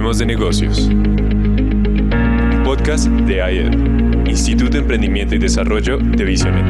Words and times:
Hablemos 0.00 0.18
de 0.18 0.24
negocios. 0.24 0.88
Podcast 2.64 3.06
de 3.06 3.42
AED, 3.42 4.28
Instituto 4.28 4.70
de 4.70 4.78
Emprendimiento 4.78 5.34
y 5.34 5.38
Desarrollo 5.38 5.98
de 5.98 6.24
Visionet. 6.24 6.64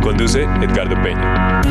Conduce 0.00 0.42
Edgardo 0.42 0.94
Peña. 1.02 1.62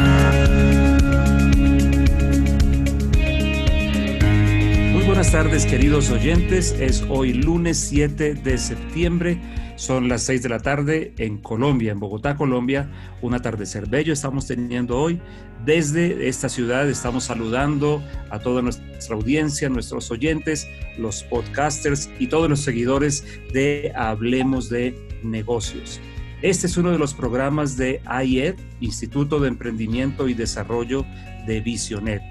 Muy 4.91 5.05
buenas 5.05 5.31
tardes 5.31 5.65
queridos 5.67 6.11
oyentes, 6.11 6.75
es 6.77 7.05
hoy 7.07 7.31
lunes 7.31 7.77
7 7.77 8.33
de 8.33 8.57
septiembre 8.57 9.37
son 9.75 10.07
las 10.07 10.23
6 10.23 10.43
de 10.43 10.49
la 10.49 10.59
tarde 10.59 11.13
en 11.17 11.37
Colombia, 11.37 11.91
en 11.91 11.99
Bogotá, 11.99 12.35
Colombia, 12.35 12.89
un 13.21 13.33
atardecer 13.33 13.87
bello 13.87 14.13
estamos 14.13 14.47
teniendo 14.47 14.97
hoy. 14.97 15.19
Desde 15.65 16.27
esta 16.27 16.49
ciudad 16.49 16.89
estamos 16.89 17.25
saludando 17.25 18.03
a 18.29 18.39
toda 18.39 18.61
nuestra 18.61 19.15
audiencia, 19.15 19.69
nuestros 19.69 20.11
oyentes, 20.11 20.67
los 20.97 21.23
podcasters 21.23 22.09
y 22.19 22.27
todos 22.27 22.49
los 22.49 22.59
seguidores 22.59 23.25
de 23.53 23.91
Hablemos 23.95 24.69
de 24.69 24.95
Negocios. 25.23 25.99
Este 26.41 26.67
es 26.67 26.75
uno 26.75 26.91
de 26.91 26.99
los 26.99 27.13
programas 27.13 27.77
de 27.77 28.01
IED, 28.25 28.55
Instituto 28.81 29.39
de 29.39 29.47
Emprendimiento 29.47 30.27
y 30.27 30.33
Desarrollo 30.33 31.05
de 31.47 31.61
Visionet. 31.61 32.21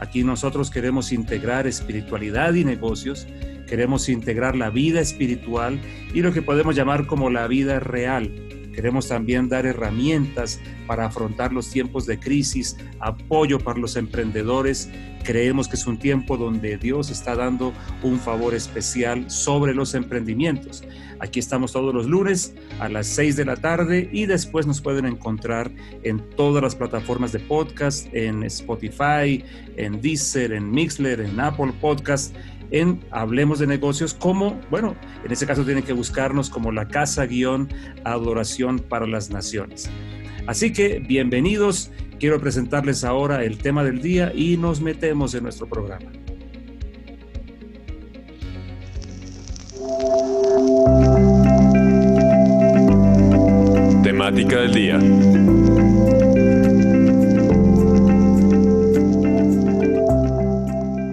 Aquí 0.00 0.24
nosotros 0.24 0.70
queremos 0.70 1.12
integrar 1.12 1.66
espiritualidad 1.66 2.54
y 2.54 2.64
negocios 2.64 3.26
Queremos 3.70 4.08
integrar 4.08 4.56
la 4.56 4.68
vida 4.68 5.00
espiritual 5.00 5.80
y 6.12 6.22
lo 6.22 6.32
que 6.32 6.42
podemos 6.42 6.74
llamar 6.74 7.06
como 7.06 7.30
la 7.30 7.46
vida 7.46 7.78
real. 7.78 8.48
Queremos 8.74 9.06
también 9.06 9.48
dar 9.48 9.64
herramientas 9.64 10.60
para 10.88 11.06
afrontar 11.06 11.52
los 11.52 11.70
tiempos 11.70 12.04
de 12.04 12.18
crisis, 12.18 12.76
apoyo 12.98 13.60
para 13.60 13.78
los 13.78 13.94
emprendedores. 13.94 14.90
Creemos 15.22 15.68
que 15.68 15.76
es 15.76 15.86
un 15.86 16.00
tiempo 16.00 16.36
donde 16.36 16.78
Dios 16.78 17.10
está 17.10 17.36
dando 17.36 17.72
un 18.02 18.18
favor 18.18 18.54
especial 18.54 19.30
sobre 19.30 19.72
los 19.72 19.94
emprendimientos. 19.94 20.82
Aquí 21.20 21.38
estamos 21.38 21.72
todos 21.72 21.94
los 21.94 22.06
lunes 22.06 22.54
a 22.80 22.88
las 22.88 23.06
6 23.08 23.36
de 23.36 23.44
la 23.44 23.56
tarde 23.56 24.08
y 24.12 24.26
después 24.26 24.66
nos 24.66 24.80
pueden 24.80 25.04
encontrar 25.04 25.70
en 26.02 26.18
todas 26.30 26.62
las 26.62 26.74
plataformas 26.74 27.30
de 27.32 27.38
podcast, 27.40 28.08
en 28.14 28.42
Spotify, 28.44 29.44
en 29.76 30.00
Deezer, 30.00 30.52
en 30.52 30.70
Mixler, 30.70 31.20
en 31.20 31.38
Apple 31.38 31.72
Podcast 31.80 32.34
en 32.70 33.00
Hablemos 33.10 33.58
de 33.58 33.66
Negocios, 33.66 34.14
como, 34.14 34.60
bueno, 34.70 34.96
en 35.24 35.32
este 35.32 35.46
caso 35.46 35.64
tienen 35.64 35.84
que 35.84 35.92
buscarnos 35.92 36.50
como 36.50 36.72
la 36.72 36.88
Casa 36.88 37.26
Guión 37.26 37.68
Adoración 38.04 38.78
para 38.78 39.06
las 39.06 39.30
Naciones. 39.30 39.90
Así 40.46 40.72
que 40.72 41.00
bienvenidos, 41.00 41.90
quiero 42.18 42.40
presentarles 42.40 43.04
ahora 43.04 43.44
el 43.44 43.58
tema 43.58 43.84
del 43.84 44.00
día 44.00 44.32
y 44.34 44.56
nos 44.56 44.80
metemos 44.80 45.34
en 45.34 45.44
nuestro 45.44 45.68
programa. 45.68 46.10
Temática 54.02 54.60
del 54.60 54.74
día. 54.74 55.59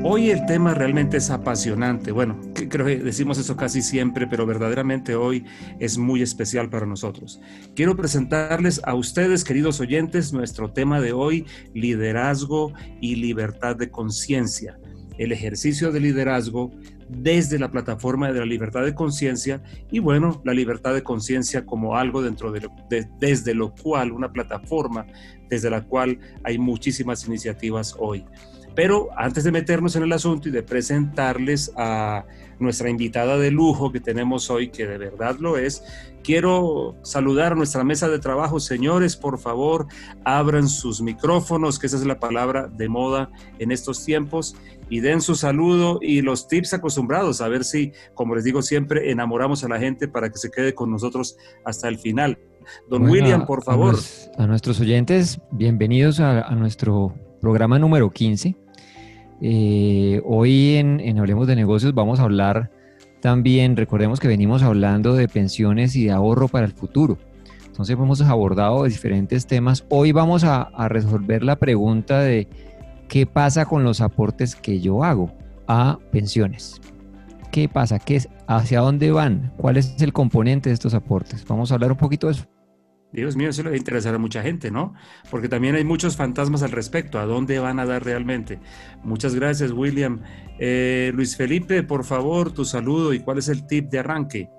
Hoy 0.09 0.29
el 0.29 0.45
tema 0.45 0.73
realmente 0.73 1.17
es 1.17 1.29
apasionante. 1.29 2.13
Bueno, 2.13 2.39
creo 2.53 2.85
que 2.85 2.95
decimos 2.95 3.37
eso 3.39 3.57
casi 3.57 3.81
siempre, 3.81 4.25
pero 4.25 4.45
verdaderamente 4.45 5.15
hoy 5.15 5.43
es 5.79 5.97
muy 5.97 6.21
especial 6.21 6.69
para 6.69 6.85
nosotros. 6.85 7.41
Quiero 7.75 7.93
presentarles 7.97 8.79
a 8.85 8.95
ustedes, 8.95 9.43
queridos 9.43 9.81
oyentes, 9.81 10.31
nuestro 10.31 10.71
tema 10.71 11.01
de 11.01 11.11
hoy, 11.11 11.45
liderazgo 11.73 12.71
y 13.01 13.15
libertad 13.15 13.75
de 13.75 13.89
conciencia. 13.89 14.79
El 15.17 15.33
ejercicio 15.33 15.91
de 15.91 15.99
liderazgo 15.99 16.71
desde 17.09 17.59
la 17.59 17.69
plataforma 17.69 18.31
de 18.31 18.39
la 18.39 18.45
libertad 18.45 18.85
de 18.85 18.95
conciencia 18.95 19.61
y 19.91 19.99
bueno, 19.99 20.41
la 20.45 20.53
libertad 20.53 20.93
de 20.93 21.03
conciencia 21.03 21.65
como 21.65 21.97
algo 21.97 22.21
dentro 22.21 22.53
de, 22.53 22.69
de, 22.89 23.09
desde 23.19 23.53
lo 23.53 23.75
cual, 23.75 24.13
una 24.13 24.31
plataforma 24.31 25.05
desde 25.49 25.69
la 25.69 25.83
cual 25.83 26.17
hay 26.45 26.57
muchísimas 26.57 27.27
iniciativas 27.27 27.93
hoy. 27.99 28.23
Pero 28.77 29.09
antes 29.17 29.43
de 29.43 29.51
meternos 29.51 29.95
en 29.95 30.03
el 30.03 30.13
asunto 30.13 30.49
y 30.49 30.51
de 30.51 30.61
presentarles 30.61 31.73
a 31.75 32.25
nuestra 32.59 32.91
invitada 32.91 33.35
de 33.39 33.49
lujo 33.49 33.91
que 33.91 33.99
tenemos 33.99 34.51
hoy, 34.51 34.69
que 34.69 34.85
de 34.85 34.99
verdad 34.99 35.37
lo 35.39 35.57
es, 35.57 35.83
quiero 36.23 36.95
saludar 37.01 37.53
a 37.53 37.55
nuestra 37.55 37.83
mesa 37.83 38.07
de 38.07 38.19
trabajo. 38.19 38.59
Señores, 38.59 39.15
por 39.15 39.39
favor, 39.39 39.87
abran 40.23 40.69
sus 40.69 41.01
micrófonos, 41.01 41.79
que 41.79 41.87
esa 41.87 41.97
es 41.97 42.05
la 42.05 42.19
palabra 42.19 42.67
de 42.67 42.87
moda 42.87 43.31
en 43.57 43.71
estos 43.71 44.05
tiempos, 44.05 44.55
y 44.91 44.99
den 44.99 45.21
su 45.21 45.33
saludo 45.33 45.97
y 45.99 46.21
los 46.21 46.47
tips 46.47 46.75
acostumbrados, 46.75 47.41
a 47.41 47.47
ver 47.47 47.63
si, 47.63 47.93
como 48.13 48.35
les 48.35 48.43
digo 48.43 48.61
siempre, 48.61 49.09
enamoramos 49.09 49.63
a 49.63 49.69
la 49.69 49.79
gente 49.79 50.07
para 50.07 50.29
que 50.29 50.37
se 50.37 50.51
quede 50.51 50.75
con 50.75 50.91
nosotros 50.91 51.35
hasta 51.65 51.87
el 51.87 51.97
final. 51.97 52.37
Don 52.87 53.09
William, 53.09 53.47
por 53.47 53.63
favor. 53.63 53.95
A, 54.37 54.45
nuestros 54.45 54.79
oyentes, 54.79 55.39
bienvenidos 55.49 56.19
a, 56.19 56.41
a 56.41 56.53
nuestro 56.53 57.15
programa 57.41 57.79
número 57.79 58.11
15 58.11 58.66
eh, 59.41 60.21
hoy 60.25 60.75
en, 60.75 61.19
Hablemos 61.19 61.47
de 61.47 61.55
Negocios 61.55 61.93
vamos 61.93 62.19
a 62.19 62.23
hablar 62.23 62.71
también, 63.21 63.75
recordemos 63.75 64.19
que 64.19 64.27
venimos 64.27 64.63
hablando 64.63 65.15
de 65.15 65.27
pensiones 65.27 65.95
y 65.95 66.05
de 66.05 66.11
ahorro 66.11 66.47
para 66.47 66.65
el 66.65 66.71
futuro. 66.71 67.17
Entonces 67.65 67.93
hemos 67.93 68.21
abordado 68.21 68.83
diferentes 68.85 69.45
temas. 69.45 69.85
Hoy 69.89 70.11
vamos 70.11 70.43
a, 70.43 70.69
resolver 70.87 71.43
la 71.43 71.57
pregunta 71.57 72.19
de 72.21 72.47
qué 73.07 73.25
pasa 73.25 73.65
con 73.65 73.83
los 73.83 74.01
aportes 74.01 74.55
que 74.55 74.79
yo 74.79 75.03
hago 75.03 75.31
a 75.67 75.99
pensiones. 76.11 76.79
¿Qué 77.51 77.69
pasa? 77.69 77.99
¿Qué? 77.99 78.21
¿Hacia 78.47 78.81
dónde 78.81 79.11
van? 79.11 79.51
¿Cuál 79.57 79.77
es 79.77 80.01
el 80.01 80.13
componente 80.13 80.69
de 80.69 80.73
estos 80.73 80.93
aportes? 80.93 81.45
Vamos 81.47 81.71
a 81.71 81.75
hablar 81.75 81.91
un 81.91 81.97
poquito 81.97 82.27
de 82.27 82.33
eso. 82.33 82.45
Dios 83.11 83.37
mío, 83.37 83.49
eso 83.49 83.63
le 83.63 83.69
va 83.69 83.75
a 83.75 83.77
interesar 83.77 84.13
a 84.13 84.17
mucha 84.17 84.41
gente, 84.41 84.69
¿no? 84.69 84.93
Porque 85.31 85.47
también 85.47 85.75
hay 85.75 85.83
muchos 85.83 86.17
fantasmas 86.17 86.61
al 86.61 86.71
respecto, 86.71 87.19
a 87.19 87.25
dónde 87.25 87.57
van 87.59 87.79
a 87.79 87.85
dar 87.85 88.03
realmente. 88.03 88.59
Muchas 89.03 89.33
gracias, 89.33 89.71
William. 89.71 90.21
Eh, 90.59 91.11
Luis 91.13 91.37
Felipe, 91.37 91.83
por 91.83 92.03
favor, 92.03 92.51
tu 92.51 92.65
saludo 92.65 93.13
y 93.13 93.19
cuál 93.19 93.37
es 93.37 93.47
el 93.47 93.65
tip 93.65 93.89
de 93.89 93.99
arranque. 93.99 94.49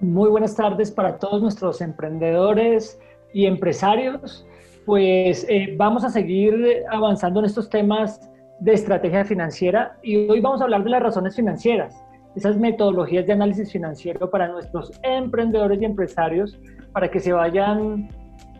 Muy 0.00 0.30
buenas 0.30 0.54
tardes 0.54 0.90
para 0.90 1.18
todos 1.18 1.42
nuestros 1.42 1.80
emprendedores 1.80 2.98
y 3.34 3.46
empresarios. 3.46 4.46
Pues 4.86 5.46
eh, 5.48 5.74
vamos 5.76 6.04
a 6.04 6.10
seguir 6.10 6.54
avanzando 6.90 7.40
en 7.40 7.46
estos 7.46 7.68
temas 7.68 8.20
de 8.60 8.72
estrategia 8.72 9.24
financiera 9.24 9.98
y 10.02 10.28
hoy 10.28 10.40
vamos 10.40 10.60
a 10.60 10.64
hablar 10.64 10.84
de 10.84 10.90
las 10.90 11.02
razones 11.02 11.34
financieras, 11.34 12.00
esas 12.36 12.56
metodologías 12.56 13.26
de 13.26 13.32
análisis 13.32 13.72
financiero 13.72 14.30
para 14.30 14.48
nuestros 14.48 14.92
emprendedores 15.02 15.82
y 15.82 15.84
empresarios 15.84 16.58
para 16.92 17.10
que 17.10 17.20
se 17.20 17.32
vayan 17.32 18.08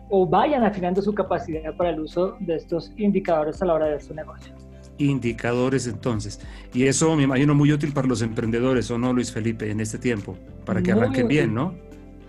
o 0.09 0.27
vayan 0.27 0.63
afinando 0.63 1.01
su 1.01 1.13
capacidad 1.13 1.75
para 1.75 1.89
el 1.91 1.99
uso 1.99 2.37
de 2.39 2.55
estos 2.55 2.91
indicadores 2.97 3.61
a 3.61 3.65
la 3.65 3.73
hora 3.73 3.85
de 3.87 3.99
su 3.99 4.13
negocio. 4.13 4.53
Indicadores 4.97 5.87
entonces. 5.87 6.39
Y 6.71 6.85
eso 6.85 7.15
me 7.15 7.23
imagino 7.23 7.55
muy 7.55 7.71
útil 7.71 7.93
para 7.93 8.07
los 8.07 8.21
emprendedores, 8.21 8.91
¿o 8.91 8.97
no, 8.99 9.11
Luis 9.11 9.31
Felipe, 9.31 9.71
en 9.71 9.79
este 9.79 9.97
tiempo? 9.97 10.37
Para 10.65 10.83
que 10.83 10.91
arranquen 10.91 11.27
bien, 11.27 11.53
¿no? 11.53 11.73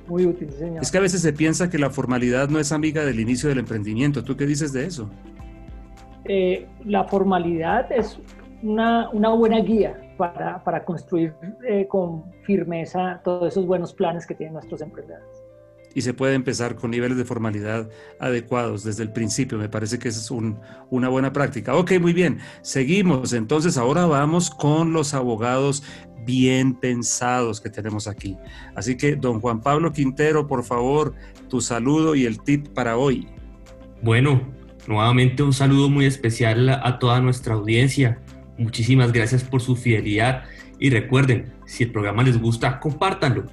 Muy 0.09 0.25
útil, 0.25 0.51
señor. 0.51 0.83
Es 0.83 0.91
que 0.91 0.99
a 0.99 1.03
veces 1.03 1.21
se 1.21 1.33
piensa 1.33 1.69
que 1.69 1.79
la 1.79 1.91
formalidad 1.91 2.49
no 2.49 2.59
es 2.59 2.73
amiga 2.73 3.05
del 3.05 3.21
inicio 3.21 3.51
del 3.51 3.59
emprendimiento. 3.59 4.25
¿Tú 4.25 4.37
qué 4.37 4.47
dices 4.47 4.73
de 4.73 4.87
eso? 4.87 5.11
Eh, 6.25 6.67
la 6.87 7.05
formalidad 7.05 7.93
es 7.93 8.19
una, 8.63 9.11
una 9.11 9.29
buena 9.31 9.61
guía 9.61 10.15
para, 10.17 10.65
para 10.65 10.85
construir 10.85 11.35
eh, 11.69 11.87
con 11.87 12.25
firmeza 12.45 13.21
todos 13.23 13.49
esos 13.49 13.67
buenos 13.67 13.93
planes 13.93 14.27
que 14.27 14.35
tienen 14.35 14.55
nuestros 14.55 14.81
emprendedores 14.81 15.44
y 15.95 16.03
se 16.03 16.13
puede 16.13 16.35
empezar 16.35 16.75
con 16.75 16.91
niveles 16.91 17.17
de 17.17 17.25
formalidad 17.25 17.89
adecuados 18.19 18.83
desde 18.85 19.03
el 19.05 19.13
principio. 19.13 19.59
Me 19.59 19.69
parece 19.69 19.99
que 19.99 20.09
esa 20.09 20.21
es 20.21 20.31
una 20.31 21.09
buena 21.09 21.33
práctica. 21.33 21.75
Ok, 21.75 21.93
muy 22.01 22.13
bien. 22.13 22.41
Seguimos. 22.63 23.33
Entonces 23.33 23.79
ahora 23.79 24.07
vamos 24.07 24.51
con 24.51 24.93
los 24.93 25.15
abogados 25.15 25.85
bien 26.27 26.75
pensados 26.75 27.61
que 27.61 27.71
tenemos 27.71 28.09
aquí. 28.09 28.37
Así 28.75 28.97
que, 28.97 29.15
don 29.15 29.41
Juan 29.41 29.61
Pablo 29.61 29.93
Quintero, 29.93 30.47
por 30.47 30.65
favor, 30.65 31.15
tu 31.49 31.61
saludo 31.61 32.15
y 32.15 32.25
el 32.25 32.41
tip 32.41 32.69
para 32.69 32.97
hoy. 32.97 33.29
Bueno, 34.03 34.41
nuevamente 34.87 35.43
un 35.43 35.53
saludo 35.53 35.89
muy 35.89 36.07
especial 36.07 36.69
a 36.69 36.99
toda 36.99 37.21
nuestra 37.21 37.55
audiencia. 37.55 38.21
Muchísimas 38.59 39.13
gracias 39.13 39.45
por 39.45 39.61
su 39.61 39.77
fidelidad 39.77 40.45
y 40.79 40.91
recuerden, 40.91 41.53
si 41.67 41.85
el 41.85 41.93
programa 41.93 42.23
les 42.23 42.41
gusta, 42.41 42.81
compártanlo 42.81 43.47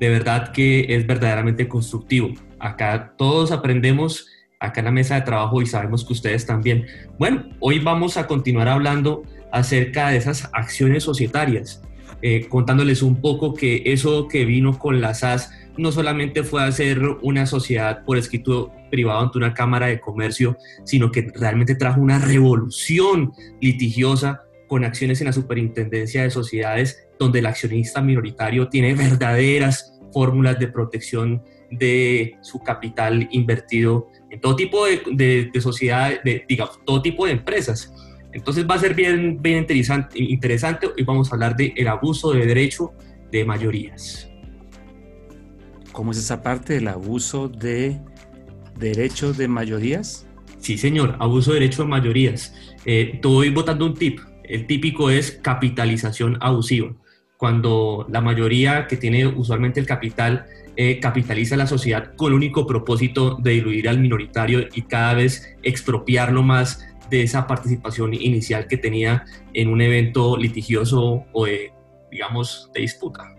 de 0.00 0.08
verdad 0.08 0.52
que 0.52 0.86
es 0.88 1.06
verdaderamente 1.06 1.68
constructivo. 1.68 2.30
Acá 2.58 3.14
todos 3.16 3.52
aprendemos 3.52 4.28
acá 4.60 4.80
en 4.80 4.86
la 4.86 4.92
mesa 4.92 5.16
de 5.16 5.22
trabajo 5.22 5.60
y 5.62 5.66
sabemos 5.66 6.04
que 6.04 6.12
ustedes 6.12 6.46
también. 6.46 6.86
Bueno, 7.18 7.44
hoy 7.60 7.78
vamos 7.78 8.16
a 8.16 8.26
continuar 8.26 8.68
hablando 8.68 9.22
acerca 9.52 10.08
de 10.08 10.16
esas 10.16 10.48
acciones 10.52 11.04
societarias, 11.04 11.82
eh, 12.22 12.46
contándoles 12.48 13.02
un 13.02 13.20
poco 13.20 13.54
que 13.54 13.82
eso 13.86 14.28
que 14.28 14.44
vino 14.44 14.78
con 14.78 15.00
la 15.00 15.14
SAS 15.14 15.50
no 15.76 15.92
solamente 15.92 16.44
fue 16.44 16.62
hacer 16.62 17.00
una 17.22 17.46
sociedad 17.46 18.04
por 18.04 18.16
escrito 18.16 18.72
privado 18.90 19.20
ante 19.20 19.38
una 19.38 19.54
cámara 19.54 19.86
de 19.86 20.00
comercio, 20.00 20.56
sino 20.84 21.10
que 21.10 21.32
realmente 21.34 21.74
trajo 21.74 22.00
una 22.00 22.18
revolución 22.18 23.32
litigiosa 23.60 24.42
con 24.68 24.84
acciones 24.84 25.20
en 25.20 25.26
la 25.26 25.32
superintendencia 25.32 26.22
de 26.22 26.30
sociedades 26.30 27.03
donde 27.18 27.38
el 27.38 27.46
accionista 27.46 28.00
minoritario 28.00 28.68
tiene 28.68 28.94
verdaderas 28.94 30.00
fórmulas 30.12 30.58
de 30.58 30.68
protección 30.68 31.42
de 31.70 32.36
su 32.40 32.60
capital 32.60 33.28
invertido 33.32 34.08
en 34.30 34.40
todo 34.40 34.56
tipo 34.56 34.86
de, 34.86 35.50
de, 35.52 35.60
sociedades, 35.60 36.20
de, 36.24 36.44
digamos, 36.48 36.78
todo 36.84 37.02
tipo 37.02 37.26
de 37.26 37.32
empresas. 37.32 37.92
Entonces 38.32 38.66
va 38.68 38.74
a 38.74 38.78
ser 38.78 38.94
bien, 38.94 39.40
bien 39.40 39.58
interesante, 39.58 40.20
interesante 40.20 40.88
y 40.96 41.04
vamos 41.04 41.30
a 41.30 41.34
hablar 41.34 41.56
del 41.56 41.72
el 41.76 41.88
abuso 41.88 42.32
de 42.32 42.46
derecho 42.46 42.92
de 43.30 43.44
mayorías. 43.44 44.28
¿Cómo 45.92 46.10
es 46.10 46.18
esa 46.18 46.42
parte 46.42 46.74
del 46.74 46.88
abuso 46.88 47.48
de 47.48 48.00
derechos 48.76 49.36
de 49.36 49.46
mayorías? 49.46 50.26
Sí, 50.58 50.78
señor, 50.78 51.16
abuso 51.20 51.52
de 51.52 51.60
derecho 51.60 51.82
de 51.82 51.88
mayorías. 51.88 52.54
Eh, 52.84 53.12
estoy 53.14 53.50
votando 53.50 53.86
un 53.86 53.94
tip. 53.94 54.18
El 54.42 54.66
típico 54.66 55.10
es 55.10 55.32
capitalización 55.42 56.36
abusiva. 56.40 56.92
Cuando 57.36 58.06
la 58.08 58.20
mayoría 58.20 58.86
que 58.86 58.96
tiene 58.96 59.26
usualmente 59.26 59.80
el 59.80 59.86
capital 59.86 60.46
eh, 60.76 60.98
capitaliza 60.98 61.56
la 61.56 61.66
sociedad 61.66 62.14
con 62.16 62.32
el 62.32 62.34
único 62.34 62.66
propósito 62.66 63.36
de 63.40 63.52
diluir 63.52 63.88
al 63.88 64.00
minoritario 64.00 64.66
y 64.74 64.82
cada 64.82 65.14
vez 65.14 65.56
expropiarlo 65.62 66.42
más 66.42 66.84
de 67.10 67.22
esa 67.22 67.46
participación 67.46 68.14
inicial 68.14 68.66
que 68.66 68.76
tenía 68.76 69.24
en 69.52 69.68
un 69.68 69.80
evento 69.80 70.36
litigioso 70.36 71.24
o 71.32 71.46
de, 71.46 71.72
digamos, 72.10 72.70
de 72.74 72.80
disputa. 72.80 73.34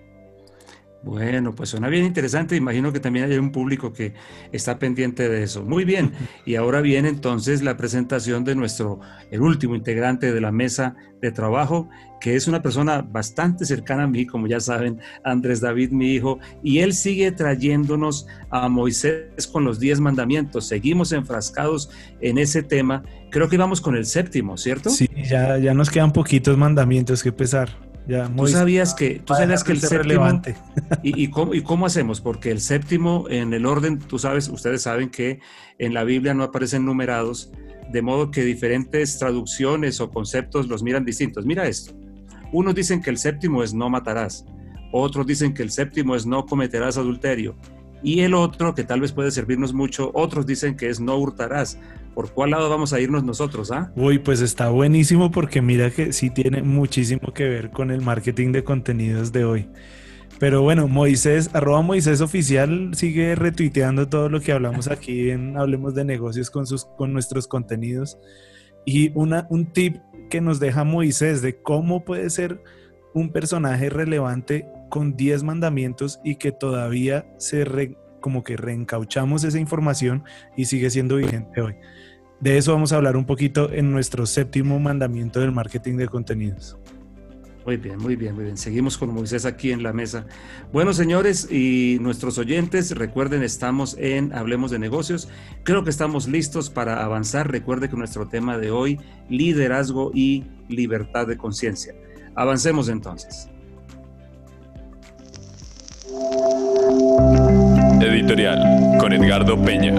Bueno, 1.05 1.53
pues 1.53 1.69
suena 1.69 1.87
bien 1.87 2.03
interesante. 2.03 2.55
Imagino 2.55 2.91
que 2.91 2.99
también 2.99 3.31
hay 3.31 3.37
un 3.37 3.51
público 3.51 3.93
que 3.93 4.15
está 4.51 4.79
pendiente 4.79 5.29
de 5.29 5.43
eso. 5.43 5.63
Muy 5.63 5.85
bien. 5.85 6.11
Y 6.47 6.55
ahora 6.55 6.81
viene 6.81 7.09
entonces 7.09 7.61
la 7.61 7.77
presentación 7.77 8.43
de 8.43 8.55
nuestro, 8.55 8.99
el 9.29 9.41
último 9.41 9.75
integrante 9.75 10.33
de 10.33 10.41
la 10.41 10.51
mesa 10.51 10.95
de 11.21 11.31
trabajo, 11.31 11.87
que 12.19 12.35
es 12.35 12.47
una 12.47 12.63
persona 12.63 13.03
bastante 13.03 13.65
cercana 13.65 14.05
a 14.05 14.07
mí, 14.07 14.25
como 14.25 14.47
ya 14.47 14.59
saben, 14.59 14.99
Andrés 15.23 15.61
David, 15.61 15.91
mi 15.91 16.11
hijo, 16.11 16.39
y 16.63 16.79
él 16.79 16.93
sigue 16.93 17.31
trayéndonos 17.31 18.25
a 18.49 18.67
Moisés 18.67 19.45
con 19.51 19.63
los 19.63 19.79
diez 19.79 19.99
mandamientos. 19.99 20.67
Seguimos 20.67 21.11
enfrascados 21.11 21.91
en 22.19 22.39
ese 22.39 22.63
tema. 22.63 23.03
Creo 23.29 23.47
que 23.47 23.57
vamos 23.57 23.79
con 23.79 23.95
el 23.95 24.07
séptimo, 24.07 24.57
¿cierto? 24.57 24.89
Sí, 24.89 25.07
ya, 25.29 25.59
ya 25.59 25.75
nos 25.75 25.91
quedan 25.91 26.11
poquitos 26.11 26.57
mandamientos 26.57 27.21
que 27.21 27.31
pesar. 27.31 27.84
¿Tú 28.35 28.47
sabías 28.47 28.93
que, 28.93 29.19
tú 29.19 29.33
sabías 29.33 29.63
que 29.63 29.71
el 29.71 29.81
séptimo... 29.81 30.41
Y, 31.01 31.23
y, 31.23 31.29
cómo, 31.29 31.53
¿Y 31.53 31.61
cómo 31.61 31.85
hacemos? 31.85 32.21
Porque 32.21 32.51
el 32.51 32.61
séptimo, 32.61 33.25
en 33.29 33.53
el 33.53 33.65
orden, 33.65 33.99
tú 33.99 34.19
sabes, 34.19 34.47
ustedes 34.47 34.83
saben 34.83 35.09
que 35.09 35.39
en 35.79 35.93
la 35.93 36.03
Biblia 36.03 36.33
no 36.33 36.43
aparecen 36.43 36.85
numerados, 36.85 37.51
de 37.91 38.01
modo 38.01 38.31
que 38.31 38.43
diferentes 38.43 39.17
traducciones 39.17 39.99
o 40.01 40.09
conceptos 40.09 40.67
los 40.67 40.83
miran 40.83 41.05
distintos. 41.05 41.45
Mira 41.45 41.67
esto. 41.67 41.93
Unos 42.51 42.75
dicen 42.75 43.01
que 43.01 43.09
el 43.09 43.17
séptimo 43.17 43.63
es 43.63 43.73
no 43.73 43.89
matarás, 43.89 44.45
otros 44.91 45.25
dicen 45.25 45.53
que 45.53 45.63
el 45.63 45.71
séptimo 45.71 46.15
es 46.15 46.25
no 46.25 46.45
cometerás 46.45 46.97
adulterio, 46.97 47.57
y 48.03 48.21
el 48.21 48.33
otro, 48.33 48.75
que 48.75 48.83
tal 48.83 49.01
vez 49.01 49.11
puede 49.11 49.31
servirnos 49.31 49.73
mucho, 49.73 50.11
otros 50.13 50.45
dicen 50.45 50.77
que 50.77 50.89
es 50.89 50.99
no 50.99 51.17
hurtarás. 51.17 51.79
¿Por 52.13 52.31
cuál 52.31 52.51
lado 52.51 52.69
vamos 52.69 52.93
a 52.93 52.99
irnos 52.99 53.23
nosotros? 53.23 53.71
Ah? 53.71 53.91
Uy, 53.95 54.19
pues 54.19 54.41
está 54.41 54.69
buenísimo 54.69 55.31
porque 55.31 55.61
mira 55.61 55.91
que 55.91 56.13
sí 56.13 56.29
tiene 56.29 56.61
muchísimo 56.61 57.33
que 57.33 57.43
ver 57.49 57.71
con 57.71 57.91
el 57.91 58.01
marketing 58.01 58.51
de 58.51 58.63
contenidos 58.63 59.31
de 59.31 59.43
hoy. 59.43 59.69
Pero 60.39 60.61
bueno, 60.61 60.87
Moisés, 60.87 61.49
arroba 61.53 61.81
Moisés 61.81 62.21
Oficial 62.21 62.91
sigue 62.93 63.35
retuiteando 63.35 64.07
todo 64.07 64.29
lo 64.29 64.41
que 64.41 64.51
hablamos 64.51 64.89
aquí 64.89 65.29
en 65.29 65.57
Hablemos 65.57 65.95
de 65.95 66.03
Negocios 66.03 66.49
con, 66.49 66.67
sus, 66.67 66.85
con 66.85 67.13
nuestros 67.13 67.47
contenidos. 67.47 68.17
Y 68.85 69.11
una, 69.15 69.47
un 69.49 69.71
tip 69.71 69.97
que 70.29 70.41
nos 70.41 70.59
deja 70.59 70.83
Moisés 70.83 71.41
de 71.41 71.61
cómo 71.61 72.03
puede 72.03 72.29
ser 72.29 72.61
un 73.13 73.31
personaje 73.31 73.89
relevante 73.89 74.67
con 74.95 75.17
10 75.17 75.43
mandamientos 75.43 76.21
y 76.23 76.37
que 76.37 76.53
todavía 76.53 77.27
se 77.37 77.97
como 78.21 78.45
que 78.45 78.55
reencauchamos 78.55 79.43
esa 79.43 79.59
información 79.59 80.23
y 80.55 80.65
sigue 80.65 80.89
siendo 80.89 81.17
vigente 81.17 81.59
hoy. 81.59 81.75
De 82.39 82.57
eso 82.57 82.71
vamos 82.71 82.93
a 82.93 82.95
hablar 82.95 83.17
un 83.17 83.25
poquito 83.25 83.73
en 83.73 83.91
nuestro 83.91 84.25
séptimo 84.25 84.79
mandamiento 84.79 85.41
del 85.41 85.51
marketing 85.51 85.97
de 85.97 86.07
contenidos. 86.07 86.77
Muy 87.65 87.75
bien, 87.75 87.97
muy 87.97 88.15
bien, 88.15 88.35
muy 88.35 88.45
bien. 88.45 88.55
Seguimos 88.55 88.97
con 88.97 89.13
Moisés 89.13 89.43
aquí 89.43 89.73
en 89.73 89.83
la 89.83 89.91
mesa. 89.91 90.27
Bueno, 90.71 90.93
señores 90.93 91.51
y 91.51 91.97
nuestros 91.99 92.37
oyentes, 92.37 92.95
recuerden, 92.95 93.43
estamos 93.43 93.97
en 93.99 94.31
Hablemos 94.31 94.71
de 94.71 94.79
Negocios. 94.79 95.27
Creo 95.63 95.83
que 95.83 95.89
estamos 95.89 96.29
listos 96.29 96.69
para 96.69 97.03
avanzar. 97.03 97.51
Recuerde 97.51 97.89
que 97.89 97.97
nuestro 97.97 98.29
tema 98.29 98.57
de 98.57 98.71
hoy, 98.71 98.97
liderazgo 99.27 100.11
y 100.13 100.45
libertad 100.69 101.27
de 101.27 101.35
conciencia. 101.35 101.93
Avancemos 102.33 102.87
entonces. 102.87 103.49
Editorial 108.01 108.97
con 108.99 109.11
Edgardo 109.11 109.61
Peña. 109.61 109.93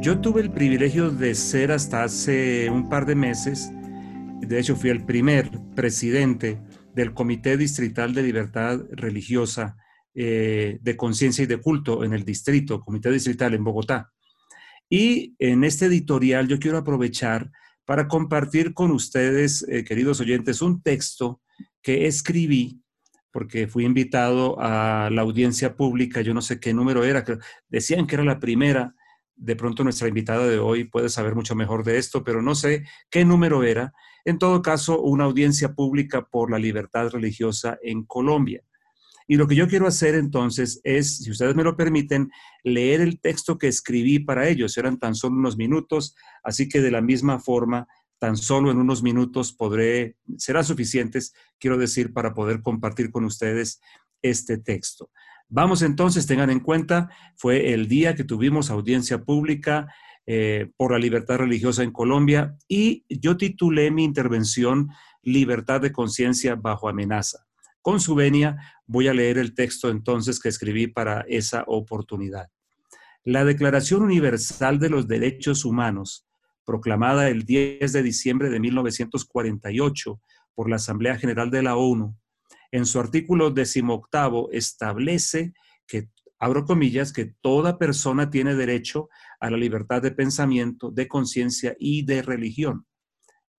Yo 0.00 0.20
tuve 0.20 0.42
el 0.42 0.50
privilegio 0.50 1.10
de 1.10 1.34
ser 1.34 1.72
hasta 1.72 2.04
hace 2.04 2.68
un 2.70 2.88
par 2.88 3.06
de 3.06 3.14
meses, 3.14 3.70
de 4.40 4.58
hecho 4.58 4.76
fui 4.76 4.90
el 4.90 5.04
primer 5.04 5.50
presidente 5.74 6.60
del 6.94 7.14
Comité 7.14 7.56
Distrital 7.56 8.12
de 8.12 8.22
Libertad 8.22 8.80
Religiosa 8.90 9.76
eh, 10.14 10.78
de 10.82 10.96
Conciencia 10.96 11.44
y 11.44 11.46
de 11.46 11.58
Culto 11.58 12.04
en 12.04 12.12
el 12.12 12.24
distrito, 12.24 12.80
Comité 12.80 13.10
Distrital 13.10 13.54
en 13.54 13.64
Bogotá. 13.64 14.10
Y 14.88 15.36
en 15.38 15.62
este 15.62 15.86
editorial 15.86 16.48
yo 16.48 16.58
quiero 16.58 16.78
aprovechar 16.78 17.50
para 17.90 18.06
compartir 18.06 18.72
con 18.72 18.92
ustedes, 18.92 19.66
eh, 19.68 19.82
queridos 19.82 20.20
oyentes, 20.20 20.62
un 20.62 20.80
texto 20.80 21.40
que 21.82 22.06
escribí 22.06 22.80
porque 23.32 23.66
fui 23.66 23.84
invitado 23.84 24.60
a 24.60 25.10
la 25.10 25.22
audiencia 25.22 25.74
pública, 25.74 26.20
yo 26.20 26.32
no 26.32 26.40
sé 26.40 26.60
qué 26.60 26.72
número 26.72 27.02
era, 27.02 27.24
decían 27.68 28.06
que 28.06 28.14
era 28.14 28.22
la 28.22 28.38
primera, 28.38 28.94
de 29.34 29.56
pronto 29.56 29.82
nuestra 29.82 30.06
invitada 30.06 30.46
de 30.46 30.60
hoy 30.60 30.84
puede 30.84 31.08
saber 31.08 31.34
mucho 31.34 31.56
mejor 31.56 31.82
de 31.82 31.98
esto, 31.98 32.22
pero 32.22 32.40
no 32.42 32.54
sé 32.54 32.84
qué 33.10 33.24
número 33.24 33.64
era. 33.64 33.92
En 34.24 34.38
todo 34.38 34.62
caso, 34.62 35.02
una 35.02 35.24
audiencia 35.24 35.72
pública 35.72 36.22
por 36.22 36.52
la 36.52 36.60
libertad 36.60 37.08
religiosa 37.08 37.76
en 37.82 38.04
Colombia. 38.04 38.62
Y 39.30 39.36
lo 39.36 39.46
que 39.46 39.54
yo 39.54 39.68
quiero 39.68 39.86
hacer 39.86 40.16
entonces 40.16 40.80
es, 40.82 41.18
si 41.18 41.30
ustedes 41.30 41.54
me 41.54 41.62
lo 41.62 41.76
permiten, 41.76 42.32
leer 42.64 43.00
el 43.00 43.20
texto 43.20 43.58
que 43.58 43.68
escribí 43.68 44.18
para 44.18 44.48
ellos. 44.48 44.76
Eran 44.76 44.98
tan 44.98 45.14
solo 45.14 45.36
unos 45.36 45.56
minutos, 45.56 46.16
así 46.42 46.68
que 46.68 46.80
de 46.80 46.90
la 46.90 47.00
misma 47.00 47.38
forma, 47.38 47.86
tan 48.18 48.36
solo 48.36 48.72
en 48.72 48.78
unos 48.78 49.04
minutos 49.04 49.52
podré, 49.52 50.16
serán 50.36 50.64
suficientes, 50.64 51.32
quiero 51.60 51.78
decir, 51.78 52.12
para 52.12 52.34
poder 52.34 52.60
compartir 52.60 53.12
con 53.12 53.24
ustedes 53.24 53.80
este 54.20 54.58
texto. 54.58 55.12
Vamos 55.48 55.82
entonces, 55.82 56.26
tengan 56.26 56.50
en 56.50 56.58
cuenta, 56.58 57.08
fue 57.36 57.72
el 57.72 57.86
día 57.86 58.16
que 58.16 58.24
tuvimos 58.24 58.68
audiencia 58.68 59.22
pública 59.22 59.94
eh, 60.26 60.72
por 60.76 60.90
la 60.90 60.98
libertad 60.98 61.36
religiosa 61.36 61.84
en 61.84 61.92
Colombia 61.92 62.56
y 62.66 63.04
yo 63.08 63.36
titulé 63.36 63.92
mi 63.92 64.02
intervención 64.02 64.88
Libertad 65.22 65.80
de 65.82 65.92
conciencia 65.92 66.56
bajo 66.56 66.88
amenaza. 66.88 67.46
Con 67.82 68.00
su 68.00 68.14
venia 68.14 68.56
voy 68.86 69.08
a 69.08 69.14
leer 69.14 69.38
el 69.38 69.54
texto 69.54 69.90
entonces 69.90 70.38
que 70.38 70.48
escribí 70.48 70.86
para 70.86 71.24
esa 71.28 71.64
oportunidad. 71.66 72.48
La 73.24 73.44
Declaración 73.44 74.02
Universal 74.02 74.78
de 74.78 74.90
los 74.90 75.08
Derechos 75.08 75.64
Humanos, 75.64 76.26
proclamada 76.64 77.28
el 77.28 77.44
10 77.44 77.92
de 77.92 78.02
diciembre 78.02 78.50
de 78.50 78.60
1948 78.60 80.20
por 80.54 80.68
la 80.68 80.76
Asamblea 80.76 81.16
General 81.18 81.50
de 81.50 81.62
la 81.62 81.76
ONU, 81.76 82.16
en 82.72 82.86
su 82.86 83.00
artículo 83.00 83.50
decimoctavo 83.50 84.50
establece 84.52 85.52
que, 85.86 86.08
abro 86.38 86.64
comillas, 86.64 87.12
que 87.12 87.34
toda 87.40 87.78
persona 87.78 88.30
tiene 88.30 88.54
derecho 88.54 89.08
a 89.40 89.50
la 89.50 89.56
libertad 89.56 90.02
de 90.02 90.12
pensamiento, 90.12 90.90
de 90.90 91.08
conciencia 91.08 91.74
y 91.78 92.04
de 92.04 92.22
religión. 92.22 92.86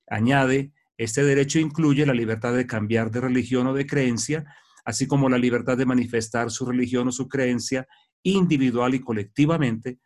Añade 0.08 0.74
este 1.04 1.24
derecho 1.24 1.58
incluye 1.58 2.06
la 2.06 2.14
libertad 2.14 2.54
de 2.54 2.68
cambiar 2.68 3.10
de 3.10 3.22
religión 3.22 3.66
o 3.66 3.74
de 3.74 3.88
creencia, 3.88 4.46
así 4.86 5.08
como 5.08 5.30
la 5.30 5.40
libertad 5.40 5.76
de 5.76 5.88
manifestar 5.88 6.52
su 6.52 6.64
religión 6.64 7.08
o 7.08 7.12
su 7.12 7.28
creencia 7.28 7.88
individual 8.22 8.94
y 8.94 9.00
colectivamente, 9.00 9.98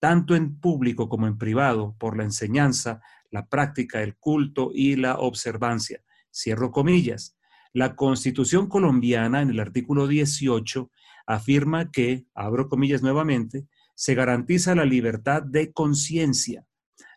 tanto 0.00 0.34
en 0.34 0.58
público 0.58 1.08
como 1.08 1.28
en 1.28 1.38
privado, 1.38 1.94
por 1.96 2.16
la 2.16 2.24
enseñanza, 2.24 3.00
la 3.30 3.46
práctica, 3.46 4.02
el 4.02 4.16
culto 4.16 4.72
y 4.74 4.96
la 4.96 5.14
observancia. 5.14 6.02
Cierro 6.34 6.72
comillas. 6.72 7.36
La 7.72 7.94
Constitución 7.94 8.68
colombiana, 8.68 9.42
en 9.42 9.50
el 9.50 9.60
artículo 9.60 10.08
18, 10.08 10.90
afirma 11.24 11.92
que, 11.92 12.26
abro 12.34 12.68
comillas 12.68 13.00
nuevamente, 13.00 13.68
se 13.94 14.16
garantiza 14.16 14.74
la 14.74 14.86
libertad 14.86 15.44
de 15.44 15.72
conciencia, 15.72 16.66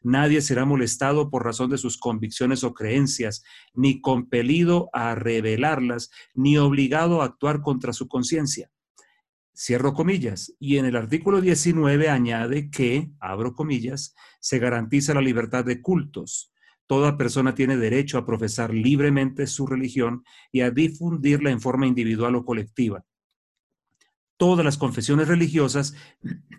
Nadie 0.01 0.41
será 0.41 0.65
molestado 0.65 1.29
por 1.29 1.44
razón 1.44 1.70
de 1.72 1.77
sus 1.77 1.98
convicciones 1.98 2.63
o 2.63 2.74
creencias, 2.74 3.44
ni 3.74 4.01
compelido 4.01 4.89
a 4.94 5.15
revelarlas, 5.15 6.12
ni 6.34 6.58
obligado 6.58 7.22
a 7.22 7.25
actuar 7.25 7.62
contra 7.62 7.91
su 7.94 8.08
conciencia. 8.08 8.70
cierro 9.58 9.94
comillas, 9.94 10.53
y 10.60 10.77
en 10.77 10.86
el 10.86 10.98
artículo 10.98 11.39
19 11.39 12.10
añade 12.10 12.70
que, 12.70 13.10
abro 13.20 13.53
comillas, 13.53 14.13
se 14.41 14.60
garantiza 14.60 15.13
la 15.13 15.22
libertad 15.22 15.63
de 15.63 15.82
cultos. 15.82 16.51
Toda 16.88 17.17
persona 17.17 17.55
tiene 17.55 17.77
derecho 17.77 18.17
a 18.17 18.25
profesar 18.25 18.74
libremente 18.74 19.48
su 19.48 19.65
religión 19.65 20.24
y 20.51 20.62
a 20.62 20.72
difundirla 20.72 21.51
en 21.51 21.62
forma 21.62 21.88
individual 21.88 22.36
o 22.36 22.46
colectiva. 22.46 23.05
Todas 24.38 24.65
las 24.65 24.77
confesiones 24.77 25.29
religiosas 25.29 25.96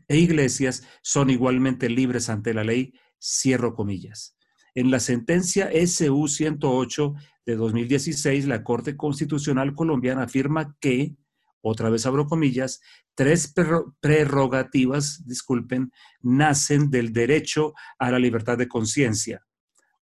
e 0.09 0.19
iglesias 0.19 0.87
son 1.03 1.29
igualmente 1.31 1.91
libres 1.91 2.31
ante 2.31 2.55
la 2.55 2.65
ley, 2.65 2.95
cierro 3.27 3.75
comillas. 3.75 4.37
En 4.75 4.91
la 4.91 5.01
sentencia 5.01 5.71
SU 5.73 6.29
108 6.29 7.15
de 7.47 7.57
2016, 7.57 8.47
la 8.47 8.63
Corte 8.63 8.97
Constitucional 8.97 9.75
Colombiana 9.75 10.25
afirma 10.25 10.77
que 10.81 11.17
otra 11.69 11.91
vez 11.91 12.07
abro 12.07 12.27
comillas, 12.27 12.81
tres 13.17 13.53
prerrogativas, 14.01 15.27
disculpen, 15.27 15.91
nacen 16.23 16.91
del 16.91 17.13
derecho 17.13 17.75
a 17.99 18.13
la 18.13 18.21
libertad 18.21 18.57
de 18.57 18.69
conciencia. 18.69 19.45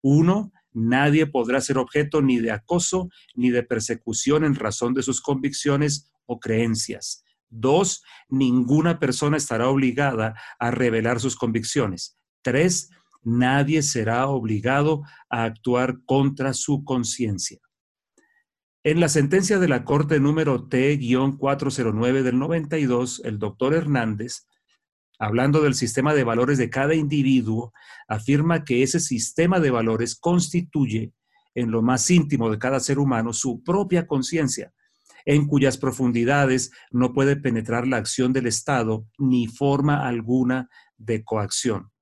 Uno, 0.01 0.51
nadie 0.73 1.25
podrá 1.25 1.61
ser 1.61 1.77
objeto 1.77 2.21
ni 2.21 2.39
de 2.39 2.51
acoso 2.51 3.09
ni 3.33 3.49
de 3.49 3.63
persecución 3.63 4.43
en 4.43 4.55
razón 4.55 4.93
de 4.93 5.03
sus 5.03 5.21
convicciones 5.21 6.11
o 6.25 6.39
creencias. 6.39 7.23
Dos, 7.49 8.03
ninguna 8.27 8.99
persona 8.99 9.37
estará 9.37 9.69
obligada 9.69 10.35
a 10.59 10.71
revelar 10.71 11.21
sus 11.21 11.37
convicciones. 11.37 12.17
Tres, 12.41 12.89
nadie 13.23 13.81
será 13.81 14.27
obligado 14.27 15.03
a 15.29 15.43
actuar 15.43 15.99
contra 16.05 16.53
su 16.53 16.83
conciencia. 16.83 17.59
En 18.85 18.99
la 18.99 19.07
sentencia 19.07 19.59
de 19.59 19.69
la 19.69 19.85
Corte 19.85 20.19
número 20.19 20.67
T-409 20.67 22.21
del 22.21 22.37
92, 22.37 23.21
el 23.23 23.39
doctor 23.39 23.73
Hernández, 23.73 24.45
hablando 25.17 25.61
del 25.61 25.73
sistema 25.73 26.13
de 26.13 26.25
valores 26.25 26.57
de 26.57 26.69
cada 26.69 26.93
individuo, 26.93 27.71
afirma 28.09 28.65
que 28.65 28.83
ese 28.83 28.99
sistema 28.99 29.61
de 29.61 29.71
valores 29.71 30.15
constituye 30.19 31.13
en 31.55 31.71
lo 31.71 31.81
más 31.81 32.11
íntimo 32.11 32.49
de 32.49 32.59
cada 32.59 32.81
ser 32.81 32.99
humano 32.99 33.31
su 33.31 33.63
propia 33.63 34.05
conciencia, 34.05 34.73
en 35.23 35.47
cuyas 35.47 35.77
profundidades 35.77 36.71
no 36.91 37.13
puede 37.13 37.37
penetrar 37.37 37.87
la 37.87 37.95
acción 37.95 38.33
del 38.33 38.47
Estado 38.47 39.07
ni 39.17 39.47
forma 39.47 40.05
alguna 40.05 40.69
de 40.97 41.23
coacción. 41.23 41.92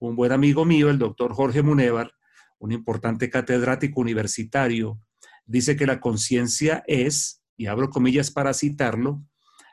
Un 0.00 0.14
buen 0.14 0.30
amigo 0.32 0.64
mío, 0.64 0.90
el 0.90 0.98
doctor 0.98 1.34
Jorge 1.34 1.62
Munevar, 1.62 2.12
un 2.58 2.72
importante 2.72 3.30
catedrático 3.30 4.00
universitario, 4.00 5.00
dice 5.44 5.76
que 5.76 5.86
la 5.86 6.00
conciencia 6.00 6.84
es, 6.86 7.42
y 7.56 7.66
abro 7.66 7.90
comillas 7.90 8.30
para 8.30 8.54
citarlo, 8.54 9.24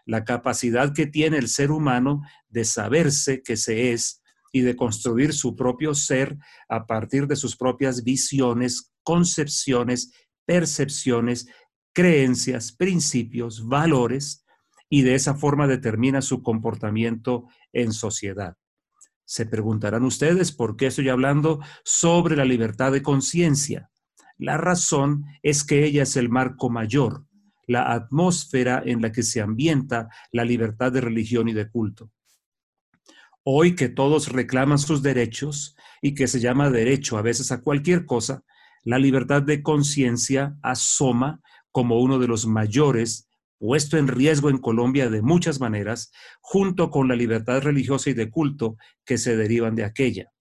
la 0.06 0.24
capacidad 0.24 0.94
que 0.94 1.06
tiene 1.06 1.38
el 1.38 1.48
ser 1.48 1.72
humano 1.72 2.22
de 2.50 2.66
saberse 2.66 3.44
que 3.44 3.58
se 3.58 3.92
es 3.92 4.22
y 4.52 4.62
de 4.62 4.76
construir 4.76 5.34
su 5.34 5.56
propio 5.56 5.94
ser 5.94 6.38
a 6.70 6.88
partir 6.88 7.28
de 7.28 7.36
sus 7.36 7.56
propias 7.56 8.04
visiones, 8.04 8.94
concepciones, 9.04 10.12
percepciones, 10.46 11.48
creencias, 11.94 12.72
principios, 12.72 13.68
valores, 13.68 14.44
y 14.90 15.02
de 15.02 15.16
esa 15.16 15.36
forma 15.36 15.68
determina 15.68 16.22
su 16.22 16.42
comportamiento 16.42 17.48
en 17.74 17.92
sociedad. 17.92 18.56
Se 19.26 19.46
preguntarán 19.46 20.04
ustedes 20.04 20.52
por 20.52 20.78
qué 20.78 20.88
estoy 20.88 21.10
hablando 21.10 21.60
sobre 21.84 22.36
la 22.36 22.46
libertad 22.46 22.92
de 22.92 23.02
conciencia. 23.02 23.90
La 24.38 24.58
razón 24.58 25.26
es 25.42 25.64
que 25.64 25.84
ella 25.86 26.04
es 26.04 26.16
el 26.16 26.30
marco 26.30 26.70
mayor, 26.70 27.26
la 27.68 27.92
atmósfera 27.92 28.84
en 28.86 29.02
la 29.02 29.12
que 29.12 29.24
se 29.24 29.42
ambienta 29.42 30.10
la 30.32 30.46
libertad 30.46 30.92
de 30.92 31.02
religión 31.02 31.48
y 31.48 31.54
de 31.54 31.70
culto. 31.70 32.12
Hoy 33.44 33.76
que 33.76 33.90
todos 33.90 34.32
reclaman 34.32 34.80
sus 34.80 35.02
derechos 35.02 35.76
y 36.02 36.14
que 36.14 36.28
se 36.28 36.40
llama 36.40 36.70
derecho 36.70 37.18
a 37.18 37.22
veces 37.22 37.52
a 37.52 37.62
cualquier 37.62 38.06
cosa, 38.06 38.44
la 38.84 39.00
libertad 39.00 39.42
de 39.42 39.64
conciencia 39.64 40.58
asoma 40.62 41.42
como 41.72 42.00
uno 42.00 42.20
de 42.20 42.28
los 42.28 42.46
mayores 42.46 43.28
puesto 43.66 43.98
en 43.98 44.08
riesgo 44.08 44.52
en 44.52 44.60
Colombia 44.60 45.10
de 45.10 45.24
muchas 45.24 45.60
maneras, 45.60 46.12
junto 46.40 46.92
con 46.92 47.08
la 47.08 47.16
libertad 47.16 47.64
religiosa 47.64 48.12
y 48.12 48.14
de 48.14 48.30
culto 48.30 48.78
que 49.04 49.18
se 49.18 49.36
derivan 49.36 49.74
de 49.74 49.84
aquella. 49.84 50.32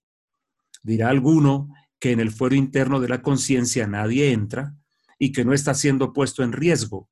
Dirá 0.82 1.08
alguno 1.08 1.70
que 1.98 2.12
en 2.12 2.20
el 2.20 2.30
fuero 2.30 2.54
interno 2.54 3.00
de 3.00 3.08
la 3.08 3.22
conciencia 3.22 3.86
nadie 3.86 4.32
entra 4.32 4.74
y 5.18 5.32
que 5.32 5.42
no 5.42 5.54
está 5.54 5.72
siendo 5.72 6.12
puesto 6.12 6.42
en 6.42 6.52
riesgo, 6.52 7.08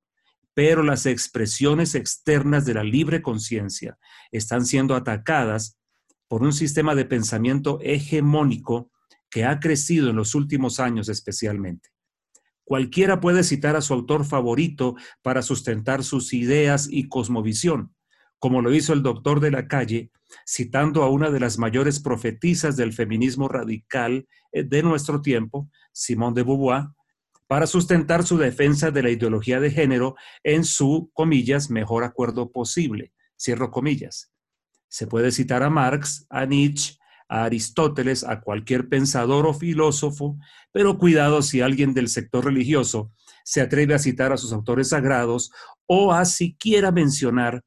pero 0.53 0.83
las 0.83 1.07
expresiones 1.07 1.95
externas 1.95 2.67
de 2.67 2.75
la 2.75 2.85
libre 2.85 3.23
conciencia 3.23 3.97
están 4.33 4.67
siendo 4.67 4.95
atacadas 4.95 5.79
por 6.29 6.43
un 6.43 6.53
sistema 6.53 6.95
de 6.95 7.07
pensamiento 7.07 7.79
hegemónico 7.81 8.91
que 9.31 9.47
ha 9.47 9.61
crecido 9.61 10.11
en 10.11 10.17
los 10.17 10.35
últimos 10.35 10.79
años 10.79 11.09
especialmente. 11.09 11.92
Cualquiera 12.65 13.21
puede 13.21 13.43
citar 13.43 13.77
a 13.77 13.81
su 13.81 13.93
autor 13.93 14.25
favorito 14.25 14.95
para 15.23 15.43
sustentar 15.43 16.05
sus 16.05 16.33
ideas 16.33 16.89
y 16.91 17.09
cosmovisión, 17.09 17.95
como 18.39 18.63
lo 18.63 18.73
hizo 18.75 18.93
el 18.93 19.03
doctor 19.03 19.41
de 19.41 19.51
la 19.51 19.69
calle, 19.69 20.11
citando 20.47 21.03
a 21.03 21.11
una 21.11 21.31
de 21.31 21.41
las 21.41 21.59
mayores 21.59 22.01
profetisas 22.01 22.77
del 22.77 22.93
feminismo 22.93 23.49
radical 23.49 24.27
eh, 24.53 24.65
de 24.65 24.83
nuestro 24.83 25.21
tiempo, 25.21 25.69
Simone 25.93 26.35
de 26.35 26.43
Beauvoir, 26.43 26.87
para 27.47 27.67
sustentar 27.67 28.25
su 28.25 28.39
defensa 28.39 28.91
de 28.91 29.03
la 29.03 29.11
ideología 29.11 29.61
de 29.61 29.71
género 29.71 30.15
en 30.43 30.65
su, 30.65 31.11
comillas, 31.13 31.69
mejor 31.69 32.03
acuerdo 32.05 32.51
posible, 32.51 33.13
cierro 33.39 33.71
comillas. 33.71 34.33
Se 34.89 35.07
puede 35.07 35.33
citar 35.33 35.63
a 35.63 35.69
Marx, 35.69 36.27
a 36.31 36.47
Nietzsche, 36.47 36.95
a 37.33 37.45
Aristóteles, 37.45 38.25
a 38.25 38.43
cualquier 38.43 38.91
pensador 38.91 39.47
o 39.47 39.55
filósofo, 39.55 40.37
pero 40.71 40.99
cuidado 40.99 41.41
si 41.41 41.63
alguien 41.63 41.95
del 41.95 42.09
sector 42.09 42.45
religioso 42.45 43.11
se 43.43 43.63
atreve 43.63 43.95
a 43.95 43.99
citar 43.99 44.33
a 44.33 44.37
sus 44.37 44.53
autores 44.53 44.91
sagrados 44.91 45.51
o 45.87 46.13
a 46.13 46.27
siquiera 46.27 46.93
mencionar 46.93 47.65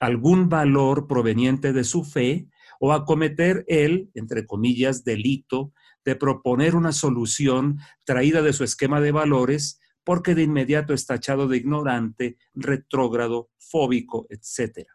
algún 0.00 0.48
valor 0.48 1.06
proveniente 1.06 1.74
de 1.74 1.84
su 1.84 2.02
fe 2.02 2.48
o 2.80 2.94
a 2.94 3.04
cometer 3.04 3.66
el, 3.68 4.10
entre 4.14 4.46
comillas, 4.46 5.04
delito 5.04 5.74
de 6.02 6.16
proponer 6.16 6.74
una 6.74 6.92
solución 6.92 7.80
traída 8.04 8.40
de 8.40 8.54
su 8.54 8.64
esquema 8.64 9.02
de 9.02 9.12
valores 9.12 9.80
porque 10.02 10.34
de 10.34 10.44
inmediato 10.44 10.94
es 10.94 11.04
tachado 11.04 11.46
de 11.46 11.58
ignorante, 11.58 12.38
retrógrado, 12.54 13.50
fóbico, 13.58 14.26
etc. 14.30 14.86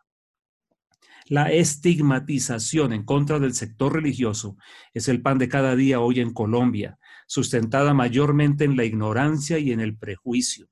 La 1.29 1.51
estigmatización 1.51 2.91
en 2.91 3.05
contra 3.05 3.39
del 3.39 3.53
sector 3.53 3.93
religioso 3.93 4.57
es 4.93 5.07
el 5.07 5.21
pan 5.21 5.37
de 5.37 5.47
cada 5.47 5.77
día 5.77 6.01
hoy 6.01 6.19
en 6.19 6.33
Colombia, 6.33 6.99
sustentada 7.25 7.93
mayormente 7.93 8.65
en 8.65 8.75
la 8.75 8.83
ignorancia 8.83 9.59
y 9.59 9.71
en 9.71 9.79
el 9.79 9.97
prejuicio 9.97 10.67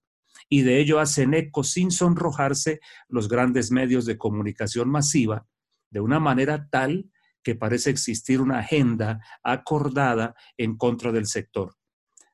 y 0.50 0.62
de 0.62 0.80
ello 0.80 1.00
hacen 1.00 1.34
eco 1.34 1.64
sin 1.64 1.92
sonrojarse 1.92 2.80
los 3.08 3.28
grandes 3.28 3.72
medios 3.72 4.06
de 4.06 4.18
comunicación 4.18 4.90
masiva 4.90 5.46
de 5.90 6.00
una 6.00 6.20
manera 6.20 6.68
tal 6.70 7.10
que 7.44 7.56
parece 7.56 7.90
existir 7.90 8.42
una 8.42 8.60
agenda 8.60 9.22
acordada 9.44 10.36
en 10.58 10.78
contra 10.78 11.12
del 11.12 11.28
sector. 11.28 11.76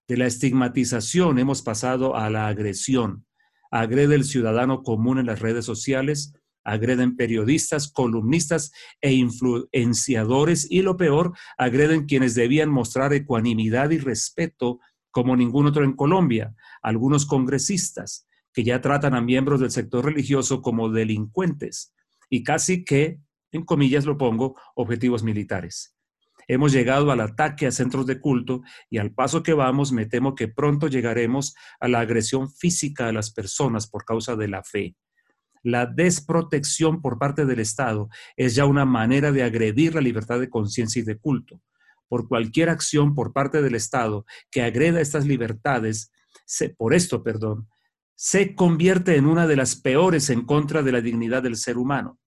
De 0.07 0.17
la 0.17 0.25
estigmatización 0.25 1.39
hemos 1.39 1.61
pasado 1.61 2.15
a 2.15 2.29
la 2.29 2.47
agresión. 2.47 3.25
Agrede 3.69 4.15
el 4.15 4.25
ciudadano 4.25 4.81
común 4.81 5.19
en 5.19 5.27
las 5.27 5.39
redes 5.39 5.65
sociales, 5.65 6.33
agreden 6.63 7.15
periodistas, 7.15 7.91
columnistas 7.91 8.71
e 9.01 9.13
influenciadores 9.13 10.69
y 10.69 10.81
lo 10.81 10.97
peor, 10.97 11.33
agreden 11.57 12.05
quienes 12.05 12.35
debían 12.35 12.69
mostrar 12.69 13.13
ecuanimidad 13.13 13.91
y 13.91 13.99
respeto 13.99 14.79
como 15.11 15.35
ningún 15.35 15.67
otro 15.67 15.83
en 15.83 15.93
Colombia, 15.93 16.55
algunos 16.81 17.25
congresistas 17.25 18.27
que 18.53 18.63
ya 18.63 18.81
tratan 18.81 19.15
a 19.15 19.21
miembros 19.21 19.59
del 19.59 19.71
sector 19.71 20.05
religioso 20.05 20.61
como 20.61 20.89
delincuentes 20.89 21.93
y 22.29 22.43
casi 22.43 22.83
que, 22.83 23.19
en 23.51 23.63
comillas 23.63 24.05
lo 24.05 24.17
pongo, 24.17 24.55
objetivos 24.75 25.23
militares. 25.23 25.95
Hemos 26.47 26.73
llegado 26.73 27.11
al 27.11 27.21
ataque 27.21 27.67
a 27.67 27.71
centros 27.71 28.05
de 28.05 28.19
culto 28.19 28.63
y 28.89 28.97
al 28.97 29.13
paso 29.13 29.43
que 29.43 29.53
vamos 29.53 29.91
me 29.91 30.05
temo 30.05 30.35
que 30.35 30.47
pronto 30.47 30.87
llegaremos 30.87 31.55
a 31.79 31.87
la 31.87 31.99
agresión 31.99 32.51
física 32.51 33.07
a 33.07 33.13
las 33.13 33.31
personas 33.31 33.87
por 33.87 34.03
causa 34.03 34.35
de 34.35 34.47
la 34.47 34.63
fe. 34.63 34.95
La 35.63 35.85
desprotección 35.85 37.01
por 37.01 37.17
parte 37.17 37.45
del 37.45 37.59
Estado 37.59 38.09
es 38.37 38.53
ya 38.53 38.65
una 38.65 38.85
manera 38.85 39.31
de 39.31 39.43
agredir 39.43 39.95
la 39.95 40.01
libertad 40.01 40.39
de 40.39 40.49
conciencia 40.49 41.01
y 41.01 41.05
de 41.05 41.17
culto 41.17 41.61
por 42.13 42.27
cualquier 42.27 42.69
acción 42.69 43.15
por 43.15 43.33
parte 43.33 43.63
del 43.63 43.73
Estado 43.73 44.23
que 44.51 44.61
agreda 44.61 45.01
estas 45.01 45.25
libertades, 45.25 46.11
se, 46.45 46.69
por 46.69 46.93
esto, 46.93 47.23
perdón, 47.23 47.67
se 48.13 48.53
convierte 48.53 49.15
en 49.15 49.25
una 49.25 49.47
de 49.47 49.55
las 49.55 49.75
peores 49.75 50.29
en 50.29 50.45
contra 50.45 50.83
de 50.83 50.91
la 50.91 51.01
dignidad 51.01 51.41
del 51.41 51.57
ser 51.57 51.75
humano. 51.75 52.19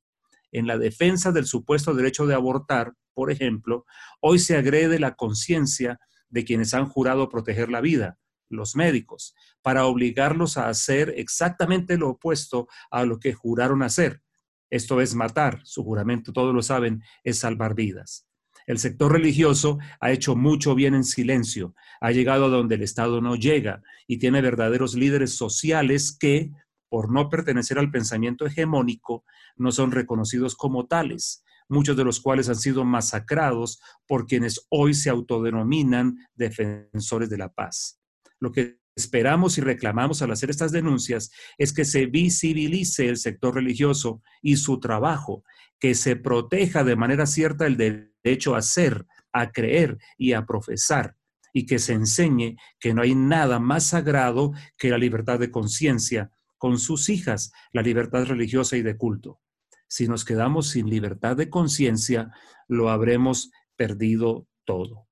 En 0.50 0.66
la 0.66 0.76
defensa 0.76 1.30
del 1.30 1.46
supuesto 1.46 1.94
derecho 1.94 2.26
de 2.26 2.34
abortar, 2.34 2.94
por 3.14 3.30
ejemplo, 3.30 3.86
hoy 4.20 4.40
se 4.40 4.56
agrede 4.56 4.98
la 4.98 5.14
conciencia 5.14 6.00
de 6.30 6.44
quienes 6.44 6.74
han 6.74 6.88
jurado 6.88 7.28
proteger 7.28 7.70
la 7.70 7.80
vida, 7.80 8.18
los 8.48 8.76
médicos, 8.76 9.34
para 9.62 9.86
obligarlos 9.86 10.56
a 10.56 10.68
hacer 10.68 11.14
exactamente 11.16 11.96
lo 11.96 12.10
opuesto 12.10 12.68
a 12.90 13.04
lo 13.04 13.18
que 13.18 13.32
juraron 13.32 13.82
hacer, 13.82 14.22
Esto 14.68 15.00
es 15.00 15.14
matar, 15.14 15.60
su 15.64 15.84
juramento, 15.84 16.32
todos 16.32 16.52
lo 16.52 16.60
saben, 16.60 17.02
es 17.22 17.38
salvar 17.38 17.74
vidas. 17.74 18.26
El 18.66 18.78
sector 18.78 19.12
religioso 19.12 19.78
ha 20.00 20.10
hecho 20.10 20.34
mucho 20.34 20.74
bien 20.74 20.94
en 20.94 21.04
silencio, 21.04 21.74
ha 22.00 22.10
llegado 22.10 22.46
a 22.46 22.48
donde 22.48 22.74
el 22.74 22.82
Estado 22.82 23.20
no 23.20 23.36
llega 23.36 23.82
y 24.08 24.18
tiene 24.18 24.40
verdaderos 24.40 24.94
líderes 24.94 25.36
sociales 25.36 26.16
que, 26.18 26.50
por 26.88 27.12
no 27.12 27.28
pertenecer 27.28 27.78
al 27.78 27.92
pensamiento 27.92 28.44
hegemónico, 28.44 29.24
no 29.56 29.70
son 29.70 29.92
reconocidos 29.92 30.56
como 30.56 30.86
tales, 30.86 31.44
muchos 31.68 31.96
de 31.96 32.04
los 32.04 32.20
cuales 32.20 32.48
han 32.48 32.56
sido 32.56 32.84
masacrados 32.84 33.80
por 34.06 34.26
quienes 34.26 34.66
hoy 34.68 34.94
se 34.94 35.10
autodenominan 35.10 36.16
defensores 36.34 37.30
de 37.30 37.38
la 37.38 37.52
paz. 37.52 38.00
Lo 38.40 38.52
que 38.52 38.78
esperamos 38.94 39.58
y 39.58 39.60
reclamamos 39.60 40.22
al 40.22 40.32
hacer 40.32 40.50
estas 40.50 40.72
denuncias 40.72 41.30
es 41.58 41.72
que 41.72 41.84
se 41.84 42.06
visibilice 42.06 43.08
el 43.08 43.18
sector 43.18 43.54
religioso 43.54 44.22
y 44.42 44.56
su 44.56 44.80
trabajo, 44.80 45.44
que 45.78 45.94
se 45.94 46.16
proteja 46.16 46.84
de 46.84 46.96
manera 46.96 47.26
cierta 47.26 47.66
el 47.66 47.76
derecho 47.76 48.54
a 48.54 48.62
ser, 48.62 49.06
a 49.32 49.52
creer 49.52 49.98
y 50.16 50.32
a 50.32 50.46
profesar, 50.46 51.16
y 51.52 51.66
que 51.66 51.78
se 51.78 51.92
enseñe 51.92 52.56
que 52.80 52.94
no 52.94 53.02
hay 53.02 53.14
nada 53.14 53.58
más 53.58 53.88
sagrado 53.88 54.52
que 54.78 54.90
la 54.90 54.98
libertad 54.98 55.38
de 55.38 55.50
conciencia 55.50 56.30
con 56.58 56.78
sus 56.78 57.08
hijas, 57.10 57.52
la 57.72 57.82
libertad 57.82 58.24
religiosa 58.24 58.76
y 58.76 58.82
de 58.82 58.96
culto. 58.96 59.40
Si 59.88 60.08
nos 60.08 60.24
quedamos 60.24 60.70
sin 60.70 60.88
libertad 60.88 61.36
de 61.36 61.50
conciencia, 61.50 62.32
lo 62.66 62.90
habremos 62.90 63.50
perdido 63.76 64.48
todo. 64.64 65.05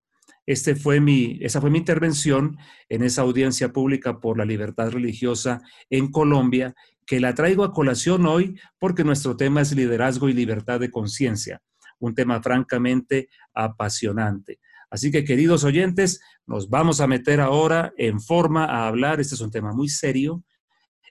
Este 0.46 0.74
fue 0.74 1.00
mi, 1.00 1.38
esa 1.40 1.60
fue 1.60 1.70
mi 1.70 1.78
intervención 1.78 2.58
en 2.88 3.02
esa 3.02 3.22
audiencia 3.22 3.72
pública 3.72 4.20
por 4.20 4.36
la 4.36 4.44
libertad 4.44 4.90
religiosa 4.90 5.62
en 5.88 6.10
Colombia, 6.10 6.74
que 7.06 7.20
la 7.20 7.34
traigo 7.34 7.64
a 7.64 7.72
colación 7.72 8.26
hoy 8.26 8.58
porque 8.78 9.04
nuestro 9.04 9.36
tema 9.36 9.62
es 9.62 9.74
liderazgo 9.74 10.28
y 10.28 10.32
libertad 10.32 10.80
de 10.80 10.90
conciencia, 10.90 11.62
un 11.98 12.14
tema 12.14 12.42
francamente 12.42 13.28
apasionante. 13.54 14.60
Así 14.90 15.10
que, 15.10 15.24
queridos 15.24 15.64
oyentes, 15.64 16.20
nos 16.46 16.68
vamos 16.68 17.00
a 17.00 17.06
meter 17.06 17.40
ahora 17.40 17.92
en 17.96 18.20
forma 18.20 18.66
a 18.66 18.86
hablar. 18.86 19.20
Este 19.20 19.34
es 19.34 19.40
un 19.40 19.50
tema 19.50 19.72
muy 19.72 19.88
serio, 19.88 20.44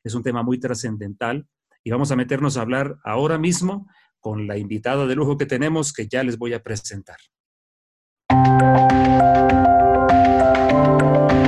es 0.04 0.14
un 0.14 0.24
tema 0.24 0.44
muy 0.44 0.60
trascendental 0.60 1.48
y 1.84 1.92
vamos 1.92 2.12
a 2.12 2.16
meternos 2.16 2.56
a 2.56 2.62
hablar 2.62 2.98
ahora 3.04 3.38
mismo 3.38 3.88
con 4.20 4.48
la 4.48 4.58
invitada 4.58 5.06
de 5.06 5.16
lujo 5.16 5.38
que 5.38 5.46
tenemos 5.46 5.92
que 5.92 6.08
ya 6.08 6.24
les 6.24 6.38
voy 6.38 6.54
a 6.54 6.64
presentar. 6.64 7.18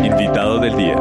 Invitado 0.03 0.60
del 0.60 0.75
día. 0.77 0.95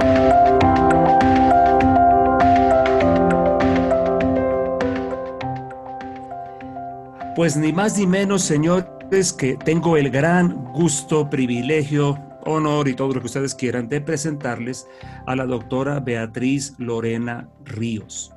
Pues 7.37 7.56
ni 7.56 7.73
más 7.73 7.99
ni 7.99 8.06
menos, 8.06 8.42
señores, 8.42 9.33
que 9.33 9.56
tengo 9.56 9.97
el 9.97 10.11
gran 10.11 10.73
gusto, 10.73 11.28
privilegio, 11.28 12.18
honor 12.47 12.88
y 12.88 12.94
todo 12.94 13.14
lo 13.14 13.21
que 13.21 13.26
ustedes 13.26 13.54
quieran 13.54 13.88
de 13.88 14.00
presentarles 14.00 14.87
a 15.26 15.35
la 15.35 15.47
doctora 15.47 16.00
Beatriz 16.00 16.75
Lorena 16.78 17.49
Ríos. 17.64 18.33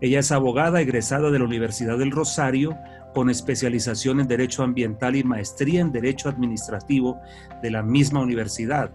Ella 0.00 0.20
es 0.20 0.32
abogada 0.32 0.80
egresada 0.80 1.30
de 1.30 1.38
la 1.38 1.44
Universidad 1.44 1.98
del 1.98 2.10
Rosario 2.10 2.76
con 3.14 3.30
especialización 3.30 4.20
en 4.20 4.28
Derecho 4.28 4.62
Ambiental 4.62 5.16
y 5.16 5.24
maestría 5.24 5.80
en 5.80 5.92
Derecho 5.92 6.28
Administrativo 6.28 7.20
de 7.62 7.70
la 7.70 7.82
misma 7.82 8.20
universidad. 8.20 8.90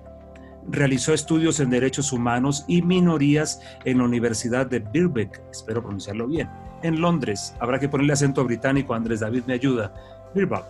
Realizó 0.68 1.14
estudios 1.14 1.60
en 1.60 1.70
Derechos 1.70 2.12
Humanos 2.12 2.66
y 2.68 2.82
Minorías 2.82 3.62
en 3.86 4.00
la 4.00 4.04
Universidad 4.04 4.68
de 4.68 4.80
Birkbeck, 4.80 5.42
espero 5.50 5.82
pronunciarlo 5.82 6.28
bien, 6.28 6.50
en 6.84 7.02
Londres. 7.02 7.56
Habrá 7.60 7.80
que 7.80 7.90
ponerle 7.90 8.14
acento 8.14 8.44
británico, 8.44 8.94
Andrés 8.94 9.22
David 9.22 9.44
me 9.48 9.54
ayuda. 9.54 9.94
Birkbeck, 10.36 10.66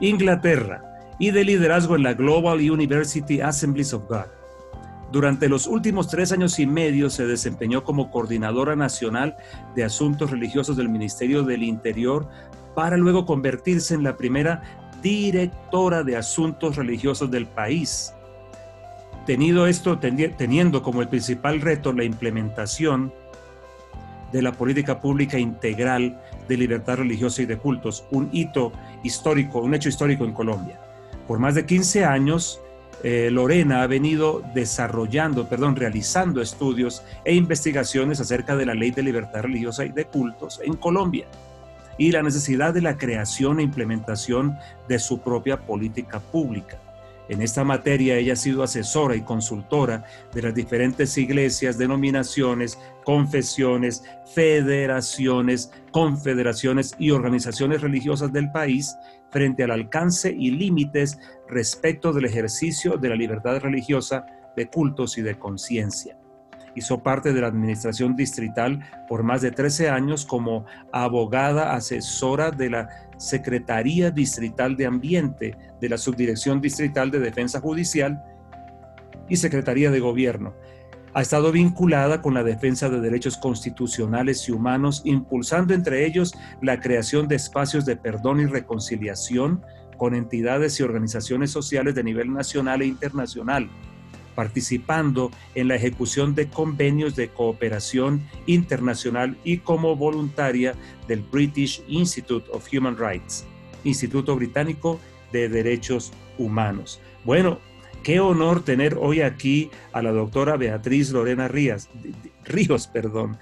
Inglaterra, 0.00 0.82
y 1.18 1.30
de 1.30 1.44
liderazgo 1.44 1.96
en 1.96 2.02
la 2.02 2.14
Global 2.14 2.58
University 2.58 3.40
Assemblies 3.40 3.94
of 3.94 4.08
God. 4.08 4.26
Durante 5.12 5.48
los 5.48 5.66
últimos 5.66 6.08
tres 6.08 6.32
años 6.32 6.58
y 6.58 6.66
medio 6.66 7.10
se 7.10 7.26
desempeñó 7.26 7.84
como 7.84 8.10
coordinadora 8.10 8.74
nacional 8.74 9.36
de 9.74 9.84
asuntos 9.84 10.30
religiosos 10.30 10.76
del 10.76 10.88
Ministerio 10.88 11.44
del 11.44 11.62
Interior 11.62 12.28
para 12.76 12.98
luego 12.98 13.24
convertirse 13.24 13.94
en 13.94 14.02
la 14.02 14.18
primera 14.18 14.62
directora 15.02 16.04
de 16.04 16.14
asuntos 16.14 16.76
religiosos 16.76 17.30
del 17.30 17.46
país. 17.46 18.12
Tenido 19.24 19.66
esto, 19.66 19.98
teniendo 19.98 20.82
como 20.82 21.00
el 21.00 21.08
principal 21.08 21.62
reto 21.62 21.94
la 21.94 22.04
implementación 22.04 23.14
de 24.30 24.42
la 24.42 24.52
política 24.52 25.00
pública 25.00 25.38
integral 25.38 26.20
de 26.48 26.56
libertad 26.58 26.98
religiosa 26.98 27.40
y 27.40 27.46
de 27.46 27.56
cultos, 27.56 28.04
un 28.10 28.28
hito 28.30 28.72
histórico, 29.02 29.60
un 29.60 29.74
hecho 29.74 29.88
histórico 29.88 30.24
en 30.24 30.32
Colombia. 30.32 30.78
Por 31.26 31.38
más 31.38 31.54
de 31.54 31.64
15 31.64 32.04
años, 32.04 32.60
eh, 33.02 33.30
Lorena 33.32 33.82
ha 33.84 33.86
venido 33.86 34.42
desarrollando, 34.54 35.48
perdón, 35.48 35.76
realizando 35.76 36.42
estudios 36.42 37.02
e 37.24 37.34
investigaciones 37.34 38.20
acerca 38.20 38.54
de 38.54 38.66
la 38.66 38.74
ley 38.74 38.90
de 38.90 39.02
libertad 39.02 39.42
religiosa 39.44 39.86
y 39.86 39.92
de 39.92 40.04
cultos 40.04 40.60
en 40.62 40.76
Colombia 40.76 41.26
y 41.98 42.12
la 42.12 42.22
necesidad 42.22 42.74
de 42.74 42.82
la 42.82 42.96
creación 42.96 43.60
e 43.60 43.62
implementación 43.62 44.56
de 44.88 44.98
su 44.98 45.20
propia 45.20 45.58
política 45.66 46.20
pública. 46.20 46.80
En 47.28 47.42
esta 47.42 47.64
materia 47.64 48.16
ella 48.16 48.34
ha 48.34 48.36
sido 48.36 48.62
asesora 48.62 49.16
y 49.16 49.22
consultora 49.22 50.04
de 50.32 50.42
las 50.42 50.54
diferentes 50.54 51.18
iglesias, 51.18 51.76
denominaciones, 51.76 52.78
confesiones, 53.04 54.04
federaciones, 54.32 55.72
confederaciones 55.90 56.94
y 56.98 57.10
organizaciones 57.10 57.80
religiosas 57.80 58.32
del 58.32 58.52
país 58.52 58.94
frente 59.30 59.64
al 59.64 59.72
alcance 59.72 60.30
y 60.30 60.52
límites 60.52 61.18
respecto 61.48 62.12
del 62.12 62.26
ejercicio 62.26 62.96
de 62.96 63.08
la 63.08 63.16
libertad 63.16 63.58
religiosa, 63.58 64.24
de 64.56 64.68
cultos 64.68 65.18
y 65.18 65.22
de 65.22 65.36
conciencia 65.36 66.16
hizo 66.76 67.02
parte 67.02 67.32
de 67.32 67.40
la 67.40 67.48
administración 67.48 68.14
distrital 68.14 68.80
por 69.08 69.24
más 69.24 69.40
de 69.40 69.50
13 69.50 69.88
años 69.88 70.24
como 70.24 70.66
abogada 70.92 71.74
asesora 71.74 72.50
de 72.50 72.70
la 72.70 72.88
Secretaría 73.16 74.10
Distrital 74.10 74.76
de 74.76 74.86
Ambiente 74.86 75.56
de 75.80 75.88
la 75.88 75.98
Subdirección 75.98 76.60
Distrital 76.60 77.10
de 77.10 77.18
Defensa 77.18 77.60
Judicial 77.60 78.22
y 79.28 79.36
Secretaría 79.36 79.90
de 79.90 80.00
Gobierno. 80.00 80.54
Ha 81.14 81.22
estado 81.22 81.50
vinculada 81.50 82.20
con 82.20 82.34
la 82.34 82.44
defensa 82.44 82.90
de 82.90 83.00
derechos 83.00 83.38
constitucionales 83.38 84.46
y 84.48 84.52
humanos, 84.52 85.00
impulsando 85.06 85.72
entre 85.72 86.04
ellos 86.04 86.34
la 86.60 86.78
creación 86.78 87.26
de 87.26 87.36
espacios 87.36 87.86
de 87.86 87.96
perdón 87.96 88.40
y 88.40 88.44
reconciliación 88.44 89.64
con 89.96 90.14
entidades 90.14 90.78
y 90.78 90.82
organizaciones 90.82 91.50
sociales 91.50 91.94
de 91.94 92.04
nivel 92.04 92.30
nacional 92.34 92.82
e 92.82 92.86
internacional 92.86 93.70
participando 94.36 95.32
en 95.56 95.66
la 95.66 95.74
ejecución 95.74 96.36
de 96.36 96.46
convenios 96.48 97.16
de 97.16 97.30
cooperación 97.30 98.22
internacional 98.46 99.36
y 99.42 99.58
como 99.58 99.96
voluntaria 99.96 100.74
del 101.08 101.22
British 101.22 101.82
Institute 101.88 102.48
of 102.52 102.68
Human 102.72 102.96
Rights, 102.96 103.44
Instituto 103.82 104.36
Británico 104.36 105.00
de 105.32 105.48
Derechos 105.48 106.12
Humanos. 106.38 107.00
Bueno, 107.24 107.58
qué 108.04 108.20
honor 108.20 108.64
tener 108.64 108.96
hoy 109.00 109.22
aquí 109.22 109.70
a 109.92 110.02
la 110.02 110.12
doctora 110.12 110.56
Beatriz 110.56 111.10
Lorena 111.10 111.48
Ríos, 111.48 111.88
Ríos, 112.44 112.86
perdón. 112.86 113.38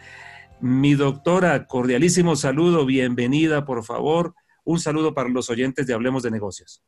Mi 0.61 0.94
doctora, 0.94 1.66
cordialísimo 1.66 2.37
saludo, 2.37 2.87
bienvenida, 2.87 3.66
por 3.66 3.85
favor. 3.85 4.35
Un 4.64 4.80
saludo 4.80 5.12
para 5.12 5.28
los 5.28 5.50
oyentes 5.50 5.87
de 5.87 5.92
Hablemos 5.92 6.22
de 6.22 6.30
Negocios. 6.30 6.83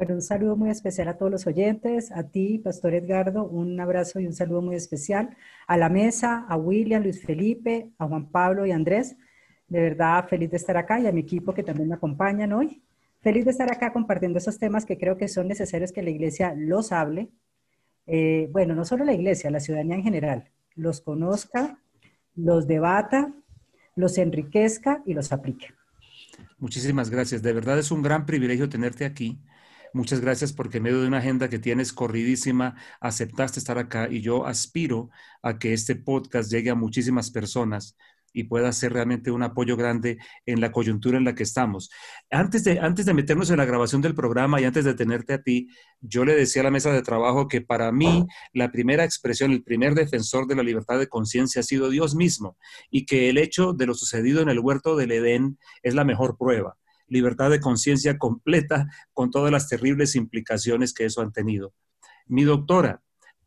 Bueno, 0.00 0.14
un 0.14 0.22
saludo 0.22 0.56
muy 0.56 0.70
especial 0.70 1.08
a 1.08 1.18
todos 1.18 1.30
los 1.30 1.46
oyentes, 1.46 2.10
a 2.10 2.22
ti, 2.22 2.56
Pastor 2.56 2.94
Edgardo, 2.94 3.44
un 3.44 3.78
abrazo 3.80 4.18
y 4.18 4.26
un 4.26 4.32
saludo 4.32 4.62
muy 4.62 4.74
especial, 4.74 5.36
a 5.66 5.76
la 5.76 5.90
mesa, 5.90 6.46
a 6.48 6.56
William, 6.56 7.02
Luis 7.02 7.22
Felipe, 7.22 7.90
a 7.98 8.06
Juan 8.06 8.30
Pablo 8.30 8.64
y 8.64 8.72
Andrés. 8.72 9.16
De 9.68 9.78
verdad, 9.78 10.26
feliz 10.26 10.50
de 10.50 10.56
estar 10.56 10.78
acá 10.78 10.98
y 10.98 11.06
a 11.06 11.12
mi 11.12 11.20
equipo 11.20 11.52
que 11.52 11.62
también 11.62 11.90
me 11.90 11.96
acompañan 11.96 12.54
hoy. 12.54 12.82
Feliz 13.20 13.44
de 13.44 13.50
estar 13.50 13.70
acá 13.70 13.92
compartiendo 13.92 14.38
esos 14.38 14.58
temas 14.58 14.86
que 14.86 14.96
creo 14.96 15.18
que 15.18 15.28
son 15.28 15.48
necesarios 15.48 15.92
que 15.92 16.02
la 16.02 16.08
iglesia 16.08 16.54
los 16.56 16.92
hable. 16.92 17.28
Eh, 18.06 18.48
bueno, 18.52 18.74
no 18.74 18.86
solo 18.86 19.04
la 19.04 19.12
iglesia, 19.12 19.50
la 19.50 19.60
ciudadanía 19.60 19.96
en 19.96 20.02
general, 20.02 20.48
los 20.76 21.02
conozca, 21.02 21.78
los 22.34 22.66
debata, 22.66 23.34
los 23.96 24.16
enriquezca 24.16 25.02
y 25.04 25.12
los 25.12 25.30
aplique. 25.30 25.74
Muchísimas 26.56 27.10
gracias. 27.10 27.42
De 27.42 27.52
verdad 27.52 27.78
es 27.78 27.90
un 27.90 28.00
gran 28.00 28.24
privilegio 28.24 28.66
tenerte 28.66 29.04
aquí 29.04 29.38
Muchas 29.92 30.20
gracias 30.20 30.52
porque 30.52 30.76
en 30.76 30.84
medio 30.84 31.00
de 31.00 31.08
una 31.08 31.18
agenda 31.18 31.48
que 31.48 31.58
tienes 31.58 31.92
corridísima, 31.92 32.76
aceptaste 33.00 33.58
estar 33.58 33.76
acá 33.76 34.08
y 34.08 34.20
yo 34.20 34.46
aspiro 34.46 35.10
a 35.42 35.58
que 35.58 35.72
este 35.72 35.96
podcast 35.96 36.50
llegue 36.50 36.70
a 36.70 36.76
muchísimas 36.76 37.30
personas 37.32 37.96
y 38.32 38.44
pueda 38.44 38.72
ser 38.72 38.92
realmente 38.92 39.32
un 39.32 39.42
apoyo 39.42 39.76
grande 39.76 40.18
en 40.46 40.60
la 40.60 40.70
coyuntura 40.70 41.18
en 41.18 41.24
la 41.24 41.34
que 41.34 41.42
estamos. 41.42 41.90
Antes 42.30 42.62
de, 42.62 42.78
antes 42.78 43.04
de 43.06 43.14
meternos 43.14 43.50
en 43.50 43.56
la 43.56 43.64
grabación 43.64 44.00
del 44.00 44.14
programa 44.14 44.60
y 44.60 44.64
antes 44.64 44.84
de 44.84 44.94
tenerte 44.94 45.34
a 45.34 45.42
ti, 45.42 45.68
yo 46.00 46.24
le 46.24 46.36
decía 46.36 46.62
a 46.62 46.66
la 46.66 46.70
mesa 46.70 46.92
de 46.92 47.02
trabajo 47.02 47.48
que 47.48 47.60
para 47.60 47.90
mí 47.90 48.26
la 48.52 48.70
primera 48.70 49.04
expresión, 49.04 49.50
el 49.50 49.64
primer 49.64 49.96
defensor 49.96 50.46
de 50.46 50.54
la 50.54 50.62
libertad 50.62 51.00
de 51.00 51.08
conciencia 51.08 51.60
ha 51.60 51.64
sido 51.64 51.90
Dios 51.90 52.14
mismo 52.14 52.56
y 52.90 53.06
que 53.06 53.28
el 53.28 53.38
hecho 53.38 53.72
de 53.72 53.86
lo 53.86 53.94
sucedido 53.94 54.40
en 54.40 54.50
el 54.50 54.60
huerto 54.60 54.94
del 54.94 55.10
Edén 55.10 55.58
es 55.82 55.94
la 55.94 56.04
mejor 56.04 56.36
prueba 56.38 56.76
libertad 57.10 57.50
de 57.50 57.60
conciencia 57.60 58.16
completa 58.16 58.88
con 59.12 59.30
todas 59.30 59.52
las 59.52 59.68
terribles 59.68 60.16
implicaciones 60.16 60.94
que 60.94 61.04
eso 61.04 61.20
han 61.20 61.32
tenido. 61.32 61.74
Mi 62.26 62.44
doctora, 62.44 63.02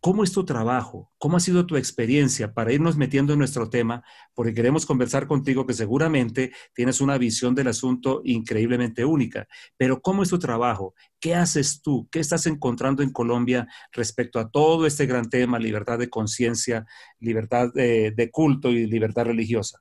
¿Cómo 0.05 0.25
es 0.25 0.33
tu 0.33 0.43
trabajo? 0.43 1.13
¿Cómo 1.17 1.37
ha 1.37 1.39
sido 1.39 1.65
tu 1.65 1.77
experiencia 1.77 2.53
para 2.53 2.73
irnos 2.73 2.97
metiendo 2.97 3.31
en 3.31 3.39
nuestro 3.39 3.69
tema? 3.69 4.03
Porque 4.33 4.53
queremos 4.53 4.85
conversar 4.85 5.27
contigo 5.27 5.65
que 5.65 5.73
seguramente 5.73 6.51
tienes 6.75 6.99
una 6.99 7.17
visión 7.17 7.55
del 7.55 7.69
asunto 7.69 8.19
increíblemente 8.25 9.05
única. 9.05 9.47
Pero 9.77 10.01
¿cómo 10.01 10.21
es 10.21 10.27
tu 10.27 10.39
trabajo? 10.39 10.93
¿Qué 11.21 11.35
haces 11.35 11.81
tú? 11.81 12.09
¿Qué 12.11 12.19
estás 12.19 12.47
encontrando 12.47 13.01
en 13.01 13.13
Colombia 13.13 13.65
respecto 13.93 14.39
a 14.39 14.51
todo 14.51 14.85
este 14.85 15.05
gran 15.05 15.29
tema, 15.29 15.57
libertad 15.57 15.97
de 15.97 16.09
conciencia, 16.09 16.85
libertad 17.21 17.69
de, 17.73 18.29
culto 18.29 18.71
y 18.71 18.87
libertad 18.87 19.23
religiosa? 19.23 19.79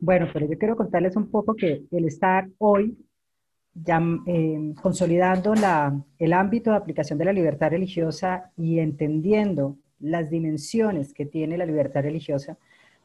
Bueno, 0.00 0.28
pero 0.32 0.46
yo 0.46 0.56
quiero 0.58 0.76
contarles 0.76 1.14
un 1.16 1.30
poco 1.30 1.54
que 1.54 1.84
el 1.90 2.06
estar 2.06 2.48
hoy 2.58 2.96
ya, 3.74 4.02
eh, 4.26 4.74
consolidando 4.82 5.52
el 6.18 6.32
ámbito 6.32 6.70
de 6.70 6.76
aplicación 6.76 7.18
de 7.18 7.26
la 7.26 7.32
libertad 7.34 7.70
religiosa 7.70 8.50
y 8.56 8.78
entendiendo 8.78 9.76
las 9.98 10.30
dimensiones 10.30 11.12
que 11.12 11.26
tiene 11.26 11.58
la 11.58 11.66
libertad 11.66 12.02
religiosa, 12.02 12.56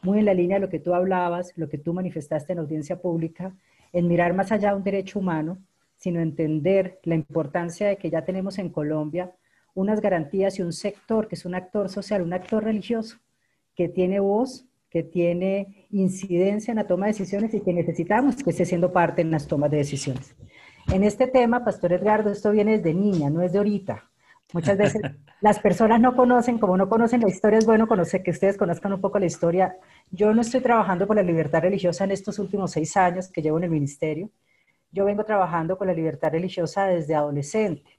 muy 0.02 0.20
en 0.20 0.26
la 0.26 0.34
línea 0.34 0.56
de 0.58 0.62
lo 0.62 0.70
que 0.70 0.80
tú 0.80 0.94
hablabas, 0.94 1.52
lo 1.58 1.68
que 1.68 1.78
tú 1.78 1.94
manifestaste 1.94 2.54
en 2.54 2.60
audiencia 2.60 3.02
pública, 3.02 3.54
en 3.92 4.08
mirar 4.08 4.34
más 4.34 4.54
allá 4.54 4.70
de 4.70 4.78
un 4.78 4.84
derecho 4.84 5.20
humano, 5.20 5.58
sino 5.98 6.22
entender 6.22 7.00
la 7.04 7.16
importancia 7.16 7.88
de 7.88 7.98
que 7.98 8.10
ya 8.10 8.24
tenemos 8.24 8.58
en 8.58 8.70
Colombia 8.70 9.34
unas 9.74 10.00
garantías 10.00 10.60
y 10.60 10.62
un 10.62 10.72
sector 10.72 11.28
que 11.28 11.36
es 11.36 11.46
un 11.46 11.56
actor 11.56 11.90
social, 11.90 12.22
un 12.22 12.34
actor 12.34 12.64
religioso, 12.64 13.18
que 13.76 13.90
tiene 13.90 14.22
voz, 14.22 14.66
que 14.96 15.04
tiene 15.04 15.88
incidencia 15.92 16.72
en 16.72 16.78
la 16.78 16.88
toma 16.88 17.08
de 17.08 17.12
decisiones 17.12 17.54
y 17.54 17.60
que 17.60 17.74
necesitamos 17.74 18.38
que 18.38 18.52
esté 18.52 18.64
siendo 18.64 18.94
parte 18.94 19.22
en 19.22 19.30
las 19.30 19.46
tomas 19.46 19.70
de 19.70 19.76
decisiones. 19.76 20.38
En 20.90 21.04
este 21.04 21.28
tema, 21.28 21.66
Pastor 21.66 21.92
Edgardo, 21.92 22.32
esto 22.32 22.50
viene 22.52 22.78
desde 22.78 22.94
niña, 22.94 23.30
no 23.30 23.42
es 23.42 23.52
de 23.52 23.58
ahorita. 23.58 24.10
Muchas 24.54 24.78
veces 24.78 25.02
las 25.42 25.60
personas 25.60 26.00
no 26.00 26.16
conocen, 26.16 26.60
como 26.60 26.78
no 26.78 26.88
conocen 26.88 27.20
la 27.20 27.28
historia, 27.28 27.60
es 27.60 27.66
bueno 27.66 27.90
conocer, 27.90 28.24
que 28.24 28.32
ustedes 28.32 28.56
conozcan 28.56 28.94
un 28.94 29.02
poco 29.02 29.20
la 29.20 29.26
historia. 29.26 29.76
Yo 30.12 30.34
no 30.34 30.40
estoy 30.40 30.62
trabajando 30.62 31.06
por 31.08 31.18
la 31.18 31.24
libertad 31.24 31.62
religiosa 31.62 32.06
en 32.06 32.12
estos 32.12 32.40
últimos 32.40 32.72
seis 32.72 32.96
años 32.96 33.28
que 33.28 33.42
llevo 33.42 33.58
en 33.58 33.66
el 33.66 33.72
ministerio. 33.72 34.30
Yo 34.94 35.04
vengo 35.04 35.26
trabajando 35.26 35.78
con 35.78 35.88
la 35.88 35.94
libertad 35.94 36.32
religiosa 36.32 36.86
desde 36.86 37.16
adolescente, 37.16 37.95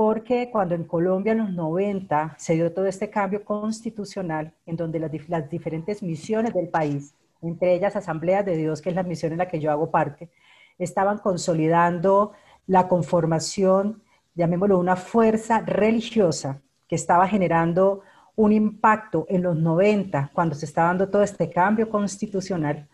porque 0.00 0.48
cuando 0.50 0.74
en 0.74 0.84
Colombia 0.84 1.32
en 1.32 1.40
los 1.40 1.52
90 1.52 2.34
se 2.38 2.54
dio 2.54 2.72
todo 2.72 2.86
este 2.86 3.10
cambio 3.10 3.44
constitucional, 3.44 4.54
en 4.64 4.74
donde 4.74 4.98
las, 4.98 5.10
las 5.28 5.50
diferentes 5.50 6.02
misiones 6.02 6.54
del 6.54 6.70
país, 6.70 7.14
entre 7.42 7.74
ellas 7.74 7.96
Asambleas 7.96 8.46
de 8.46 8.56
Dios, 8.56 8.80
que 8.80 8.88
es 8.88 8.94
la 8.94 9.02
misión 9.02 9.32
en 9.32 9.36
la 9.36 9.48
que 9.48 9.60
yo 9.60 9.70
hago 9.70 9.90
parte, 9.90 10.30
estaban 10.78 11.18
consolidando 11.18 12.32
la 12.66 12.88
conformación, 12.88 14.02
llamémoslo, 14.34 14.78
una 14.78 14.96
fuerza 14.96 15.60
religiosa 15.60 16.62
que 16.88 16.96
estaba 16.96 17.28
generando 17.28 18.00
un 18.36 18.52
impacto 18.52 19.26
en 19.28 19.42
los 19.42 19.54
90, 19.58 20.30
cuando 20.32 20.54
se 20.54 20.64
estaba 20.64 20.88
dando 20.88 21.10
todo 21.10 21.22
este 21.22 21.50
cambio 21.50 21.90
constitucional. 21.90 22.88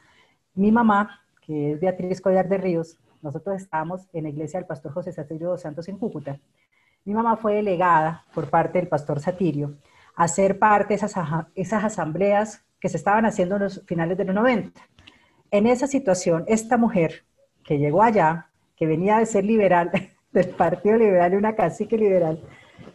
Mi 0.55 0.73
mamá, 0.73 1.21
que 1.41 1.75
es 1.75 1.81
Beatriz 1.81 2.21
Collar 2.21 2.49
de 2.49 2.59
Ríos, 2.59 2.99
nosotros 3.23 3.63
estábamos 3.63 4.09
en 4.13 4.25
la 4.25 4.31
iglesia 4.31 4.59
del 4.59 4.67
pastor 4.67 4.93
José 4.93 5.13
Satirio 5.13 5.51
dos 5.51 5.61
Santos 5.61 5.87
en 5.87 5.99
Cúcuta. 5.99 6.41
Mi 7.07 7.15
mamá 7.15 7.37
fue 7.37 7.55
delegada 7.55 8.25
por 8.35 8.51
parte 8.51 8.79
del 8.79 8.89
pastor 8.89 9.21
Satirio 9.21 9.77
a 10.17 10.27
ser 10.27 10.59
parte 10.59 10.89
de 10.89 10.95
esas, 10.97 11.15
esas 11.55 11.85
asambleas 11.85 12.65
que 12.81 12.89
se 12.89 12.97
estaban 12.97 13.25
haciendo 13.25 13.57
en 13.57 13.63
los 13.63 13.85
finales 13.87 14.19
de 14.19 14.25
los 14.25 14.35
90. 14.35 14.81
En 15.53 15.67
esa 15.69 15.87
situación, 15.87 16.45
esta 16.49 16.77
mujer 16.77 17.25
que 17.63 17.79
llegó 17.79 18.03
allá, 18.03 18.51
que 18.75 18.87
venía 18.87 19.19
de 19.19 19.27
ser 19.27 19.45
liberal, 19.45 19.93
del 20.33 20.49
Partido 20.49 20.99
Liberal 20.99 21.33
y 21.33 21.37
una 21.37 21.55
cacique 21.55 21.97
liberal, 21.97 22.43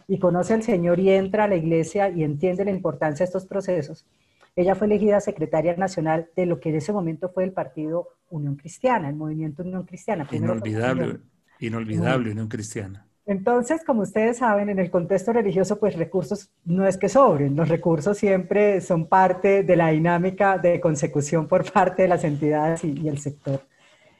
y 0.06 0.18
conoce 0.18 0.52
al 0.52 0.62
Señor 0.62 1.00
y 1.00 1.10
entra 1.10 1.44
a 1.44 1.48
la 1.48 1.56
iglesia 1.56 2.10
y 2.10 2.22
entiende 2.22 2.66
la 2.66 2.70
importancia 2.70 3.24
de 3.24 3.28
estos 3.28 3.46
procesos, 3.46 4.06
ella 4.54 4.74
fue 4.74 4.88
elegida 4.88 5.20
secretaria 5.20 5.74
nacional 5.76 6.28
de 6.36 6.44
lo 6.44 6.60
que 6.60 6.68
en 6.68 6.76
ese 6.76 6.92
momento 6.92 7.30
fue 7.30 7.44
el 7.44 7.52
Partido 7.52 8.08
Unión 8.28 8.56
Cristiana, 8.56 9.08
el 9.08 9.16
movimiento 9.16 9.62
Unión 9.62 9.84
Cristiana. 9.84 10.28
Inolvidable, 10.30 11.20
inolvidable 11.58 12.32
Unión 12.32 12.48
Cristiana. 12.48 13.06
Entonces, 13.24 13.84
como 13.84 14.02
ustedes 14.02 14.38
saben, 14.38 14.68
en 14.68 14.78
el 14.78 14.90
contexto 14.90 15.32
religioso, 15.32 15.78
pues 15.78 15.96
recursos 15.96 16.50
no 16.64 16.86
es 16.86 16.98
que 16.98 17.08
sobren, 17.08 17.54
los 17.54 17.68
recursos 17.68 18.18
siempre 18.18 18.80
son 18.80 19.06
parte 19.06 19.62
de 19.62 19.76
la 19.76 19.88
dinámica 19.90 20.58
de 20.58 20.80
consecución 20.80 21.46
por 21.46 21.70
parte 21.72 22.02
de 22.02 22.08
las 22.08 22.24
entidades 22.24 22.82
y 22.82 23.08
el 23.08 23.18
sector. 23.18 23.60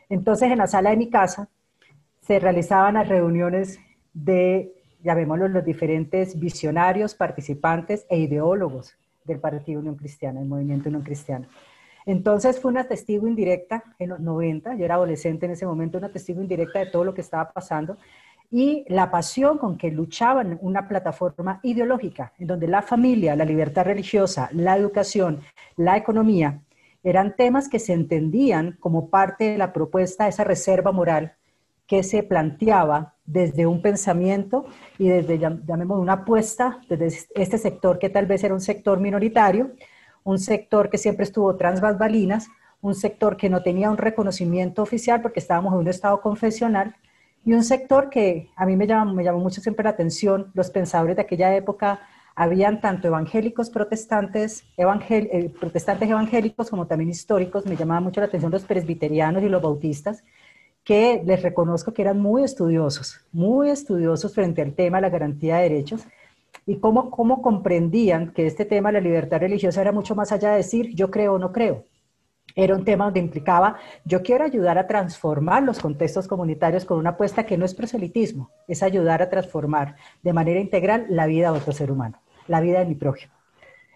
Entonces, 0.09 0.53
en 0.53 0.59
la 0.59 0.67
sala 0.67 0.91
de 0.91 0.97
mi 0.97 1.11
casa 1.11 1.49
se 2.21 2.38
realizaban 2.38 2.95
las 2.95 3.09
reuniones 3.09 3.81
de, 4.12 4.73
llamémoslo, 5.03 5.49
los 5.49 5.65
diferentes 5.65 6.38
visionarios, 6.38 7.15
participantes 7.15 8.07
e 8.09 8.19
ideólogos 8.19 8.97
del 9.25 9.41
Partido 9.41 9.81
Unión 9.81 9.97
Cristiana, 9.97 10.41
el 10.41 10.47
Movimiento 10.47 10.88
Unión 10.88 11.03
Cristiana. 11.03 11.49
Entonces 12.07 12.61
fue 12.61 12.71
una 12.71 12.85
testigo 12.85 13.27
indirecta 13.27 13.85
en 13.99 14.11
los 14.11 14.21
90, 14.21 14.75
yo 14.75 14.85
era 14.85 14.95
adolescente 14.95 15.47
en 15.47 15.53
ese 15.53 15.67
momento, 15.67 15.99
una 15.99 16.11
testigo 16.11 16.43
indirecta 16.43 16.81
de 16.81 16.87
todo 16.87 17.05
lo 17.05 17.15
que 17.15 17.21
estaba 17.21 17.53
pasando 17.53 17.97
y 18.53 18.85
la 18.88 19.11
pasión 19.11 19.57
con 19.57 19.79
que 19.79 19.91
luchaban 19.91 20.59
una 20.61 20.87
plataforma 20.87 21.59
ideológica 21.62 22.35
en 22.38 22.47
donde 22.47 22.69
la 22.69 22.83
familia, 22.83 23.35
la 23.35 23.47
libertad 23.47 23.87
religiosa, 23.87 24.51
la 24.53 24.77
educación, 24.77 25.41
la 25.77 25.97
economía 25.97 26.61
eran 27.03 27.35
temas 27.35 27.69
que 27.69 27.79
se 27.79 27.95
entendían 27.95 28.77
como 28.79 29.09
parte 29.09 29.45
de 29.45 29.59
la 29.59 29.73
propuesta 29.73 30.25
de 30.25 30.31
esa 30.31 30.45
reserva 30.45 30.93
moral 30.93 31.35
que 31.87 32.03
se 32.03 32.23
planteaba 32.23 33.15
desde 33.25 33.67
un 33.67 33.81
pensamiento 33.81 34.67
y 34.99 35.09
desde, 35.09 35.38
llamemos, 35.38 35.99
una 35.99 36.12
apuesta 36.12 36.79
desde 36.91 37.27
este 37.35 37.57
sector 37.57 37.99
que 37.99 38.11
tal 38.11 38.27
vez 38.27 38.45
era 38.45 38.53
un 38.53 38.61
sector 38.61 39.01
minoritario, 39.01 39.73
un 40.25 40.38
sector 40.38 40.91
que 40.91 40.99
siempre 40.99 41.25
estuvo 41.25 41.57
tras 41.57 41.81
balinas, 41.81 42.49
un 42.83 42.95
sector 42.95 43.38
que 43.38 43.49
no 43.49 43.62
tenía 43.62 43.91
un 43.91 43.97
reconocimiento 43.97 44.83
oficial 44.83 45.23
porque 45.23 45.41
estábamos 45.41 45.73
en 45.73 45.81
un 45.81 45.88
estado 45.88 46.21
confesional, 46.21 46.95
y 47.45 47.53
un 47.53 47.65
sector 47.65 48.09
que 48.09 48.51
a 48.57 48.67
mí 48.67 48.77
me 48.77 48.87
llama, 48.87 49.13
me 49.13 49.25
llamó 49.25 49.41
mucho 49.41 49.61
siempre 49.61 49.85
la 49.85 49.91
atención, 49.91 50.51
los 50.55 50.71
pensadores 50.71 51.17
de 51.17 51.23
aquella 51.23 51.55
época 51.57 52.01
habían 52.35 52.81
tanto 52.81 53.09
evangélicos 53.09 53.69
protestantes, 53.69 54.65
eh, 54.77 55.53
protestantes 55.61 56.09
evangélicos 56.09 56.71
como 56.71 56.87
también 56.87 57.11
históricos, 57.11 57.67
me 57.67 57.77
llamaba 57.77 58.01
mucho 58.01 58.21
la 58.21 58.27
atención 58.27 58.53
los 58.53 58.65
presbiterianos 58.65 59.43
y 59.43 59.49
los 59.49 59.63
bautistas, 59.63 60.25
que 60.85 61.23
les 61.25 61.43
reconozco 61.43 61.93
que 61.93 62.03
eran 62.03 62.19
muy 62.21 62.43
estudiosos, 62.43 63.21
muy 63.33 63.71
estudiosos 63.71 64.35
frente 64.35 64.63
al 64.63 64.75
tema 64.75 64.99
de 64.99 65.03
la 65.03 65.11
garantía 65.11 65.57
de 65.57 65.63
derechos 65.69 66.07
y 66.67 66.77
cómo, 66.79 67.11
cómo 67.11 67.43
comprendían 67.43 68.33
que 68.33 68.47
este 68.47 68.65
tema 68.65 68.91
de 68.91 68.95
la 68.95 69.01
libertad 69.01 69.41
religiosa 69.41 69.81
era 69.81 69.93
mucho 69.93 70.15
más 70.15 70.33
allá 70.33 70.51
de 70.53 70.59
decir 70.59 70.95
yo 70.95 71.11
creo 71.11 71.35
o 71.35 71.39
no 71.39 71.53
creo. 71.53 71.85
Era 72.55 72.75
un 72.75 72.85
tema 72.85 73.07
donde 73.07 73.21
implicaba, 73.21 73.77
yo 74.05 74.23
quiero 74.23 74.45
ayudar 74.45 74.77
a 74.79 74.87
transformar 74.87 75.63
los 75.63 75.79
contextos 75.79 76.29
comunitarios 76.29 76.85
con 76.85 76.99
una 76.99 77.11
apuesta 77.11 77.47
que 77.47 77.57
no 77.57 77.65
es 77.65 77.75
proselitismo, 77.75 78.51
es 78.69 78.83
ayudar 78.83 79.23
a 79.23 79.31
transformar 79.31 79.97
de 80.23 80.33
manera 80.33 80.61
integral 80.61 81.07
la 81.09 81.27
vida 81.27 81.51
de 81.51 81.59
otro 81.59 81.73
ser 81.73 81.91
humano 81.91 82.23
la 82.47 82.61
vida 82.61 82.81
de 82.81 82.87
mi 82.87 82.95
prójimo. 82.95 83.33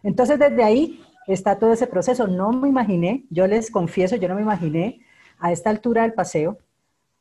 Entonces, 0.03 0.39
desde 0.39 0.63
ahí 0.63 1.05
está 1.27 1.59
todo 1.59 1.73
ese 1.73 1.87
proceso. 1.87 2.27
No 2.27 2.53
me 2.53 2.69
imaginé, 2.69 3.25
yo 3.31 3.47
les 3.47 3.71
confieso, 3.71 4.17
yo 4.17 4.29
no 4.29 4.35
me 4.35 4.43
imaginé 4.43 5.01
a 5.39 5.53
esta 5.53 5.71
altura 5.71 6.03
del 6.03 6.15
paseo 6.15 6.59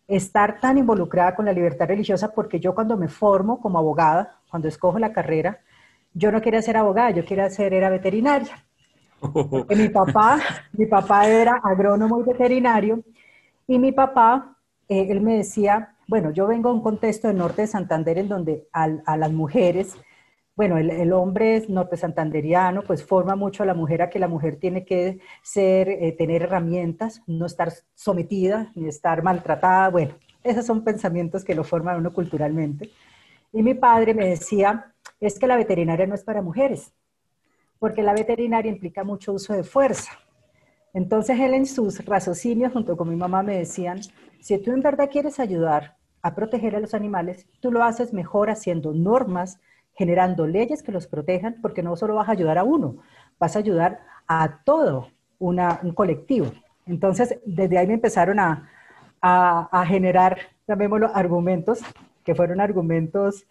estar 0.08 0.60
tan 0.60 0.78
involucrada 0.78 1.36
con 1.36 1.46
la 1.46 1.54
libertad 1.54 1.88
religiosa 1.88 2.32
porque 2.32 2.60
yo 2.60 2.76
cuando 2.76 2.96
me 2.96 3.08
formo 3.08 3.60
como 3.60 3.80
abogada, 3.80 4.40
cuando 4.50 4.68
escojo 4.68 5.00
la 5.00 5.12
carrera, 5.12 5.62
yo 6.14 6.32
no 6.32 6.42
quería 6.42 6.62
ser 6.62 6.78
abogada, 6.78 7.10
yo 7.10 7.26
quería 7.26 7.50
ser 7.50 7.74
era 7.74 7.90
veterinaria. 7.90 8.64
Mi 9.76 9.90
papá, 9.90 10.40
mi 10.74 10.86
papá 10.86 11.28
era 11.28 11.62
agrónomo 11.64 12.20
y 12.20 12.24
veterinario 12.24 13.04
y 13.68 13.80
mi 13.80 13.92
papá, 13.92 14.56
eh, 14.88 15.08
él 15.10 15.22
me 15.22 15.38
decía, 15.38 15.96
bueno, 16.08 16.32
yo 16.32 16.46
vengo 16.48 16.70
de 16.70 16.76
un 16.76 16.84
contexto 16.84 17.28
del 17.28 17.38
norte 17.38 17.64
de 17.64 17.68
Santander 17.68 18.20
en 18.20 18.28
donde 18.28 18.68
a 18.72 19.18
las 19.18 19.32
mujeres 19.32 19.98
bueno, 20.56 20.78
el, 20.78 21.12
hombre 21.12 21.58
es 21.58 21.70
norte 21.70 21.98
santanderiano, 21.98 22.82
pues 22.84 23.04
forma 23.04 23.36
mucho 23.36 23.64
a 23.64 23.66
la 23.66 23.74
mujer 23.74 24.02
a 24.02 24.10
que 24.10 24.20
la 24.20 24.30
mujer 24.30 24.58
tiene 24.58 24.86
que 24.86 25.20
ser, 25.44 25.90
eh, 25.90 26.16
tener 26.18 26.44
herramientas, 26.44 27.22
no 27.28 27.46
estar 27.46 27.74
sometida 27.94 28.72
ni 28.74 28.88
estar 28.88 29.22
maltratada. 29.22 29.90
Bueno, 29.90 30.16
esos 30.44 30.66
son 30.66 30.84
pensamientos 30.86 31.44
que 31.44 31.56
lo 31.56 31.66
forman 31.66 31.98
uno 31.98 32.14
culturalmente. 32.14 32.90
Y 33.52 33.64
mi 33.64 33.74
padre 33.74 34.14
me 34.14 34.30
decía, 34.30 34.94
es 35.20 35.38
que 35.38 35.48
la 35.48 35.58
veterinaria 35.58 36.08
no 36.08 36.16
es 36.16 36.24
para 36.24 36.42
mujeres, 36.42 36.94
porque 37.80 38.04
la 38.04 38.14
veterinaria 38.14 38.72
implica 38.72 39.04
mucho 39.04 39.34
uso 39.34 39.54
de 39.54 39.64
fuerza. 39.64 40.12
Entonces 40.94 41.40
él 41.40 41.54
en 41.54 41.66
sus 41.66 42.04
raciocinios 42.06 42.74
junto 42.74 42.96
con 42.96 43.10
mi 43.10 43.16
mamá 43.16 43.44
me 43.44 43.58
decían, 43.58 44.00
si 44.40 44.58
tú 44.60 44.72
en 44.72 44.82
verdad 44.82 45.10
quieres 45.12 45.40
ayudar 45.40 45.98
a 46.22 46.34
proteger 46.34 46.76
a 46.76 46.80
los 46.80 46.94
animales, 46.94 47.48
tú 47.60 47.72
lo 47.72 47.84
haces 47.84 48.14
mejor 48.14 48.50
haciendo 48.50 48.94
normas, 48.94 49.60
generando 49.94 50.48
leyes 50.48 50.82
que 50.84 50.92
los 50.92 51.08
protejan, 51.08 51.58
porque 51.62 51.84
no 51.84 51.96
solo 51.96 52.16
vas 52.16 52.30
a 52.30 52.32
ayudar 52.32 52.58
a 52.58 52.64
uno, 52.64 52.98
vas 53.40 53.56
a 53.56 53.60
ayudar 53.60 54.00
a 54.28 54.62
todo 54.64 55.10
una, 55.38 55.80
un 55.84 55.94
colectivo. 55.94 56.52
Entonces, 56.86 57.40
desde 57.46 57.78
ahí 57.78 57.88
me 57.88 57.94
empezaron 57.94 58.40
a, 58.40 58.70
a, 59.22 59.70
a 59.72 59.86
generar, 59.86 60.38
llamémoslo, 60.68 61.12
argumentos, 61.14 61.82
que 62.24 62.36
fueron 62.36 62.60
argumentos 62.60 63.46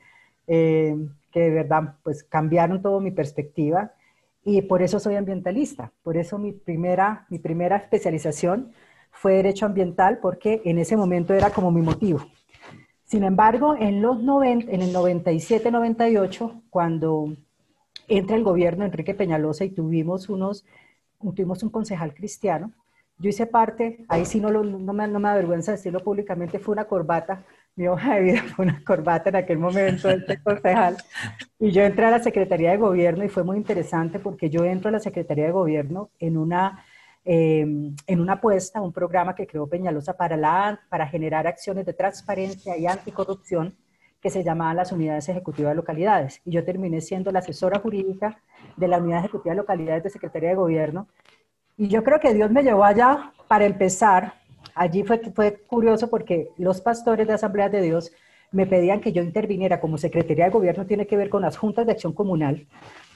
eh, 0.47 0.95
que 1.31 1.41
de 1.41 1.51
verdad 1.51 1.95
pues 2.03 2.23
cambiaron 2.23 2.83
toda 2.83 3.01
mi 3.01 3.11
perspectiva 3.11 3.93
y 4.45 4.63
por 4.63 4.83
eso 4.83 5.01
soy 5.01 5.17
ambientalista. 5.17 5.93
Por 6.03 6.17
eso 6.17 6.39
mi 6.39 6.53
primera, 6.53 7.27
mi 7.31 7.39
primera 7.39 7.77
especialización 7.77 8.73
fue 9.11 9.35
Derecho 9.35 9.67
Ambiental 9.67 10.19
porque 10.19 10.61
en 10.65 10.79
ese 10.79 10.97
momento 10.97 11.35
era 11.35 11.51
como 11.51 11.71
mi 11.71 11.81
motivo. 11.81 12.21
Sin 13.05 13.23
embargo, 13.23 13.75
en, 13.79 14.03
los 14.03 14.23
90, 14.23 14.71
en 14.73 14.83
el 14.83 14.95
97-98, 14.95 16.63
cuando 16.71 17.35
entra 18.09 18.37
el 18.37 18.45
gobierno 18.45 18.85
Enrique 18.85 19.15
Peñalosa 19.15 19.65
y 19.65 19.71
tuvimos, 19.71 20.29
unos, 20.29 20.65
tuvimos 21.21 21.63
un 21.63 21.71
concejal 21.71 22.15
cristiano, 22.15 22.73
yo 23.19 23.31
hice 23.31 23.47
parte, 23.47 24.05
ahí 24.09 24.25
sí 24.25 24.41
no, 24.41 24.51
no, 24.51 24.93
me, 24.93 25.07
no 25.07 25.21
me 25.21 25.29
avergüenza 25.29 25.73
decirlo 25.73 26.01
públicamente, 26.01 26.59
fue 26.59 26.73
una 26.73 26.87
corbata, 26.87 27.45
mi 27.77 27.89
hoja 27.89 28.15
de 28.15 28.21
vida 28.21 28.43
fue 28.55 28.65
una 28.65 28.83
corbata 28.85 29.31
en 29.31 29.37
aquel 29.37 29.59
momento, 29.59 30.09
este 30.09 30.41
concejal, 30.43 30.97
y 31.59 31.71
yo 31.71 31.83
entré 31.83 32.07
a 32.07 32.11
la 32.11 32.23
Secretaría 32.23 32.71
de 32.71 32.77
Gobierno 32.77 33.25
y 33.25 33.29
fue 33.29 33.45
muy 33.45 33.57
interesante 33.57 34.19
porque 34.19 34.51
yo 34.51 34.65
entro 34.65 34.89
a 34.89 34.93
la 34.93 35.01
Secretaría 35.01 35.47
de 35.47 35.53
Gobierno 35.53 36.11
en 36.19 36.37
una 36.37 36.85
Em, 37.27 37.97
en 38.07 38.21
una 38.21 38.35
apuesta, 38.35 38.83
un 38.83 38.93
programa 38.93 39.35
que 39.35 39.47
creó 39.47 39.67
Peñalosa 39.67 40.15
para, 40.15 40.37
la, 40.37 40.79
para 40.91 41.07
generar 41.07 41.47
acciones 41.47 41.87
de 41.87 41.95
transparencia 41.95 42.77
y 42.77 42.87
anticorrupción 42.87 43.75
que 44.21 44.29
se 44.29 44.45
llamaban 44.45 44.77
las 44.77 44.93
unidades 44.93 45.29
ejecutivas 45.31 45.73
de 45.73 45.77
localidades. 45.77 46.43
Y 46.45 46.51
yo 46.53 46.65
terminé 46.65 47.01
siendo 47.01 47.33
la 47.33 47.39
asesora 47.39 47.79
jurídica 47.79 48.39
de 48.77 48.89
la 48.89 48.99
unidad 48.99 49.21
ejecutiva 49.21 49.55
de 49.55 49.61
localidades 49.61 50.03
de 50.05 50.11
Secretaría 50.11 50.51
de 50.51 50.55
Gobierno. 50.55 51.09
Y 51.79 51.89
yo 51.89 52.05
creo 52.05 52.21
que 52.21 52.35
Dios 52.35 52.51
me 52.51 52.63
llevó 52.63 52.85
allá 52.85 53.33
para 53.49 53.65
empezar. 53.65 54.35
Allí 54.75 55.05
fue, 55.05 55.19
fue 55.35 55.63
curioso 55.67 56.09
porque 56.09 56.51
los 56.57 56.81
pastores 56.81 57.27
de 57.27 57.35
Asamblea 57.35 57.69
de 57.69 57.83
Dios 57.83 58.13
me 58.55 58.67
pedían 58.67 59.01
que 59.01 59.13
yo 59.13 59.23
interviniera 59.23 59.81
como 59.81 59.99
Secretaría 59.99 60.45
de 60.45 60.51
Gobierno, 60.53 60.87
tiene 60.87 61.07
que 61.09 61.17
ver 61.17 61.29
con 61.29 61.43
las 61.43 61.57
juntas 61.57 61.87
de 61.87 61.93
acción 61.93 62.13
comunal, 62.13 62.67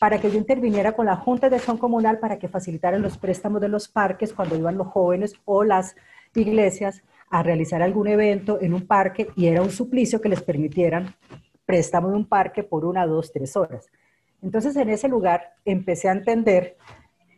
para 0.01 0.21
que 0.21 0.31
yo 0.31 0.37
interviniera 0.37 0.93
con 0.93 1.07
la 1.07 1.17
Junta 1.17 1.49
de 1.49 1.57
Acción 1.57 1.79
Comunal 1.79 2.19
para 2.19 2.39
que 2.39 2.49
facilitaran 2.49 3.03
los 3.03 3.19
préstamos 3.19 3.61
de 3.61 3.69
los 3.69 3.89
parques 3.89 4.33
cuando 4.33 4.57
iban 4.57 4.77
los 4.77 4.89
jóvenes 4.89 5.35
o 5.45 5.63
las 5.63 5.95
iglesias 6.35 7.03
a 7.31 7.43
realizar 7.43 7.83
algún 7.83 8.09
evento 8.09 8.59
en 8.61 8.75
un 8.75 8.87
parque 8.87 9.29
y 9.37 9.47
era 9.47 9.63
un 9.63 9.71
suplicio 9.71 10.21
que 10.21 10.29
les 10.29 10.43
permitieran 10.43 11.15
préstamo 11.67 12.09
de 12.09 12.17
un 12.17 12.27
parque 12.27 12.63
por 12.63 12.85
una, 12.85 13.07
dos, 13.07 13.33
tres 13.33 13.55
horas. 13.57 13.87
Entonces 14.43 14.75
en 14.77 14.89
ese 14.89 15.09
lugar 15.09 15.55
empecé 15.65 16.09
a 16.09 16.13
entender 16.13 16.77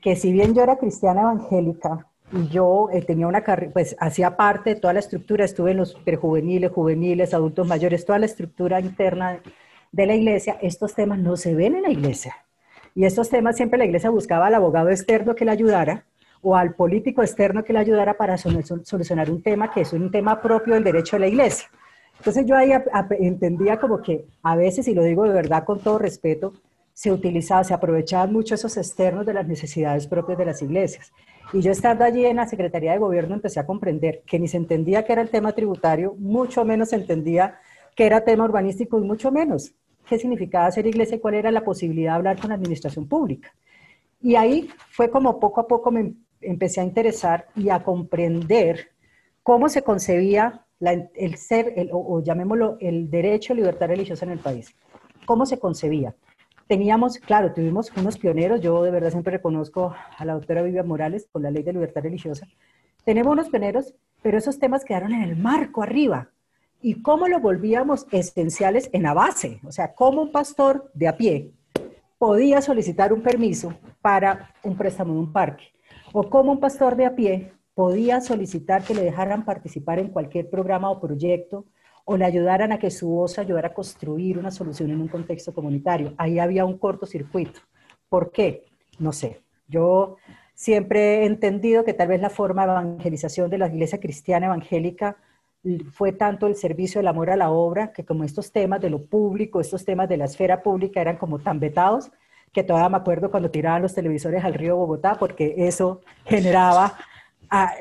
que 0.01 0.17
si 0.17 0.33
bien 0.33 0.55
yo 0.55 0.63
era 0.63 0.77
cristiana 0.77 1.23
evangélica 1.23 2.07
y 2.33 2.49
yo 2.49 2.89
eh, 2.93 3.03
tenía 3.03 3.27
una 3.27 3.43
carrera, 3.43 3.73
pues 3.73 3.97
hacía 3.99 4.37
parte 4.37 4.75
de 4.75 4.81
toda 4.81 4.93
la 4.93 5.01
estructura, 5.01 5.45
estuve 5.45 5.73
en 5.73 5.79
los 5.79 5.95
prejuveniles, 5.95 6.71
juveniles, 6.71 7.35
adultos 7.35 7.67
mayores, 7.67 8.05
toda 8.05 8.19
la 8.19 8.27
estructura 8.27 8.81
interna 8.81 9.41
de 9.93 10.07
la 10.07 10.15
iglesia, 10.15 10.59
estos 10.63 10.95
temas 10.95 11.19
no 11.19 11.37
se 11.37 11.55
ven 11.55 11.75
en 11.75 11.83
la 11.83 11.91
iglesia. 11.91 12.37
Y 12.95 13.05
estos 13.05 13.31
temas 13.31 13.57
siempre 13.57 13.79
la 13.79 13.85
iglesia 13.85 14.11
buscaba 14.11 14.47
al 14.47 14.55
abogado 14.55 14.91
externo 14.91 15.35
que 15.35 15.45
le 15.45 15.51
ayudara 15.51 16.05
o 16.43 16.57
al 16.57 16.75
político 16.75 17.23
externo 17.23 17.65
que 17.65 17.73
le 17.73 17.81
ayudara 17.81 18.15
para 18.15 18.39
solucionar 18.39 19.31
un 19.31 19.43
tema 19.43 19.71
que 19.71 19.83
es 19.83 19.93
un 19.93 20.11
tema 20.11 20.41
propio 20.41 20.75
del 20.75 20.85
derecho 20.85 21.17
de 21.17 21.21
la 21.21 21.29
iglesia. 21.29 21.69
Entonces 22.19 22.47
yo 22.47 22.57
ahí 22.57 22.71
entendía 23.19 23.79
como 23.79 24.03
que 24.03 24.27
a 24.43 24.57
veces, 24.57 24.87
y 24.89 24.95
lo 24.95 25.03
digo 25.03 25.25
de 25.25 25.33
verdad 25.33 25.65
con 25.65 25.81
todo 25.81 25.99
respeto, 25.99 26.53
se 26.93 27.11
utilizaba, 27.11 27.65
se 27.65 27.73
aprovechaban 27.73 28.33
mucho 28.33 28.55
esos 28.55 28.77
externos 28.77 29.25
de 29.25 29.33
las 29.33 29.47
necesidades 29.47 30.07
propias 30.07 30.37
de 30.37 30.45
las 30.45 30.61
iglesias. 30.61 31.13
Y 31.53 31.63
yo 31.63 31.73
estando 31.73 32.05
allí 32.05 32.25
en 32.27 32.37
la 32.37 32.47
Secretaría 32.47 32.93
de 32.93 32.99
Gobierno 32.99 33.35
empecé 33.35 33.59
a 33.59 33.67
comprender 33.67 34.23
que 34.25 34.39
ni 34.39 34.47
se 34.47 34.57
entendía 34.57 35.05
que 35.05 35.13
era 35.13 35.23
el 35.23 35.31
tema 35.31 35.53
tributario, 35.53 36.15
mucho 36.19 36.65
menos 36.65 36.91
se 36.91 36.97
entendía 36.97 37.59
que 37.97 38.07
era 38.07 38.25
tema 38.25 38.45
urbanístico 38.45 38.99
y 38.99 39.03
mucho 39.03 39.33
menos 39.33 39.73
qué 40.09 40.19
significaba 40.19 40.71
ser 40.71 40.87
iglesia 40.87 41.17
y 41.17 41.21
cuál 41.21 41.35
era 41.35 41.51
la 41.51 41.65
posibilidad 41.65 42.13
de 42.13 42.17
hablar 42.17 42.41
con 42.41 42.51
la 42.51 42.57
administración 42.57 43.09
pública. 43.09 43.53
Y 44.21 44.37
ahí 44.37 44.69
fue 44.91 45.11
como 45.11 45.41
poco 45.41 45.61
a 45.61 45.67
poco 45.67 45.91
me 45.91 46.15
empecé 46.41 46.81
a 46.81 46.85
interesar 46.85 47.47
y 47.57 47.69
a 47.69 47.83
comprender 47.83 48.91
cómo 49.43 49.69
se 49.69 49.83
concebía 49.83 50.65
el 50.81 51.37
ser, 51.37 51.75
o, 51.93 52.23
llamémoslo, 52.23 52.77
el 52.81 53.11
derecho 53.11 53.53
a 53.53 53.57
libertad 53.57 53.89
religiosa 53.89 54.25
en 54.25 54.33
el 54.33 54.39
país. 54.39 54.75
¿Cómo 55.27 55.47
se 55.47 55.59
concebía? 55.59 56.15
Teníamos, 56.71 57.19
claro, 57.19 57.53
tuvimos 57.53 57.91
unos 57.97 58.17
pioneros, 58.17 58.61
yo 58.61 58.85
de 58.85 58.93
verdad 58.93 59.11
siempre 59.11 59.33
reconozco 59.33 59.93
a 60.17 60.25
la 60.25 60.35
doctora 60.35 60.63
Vivian 60.63 60.87
Morales 60.87 61.27
con 61.33 61.43
la 61.43 61.51
ley 61.51 61.65
de 61.65 61.73
libertad 61.73 62.01
religiosa. 62.01 62.47
Tenemos 63.05 63.33
unos 63.33 63.49
pioneros, 63.49 63.93
pero 64.23 64.39
esos 64.39 64.61
temas 64.61 64.85
quedaron 64.85 65.13
en 65.13 65.23
el 65.23 65.35
marco 65.35 65.83
arriba 65.83 66.29
y 66.81 67.03
cómo 67.03 67.27
lo 67.27 67.41
volvíamos 67.41 68.07
esenciales 68.13 68.89
en 68.93 69.03
la 69.03 69.15
base, 69.15 69.59
o 69.67 69.73
sea, 69.73 69.95
cómo 69.95 70.23
un 70.23 70.31
pastor 70.31 70.93
de 70.95 71.09
a 71.09 71.17
pie 71.17 71.51
podía 72.19 72.63
solicitar 72.63 73.13
un 73.13 73.23
permiso 73.23 73.75
para 74.01 74.55
un 74.63 74.77
préstamo 74.77 75.13
en 75.13 75.19
un 75.19 75.33
parque, 75.33 75.73
o 76.13 76.31
cómo 76.31 76.53
un 76.53 76.61
pastor 76.61 76.95
de 76.95 77.07
a 77.07 77.17
pie 77.17 77.53
podía 77.75 78.21
solicitar 78.21 78.85
que 78.85 78.95
le 78.95 79.03
dejaran 79.03 79.45
participar 79.45 79.99
en 79.99 80.11
cualquier 80.11 80.49
programa 80.49 80.89
o 80.89 81.01
proyecto, 81.01 81.65
o 82.11 82.17
le 82.17 82.25
ayudaran 82.25 82.73
a 82.73 82.79
que 82.81 82.91
su 82.91 83.09
voz 83.09 83.39
ayudara 83.39 83.69
a 83.69 83.73
construir 83.73 84.37
una 84.37 84.51
solución 84.51 84.91
en 84.91 85.01
un 85.01 85.07
contexto 85.07 85.55
comunitario. 85.55 86.13
Ahí 86.17 86.41
había 86.41 86.65
un 86.65 86.77
cortocircuito. 86.77 87.61
¿Por 88.09 88.33
qué? 88.33 88.65
No 88.99 89.13
sé. 89.13 89.43
Yo 89.69 90.17
siempre 90.53 91.23
he 91.23 91.27
entendido 91.27 91.85
que 91.85 91.95
tal 91.95 92.09
vez 92.09 92.21
la 92.21 92.29
forma 92.29 92.67
de 92.67 92.73
evangelización 92.73 93.49
de 93.49 93.59
la 93.59 93.69
iglesia 93.69 94.01
cristiana 94.01 94.47
evangélica 94.47 95.19
fue 95.93 96.11
tanto 96.11 96.49
el 96.49 96.57
servicio, 96.57 97.01
el 97.01 97.07
amor 97.07 97.31
a 97.31 97.37
la 97.37 97.51
obra, 97.51 97.93
que 97.93 98.05
como 98.05 98.25
estos 98.25 98.51
temas 98.51 98.81
de 98.81 98.91
lo 98.91 99.05
público, 99.05 99.61
estos 99.61 99.85
temas 99.85 100.09
de 100.09 100.17
la 100.17 100.25
esfera 100.25 100.65
pública 100.65 101.01
eran 101.01 101.17
como 101.17 101.39
tan 101.39 101.61
vetados, 101.61 102.11
que 102.53 102.65
todavía 102.65 102.89
me 102.89 102.97
acuerdo 102.97 103.31
cuando 103.31 103.53
tiraban 103.53 103.83
los 103.83 103.95
televisores 103.95 104.43
al 104.43 104.55
río 104.55 104.75
Bogotá, 104.75 105.15
porque 105.15 105.55
eso 105.59 106.01
generaba 106.25 106.93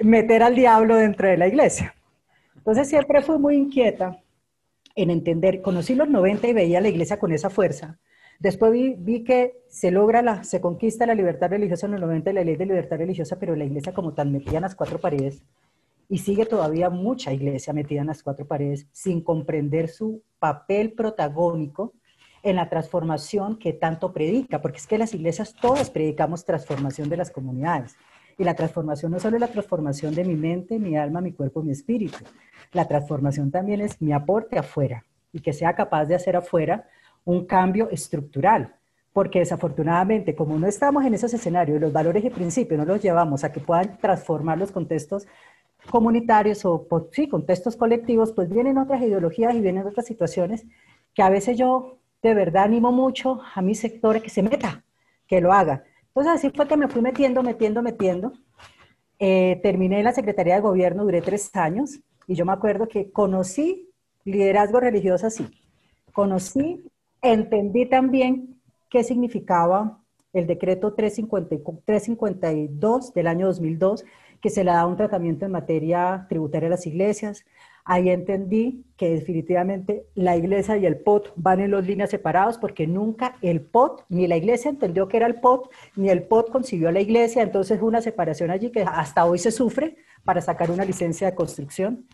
meter 0.04 0.44
al 0.44 0.54
diablo 0.54 0.98
dentro 0.98 1.28
de 1.28 1.38
la 1.38 1.48
iglesia. 1.48 1.96
Entonces 2.70 2.90
siempre 2.90 3.24
fui 3.24 3.40
muy 3.40 3.56
inquieta 3.56 4.22
en 4.94 5.10
entender, 5.10 5.64
conocí 5.64 5.96
los 5.96 6.08
90 6.08 6.50
y 6.50 6.54
veía 6.54 6.80
la 6.80 6.90
iglesia 6.90 7.18
con 7.18 7.32
esa 7.32 7.50
fuerza. 7.50 7.98
Después 8.38 8.72
vi, 8.72 9.24
que 9.24 9.64
se 9.70 9.90
logra, 9.90 10.22
la, 10.22 10.44
se 10.44 10.62
conquista 10.62 11.08
la 11.08 11.16
libertad 11.16 11.50
religiosa 11.50 11.88
en 11.88 11.94
los 11.94 12.02
90, 12.02 12.32
la 12.32 12.44
ley 12.44 12.58
de 12.58 12.68
libertad 12.68 12.98
religiosa, 12.98 13.40
pero 13.40 13.56
la 13.56 13.64
iglesia 13.64 13.92
como 13.92 14.14
tan 14.14 14.32
metida 14.32 14.58
en 14.58 14.62
las 14.62 14.76
cuatro 14.76 15.00
paredes, 15.00 15.42
y 16.10 16.20
sigue 16.20 16.46
todavía 16.46 16.92
mucha 16.92 17.34
iglesia 17.34 17.74
metida 17.74 18.02
en 18.02 18.08
las 18.08 18.22
cuatro 18.22 18.46
paredes 18.46 18.86
sin 18.92 19.24
comprender 19.24 19.90
su 19.90 20.22
papel 20.38 20.94
protagónico 20.94 21.94
en 22.44 22.58
la 22.58 22.70
transformación 22.70 23.58
que 23.58 23.74
tanto 23.74 24.14
predica, 24.14 24.62
porque 24.62 24.78
es 24.78 24.86
que 24.86 25.00
las 25.00 25.16
iglesias 25.16 25.56
todas 25.60 25.90
predicamos 25.90 26.46
transformación 26.46 27.10
de 27.10 27.18
las 27.18 27.32
comunidades. 27.32 27.96
Y 28.40 28.46
la 28.46 28.56
transformación 28.56 29.12
no 29.12 29.20
solo 29.20 29.36
es 29.36 29.42
la 29.42 29.48
transformación 29.50 30.16
de 30.16 30.24
mi 30.24 30.34
mente, 30.34 30.80
mi 30.80 30.96
alma, 30.96 31.20
mi 31.20 31.34
cuerpo, 31.34 31.62
mi 31.62 31.72
espíritu. 31.72 32.20
La 32.72 32.88
transformación 32.88 33.52
también 33.52 33.82
es 33.82 34.02
mi 34.02 34.14
aporte 34.14 34.58
afuera 34.58 35.04
y 35.34 35.42
que 35.42 35.52
sea 35.52 35.76
capaz 35.76 36.06
de 36.06 36.16
hacer 36.16 36.38
afuera 36.38 36.88
un 37.26 37.46
cambio 37.46 37.90
estructural. 37.90 38.74
Porque 39.12 39.40
desafortunadamente, 39.40 40.36
como 40.36 40.58
no 40.58 40.68
estamos 40.68 41.04
en 41.04 41.16
esos 41.16 41.34
escenarios, 41.34 41.82
los 41.82 41.92
valores 41.92 42.24
y 42.24 42.30
principios 42.30 42.80
no 42.80 42.86
los 42.86 43.02
llevamos 43.02 43.44
a 43.44 43.52
que 43.52 43.60
puedan 43.60 43.98
transformar 43.98 44.58
los 44.58 44.72
contextos 44.72 45.28
comunitarios 45.90 46.64
o 46.64 46.88
sí, 47.12 47.28
contextos 47.28 47.76
colectivos, 47.76 48.32
pues 48.32 48.50
vienen 48.50 48.78
otras 48.78 49.02
ideologías 49.02 49.54
y 49.54 49.60
vienen 49.60 49.86
otras 49.86 50.06
situaciones 50.06 50.66
que 51.14 51.22
a 51.22 51.30
veces 51.30 51.58
yo 51.58 51.98
de 52.22 52.34
verdad 52.34 52.64
animo 52.64 52.94
mucho 52.94 53.42
a 53.54 53.62
mi 53.62 53.76
sector 53.76 54.22
que 54.22 54.30
se 54.30 54.44
meta, 54.44 54.84
que 55.28 55.42
lo 55.42 55.52
haga. 55.52 55.84
Entonces 56.20 56.44
así 56.44 56.54
fue 56.54 56.68
que 56.68 56.76
me 56.76 56.90
fui 56.90 57.02
metiendo, 57.02 57.42
metiendo, 57.42 57.82
metiendo. 57.82 58.34
Eh, 59.20 59.58
terminé 59.64 60.04
la 60.04 60.12
Secretaría 60.12 60.56
de 60.56 60.62
Gobierno, 60.62 61.06
duré 61.06 61.22
tres 61.22 61.50
años 61.56 62.02
y 62.28 62.36
yo 62.36 62.46
me 62.46 62.52
acuerdo 62.52 62.90
que 62.90 63.10
conocí 63.10 63.90
liderazgo 64.26 64.82
religioso 64.82 65.28
así. 65.28 65.48
Conocí, 66.12 66.84
entendí 67.22 67.86
también 67.86 68.60
qué 68.90 69.06
significaba 69.06 70.04
el 70.34 70.46
decreto 70.46 70.94
352 70.94 73.14
del 73.14 73.28
año 73.28 73.48
2002 73.48 74.04
que 74.42 74.50
se 74.50 74.66
le 74.66 74.72
da 74.72 74.86
un 74.86 74.98
tratamiento 74.98 75.46
en 75.46 75.54
materia 75.54 76.26
tributaria 76.28 76.68
a 76.68 76.72
las 76.72 76.86
iglesias. 76.86 77.46
Ahí 77.86 78.10
entendí 78.10 78.86
que 78.98 79.10
definitivamente 79.10 80.06
la 80.14 80.36
iglesia 80.38 80.78
y 80.78 80.86
el 80.86 80.98
POT 80.98 81.32
van 81.36 81.60
en 81.62 81.72
dos 81.72 81.86
líneas 81.86 82.10
separados 82.10 82.58
porque 82.58 82.86
nunca 82.86 83.36
el 83.42 83.62
POT, 83.62 84.06
ni 84.10 84.28
la 84.28 84.38
iglesia 84.38 84.70
entendió 84.70 85.08
que 85.08 85.18
era 85.18 85.28
el 85.28 85.40
POT, 85.40 85.70
ni 85.96 86.10
el 86.10 86.24
POT 86.24 86.52
concibió 86.52 86.90
a 86.90 86.92
la 86.92 87.02
iglesia. 87.02 87.42
Entonces 87.42 87.82
una 87.82 88.02
separación 88.02 88.52
allí 88.52 88.72
que 88.72 88.82
hasta 88.82 89.26
hoy 89.26 89.40
se 89.40 89.52
sufre 89.52 89.98
para 90.24 90.42
sacar 90.42 90.70
una 90.72 90.86
licencia 90.86 91.30
de 91.30 91.36
construcción. 91.36 92.06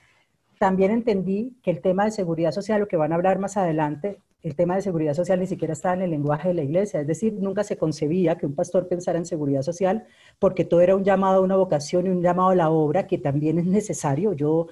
También 0.60 0.92
entendí 0.92 1.58
que 1.62 1.72
el 1.72 1.82
tema 1.82 2.06
de 2.06 2.12
seguridad 2.12 2.52
social, 2.52 2.80
lo 2.80 2.88
que 2.88 2.98
van 2.98 3.12
a 3.12 3.16
hablar 3.16 3.40
más 3.40 3.58
adelante, 3.58 4.20
el 4.46 4.56
tema 4.56 4.76
de 4.76 4.84
seguridad 4.84 5.16
social 5.16 5.40
ni 5.40 5.48
siquiera 5.48 5.74
estaba 5.74 5.96
en 5.96 6.04
el 6.04 6.12
lenguaje 6.12 6.50
de 6.50 6.54
la 6.54 6.62
iglesia, 6.62 7.02
es 7.02 7.08
decir, 7.08 7.34
nunca 7.34 7.64
se 7.64 7.78
concebía 7.78 8.38
que 8.38 8.46
un 8.46 8.54
pastor 8.54 8.88
pensara 8.88 9.18
en 9.18 9.26
seguridad 9.26 9.64
social 9.64 10.06
porque 10.38 10.64
todo 10.64 10.82
era 10.82 10.96
un 10.96 11.04
llamado 11.04 11.38
a 11.38 11.42
una 11.42 11.56
vocación 11.56 12.06
y 12.06 12.10
un 12.10 12.22
llamado 12.22 12.50
a 12.50 12.56
la 12.56 12.70
obra 12.70 13.08
que 13.08 13.18
también 13.18 13.58
es 13.58 13.66
necesario. 13.66 14.34
Yo 14.34 14.68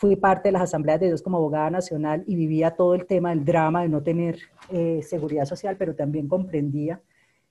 fui 0.00 0.16
parte 0.16 0.48
de 0.48 0.52
las 0.52 0.62
asambleas 0.62 0.98
de 0.98 1.08
Dios 1.08 1.20
como 1.20 1.36
abogada 1.36 1.68
nacional 1.68 2.24
y 2.26 2.34
vivía 2.34 2.70
todo 2.70 2.94
el 2.94 3.04
tema 3.04 3.28
del 3.28 3.44
drama 3.44 3.82
de 3.82 3.90
no 3.90 4.02
tener 4.02 4.38
eh, 4.70 5.02
seguridad 5.02 5.44
social, 5.44 5.76
pero 5.76 5.94
también 5.94 6.26
comprendía 6.26 7.02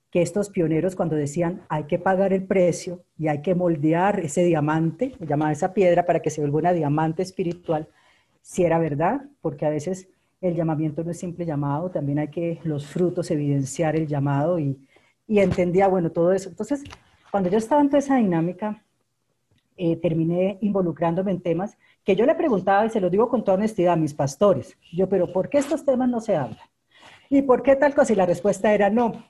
que 0.10 0.24
estos 0.24 0.50
pioneros 0.50 0.96
cuando 0.96 1.16
decían 1.16 1.62
hay 1.70 1.84
que 1.84 2.00
pagar 2.00 2.34
el 2.34 2.46
precio 2.46 3.04
y 3.20 3.28
hay 3.28 3.44
que 3.44 3.54
moldear 3.54 4.20
ese 4.22 4.44
diamante, 4.44 5.14
llamaba 5.20 5.52
esa 5.52 5.76
piedra 5.76 6.08
para 6.08 6.22
que 6.22 6.32
se 6.32 6.42
vuelva 6.42 6.58
una 6.58 6.74
diamante 6.74 7.22
espiritual, 7.22 7.88
si 8.42 8.64
era 8.64 8.80
verdad, 8.80 9.22
porque 9.42 9.68
a 9.68 9.70
veces 9.70 10.10
el 10.42 10.56
llamamiento 10.56 11.04
no 11.04 11.12
es 11.12 11.20
simple 11.20 11.46
llamado, 11.46 11.92
también 11.92 12.18
hay 12.18 12.30
que 12.30 12.60
los 12.64 12.88
frutos 12.88 13.30
evidenciar 13.30 13.96
el 13.96 14.08
llamado 14.08 14.58
y, 14.58 14.76
y 15.28 15.38
entendía, 15.38 15.88
bueno, 15.88 16.12
todo 16.12 16.34
eso. 16.34 16.50
Entonces, 16.50 16.84
cuando 17.30 17.48
yo 17.52 17.60
estaba 17.60 17.82
en 17.82 17.90
toda 17.90 18.00
esa 18.00 18.16
dinámica, 18.16 18.84
eh, 19.82 19.96
terminé 19.96 20.58
involucrándome 20.60 21.32
en 21.32 21.42
temas 21.42 21.78
que 22.10 22.15
yo 22.15 22.26
le 22.26 22.34
preguntaba, 22.34 22.88
y 22.88 22.89
se 22.89 23.00
lo 23.00 23.12
digo 23.12 23.30
con 23.30 23.43
toda 23.43 23.60
honestidad 23.60 23.93
a 23.93 23.95
mis 23.95 24.15
pastores, 24.15 24.76
yo, 24.91 25.08
pero 25.08 25.32
¿por 25.32 25.48
qué 25.48 25.60
estos 25.60 25.86
temas 25.86 26.10
no 26.10 26.19
se 26.19 26.36
hablan? 26.36 26.58
¿Y 27.30 27.43
por 27.43 27.62
qué 27.62 27.76
tal 27.76 27.93
cosa? 27.93 28.13
Y 28.13 28.15
la 28.15 28.26
respuesta 28.26 28.74
era 28.74 28.89
no, 28.89 29.26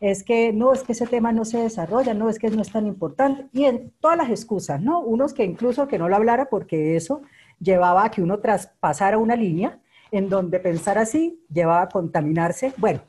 es 0.00 0.24
que 0.24 0.50
no, 0.50 0.72
es 0.72 0.82
que 0.82 0.92
ese 0.92 1.06
tema 1.06 1.30
no 1.30 1.44
se 1.44 1.58
desarrolla, 1.58 2.14
no, 2.14 2.30
es 2.30 2.38
que 2.38 2.48
no 2.48 2.62
es 2.62 2.72
tan 2.72 2.86
importante. 2.86 3.48
Y 3.52 3.66
en 3.66 3.92
todas 4.00 4.16
las 4.16 4.30
excusas, 4.30 4.80
¿no? 4.80 5.02
Unos 5.02 5.34
que 5.34 5.44
incluso 5.44 5.86
que 5.88 5.98
no 5.98 6.08
lo 6.08 6.16
hablara 6.16 6.46
porque 6.46 6.96
eso 6.96 7.20
llevaba 7.60 8.06
a 8.06 8.10
que 8.10 8.22
uno 8.22 8.38
traspasara 8.38 9.18
una 9.18 9.36
línea 9.36 9.82
en 10.10 10.30
donde 10.30 10.58
pensar 10.58 10.96
así 10.96 11.38
llevaba 11.52 11.82
a 11.82 11.88
contaminarse. 11.90 12.72
Bueno, 12.78 13.02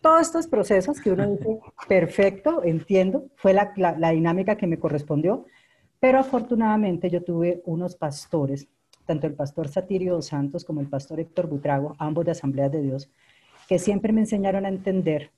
todos 0.00 0.22
estos 0.22 0.46
procesos 0.46 1.02
que 1.02 1.10
uno 1.10 1.26
dice, 1.26 1.60
perfecto, 1.86 2.62
entiendo, 2.64 3.26
fue 3.36 3.52
la, 3.52 3.74
la, 3.76 4.10
dinámica 4.10 4.56
que 4.56 4.66
me 4.66 4.78
correspondió, 4.78 5.44
pero 6.00 6.18
afortunadamente 6.18 7.10
yo 7.10 7.22
tuve 7.22 7.62
unos 7.66 7.94
pastores, 7.94 8.66
tanto 9.06 9.26
el 9.26 9.34
pastor 9.34 9.68
Satirio 9.68 10.20
Santos 10.22 10.64
como 10.64 10.80
el 10.80 10.88
pastor 10.88 11.20
Héctor 11.20 11.46
Butrago, 11.46 11.94
ambos 11.98 12.24
de 12.24 12.30
Asambleas 12.32 12.72
de 12.72 12.82
Dios, 12.82 13.10
que 13.68 13.78
siempre 13.78 14.12
me 14.12 14.22
enseñaron 14.22 14.64
a 14.64 14.68
entender 14.68 15.30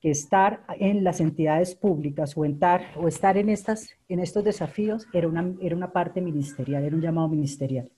que 0.00 0.10
estar 0.10 0.64
en 0.78 1.04
las 1.04 1.20
entidades 1.20 1.74
públicas 1.74 2.36
o, 2.36 2.44
estar, 2.44 2.82
o 2.96 3.06
estar 3.06 3.36
en, 3.36 3.50
estas, 3.50 3.90
en 4.08 4.18
estos 4.20 4.42
desafíos 4.42 5.06
era 5.12 5.28
una, 5.28 5.54
era 5.60 5.76
una 5.76 5.92
parte 5.92 6.20
ministerial, 6.20 6.84
era 6.84 6.96
un 6.96 7.02
llamado 7.02 7.28
ministerial. 7.28 7.90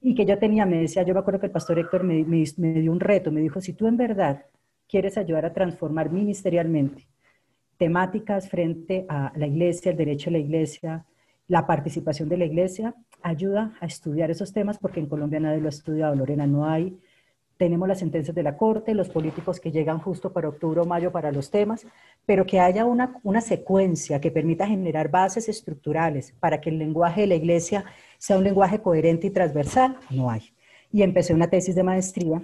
Y 0.00 0.14
que 0.14 0.26
yo 0.26 0.38
tenía, 0.38 0.66
me 0.66 0.80
decía, 0.80 1.02
yo 1.02 1.14
me 1.14 1.20
acuerdo 1.20 1.40
que 1.40 1.46
el 1.46 1.52
pastor 1.52 1.78
Héctor 1.78 2.04
me, 2.04 2.24
me, 2.24 2.44
me 2.56 2.80
dio 2.80 2.92
un 2.92 3.00
reto, 3.00 3.32
me 3.32 3.40
dijo, 3.40 3.60
si 3.60 3.72
tú 3.72 3.86
en 3.86 3.96
verdad 3.96 4.44
quieres 4.88 5.16
ayudar 5.16 5.46
a 5.46 5.52
transformar 5.52 6.10
ministerialmente 6.10 7.06
temáticas 7.76 8.48
frente 8.48 9.06
a 9.08 9.32
la 9.36 9.46
iglesia, 9.46 9.92
el 9.92 9.96
derecho 9.96 10.30
a 10.30 10.32
la 10.32 10.38
iglesia, 10.38 11.06
la 11.48 11.66
participación 11.66 12.28
de 12.28 12.36
la 12.36 12.44
iglesia, 12.44 12.94
ayuda 13.22 13.76
a 13.80 13.86
estudiar 13.86 14.30
esos 14.30 14.52
temas 14.52 14.78
porque 14.78 15.00
en 15.00 15.06
Colombia 15.06 15.40
nadie 15.40 15.60
lo 15.60 15.66
ha 15.66 15.70
estudiado, 15.70 16.14
Lorena, 16.14 16.46
no 16.46 16.66
hay 16.66 16.98
tenemos 17.58 17.88
las 17.88 17.98
sentencias 17.98 18.34
de 18.34 18.42
la 18.42 18.56
Corte, 18.56 18.94
los 18.94 19.08
políticos 19.08 19.58
que 19.60 19.72
llegan 19.72 19.98
justo 19.98 20.32
para 20.32 20.48
octubre 20.48 20.80
o 20.80 20.84
mayo 20.84 21.10
para 21.10 21.32
los 21.32 21.50
temas, 21.50 21.86
pero 22.24 22.46
que 22.46 22.60
haya 22.60 22.84
una, 22.84 23.20
una 23.24 23.40
secuencia 23.40 24.20
que 24.20 24.30
permita 24.30 24.66
generar 24.66 25.10
bases 25.10 25.48
estructurales 25.48 26.32
para 26.38 26.60
que 26.60 26.70
el 26.70 26.78
lenguaje 26.78 27.22
de 27.22 27.26
la 27.26 27.34
Iglesia 27.34 27.84
sea 28.16 28.38
un 28.38 28.44
lenguaje 28.44 28.80
coherente 28.80 29.26
y 29.26 29.30
transversal, 29.30 29.98
no 30.08 30.30
hay. 30.30 30.54
Y 30.92 31.02
empecé 31.02 31.34
una 31.34 31.50
tesis 31.50 31.74
de 31.74 31.82
maestría. 31.82 32.40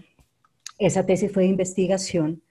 Esa 0.78 1.06
tesis 1.06 1.32
fue 1.32 1.44
de 1.44 1.50
investigación 1.50 2.42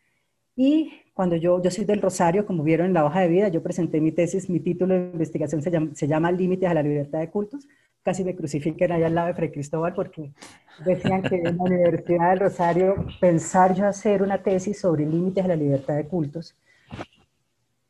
y 0.55 0.93
cuando 1.13 1.35
yo, 1.35 1.61
yo 1.61 1.69
soy 1.69 1.85
del 1.85 2.01
Rosario, 2.01 2.45
como 2.45 2.63
vieron 2.63 2.87
en 2.87 2.93
la 2.93 3.05
hoja 3.05 3.21
de 3.21 3.27
vida, 3.27 3.47
yo 3.49 3.61
presenté 3.61 4.01
mi 4.01 4.11
tesis, 4.11 4.49
mi 4.49 4.59
título 4.59 4.95
de 4.95 5.11
investigación 5.13 5.61
se 5.61 5.69
llama, 5.69 5.91
se 5.93 6.07
llama 6.07 6.31
Límites 6.31 6.69
a 6.69 6.73
la 6.73 6.81
libertad 6.81 7.19
de 7.19 7.29
cultos. 7.29 7.67
Casi 8.01 8.23
me 8.23 8.35
crucifiquen 8.35 8.91
allá 8.91 9.07
al 9.07 9.15
lado 9.15 9.27
de 9.27 9.33
Fray 9.35 9.51
Cristóbal 9.51 9.93
porque 9.93 10.31
decían 10.83 11.21
que 11.21 11.35
en 11.35 11.43
la 11.43 11.63
Universidad 11.63 12.31
del 12.31 12.39
Rosario 12.39 12.95
pensar 13.21 13.75
yo 13.75 13.85
hacer 13.85 14.23
una 14.23 14.41
tesis 14.41 14.79
sobre 14.79 15.05
límites 15.05 15.45
a 15.45 15.47
la 15.47 15.55
libertad 15.55 15.95
de 15.95 16.07
cultos, 16.07 16.55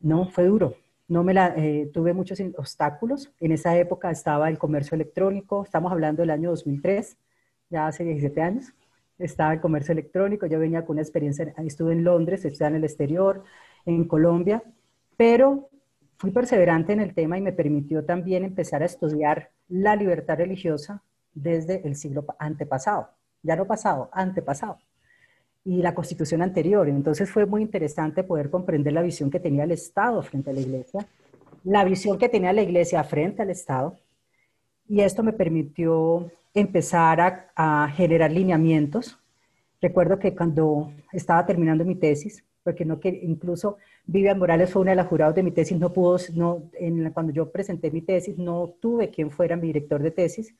no, 0.02 0.28
fue 0.30 0.44
duro. 0.46 0.76
No 1.08 1.24
me 1.24 1.34
la, 1.34 1.54
eh, 1.56 1.90
tuve 1.94 2.14
muchos 2.14 2.40
obstáculos. 2.58 3.32
En 3.40 3.54
esa 3.54 3.78
época 3.78 4.12
estaba 4.12 4.50
el 4.50 4.58
comercio 4.58 4.96
electrónico, 4.96 5.64
estamos 5.64 5.92
hablando 5.92 6.22
del 6.22 6.30
año 6.30 6.50
2003, 6.50 7.18
ya 7.70 7.88
hace 7.88 8.04
17 8.04 8.42
años 8.42 8.74
estaba 9.20 9.54
el 9.54 9.62
comercio 9.62 9.92
electrónico, 9.92 10.46
yo 10.46 10.60
venía 10.60 10.86
con 10.86 10.96
una 10.96 11.02
experiencia, 11.02 11.54
estuve 11.58 11.94
en 11.94 12.04
Londres, 12.04 12.46
estuve 12.46 12.68
en 12.68 12.76
el 12.76 12.84
exterior, 12.84 13.44
en 13.86 14.06
Colombia, 14.06 14.64
pero 15.18 15.70
fui 16.18 16.32
perseverante 16.32 16.94
en 16.94 17.00
el 17.00 17.14
tema 17.14 17.38
y 17.38 17.42
me 17.42 17.54
permitió 17.54 18.06
también 18.06 18.44
empezar 18.44 18.82
a 18.82 18.86
estudiar 18.86 19.52
la 19.68 19.96
libertad 19.96 20.38
religiosa 20.38 21.04
desde 21.34 21.86
el 21.88 21.96
siglo 21.96 22.26
antepasado, 22.40 23.10
ya 23.42 23.56
no 23.56 23.66
pasado, 23.66 24.10
antepasado, 24.14 24.78
y 25.66 25.82
la 25.82 25.96
constitución 25.96 26.42
anterior. 26.42 26.88
Entonces 26.88 27.30
fue 27.30 27.46
muy 27.46 27.62
interesante 27.62 28.24
poder 28.24 28.50
comprender 28.50 28.94
la 28.94 29.02
visión 29.02 29.30
que 29.30 29.40
tenía 29.40 29.64
el 29.64 29.72
Estado 29.72 30.22
frente 30.22 30.50
a 30.50 30.54
la 30.54 30.62
iglesia, 30.62 31.06
la 31.64 31.84
visión 31.84 32.18
que 32.18 32.30
tenía 32.30 32.54
la 32.54 32.62
iglesia 32.62 33.04
frente 33.04 33.42
al 33.42 33.50
Estado, 33.50 33.98
y 34.88 35.02
esto 35.02 35.24
me 35.24 35.34
permitió 35.34 36.30
empezar 36.54 37.50
a, 37.56 37.90
generar 37.96 38.32
lineamientos. 38.32 39.20
Recuerdo 39.82 40.20
que 40.20 40.36
cuando 40.36 40.92
estaba 41.12 41.46
terminando 41.46 41.86
mi 41.86 41.96
tesis, 41.96 42.44
porque 42.64 42.86
no 42.86 43.00
que 43.00 43.10
incluso 43.10 43.78
Vivian 44.06 44.40
Morales 44.40 44.72
fue 44.72 44.82
una 44.82 44.92
de 44.92 44.98
las 44.98 45.08
jurados 45.08 45.36
de 45.36 45.44
mi 45.44 45.52
tesis, 45.52 45.78
no 45.78 45.92
pudo, 45.92 46.18
no, 46.34 46.70
en, 46.74 47.12
cuando 47.12 47.34
yo 47.34 47.52
presenté 47.52 47.92
mi 47.92 48.02
tesis, 48.02 48.38
no 48.38 48.74
tuve 48.80 49.10
quien 49.10 49.32
fuera 49.32 49.56
mi 49.56 49.68
director 49.68 50.02
de 50.02 50.12
tesis. 50.12 50.56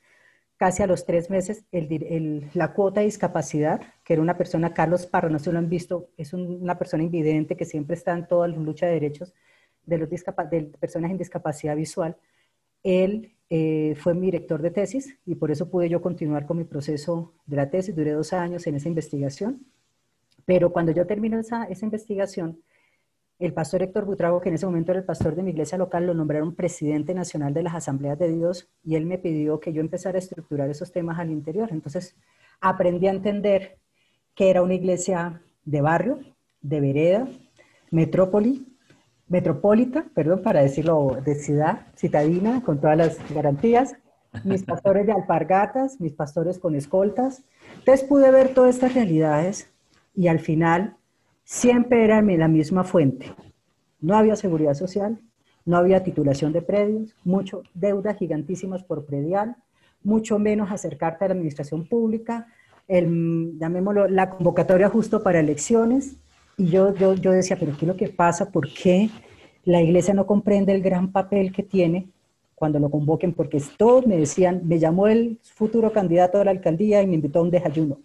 Casi 0.56 0.82
a 0.82 0.86
los 0.86 1.04
tres 1.04 1.30
meses, 1.30 1.64
el, 1.72 2.48
la 2.54 2.72
cuota 2.74 3.00
de 3.00 3.06
discapacidad, 3.06 3.80
que 4.04 4.12
era 4.12 4.22
una 4.22 4.36
persona, 4.36 4.72
Carlos 4.72 5.06
Parra, 5.06 5.28
no 5.28 5.38
se 5.38 5.52
lo 5.52 5.58
han 5.58 5.68
visto, 5.68 6.08
es 6.16 6.32
una 6.32 6.78
persona 6.78 7.02
invidente 7.02 7.56
que 7.56 7.64
siempre 7.64 7.96
está 7.96 8.12
en 8.12 8.28
toda 8.28 8.46
la 8.46 8.56
lucha 8.56 8.86
de 8.86 8.92
derechos 8.92 9.34
de, 9.86 9.98
los 9.98 10.08
de 10.08 10.62
personas 10.78 11.10
en 11.10 11.18
discapacidad 11.18 11.76
visual. 11.76 12.16
Él 12.82 13.33
eh, 13.50 13.94
fue 13.96 14.14
mi 14.14 14.26
director 14.26 14.62
de 14.62 14.70
tesis 14.70 15.18
y 15.26 15.34
por 15.34 15.50
eso 15.50 15.70
pude 15.70 15.88
yo 15.88 16.00
continuar 16.00 16.46
con 16.46 16.58
mi 16.58 16.64
proceso 16.64 17.32
de 17.46 17.56
la 17.56 17.70
tesis. 17.70 17.94
Duré 17.94 18.12
dos 18.12 18.32
años 18.32 18.66
en 18.66 18.76
esa 18.76 18.88
investigación. 18.88 19.66
Pero 20.44 20.72
cuando 20.72 20.92
yo 20.92 21.06
terminé 21.06 21.38
esa, 21.38 21.64
esa 21.64 21.84
investigación, 21.84 22.60
el 23.38 23.52
pastor 23.52 23.82
Héctor 23.82 24.04
Butrago, 24.04 24.40
que 24.40 24.48
en 24.48 24.54
ese 24.54 24.66
momento 24.66 24.92
era 24.92 25.00
el 25.00 25.06
pastor 25.06 25.34
de 25.34 25.42
mi 25.42 25.50
iglesia 25.50 25.76
local, 25.76 26.06
lo 26.06 26.14
nombraron 26.14 26.54
presidente 26.54 27.14
nacional 27.14 27.52
de 27.52 27.62
las 27.62 27.74
asambleas 27.74 28.18
de 28.18 28.28
Dios 28.28 28.68
y 28.84 28.94
él 28.94 29.06
me 29.06 29.18
pidió 29.18 29.60
que 29.60 29.72
yo 29.72 29.80
empezara 29.80 30.16
a 30.16 30.20
estructurar 30.20 30.70
esos 30.70 30.92
temas 30.92 31.18
al 31.18 31.30
interior. 31.30 31.68
Entonces 31.72 32.16
aprendí 32.60 33.08
a 33.08 33.12
entender 33.12 33.78
que 34.34 34.50
era 34.50 34.62
una 34.62 34.74
iglesia 34.74 35.42
de 35.64 35.80
barrio, 35.80 36.20
de 36.60 36.80
vereda, 36.80 37.28
metrópoli, 37.90 38.73
metropolita, 39.28 40.06
perdón, 40.14 40.42
para 40.42 40.62
decirlo 40.62 41.18
de 41.24 41.34
ciudad, 41.34 41.86
citadina, 41.96 42.62
con 42.62 42.80
todas 42.80 42.96
las 42.96 43.18
garantías, 43.34 43.94
mis 44.44 44.62
pastores 44.64 45.06
de 45.06 45.12
alpargatas, 45.12 46.00
mis 46.00 46.12
pastores 46.12 46.58
con 46.58 46.74
escoltas. 46.74 47.42
Entonces 47.78 48.06
pude 48.06 48.30
ver 48.30 48.54
todas 48.54 48.74
estas 48.74 48.94
realidades 48.94 49.70
y 50.14 50.28
al 50.28 50.40
final 50.40 50.96
siempre 51.44 52.04
era 52.04 52.20
la 52.22 52.48
misma 52.48 52.84
fuente. 52.84 53.32
No 54.00 54.16
había 54.16 54.36
seguridad 54.36 54.74
social, 54.74 55.18
no 55.64 55.76
había 55.76 56.02
titulación 56.02 56.52
de 56.52 56.62
predios, 56.62 57.14
mucho 57.24 57.62
deudas 57.72 58.18
gigantísimas 58.18 58.82
por 58.82 59.06
predial, 59.06 59.56
mucho 60.02 60.38
menos 60.38 60.70
acercarte 60.70 61.24
a 61.24 61.28
la 61.28 61.34
administración 61.34 61.88
pública, 61.88 62.48
el, 62.86 63.58
llamémoslo, 63.58 64.08
la 64.08 64.28
convocatoria 64.28 64.90
justo 64.90 65.22
para 65.22 65.40
elecciones, 65.40 66.16
y 66.56 66.66
yo, 66.66 66.94
yo, 66.94 67.14
yo 67.14 67.32
decía, 67.32 67.56
pero 67.58 67.72
¿qué 67.72 67.84
es 67.84 67.88
lo 67.88 67.96
que 67.96 68.08
pasa? 68.08 68.50
¿Por 68.50 68.72
qué 68.72 69.10
la 69.64 69.82
iglesia 69.82 70.14
no 70.14 70.26
comprende 70.26 70.72
el 70.72 70.82
gran 70.82 71.10
papel 71.10 71.52
que 71.52 71.62
tiene 71.62 72.08
cuando 72.54 72.78
lo 72.78 72.90
convoquen? 72.90 73.32
Porque 73.32 73.62
todos 73.76 74.06
me 74.06 74.16
decían, 74.16 74.62
me 74.64 74.78
llamó 74.78 75.08
el 75.08 75.38
futuro 75.42 75.92
candidato 75.92 76.40
a 76.40 76.44
la 76.44 76.52
alcaldía 76.52 77.02
y 77.02 77.06
me 77.06 77.14
invitó 77.14 77.40
a 77.40 77.42
un 77.42 77.50
desayuno. 77.50 77.98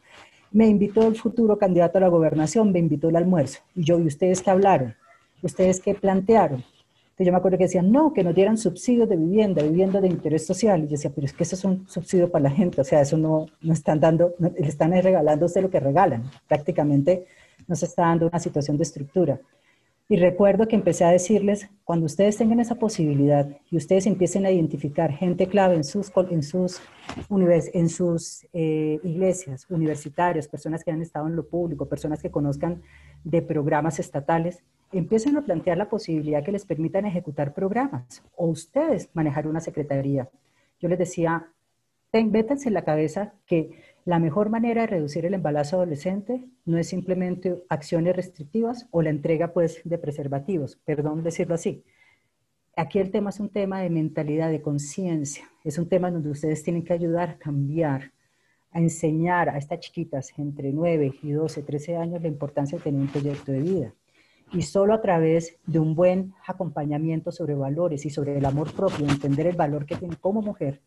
Me 0.52 0.68
invitó 0.68 1.08
el 1.08 1.16
futuro 1.16 1.58
candidato 1.58 2.00
a 2.00 2.02
la 2.02 2.08
gobernación, 2.08 2.72
me 2.72 2.80
invitó 2.80 3.10
al 3.10 3.18
almuerzo. 3.18 3.60
Y 3.76 3.84
yo, 3.84 4.00
¿y 4.00 4.08
ustedes 4.08 4.42
qué 4.42 4.50
hablaron? 4.50 4.96
¿Ustedes 5.44 5.80
qué 5.80 5.94
plantearon? 5.94 6.64
Entonces 7.20 7.28
yo 7.28 7.34
me 7.34 7.38
acuerdo 7.38 7.58
que 7.58 7.66
decían, 7.66 7.92
no, 7.92 8.14
que 8.14 8.24
nos 8.24 8.34
dieran 8.34 8.58
subsidios 8.58 9.10
de 9.10 9.18
vivienda, 9.18 9.62
vivienda 9.62 10.00
de 10.02 10.08
interés 10.08 10.48
social. 10.48 10.80
Y 10.80 10.84
yo 10.86 10.92
decía, 10.92 11.12
pero 11.14 11.26
es 11.26 11.34
que 11.34 11.44
eso 11.44 11.56
es 11.56 11.66
un 11.66 11.88
subsidio 11.88 12.32
para 12.32 12.44
la 12.44 12.50
gente, 12.50 12.80
o 12.80 12.84
sea, 12.86 13.02
eso 13.02 13.18
no, 13.18 13.46
no 13.62 13.74
están 13.74 14.00
dando, 14.00 14.36
le 14.40 14.68
están 14.68 14.92
regalando 14.94 15.46
lo 15.62 15.70
que 15.70 15.80
regalan. 15.82 16.24
Prácticamente 16.48 17.26
no 17.70 17.76
se 17.76 17.86
está 17.86 18.02
dando 18.04 18.28
una 18.28 18.40
situación 18.40 18.76
de 18.76 18.84
estructura. 18.84 19.40
Y 20.12 20.16
recuerdo 20.16 20.68
que 20.68 20.76
empecé 20.76 21.06
a 21.06 21.12
decirles, 21.12 21.70
cuando 21.84 22.08
ustedes 22.08 22.36
tengan 22.36 22.60
esa 22.60 22.74
posibilidad 22.76 23.48
y 23.70 23.78
ustedes 23.78 24.08
empiecen 24.08 24.44
a 24.44 24.50
identificar 24.50 25.12
gente 25.12 25.48
clave 25.48 25.76
en 25.76 25.84
sus, 25.84 26.12
en 26.32 26.42
sus, 26.42 26.82
en 27.30 27.90
sus 27.90 28.44
eh, 28.52 29.00
iglesias, 29.04 29.68
universitarios, 29.70 30.48
personas 30.48 30.84
que 30.84 30.90
han 30.90 31.04
estado 31.04 31.28
en 31.28 31.36
lo 31.36 31.48
público, 31.48 31.88
personas 31.88 32.24
que 32.24 32.32
conozcan 32.32 32.82
de 33.24 33.44
programas 33.44 34.00
estatales, 34.00 34.64
empiecen 34.92 35.38
a 35.38 35.46
plantear 35.46 35.78
la 35.78 35.90
posibilidad 35.90 36.44
que 36.44 36.54
les 36.54 36.66
permitan 36.66 37.06
ejecutar 37.06 37.54
programas 37.54 38.24
o 38.36 38.48
ustedes 38.48 39.10
manejar 39.14 39.46
una 39.46 39.60
secretaría. 39.60 40.28
Yo 40.80 40.90
les 40.90 40.98
decía, 40.98 41.52
ten, 42.10 42.32
en 42.36 42.74
la 42.74 42.84
cabeza 42.84 43.34
que 43.46 43.89
la 44.06 44.20
mejor 44.20 44.50
manera 44.50 44.82
de 44.82 44.88
reducir 44.88 45.26
el 45.26 45.34
embarazo 45.34 45.78
adolescente 45.78 46.44
no 46.66 46.78
es 46.78 46.88
simplemente 46.88 47.64
acciones 47.70 48.16
restrictivas 48.16 48.88
o 48.92 49.02
la 49.02 49.10
entrega 49.10 49.54
pues, 49.54 49.82
de 49.84 49.98
preservativos, 49.98 50.78
perdón 50.86 51.24
decirlo 51.24 51.56
así. 51.56 51.84
Aquí 52.76 53.00
el 53.00 53.12
tema 53.12 53.30
es 53.30 53.40
un 53.40 53.50
tema 53.50 53.82
de 53.82 53.90
mentalidad, 53.90 54.50
de 54.50 54.62
conciencia. 54.62 55.44
Es 55.66 55.78
un 55.78 55.90
tema 55.90 56.10
donde 56.10 56.30
ustedes 56.30 56.64
tienen 56.64 56.84
que 56.84 56.94
ayudar 56.94 57.30
a 57.30 57.38
cambiar, 57.38 58.14
a 58.72 58.80
enseñar 58.80 59.50
a 59.50 59.58
estas 59.58 59.80
chiquitas 59.82 60.32
entre 60.38 60.72
9 60.72 61.16
y 61.22 61.32
12, 61.32 61.64
13 61.64 61.98
años 61.98 62.22
la 62.22 62.30
importancia 62.30 62.78
de 62.78 62.84
tener 62.84 63.02
un 63.02 63.08
proyecto 63.08 63.52
de 63.52 63.60
vida 63.60 63.94
y 64.52 64.62
solo 64.64 64.94
a 64.94 65.02
través 65.02 65.58
de 65.66 65.80
un 65.80 65.96
buen 65.96 66.34
acompañamiento 66.46 67.32
sobre 67.32 67.54
valores 67.54 68.06
y 68.06 68.10
sobre 68.10 68.38
el 68.38 68.46
amor 68.46 68.74
propio, 68.74 69.08
entender 69.08 69.48
el 69.48 69.56
valor 69.56 69.86
que 69.86 69.96
tienen 69.96 70.18
como 70.20 70.42
mujer, 70.42 70.82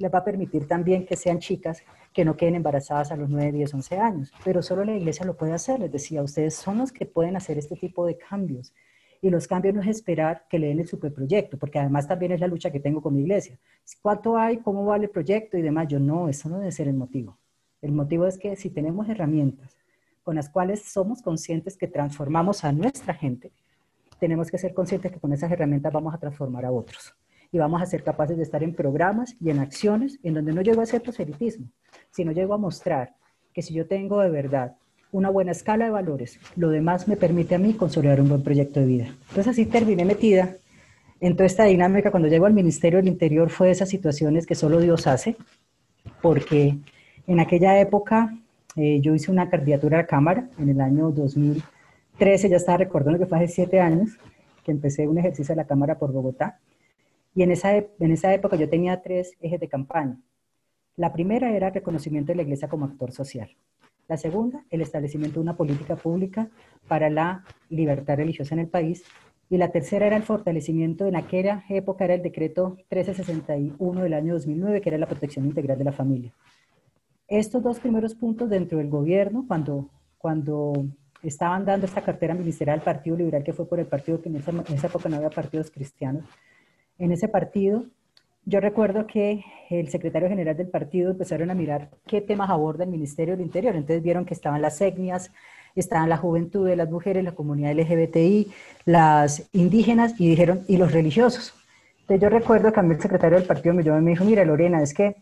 les 0.00 0.12
va 0.12 0.20
a 0.20 0.24
permitir 0.24 0.66
también 0.66 1.04
que 1.04 1.14
sean 1.14 1.38
chicas 1.38 1.82
que 2.14 2.24
no 2.24 2.36
queden 2.36 2.54
embarazadas 2.54 3.12
a 3.12 3.16
los 3.16 3.28
9, 3.28 3.52
10, 3.52 3.74
11 3.74 3.98
años. 3.98 4.32
Pero 4.42 4.62
solo 4.62 4.82
la 4.82 4.96
iglesia 4.96 5.26
lo 5.26 5.36
puede 5.36 5.52
hacer, 5.52 5.78
les 5.78 5.92
decía, 5.92 6.22
ustedes 6.22 6.54
son 6.54 6.78
los 6.78 6.90
que 6.90 7.04
pueden 7.04 7.36
hacer 7.36 7.58
este 7.58 7.76
tipo 7.76 8.06
de 8.06 8.16
cambios. 8.16 8.72
Y 9.20 9.28
los 9.28 9.46
cambios 9.46 9.74
no 9.74 9.82
es 9.82 9.88
esperar 9.88 10.46
que 10.48 10.58
le 10.58 10.68
den 10.68 10.80
el 10.80 10.88
superproyecto, 10.88 11.58
porque 11.58 11.78
además 11.78 12.08
también 12.08 12.32
es 12.32 12.40
la 12.40 12.46
lucha 12.46 12.70
que 12.70 12.80
tengo 12.80 13.02
con 13.02 13.14
mi 13.14 13.20
iglesia. 13.20 13.58
¿Cuánto 14.00 14.38
hay? 14.38 14.56
¿Cómo 14.58 14.86
vale 14.86 15.04
el 15.04 15.10
proyecto? 15.10 15.58
Y 15.58 15.62
demás. 15.62 15.88
Yo 15.88 16.00
no, 16.00 16.30
eso 16.30 16.48
no 16.48 16.58
debe 16.58 16.72
ser 16.72 16.88
el 16.88 16.94
motivo. 16.94 17.36
El 17.82 17.92
motivo 17.92 18.26
es 18.26 18.38
que 18.38 18.56
si 18.56 18.70
tenemos 18.70 19.06
herramientas 19.10 19.76
con 20.22 20.36
las 20.36 20.48
cuales 20.48 20.82
somos 20.82 21.20
conscientes 21.20 21.76
que 21.76 21.88
transformamos 21.88 22.64
a 22.64 22.72
nuestra 22.72 23.12
gente, 23.12 23.52
tenemos 24.18 24.50
que 24.50 24.56
ser 24.56 24.72
conscientes 24.72 25.12
que 25.12 25.20
con 25.20 25.32
esas 25.34 25.52
herramientas 25.52 25.92
vamos 25.92 26.14
a 26.14 26.18
transformar 26.18 26.64
a 26.64 26.72
otros. 26.72 27.14
Y 27.52 27.58
vamos 27.58 27.82
a 27.82 27.86
ser 27.86 28.02
capaces 28.02 28.36
de 28.36 28.42
estar 28.42 28.62
en 28.62 28.74
programas 28.74 29.36
y 29.40 29.50
en 29.50 29.58
acciones 29.58 30.18
en 30.22 30.34
donde 30.34 30.52
no 30.52 30.62
llego 30.62 30.80
a 30.80 30.84
hacer 30.84 31.02
proselitismo, 31.02 31.66
sino 32.10 32.32
llego 32.32 32.54
a 32.54 32.58
mostrar 32.58 33.14
que 33.52 33.62
si 33.62 33.74
yo 33.74 33.86
tengo 33.86 34.20
de 34.20 34.30
verdad 34.30 34.76
una 35.12 35.30
buena 35.30 35.50
escala 35.50 35.86
de 35.86 35.90
valores, 35.90 36.38
lo 36.54 36.70
demás 36.70 37.08
me 37.08 37.16
permite 37.16 37.56
a 37.56 37.58
mí 37.58 37.74
consolidar 37.74 38.20
un 38.20 38.28
buen 38.28 38.42
proyecto 38.42 38.80
de 38.80 38.86
vida. 38.86 39.06
Entonces 39.28 39.48
así 39.48 39.66
terminé 39.66 40.04
metida 40.04 40.54
en 41.20 41.36
toda 41.36 41.46
esta 41.46 41.64
dinámica. 41.64 42.10
Cuando 42.10 42.28
llego 42.28 42.46
al 42.46 42.54
Ministerio 42.54 42.98
del 42.98 43.08
Interior 43.08 43.50
fue 43.50 43.68
de 43.68 43.72
esas 43.72 43.88
situaciones 43.88 44.46
que 44.46 44.54
solo 44.54 44.78
Dios 44.78 45.06
hace, 45.06 45.36
porque 46.22 46.78
en 47.26 47.40
aquella 47.40 47.78
época 47.80 48.34
eh, 48.76 49.00
yo 49.00 49.14
hice 49.14 49.30
una 49.30 49.50
candidatura 49.50 49.98
a 49.98 50.02
la 50.02 50.06
Cámara 50.06 50.48
en 50.58 50.68
el 50.68 50.80
año 50.80 51.10
2013, 51.10 52.48
ya 52.48 52.56
estaba 52.56 52.78
recordando 52.78 53.18
que 53.18 53.26
fue 53.26 53.38
hace 53.38 53.48
siete 53.48 53.80
años 53.80 54.10
que 54.64 54.70
empecé 54.70 55.08
un 55.08 55.18
ejercicio 55.18 55.54
de 55.54 55.62
la 55.62 55.66
Cámara 55.66 55.98
por 55.98 56.12
Bogotá. 56.12 56.58
Y 57.34 57.42
en 57.42 57.52
esa, 57.52 57.76
en 57.76 58.10
esa 58.10 58.32
época 58.34 58.56
yo 58.56 58.68
tenía 58.68 59.02
tres 59.02 59.36
ejes 59.40 59.60
de 59.60 59.68
campaña. 59.68 60.18
La 60.96 61.12
primera 61.12 61.50
era 61.52 61.68
el 61.68 61.74
reconocimiento 61.74 62.32
de 62.32 62.36
la 62.36 62.42
Iglesia 62.42 62.68
como 62.68 62.84
actor 62.84 63.12
social. 63.12 63.50
La 64.10 64.16
segunda, 64.16 64.64
el 64.70 64.80
establecimiento 64.80 65.34
de 65.34 65.42
una 65.44 65.56
política 65.56 65.94
pública 65.94 66.50
para 66.88 67.08
la 67.10 67.44
libertad 67.68 68.16
religiosa 68.16 68.54
en 68.54 68.58
el 68.58 68.68
país. 68.68 69.04
Y 69.48 69.56
la 69.56 69.70
tercera 69.70 70.06
era 70.06 70.16
el 70.16 70.24
fortalecimiento, 70.24 71.06
en 71.06 71.16
aquella 71.16 71.64
época 71.68 72.04
era 72.04 72.14
el 72.14 72.22
decreto 72.22 72.70
1361 72.90 74.02
del 74.02 74.14
año 74.14 74.34
2009, 74.34 74.80
que 74.80 74.88
era 74.88 74.98
la 74.98 75.06
protección 75.06 75.46
integral 75.46 75.78
de 75.78 75.84
la 75.84 75.92
familia. 75.92 76.32
Estos 77.28 77.62
dos 77.62 77.78
primeros 77.78 78.16
puntos 78.16 78.50
dentro 78.50 78.78
del 78.78 78.90
gobierno, 78.90 79.44
cuando, 79.46 79.88
cuando 80.18 80.72
estaban 81.22 81.64
dando 81.64 81.86
esta 81.86 82.02
cartera 82.02 82.34
ministerial 82.34 82.80
al 82.80 82.84
Partido 82.84 83.16
Liberal, 83.16 83.44
que 83.44 83.52
fue 83.52 83.68
por 83.68 83.78
el 83.78 83.86
partido 83.86 84.20
que 84.20 84.28
en 84.28 84.36
esa, 84.36 84.50
en 84.50 84.74
esa 84.74 84.88
época 84.88 85.08
no 85.08 85.16
había 85.16 85.30
partidos 85.30 85.70
cristianos, 85.70 86.24
en 87.00 87.12
ese 87.12 87.28
partido 87.28 87.84
yo 88.46 88.60
recuerdo 88.60 89.06
que 89.06 89.44
el 89.68 89.88
secretario 89.90 90.28
general 90.28 90.56
del 90.56 90.68
partido 90.68 91.10
empezaron 91.10 91.50
a 91.50 91.54
mirar 91.54 91.90
qué 92.06 92.20
temas 92.20 92.50
aborda 92.50 92.84
el 92.84 92.90
Ministerio 92.90 93.36
del 93.36 93.44
Interior. 93.44 93.76
Entonces 93.76 94.02
vieron 94.02 94.24
que 94.24 94.34
estaban 94.34 94.62
las 94.62 94.80
etnias, 94.80 95.30
estaban 95.76 96.08
la 96.08 96.16
juventud 96.16 96.66
de 96.66 96.74
las 96.74 96.90
mujeres, 96.90 97.22
la 97.22 97.32
comunidad 97.32 97.74
LGBTI, 97.74 98.50
las 98.86 99.48
indígenas 99.52 100.14
y 100.18 100.28
dijeron, 100.28 100.64
y 100.68 100.78
los 100.78 100.92
religiosos. 100.92 101.54
Entonces 102.00 102.22
yo 102.22 102.28
recuerdo 102.28 102.72
que 102.72 102.80
a 102.80 102.82
mí 102.82 102.94
el 102.94 103.00
secretario 103.00 103.38
del 103.38 103.46
partido 103.46 103.74
me 103.74 103.84
llamó 103.84 104.00
me 104.00 104.10
dijo, 104.10 104.24
mira 104.24 104.44
Lorena, 104.44 104.82
es 104.82 104.94
que 104.94 105.16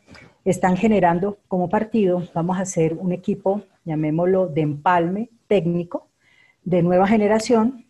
están 0.44 0.76
generando 0.76 1.38
como 1.48 1.68
partido, 1.68 2.22
vamos 2.32 2.56
a 2.56 2.62
hacer 2.62 2.94
un 2.94 3.12
equipo, 3.12 3.62
llamémoslo 3.84 4.46
de 4.46 4.62
empalme 4.62 5.28
técnico, 5.48 6.08
de 6.64 6.82
nueva 6.82 7.06
generación, 7.06 7.84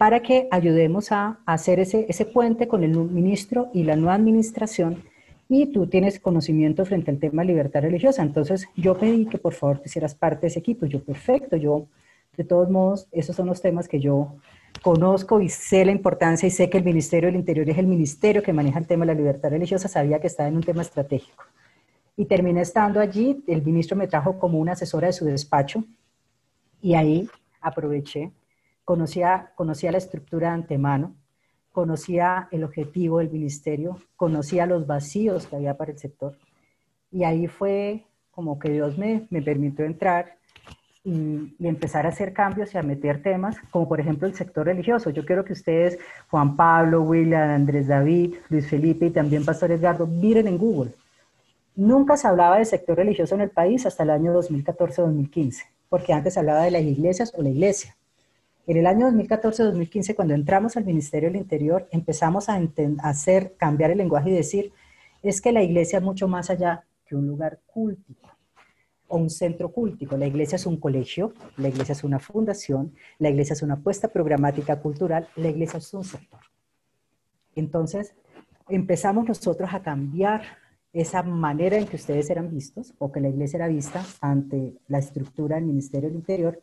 para 0.00 0.22
que 0.22 0.48
ayudemos 0.50 1.12
a 1.12 1.40
hacer 1.44 1.78
ese, 1.78 2.06
ese 2.08 2.24
puente 2.24 2.66
con 2.66 2.82
el 2.84 2.96
ministro 2.96 3.68
y 3.74 3.82
la 3.82 3.96
nueva 3.96 4.14
administración. 4.14 5.02
Y 5.46 5.66
tú 5.66 5.88
tienes 5.88 6.18
conocimiento 6.18 6.86
frente 6.86 7.10
al 7.10 7.18
tema 7.18 7.42
de 7.42 7.48
libertad 7.48 7.82
religiosa. 7.82 8.22
Entonces 8.22 8.66
yo 8.76 8.96
pedí 8.96 9.26
que 9.26 9.36
por 9.36 9.52
favor 9.52 9.80
te 9.80 9.90
hicieras 9.90 10.14
parte 10.14 10.40
de 10.40 10.46
ese 10.46 10.60
equipo. 10.60 10.86
Yo, 10.86 11.04
perfecto, 11.04 11.54
yo, 11.58 11.84
de 12.34 12.44
todos 12.44 12.70
modos, 12.70 13.08
esos 13.12 13.36
son 13.36 13.48
los 13.48 13.60
temas 13.60 13.88
que 13.88 14.00
yo 14.00 14.36
conozco 14.80 15.42
y 15.42 15.50
sé 15.50 15.84
la 15.84 15.92
importancia 15.92 16.46
y 16.46 16.50
sé 16.50 16.70
que 16.70 16.78
el 16.78 16.84
Ministerio 16.84 17.26
del 17.26 17.36
Interior 17.36 17.68
es 17.68 17.76
el 17.76 17.86
ministerio 17.86 18.42
que 18.42 18.54
maneja 18.54 18.78
el 18.78 18.86
tema 18.86 19.04
de 19.04 19.12
la 19.12 19.18
libertad 19.20 19.50
religiosa. 19.50 19.86
Sabía 19.86 20.18
que 20.18 20.28
estaba 20.28 20.48
en 20.48 20.56
un 20.56 20.62
tema 20.62 20.80
estratégico 20.80 21.44
y 22.16 22.24
terminé 22.24 22.62
estando 22.62 23.00
allí. 23.00 23.44
El 23.46 23.62
ministro 23.62 23.98
me 23.98 24.06
trajo 24.06 24.38
como 24.38 24.60
una 24.60 24.72
asesora 24.72 25.08
de 25.08 25.12
su 25.12 25.26
despacho 25.26 25.84
y 26.80 26.94
ahí 26.94 27.28
aproveché, 27.60 28.30
conocía, 28.90 29.52
conocía 29.54 29.92
la 29.92 29.98
estructura 29.98 30.48
de 30.48 30.54
antemano, 30.54 31.14
conocía 31.70 32.48
el 32.50 32.64
objetivo 32.64 33.18
del 33.18 33.30
ministerio, 33.30 34.00
conocía 34.16 34.66
los 34.66 34.84
vacíos 34.84 35.46
que 35.46 35.54
había 35.54 35.76
para 35.76 35.92
el 35.92 35.98
sector 35.98 36.36
y 37.12 37.22
ahí 37.22 37.46
fue 37.46 38.04
como 38.32 38.58
que 38.58 38.72
Dios 38.72 38.98
me, 38.98 39.28
me 39.30 39.42
permitió 39.42 39.84
entrar 39.84 40.38
y, 41.04 41.54
empezar 41.60 42.04
a 42.04 42.08
hacer 42.08 42.32
cambios 42.32 42.74
y 42.74 42.78
a 42.78 42.82
meter 42.82 43.22
temas, 43.22 43.58
como 43.70 43.86
por 43.88 44.00
ejemplo 44.00 44.26
el 44.26 44.34
sector 44.34 44.66
religioso. 44.66 45.10
Yo 45.10 45.24
quiero 45.24 45.44
que 45.44 45.52
ustedes, 45.52 45.96
Juan 46.28 46.56
Pablo, 46.56 47.02
William, 47.02 47.48
Andrés 47.48 47.86
David, 47.86 48.34
Luis 48.48 48.66
Felipe 48.68 49.06
y 49.06 49.10
también 49.10 49.44
Pastor 49.44 49.70
Edgardo, 49.70 50.08
miren 50.08 50.48
en 50.48 50.58
Google 50.58 50.94
Nunca 51.76 52.16
se 52.16 52.26
hablaba 52.26 52.58
de 52.58 52.64
sector 52.64 52.96
religioso 52.96 53.36
en 53.36 53.42
el 53.42 53.50
país 53.50 53.86
hasta 53.86 54.02
el 54.02 54.10
año 54.10 54.34
2014-2015, 54.34 55.62
porque 55.88 56.12
antes 56.12 56.34
se 56.34 56.40
hablaba 56.40 56.64
de 56.64 56.72
las 56.72 56.82
iglesias 56.82 57.32
o 57.36 57.42
la 57.42 57.50
iglesia. 57.50 57.96
En 58.70 58.76
el 58.76 58.86
año 58.86 59.08
2014-2015, 59.10 60.14
cuando 60.14 60.32
entramos 60.32 60.76
al 60.76 60.84
Ministerio 60.84 61.28
del 61.28 61.40
Interior, 61.40 61.88
empezamos 61.90 62.48
a 62.48 62.60
hacer, 63.02 63.56
cambiar 63.56 63.90
el 63.90 63.98
lenguaje 63.98 64.30
y 64.30 64.32
decir, 64.32 64.72
es 65.24 65.40
que 65.40 65.50
la 65.50 65.60
iglesia 65.60 65.98
es 65.98 66.04
mucho 66.04 66.28
más 66.28 66.50
allá 66.50 66.84
que 67.04 67.16
un 67.16 67.26
lugar 67.26 67.58
cultico 67.66 68.30
o 69.08 69.16
un 69.16 69.28
centro 69.28 69.72
cultico. 69.72 70.16
La 70.16 70.28
iglesia 70.28 70.54
es 70.54 70.66
un 70.66 70.76
colegio, 70.76 71.34
la 71.56 71.66
iglesia 71.66 71.94
es 71.94 72.04
una 72.04 72.20
fundación, 72.20 72.94
la 73.18 73.30
iglesia 73.30 73.54
es 73.54 73.62
una 73.62 73.74
apuesta 73.74 74.06
programática 74.06 74.78
cultural, 74.78 75.26
la 75.34 75.48
iglesia 75.48 75.78
es 75.78 75.92
un 75.92 76.04
sector. 76.04 76.42
Entonces, 77.56 78.14
empezamos 78.68 79.26
nosotros 79.26 79.68
a 79.72 79.82
cambiar 79.82 80.42
esa 80.92 81.24
manera 81.24 81.76
en 81.76 81.88
que 81.88 81.96
ustedes 81.96 82.30
eran 82.30 82.48
vistos 82.48 82.94
o 82.98 83.10
que 83.10 83.18
la 83.18 83.30
iglesia 83.30 83.56
era 83.56 83.66
vista 83.66 84.06
ante 84.20 84.74
la 84.86 85.00
estructura 85.00 85.56
del 85.56 85.64
Ministerio 85.64 86.08
del 86.08 86.18
Interior, 86.18 86.62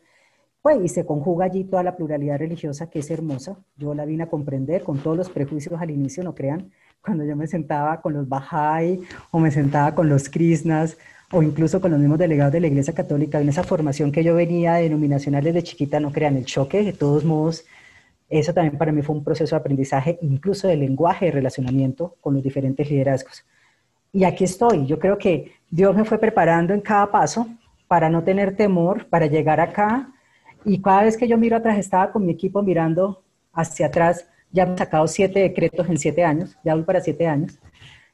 pues, 0.62 0.78
y 0.82 0.88
se 0.88 1.06
conjuga 1.06 1.46
allí 1.46 1.64
toda 1.64 1.82
la 1.82 1.96
pluralidad 1.96 2.38
religiosa 2.38 2.90
que 2.90 2.98
es 2.98 3.10
hermosa. 3.10 3.56
Yo 3.76 3.94
la 3.94 4.04
vine 4.04 4.24
a 4.24 4.28
comprender 4.28 4.82
con 4.82 4.98
todos 4.98 5.16
los 5.16 5.30
prejuicios 5.30 5.80
al 5.80 5.90
inicio, 5.90 6.22
no 6.22 6.34
crean, 6.34 6.70
cuando 7.00 7.24
yo 7.24 7.36
me 7.36 7.46
sentaba 7.46 8.00
con 8.00 8.12
los 8.12 8.28
Bahá'í 8.28 9.02
o 9.30 9.38
me 9.38 9.50
sentaba 9.50 9.94
con 9.94 10.08
los 10.08 10.28
Krishnas 10.28 10.98
o 11.32 11.42
incluso 11.42 11.80
con 11.80 11.90
los 11.90 12.00
mismos 12.00 12.18
delegados 12.18 12.52
de 12.52 12.60
la 12.60 12.66
Iglesia 12.66 12.94
Católica, 12.94 13.40
en 13.40 13.48
esa 13.48 13.62
formación 13.62 14.10
que 14.12 14.24
yo 14.24 14.34
venía 14.34 14.74
denominacional 14.74 15.44
desde 15.44 15.62
chiquita, 15.62 16.00
no 16.00 16.10
crean 16.10 16.36
el 16.36 16.44
choque, 16.46 16.82
de 16.82 16.92
todos 16.92 17.24
modos, 17.24 17.64
eso 18.28 18.52
también 18.52 18.76
para 18.76 18.92
mí 18.92 19.02
fue 19.02 19.16
un 19.16 19.24
proceso 19.24 19.56
de 19.56 19.60
aprendizaje, 19.60 20.18
incluso 20.22 20.68
de 20.68 20.76
lenguaje 20.76 21.26
de 21.26 21.32
relacionamiento 21.32 22.16
con 22.20 22.34
los 22.34 22.42
diferentes 22.42 22.90
liderazgos. 22.90 23.44
Y 24.12 24.24
aquí 24.24 24.44
estoy. 24.44 24.86
Yo 24.86 24.98
creo 24.98 25.18
que 25.18 25.52
Dios 25.70 25.96
me 25.96 26.04
fue 26.04 26.18
preparando 26.18 26.74
en 26.74 26.80
cada 26.80 27.10
paso 27.10 27.46
para 27.86 28.10
no 28.10 28.22
tener 28.22 28.54
temor, 28.56 29.06
para 29.06 29.26
llegar 29.26 29.60
acá. 29.60 30.12
Y 30.64 30.80
cada 30.80 31.04
vez 31.04 31.16
que 31.16 31.28
yo 31.28 31.38
miro 31.38 31.56
atrás, 31.56 31.78
estaba 31.78 32.10
con 32.12 32.24
mi 32.24 32.32
equipo 32.32 32.62
mirando 32.62 33.22
hacia 33.52 33.86
atrás 33.86 34.26
ya 34.50 34.62
hemos 34.62 34.78
sacado 34.78 35.06
siete 35.06 35.40
decretos 35.40 35.88
en 35.88 35.98
siete 35.98 36.24
años, 36.24 36.56
ya 36.64 36.74
voy 36.74 36.84
para 36.84 37.00
siete 37.00 37.26
años. 37.26 37.58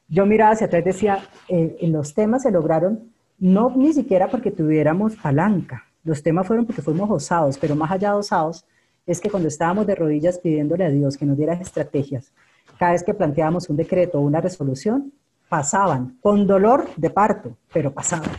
Yo 0.07 0.25
miraba 0.25 0.51
hacia 0.51 0.67
atrás 0.67 0.81
y 0.81 0.85
decía, 0.85 1.19
eh, 1.47 1.77
en 1.79 1.91
los 1.93 2.13
temas 2.13 2.43
se 2.43 2.51
lograron, 2.51 3.11
no 3.39 3.71
ni 3.75 3.93
siquiera 3.93 4.27
porque 4.27 4.51
tuviéramos 4.51 5.15
palanca, 5.15 5.85
los 6.03 6.21
temas 6.21 6.45
fueron 6.45 6.65
porque 6.65 6.81
fuimos 6.81 7.09
osados, 7.09 7.57
pero 7.57 7.75
más 7.75 7.91
allá 7.91 8.11
de 8.11 8.17
osados, 8.17 8.65
es 9.05 9.19
que 9.19 9.29
cuando 9.29 9.47
estábamos 9.47 9.87
de 9.87 9.95
rodillas 9.95 10.39
pidiéndole 10.39 10.85
a 10.85 10.89
Dios 10.89 11.17
que 11.17 11.25
nos 11.25 11.37
diera 11.37 11.53
estrategias, 11.53 12.31
cada 12.77 12.91
vez 12.91 13.03
que 13.03 13.13
planteábamos 13.13 13.69
un 13.69 13.77
decreto 13.77 14.19
o 14.19 14.21
una 14.21 14.41
resolución, 14.41 15.13
pasaban, 15.49 16.17
con 16.21 16.45
dolor 16.45 16.89
de 16.97 17.09
parto, 17.09 17.57
pero 17.71 17.93
pasaban, 17.93 18.31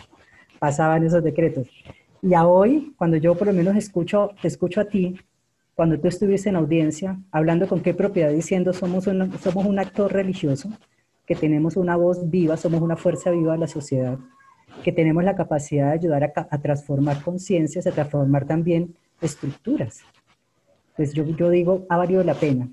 pasaban 0.58 1.04
esos 1.04 1.22
decretos. 1.22 1.68
Y 2.26 2.34
a 2.34 2.44
hoy, 2.44 2.92
cuando 2.98 3.16
yo 3.18 3.36
por 3.36 3.46
lo 3.46 3.52
menos 3.52 3.76
escucho, 3.76 4.32
te 4.42 4.48
escucho 4.48 4.80
a 4.80 4.86
ti, 4.86 5.14
cuando 5.76 5.96
tú 6.00 6.08
estuviste 6.08 6.48
en 6.48 6.56
audiencia, 6.56 7.20
hablando 7.30 7.68
con 7.68 7.80
qué 7.82 7.94
propiedad, 7.94 8.32
diciendo 8.32 8.72
somos 8.72 9.06
un, 9.06 9.38
somos 9.38 9.64
un 9.64 9.78
actor 9.78 10.12
religioso, 10.12 10.70
que 11.24 11.36
tenemos 11.36 11.76
una 11.76 11.94
voz 11.94 12.28
viva, 12.28 12.56
somos 12.56 12.82
una 12.82 12.96
fuerza 12.96 13.30
viva 13.30 13.52
de 13.52 13.58
la 13.58 13.68
sociedad, 13.68 14.18
que 14.82 14.90
tenemos 14.90 15.22
la 15.22 15.36
capacidad 15.36 15.90
de 15.90 15.92
ayudar 15.92 16.24
a, 16.24 16.48
a 16.50 16.60
transformar 16.60 17.22
conciencias, 17.22 17.86
a 17.86 17.92
transformar 17.92 18.44
también 18.44 18.96
estructuras. 19.20 20.00
Pues 20.96 21.12
yo, 21.12 21.22
yo 21.22 21.48
digo, 21.48 21.86
ha 21.88 21.96
valido 21.96 22.24
la 22.24 22.34
pena 22.34 22.68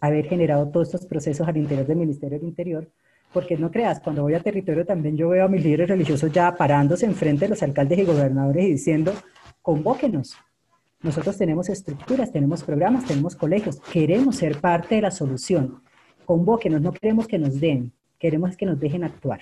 haber 0.00 0.26
generado 0.26 0.68
todos 0.68 0.88
estos 0.88 1.06
procesos 1.06 1.48
al 1.48 1.56
interior 1.56 1.86
del 1.86 1.96
Ministerio 1.96 2.38
del 2.38 2.46
Interior, 2.46 2.90
porque 3.32 3.56
no 3.56 3.70
creas, 3.70 4.00
cuando 4.00 4.22
voy 4.22 4.34
a 4.34 4.40
territorio 4.40 4.86
también 4.86 5.16
yo 5.16 5.28
veo 5.28 5.44
a 5.44 5.48
mis 5.48 5.62
líderes 5.62 5.88
religiosos 5.88 6.32
ya 6.32 6.54
parándose 6.56 7.06
enfrente 7.06 7.44
de 7.44 7.50
los 7.50 7.62
alcaldes 7.62 7.98
y 7.98 8.04
gobernadores 8.04 8.64
y 8.64 8.72
diciendo, 8.72 9.12
convóquenos, 9.62 10.36
nosotros 11.00 11.36
tenemos 11.36 11.68
estructuras, 11.68 12.32
tenemos 12.32 12.64
programas, 12.64 13.04
tenemos 13.04 13.36
colegios, 13.36 13.80
queremos 13.92 14.36
ser 14.36 14.60
parte 14.60 14.96
de 14.96 15.02
la 15.02 15.12
solución. 15.12 15.80
Convóquenos, 16.24 16.80
no 16.80 16.92
queremos 16.92 17.28
que 17.28 17.38
nos 17.38 17.60
den, 17.60 17.92
queremos 18.18 18.56
que 18.56 18.66
nos 18.66 18.80
dejen 18.80 19.04
actuar. 19.04 19.40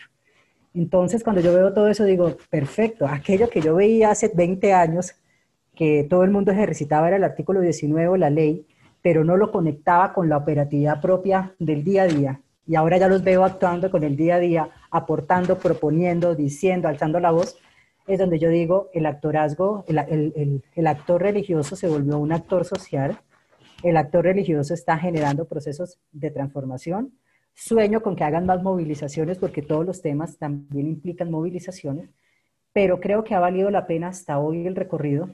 Entonces, 0.74 1.24
cuando 1.24 1.40
yo 1.40 1.54
veo 1.54 1.72
todo 1.72 1.88
eso, 1.88 2.04
digo, 2.04 2.36
perfecto, 2.50 3.06
aquello 3.06 3.48
que 3.48 3.62
yo 3.62 3.74
veía 3.74 4.10
hace 4.10 4.30
20 4.34 4.74
años, 4.74 5.14
que 5.74 6.06
todo 6.08 6.24
el 6.24 6.30
mundo 6.30 6.52
ejercitaba 6.52 7.08
era 7.08 7.16
el 7.16 7.24
artículo 7.24 7.60
19 7.60 8.18
la 8.18 8.28
ley, 8.28 8.66
pero 9.00 9.24
no 9.24 9.38
lo 9.38 9.50
conectaba 9.50 10.12
con 10.12 10.28
la 10.28 10.36
operatividad 10.36 11.00
propia 11.00 11.54
del 11.58 11.82
día 11.84 12.02
a 12.02 12.06
día. 12.06 12.40
Y 12.66 12.74
ahora 12.74 12.98
ya 12.98 13.08
los 13.08 13.22
veo 13.22 13.44
actuando 13.44 13.90
con 13.90 14.02
el 14.02 14.16
día 14.16 14.36
a 14.36 14.40
día, 14.40 14.70
aportando, 14.90 15.58
proponiendo, 15.58 16.34
diciendo, 16.34 16.88
alzando 16.88 17.20
la 17.20 17.30
voz 17.30 17.58
es 18.06 18.18
donde 18.18 18.38
yo 18.38 18.48
digo, 18.48 18.88
el 18.92 19.06
actorazgo, 19.06 19.84
el, 19.88 20.86
actor 20.86 21.22
religioso 21.22 21.74
se 21.76 21.88
volvió 21.88 22.18
un 22.18 22.32
actor 22.32 22.64
social, 22.64 23.18
el 23.82 23.96
actor 23.96 24.24
religioso 24.24 24.74
está 24.74 24.96
generando 24.96 25.46
procesos 25.46 25.98
de 26.12 26.30
transformación, 26.30 27.12
sueño 27.54 28.02
con 28.02 28.14
que 28.14 28.24
hagan 28.24 28.46
más 28.46 28.62
movilizaciones 28.62 29.38
porque 29.38 29.62
todos 29.62 29.84
los 29.84 30.02
temas 30.02 30.38
también 30.38 30.86
implican 30.86 31.30
movilizaciones, 31.30 32.10
pero 32.72 33.00
creo 33.00 33.24
que 33.24 33.34
ha 33.34 33.40
valido 33.40 33.70
la 33.70 33.86
pena 33.86 34.08
hasta 34.08 34.38
hoy 34.38 34.66
el 34.66 34.76
recorrido 34.76 35.30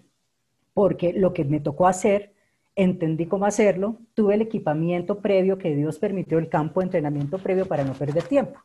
porque 0.72 1.12
lo 1.12 1.35
que 1.35 1.45
me 1.45 1.61
tocó 1.61 1.87
hacer, 1.87 2.33
entendí 2.75 3.27
cómo 3.27 3.45
hacerlo, 3.45 3.99
tuve 4.14 4.35
el 4.35 4.43
equipamiento 4.43 5.20
previo 5.20 5.59
que 5.59 5.75
Dios 5.75 5.99
permitió, 5.99 6.39
el 6.39 6.49
campo 6.49 6.81
de 6.81 6.87
entrenamiento 6.87 7.39
previo 7.39 7.66
para 7.66 7.85
no 7.85 7.93
perder 7.93 8.25
tiempo. 8.25 8.61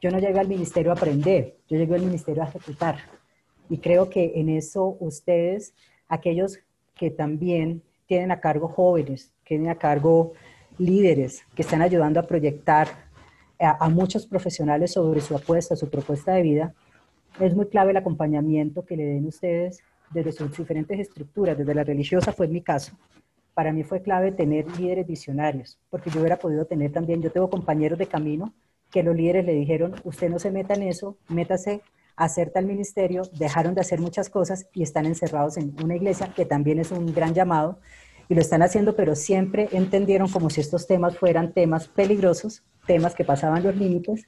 Yo 0.00 0.10
no 0.10 0.18
llegué 0.18 0.38
al 0.38 0.48
ministerio 0.48 0.90
a 0.90 0.94
aprender, 0.94 1.56
yo 1.68 1.78
llegué 1.78 1.94
al 1.94 2.02
ministerio 2.02 2.42
a 2.42 2.46
ejecutar. 2.46 2.96
Y 3.68 3.78
creo 3.78 4.10
que 4.10 4.32
en 4.36 4.50
eso 4.50 4.96
ustedes, 5.00 5.74
aquellos 6.08 6.58
que 6.94 7.10
también 7.10 7.82
tienen 8.06 8.30
a 8.30 8.40
cargo 8.40 8.68
jóvenes, 8.68 9.32
tienen 9.44 9.70
a 9.70 9.76
cargo 9.76 10.32
líderes, 10.78 11.42
que 11.54 11.62
están 11.62 11.82
ayudando 11.82 12.20
a 12.20 12.24
proyectar 12.24 12.88
a, 13.58 13.88
muchos 13.88 14.26
profesionales 14.26 14.92
sobre 14.92 15.20
su 15.20 15.34
apuesta, 15.34 15.76
su 15.76 15.88
propuesta 15.88 16.34
de 16.34 16.42
vida, 16.42 16.74
es 17.40 17.54
muy 17.54 17.66
clave 17.66 17.90
el 17.90 17.96
acompañamiento 17.96 18.84
que 18.84 18.96
le 18.96 19.04
den 19.04 19.26
ustedes 19.26 19.82
desde 20.10 20.32
sus 20.32 20.56
diferentes 20.56 20.98
estructuras, 20.98 21.56
desde 21.56 21.74
la 21.74 21.84
religiosa 21.84 22.32
fue 22.32 22.46
en 22.46 22.52
mi 22.52 22.60
caso. 22.60 22.92
Para 23.56 23.72
mí 23.72 23.84
fue 23.84 24.02
clave 24.02 24.32
tener 24.32 24.66
líderes 24.78 25.06
visionarios, 25.06 25.78
porque 25.88 26.10
yo 26.10 26.20
hubiera 26.20 26.36
podido 26.36 26.66
tener 26.66 26.92
también, 26.92 27.22
yo 27.22 27.32
tengo 27.32 27.48
compañeros 27.48 27.98
de 27.98 28.04
camino 28.06 28.52
que 28.90 29.02
los 29.02 29.16
líderes 29.16 29.46
le 29.46 29.54
dijeron, 29.54 29.94
usted 30.04 30.28
no 30.28 30.38
se 30.38 30.50
meta 30.50 30.74
en 30.74 30.82
eso, 30.82 31.16
métase 31.28 31.80
hacer 32.16 32.50
tal 32.50 32.66
ministerio, 32.66 33.22
dejaron 33.38 33.74
de 33.74 33.80
hacer 33.80 33.98
muchas 33.98 34.28
cosas 34.28 34.66
y 34.74 34.82
están 34.82 35.06
encerrados 35.06 35.56
en 35.56 35.74
una 35.82 35.96
iglesia, 35.96 36.34
que 36.36 36.44
también 36.44 36.80
es 36.80 36.90
un 36.90 37.14
gran 37.14 37.32
llamado, 37.32 37.78
y 38.28 38.34
lo 38.34 38.42
están 38.42 38.60
haciendo, 38.60 38.94
pero 38.94 39.14
siempre 39.14 39.70
entendieron 39.72 40.28
como 40.28 40.50
si 40.50 40.60
estos 40.60 40.86
temas 40.86 41.16
fueran 41.16 41.54
temas 41.54 41.88
peligrosos, 41.88 42.62
temas 42.86 43.14
que 43.14 43.24
pasaban 43.24 43.62
los 43.62 43.74
límites 43.74 44.26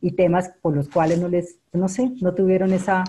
y 0.00 0.12
temas 0.12 0.52
por 0.62 0.76
los 0.76 0.88
cuales 0.88 1.18
no 1.18 1.26
les, 1.26 1.58
no 1.72 1.88
sé, 1.88 2.12
no 2.20 2.32
tuvieron 2.32 2.72
esa... 2.72 3.02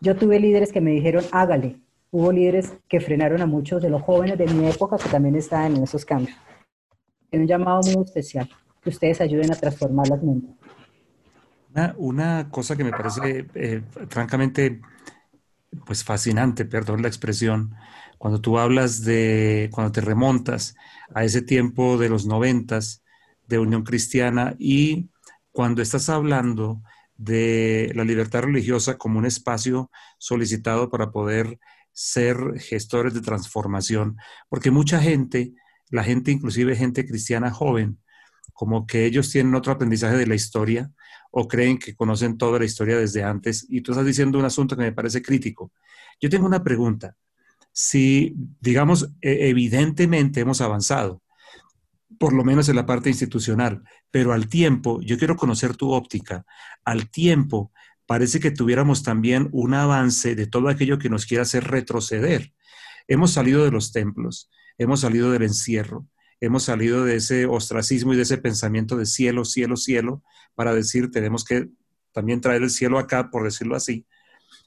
Yo 0.00 0.16
tuve 0.16 0.40
líderes 0.40 0.72
que 0.72 0.80
me 0.80 0.90
dijeron, 0.90 1.22
hágale. 1.30 1.76
Hubo 2.10 2.32
líderes 2.32 2.72
que 2.88 3.00
frenaron 3.00 3.42
a 3.42 3.46
muchos 3.46 3.82
de 3.82 3.90
los 3.90 4.02
jóvenes 4.02 4.38
de 4.38 4.46
mi 4.46 4.68
época 4.68 4.96
que 4.96 5.08
también 5.08 5.36
estaban 5.36 5.76
en 5.76 5.82
esos 5.82 6.04
cambios. 6.04 6.36
Es 7.30 7.40
un 7.40 7.46
llamado 7.46 7.80
muy 7.94 8.04
especial, 8.04 8.48
que 8.82 8.90
ustedes 8.90 9.20
ayuden 9.20 9.52
a 9.52 9.56
transformar 9.56 10.08
las 10.08 10.22
mentes. 10.22 10.50
Una, 11.98 12.48
cosa 12.50 12.74
que 12.74 12.84
me 12.84 12.90
parece 12.90 13.46
eh, 13.54 13.82
francamente 14.08 14.80
pues 15.84 16.04
fascinante, 16.04 16.64
perdón 16.64 17.02
la 17.02 17.08
expresión, 17.08 17.74
cuando 18.18 18.40
tú 18.40 18.58
hablas 18.58 19.04
de, 19.04 19.68
cuando 19.72 19.92
te 19.92 20.00
remontas 20.00 20.74
a 21.14 21.24
ese 21.24 21.42
tiempo 21.42 21.98
de 21.98 22.08
los 22.08 22.26
noventas 22.26 23.02
de 23.46 23.58
Unión 23.58 23.82
Cristiana 23.82 24.56
y 24.58 25.10
cuando 25.52 25.82
estás 25.82 26.08
hablando 26.08 26.82
de 27.16 27.92
la 27.94 28.04
libertad 28.04 28.42
religiosa 28.42 28.98
como 28.98 29.18
un 29.18 29.26
espacio 29.26 29.90
solicitado 30.18 30.90
para 30.90 31.10
poder 31.10 31.58
ser 31.98 32.36
gestores 32.60 33.14
de 33.14 33.22
transformación, 33.22 34.18
porque 34.50 34.70
mucha 34.70 35.00
gente, 35.00 35.54
la 35.88 36.04
gente 36.04 36.30
inclusive 36.30 36.76
gente 36.76 37.06
cristiana 37.06 37.50
joven, 37.50 37.98
como 38.52 38.86
que 38.86 39.06
ellos 39.06 39.30
tienen 39.30 39.54
otro 39.54 39.72
aprendizaje 39.72 40.18
de 40.18 40.26
la 40.26 40.34
historia 40.34 40.90
o 41.30 41.48
creen 41.48 41.78
que 41.78 41.96
conocen 41.96 42.36
toda 42.36 42.58
la 42.58 42.66
historia 42.66 42.98
desde 42.98 43.24
antes. 43.24 43.64
Y 43.70 43.80
tú 43.80 43.92
estás 43.92 44.04
diciendo 44.04 44.38
un 44.38 44.44
asunto 44.44 44.76
que 44.76 44.82
me 44.82 44.92
parece 44.92 45.22
crítico. 45.22 45.72
Yo 46.20 46.28
tengo 46.28 46.44
una 46.44 46.62
pregunta. 46.62 47.16
Si, 47.72 48.34
digamos, 48.60 49.10
e, 49.22 49.48
evidentemente 49.48 50.40
hemos 50.40 50.60
avanzado, 50.60 51.22
por 52.18 52.34
lo 52.34 52.44
menos 52.44 52.68
en 52.68 52.76
la 52.76 52.84
parte 52.84 53.08
institucional, 53.08 53.82
pero 54.10 54.34
al 54.34 54.48
tiempo, 54.48 55.00
yo 55.00 55.16
quiero 55.16 55.36
conocer 55.36 55.76
tu 55.76 55.92
óptica, 55.92 56.44
al 56.84 57.08
tiempo 57.10 57.72
parece 58.06 58.40
que 58.40 58.50
tuviéramos 58.50 59.02
también 59.02 59.48
un 59.52 59.74
avance 59.74 60.34
de 60.34 60.46
todo 60.46 60.68
aquello 60.68 60.98
que 60.98 61.10
nos 61.10 61.26
quiera 61.26 61.42
hacer 61.42 61.64
retroceder. 61.64 62.52
Hemos 63.08 63.32
salido 63.32 63.64
de 63.64 63.70
los 63.70 63.92
templos, 63.92 64.50
hemos 64.78 65.00
salido 65.00 65.30
del 65.30 65.42
encierro, 65.42 66.06
hemos 66.40 66.64
salido 66.64 67.04
de 67.04 67.16
ese 67.16 67.46
ostracismo 67.46 68.14
y 68.14 68.16
de 68.16 68.22
ese 68.22 68.38
pensamiento 68.38 68.96
de 68.96 69.06
cielo, 69.06 69.44
cielo, 69.44 69.76
cielo, 69.76 70.22
para 70.54 70.74
decir 70.74 71.10
tenemos 71.10 71.44
que 71.44 71.68
también 72.12 72.40
traer 72.40 72.62
el 72.62 72.70
cielo 72.70 72.98
acá, 72.98 73.30
por 73.30 73.44
decirlo 73.44 73.76
así. 73.76 74.06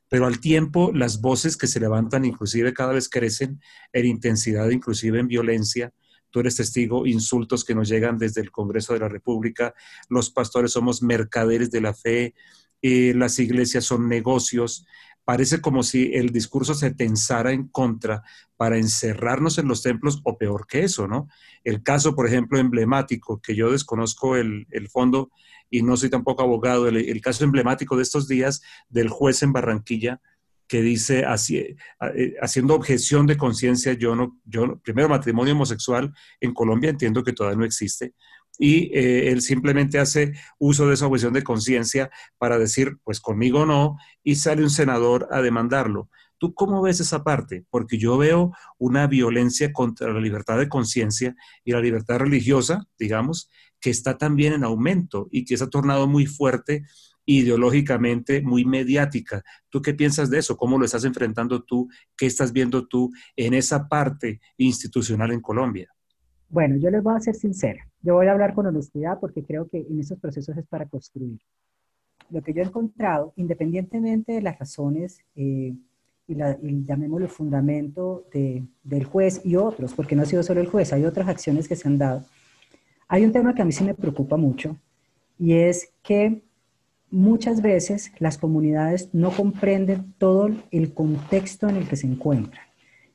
Pero 0.09 0.25
al 0.25 0.39
tiempo, 0.39 0.91
las 0.93 1.21
voces 1.21 1.55
que 1.55 1.67
se 1.67 1.79
levantan, 1.79 2.25
inclusive 2.25 2.73
cada 2.73 2.93
vez 2.93 3.09
crecen 3.09 3.61
en 3.93 4.05
intensidad, 4.05 4.69
inclusive 4.69 5.19
en 5.19 5.27
violencia. 5.27 5.93
Tú 6.31 6.39
eres 6.39 6.55
testigo, 6.55 7.05
insultos 7.05 7.63
que 7.63 7.75
nos 7.75 7.87
llegan 7.89 8.17
desde 8.17 8.41
el 8.41 8.51
Congreso 8.51 8.93
de 8.93 8.99
la 8.99 9.07
República. 9.07 9.73
Los 10.09 10.31
pastores 10.31 10.71
somos 10.71 11.01
mercaderes 11.01 11.71
de 11.71 11.81
la 11.81 11.93
fe, 11.93 12.33
eh, 12.81 13.13
las 13.15 13.39
iglesias 13.39 13.85
son 13.85 14.07
negocios, 14.07 14.85
parece 15.29 15.61
como 15.61 15.83
si 15.83 16.11
el 16.13 16.31
discurso 16.31 16.73
se 16.73 16.91
tensara 16.91 17.51
en 17.51 17.67
contra 17.67 18.23
para 18.57 18.77
encerrarnos 18.77 19.57
en 19.57 19.67
los 19.67 19.83
templos 19.83 20.21
o 20.23 20.37
peor 20.37 20.65
que 20.65 20.83
eso, 20.83 21.07
¿no? 21.07 21.27
El 21.63 21.83
caso, 21.83 22.15
por 22.15 22.25
ejemplo, 22.25 22.57
emblemático, 22.57 23.39
que 23.39 23.55
yo 23.55 23.71
desconozco 23.71 24.37
el, 24.37 24.65
fondo 24.91 25.29
y 25.69 25.83
no 25.83 25.97
soy 25.97 26.09
tampoco 26.09 26.41
abogado, 26.41 26.87
el, 26.87 27.21
caso 27.21 27.43
emblemático 27.43 27.95
de 27.95 28.03
estos 28.03 28.27
días 28.27 28.61
del 28.89 29.09
juez 29.09 29.43
en 29.43 29.53
Barranquilla 29.53 30.19
que 30.67 30.81
dice, 30.81 31.25
eh, 31.51 32.35
haciendo 32.41 32.75
objeción 32.75 33.27
de 33.27 33.37
conciencia, 33.37 33.93
yo 33.93 34.15
no, 34.15 34.39
yo, 34.45 34.79
primero 34.79 35.09
matrimonio 35.09 35.53
homosexual 35.53 36.13
en 36.39 36.53
Colombia 36.53 36.91
entiendo 36.91 37.23
que 37.23 37.33
todavía 37.33 37.57
no 37.57 37.65
existe, 37.65 38.13
y 38.59 38.91
eh, 38.93 39.31
él 39.31 39.41
simplemente 39.41 39.97
hace 39.97 40.33
uso 40.59 40.85
de 40.87 40.93
esa 40.93 41.07
objeción 41.07 41.33
de 41.33 41.43
conciencia 41.43 42.11
para 42.37 42.59
decir, 42.59 42.97
pues 43.03 43.21
conmigo 43.21 43.65
no, 43.65 43.97
y 44.21 44.35
sale 44.35 44.61
un 44.61 44.69
senador 44.69 45.29
a 45.31 45.41
demandarlo. 45.41 46.09
¿Tú 46.37 46.53
cómo 46.53 46.81
ves 46.81 46.99
esa 46.99 47.23
parte? 47.23 47.65
Porque 47.69 47.97
yo 47.97 48.17
veo 48.17 48.51
una 48.77 49.07
violencia 49.07 49.71
contra 49.73 50.13
la 50.13 50.19
libertad 50.19 50.57
de 50.57 50.69
conciencia 50.69 51.35
y 51.63 51.71
la 51.71 51.81
libertad 51.81 52.19
religiosa, 52.19 52.85
digamos, 52.97 53.49
que 53.79 53.89
está 53.89 54.17
también 54.17 54.53
en 54.53 54.65
aumento 54.65 55.29
y 55.31 55.45
que 55.45 55.57
se 55.57 55.63
ha 55.63 55.69
tornado 55.69 56.07
muy 56.07 56.25
fuerte 56.25 56.83
ideológicamente, 57.25 58.41
muy 58.41 58.65
mediática. 58.65 59.43
¿Tú 59.69 59.81
qué 59.81 59.93
piensas 59.93 60.29
de 60.29 60.39
eso? 60.39 60.57
¿Cómo 60.57 60.77
lo 60.77 60.85
estás 60.85 61.05
enfrentando 61.05 61.63
tú? 61.63 61.87
¿Qué 62.17 62.25
estás 62.25 62.51
viendo 62.51 62.87
tú 62.87 63.11
en 63.35 63.53
esa 63.53 63.87
parte 63.87 64.41
institucional 64.57 65.31
en 65.31 65.41
Colombia? 65.41 65.89
Bueno, 66.49 66.77
yo 66.77 66.89
les 66.89 67.03
voy 67.03 67.15
a 67.15 67.19
ser 67.19 67.35
sincera. 67.35 67.87
Yo 68.01 68.15
voy 68.15 68.27
a 68.27 68.31
hablar 68.31 68.53
con 68.53 68.65
honestidad 68.65 69.19
porque 69.19 69.43
creo 69.43 69.67
que 69.67 69.79
en 69.79 69.99
esos 69.99 70.19
procesos 70.19 70.57
es 70.57 70.65
para 70.67 70.87
construir. 70.87 71.39
Lo 72.29 72.41
que 72.41 72.53
yo 72.53 72.61
he 72.61 72.65
encontrado, 72.65 73.33
independientemente 73.35 74.33
de 74.33 74.41
las 74.41 74.57
razones 74.57 75.19
eh, 75.35 75.73
y, 76.27 76.35
la, 76.35 76.57
llamémoslo 76.61 77.27
fundamento 77.27 78.25
del 78.31 79.03
juez 79.03 79.41
y 79.43 79.55
otros, 79.55 79.93
porque 79.93 80.15
no 80.15 80.23
ha 80.23 80.25
sido 80.25 80.43
solo 80.43 80.61
el 80.61 80.67
juez, 80.67 80.93
hay 80.93 81.05
otras 81.05 81.27
acciones 81.27 81.67
que 81.67 81.75
se 81.75 81.87
han 81.87 81.97
dado. 81.97 82.23
Hay 83.07 83.25
un 83.25 83.31
tema 83.31 83.55
que 83.55 83.61
a 83.61 83.65
mí 83.65 83.71
sí 83.71 83.83
me 83.83 83.95
preocupa 83.95 84.37
mucho 84.37 84.77
y 85.39 85.53
es 85.53 85.91
que 86.03 86.43
muchas 87.09 87.61
veces 87.61 88.11
las 88.19 88.37
comunidades 88.37 89.09
no 89.13 89.31
comprenden 89.31 90.13
todo 90.17 90.49
el 90.69 90.93
contexto 90.93 91.67
en 91.67 91.77
el 91.77 91.87
que 91.87 91.95
se 91.95 92.07
encuentran. 92.07 92.63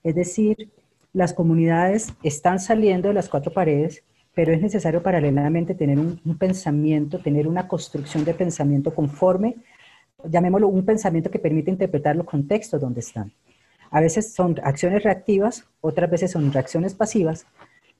Es 0.02 0.16
decir, 0.16 0.72
las 1.14 1.32
comunidades 1.32 2.12
están 2.22 2.58
saliendo 2.58 3.08
de 3.08 3.14
las 3.14 3.28
cuatro 3.28 3.52
paredes, 3.52 4.02
pero 4.34 4.52
es 4.52 4.60
necesario 4.60 5.00
paralelamente 5.02 5.74
tener 5.74 5.98
un, 5.98 6.18
pensamiento, 6.36 7.20
tener 7.20 7.46
una 7.46 7.68
construcción 7.68 8.24
de 8.24 8.34
pensamiento 8.34 8.92
conforme, 8.92 9.54
llamémoslo 10.24 10.66
un 10.66 10.84
pensamiento 10.84 11.30
que 11.30 11.38
permite 11.38 11.70
interpretar 11.70 12.16
los 12.16 12.26
contextos 12.26 12.80
donde 12.80 13.00
están. 13.00 13.32
A 13.90 14.00
veces 14.00 14.34
son 14.34 14.56
acciones 14.64 15.04
reactivas, 15.04 15.64
otras 15.80 16.10
veces 16.10 16.32
son 16.32 16.52
reacciones 16.52 16.94
pasivas, 16.94 17.46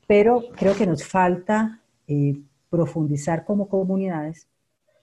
pero 0.09 0.43
creo 0.57 0.75
que 0.75 0.87
nos 0.87 1.07
falta 1.07 1.81
eh, 2.09 2.37
profundizar 2.69 3.45
como 3.45 3.69
comunidades 3.69 4.49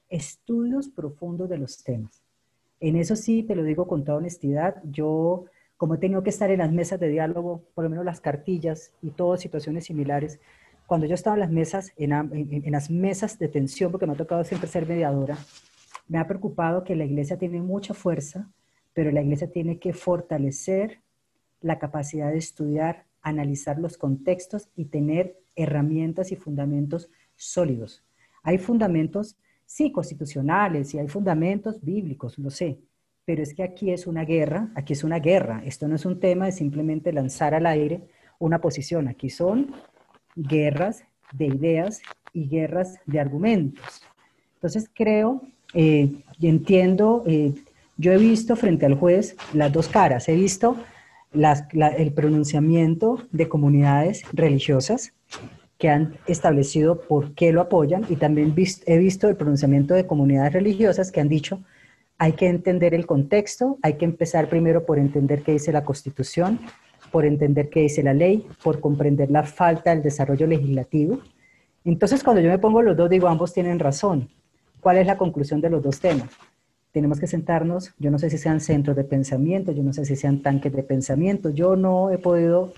estudios 0.10 0.90
profundos 0.90 1.48
de 1.48 1.58
los 1.58 1.82
temas. 1.82 2.22
En 2.82 2.98
eso 2.98 3.16
sí, 3.16 3.44
te 3.44 3.56
lo 3.56 3.64
digo 3.64 3.88
con 3.88 4.04
toda 4.04 4.18
honestidad, 4.18 4.82
yo 4.84 5.46
como 5.82 5.96
he 5.96 5.98
tenido 5.98 6.22
que 6.22 6.30
estar 6.30 6.52
en 6.52 6.60
las 6.60 6.72
mesas 6.72 7.00
de 7.00 7.10
diálogo, 7.10 7.64
por 7.74 7.84
lo 7.84 7.90
menos 7.90 8.06
las 8.06 8.22
cartillas 8.22 8.94
y 9.02 9.10
todas 9.10 9.42
situaciones 9.42 9.86
similares, 9.86 10.40
cuando 10.86 11.08
yo 11.08 11.16
estaba 11.16 11.36
en 11.36 11.40
las 11.40 11.50
mesas, 11.50 11.92
en, 11.98 12.12
en, 12.12 12.72
las 12.72 12.92
mesas 12.92 13.40
de 13.40 13.48
tensión, 13.48 13.90
porque 13.90 14.06
me 14.06 14.14
ha 14.14 14.16
tocado 14.16 14.44
siempre 14.44 14.70
ser 14.70 14.88
mediadora, 14.88 15.40
me 16.08 16.20
ha 16.20 16.28
preocupado 16.28 16.84
que 16.84 16.96
la 16.96 17.06
iglesia 17.06 17.40
tiene 17.40 17.64
mucha 17.64 17.96
fuerza, 17.96 18.48
pero 18.94 19.10
la 19.10 19.24
iglesia 19.24 19.52
tiene 19.52 19.80
que 19.80 19.92
fortalecer 19.92 21.00
la 21.62 21.80
capacidad 21.80 22.30
de 22.30 22.38
estudiar, 22.38 23.08
analizar 23.24 23.80
los 23.80 23.98
contextos 23.98 24.70
y 24.76 24.86
tener 24.86 25.36
herramientas 25.56 26.32
y 26.32 26.36
fundamentos 26.36 27.10
sólidos. 27.36 28.04
Hay 28.44 28.60
fundamentos, 28.60 29.36
sí, 29.66 29.92
constitucionales 29.92 30.94
y 30.94 31.00
hay 31.00 31.08
fundamentos 31.08 31.82
bíblicos, 31.82 32.38
lo 32.38 32.52
sé, 32.52 32.78
pero 33.32 33.44
es 33.44 33.54
que 33.54 33.64
aquí 33.64 33.92
es 33.92 34.08
una 34.08 34.26
guerra, 34.26 34.68
aquí 34.76 34.92
es 34.92 35.06
una 35.06 35.20
guerra. 35.20 35.64
Esto 35.66 35.88
no 35.88 35.96
es 35.96 36.06
un 36.06 36.20
tema 36.20 36.48
de 36.48 36.52
simplemente 36.52 37.14
lanzar 37.14 37.54
al 37.54 37.66
aire 37.66 38.02
una 38.40 38.60
posición, 38.60 39.08
aquí 39.08 39.30
son 39.30 39.74
guerras 40.36 41.06
de 41.32 41.46
ideas 41.46 42.02
y 42.34 42.50
guerras 42.50 43.00
de 43.06 43.22
argumentos. 43.22 44.04
Entonces 44.56 44.90
creo 44.94 45.44
eh, 45.74 46.12
y 46.42 46.48
entiendo, 46.50 47.24
eh, 47.26 47.54
yo 47.96 48.12
he 48.12 48.18
visto 48.18 48.58
frente 48.58 48.86
al 48.86 48.96
juez 48.96 49.38
las 49.54 49.72
dos 49.72 49.88
caras, 49.88 50.28
he 50.28 50.36
visto 50.36 50.76
el 51.34 52.12
pronunciamiento 52.12 53.26
de 53.32 53.48
comunidades 53.48 54.24
religiosas 54.34 55.14
que 55.78 55.88
han 55.88 56.18
establecido 56.28 57.00
por 57.00 57.34
qué 57.34 57.54
lo 57.54 57.62
apoyan 57.62 58.06
y 58.10 58.18
también 58.18 58.54
he 58.88 58.98
visto 58.98 59.30
el 59.30 59.38
pronunciamiento 59.38 59.94
de 59.94 60.06
comunidades 60.06 60.52
religiosas 60.52 61.14
que 61.14 61.22
han 61.22 61.30
dicho 61.30 61.64
hay 62.22 62.34
que 62.34 62.48
entender 62.48 62.94
el 62.94 63.08
contexto, 63.08 63.80
hay 63.82 63.96
que 63.96 64.06
empezar 64.06 64.48
primero 64.48 64.86
por 64.86 65.00
entender 65.00 65.42
qué 65.42 65.54
dice 65.54 65.72
la 65.72 65.84
Constitución, 65.84 66.60
por 67.12 67.26
entender 67.26 67.72
qué 67.72 67.80
dice 67.80 68.04
la 68.04 68.14
ley, 68.14 68.46
por 68.64 68.80
comprender 68.80 69.32
la 69.32 69.42
falta 69.42 69.90
del 69.90 70.04
desarrollo 70.04 70.46
legislativo. 70.46 71.18
Entonces, 71.84 72.24
cuando 72.24 72.40
yo 72.44 72.50
me 72.50 72.60
pongo 72.60 72.84
los 72.84 72.96
dos, 72.96 73.10
digo, 73.10 73.28
ambos 73.28 73.54
tienen 73.54 73.80
razón. 73.80 74.30
¿Cuál 74.82 74.98
es 74.98 75.08
la 75.08 75.18
conclusión 75.18 75.62
de 75.62 75.72
los 75.72 75.82
dos 75.82 76.00
temas? 76.00 76.30
Tenemos 76.92 77.20
que 77.20 77.26
sentarnos, 77.26 77.92
yo 77.98 78.12
no 78.12 78.20
sé 78.20 78.30
si 78.30 78.38
sean 78.38 78.62
centros 78.62 78.96
de 78.96 79.04
pensamiento, 79.04 79.72
yo 79.72 79.82
no 79.82 79.92
sé 79.92 80.06
si 80.06 80.16
sean 80.16 80.44
tanques 80.44 80.72
de 80.74 80.84
pensamiento, 80.84 81.50
yo 81.50 81.76
no 81.76 82.12
he 82.12 82.20
podido 82.20 82.72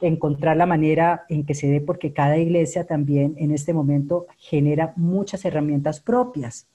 encontrar 0.00 0.56
la 0.56 0.64
manera 0.64 1.26
en 1.28 1.44
que 1.44 1.52
se 1.52 1.66
dé 1.66 1.82
porque 1.82 2.14
cada 2.14 2.38
iglesia 2.38 2.86
también 2.86 3.34
en 3.36 3.50
este 3.50 3.74
momento 3.74 4.26
genera 4.38 4.94
muchas 4.96 5.44
herramientas 5.44 6.00
propias 6.00 6.69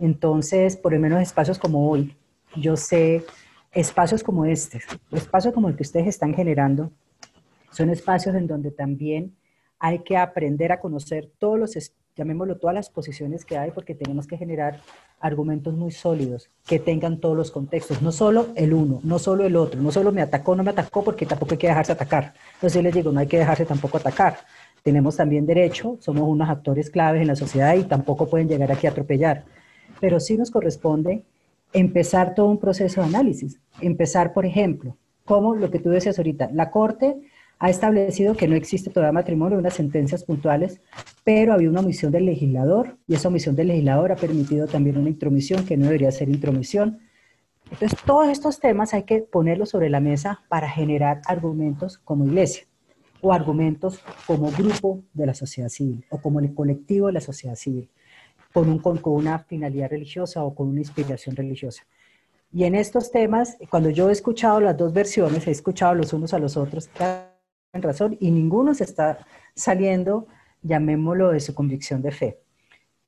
entonces, 0.00 0.76
por 0.76 0.94
lo 0.94 0.98
menos 0.98 1.20
espacios 1.20 1.58
como 1.58 1.90
hoy, 1.90 2.16
yo 2.56 2.76
sé, 2.76 3.22
espacios 3.70 4.22
como 4.22 4.46
este, 4.46 4.80
espacios 5.12 5.52
como 5.52 5.68
el 5.68 5.76
que 5.76 5.82
ustedes 5.82 6.06
están 6.06 6.32
generando, 6.34 6.90
son 7.70 7.90
espacios 7.90 8.34
en 8.34 8.46
donde 8.46 8.70
también 8.70 9.36
hay 9.78 10.00
que 10.00 10.16
aprender 10.16 10.72
a 10.72 10.80
conocer 10.80 11.30
todos 11.38 11.58
los, 11.58 11.92
llamémoslo, 12.16 12.56
todas 12.56 12.74
las 12.74 12.88
posiciones 12.88 13.44
que 13.44 13.58
hay, 13.58 13.72
porque 13.72 13.94
tenemos 13.94 14.26
que 14.26 14.38
generar 14.38 14.80
argumentos 15.20 15.74
muy 15.74 15.90
sólidos, 15.90 16.48
que 16.66 16.78
tengan 16.78 17.20
todos 17.20 17.36
los 17.36 17.50
contextos, 17.50 18.00
no 18.00 18.10
solo 18.10 18.48
el 18.56 18.72
uno, 18.72 19.00
no 19.04 19.18
solo 19.18 19.44
el 19.44 19.54
otro, 19.54 19.82
no 19.82 19.92
solo 19.92 20.12
me 20.12 20.22
atacó, 20.22 20.56
no 20.56 20.64
me 20.64 20.70
atacó, 20.70 21.04
porque 21.04 21.26
tampoco 21.26 21.52
hay 21.52 21.58
que 21.58 21.68
dejarse 21.68 21.92
atacar. 21.92 22.32
Entonces 22.54 22.74
yo 22.74 22.82
les 22.82 22.94
digo, 22.94 23.12
no 23.12 23.20
hay 23.20 23.26
que 23.26 23.38
dejarse 23.38 23.66
tampoco 23.66 23.98
atacar. 23.98 24.38
Tenemos 24.82 25.16
también 25.16 25.44
derecho, 25.44 25.98
somos 26.00 26.26
unos 26.26 26.48
actores 26.48 26.88
claves 26.88 27.20
en 27.20 27.28
la 27.28 27.36
sociedad 27.36 27.74
y 27.74 27.84
tampoco 27.84 28.26
pueden 28.30 28.48
llegar 28.48 28.72
aquí 28.72 28.86
a 28.86 28.90
atropellar 28.90 29.44
pero 30.00 30.18
sí 30.18 30.36
nos 30.36 30.50
corresponde 30.50 31.24
empezar 31.72 32.34
todo 32.34 32.46
un 32.46 32.58
proceso 32.58 33.00
de 33.00 33.06
análisis. 33.06 33.60
Empezar, 33.80 34.32
por 34.32 34.46
ejemplo, 34.46 34.96
como 35.24 35.54
lo 35.54 35.70
que 35.70 35.78
tú 35.78 35.90
decías 35.90 36.18
ahorita, 36.18 36.50
la 36.52 36.70
Corte 36.70 37.20
ha 37.58 37.68
establecido 37.68 38.34
que 38.34 38.48
no 38.48 38.56
existe 38.56 38.90
todavía 38.90 39.12
matrimonio, 39.12 39.58
unas 39.58 39.74
sentencias 39.74 40.24
puntuales, 40.24 40.80
pero 41.24 41.52
había 41.52 41.68
una 41.68 41.80
omisión 41.80 42.10
del 42.10 42.24
legislador 42.24 42.96
y 43.06 43.14
esa 43.14 43.28
omisión 43.28 43.54
del 43.54 43.68
legislador 43.68 44.12
ha 44.12 44.16
permitido 44.16 44.66
también 44.66 44.96
una 44.96 45.10
intromisión 45.10 45.66
que 45.66 45.76
no 45.76 45.84
debería 45.84 46.10
ser 46.10 46.30
intromisión. 46.30 47.00
Entonces, 47.70 47.98
todos 48.04 48.28
estos 48.28 48.58
temas 48.58 48.94
hay 48.94 49.02
que 49.02 49.18
ponerlos 49.18 49.68
sobre 49.68 49.90
la 49.90 50.00
mesa 50.00 50.42
para 50.48 50.68
generar 50.68 51.20
argumentos 51.26 51.98
como 51.98 52.24
iglesia 52.24 52.64
o 53.20 53.32
argumentos 53.32 54.00
como 54.26 54.50
grupo 54.50 55.02
de 55.12 55.26
la 55.26 55.34
sociedad 55.34 55.68
civil 55.68 56.04
o 56.08 56.18
como 56.18 56.40
el 56.40 56.54
colectivo 56.54 57.08
de 57.08 57.12
la 57.12 57.20
sociedad 57.20 57.54
civil 57.54 57.90
con, 58.52 58.68
un, 58.68 58.78
con, 58.78 59.00
una 59.04 59.38
finalidad 59.38 59.90
religiosa 59.90 60.42
o 60.44 60.54
con 60.54 60.68
una 60.68 60.80
inspiración 60.80 61.36
religiosa. 61.36 61.84
Y 62.52 62.64
en 62.64 62.74
estos 62.74 63.10
temas, 63.10 63.56
cuando 63.70 63.90
yo 63.90 64.08
he 64.08 64.12
escuchado 64.12 64.60
las 64.60 64.76
dos 64.76 64.92
versiones, 64.92 65.46
he 65.46 65.52
escuchado 65.52 65.94
los 65.94 66.12
unos 66.12 66.34
a 66.34 66.38
los 66.38 66.56
otros, 66.56 66.88
tienen 66.88 67.28
razón, 67.72 68.16
y 68.18 68.30
ninguno 68.30 68.74
se 68.74 68.84
está 68.84 69.24
saliendo, 69.54 70.26
llamémoslo, 70.62 71.30
de 71.30 71.40
su 71.40 71.54
convicción 71.54 72.02
de 72.02 72.10
fe. 72.10 72.40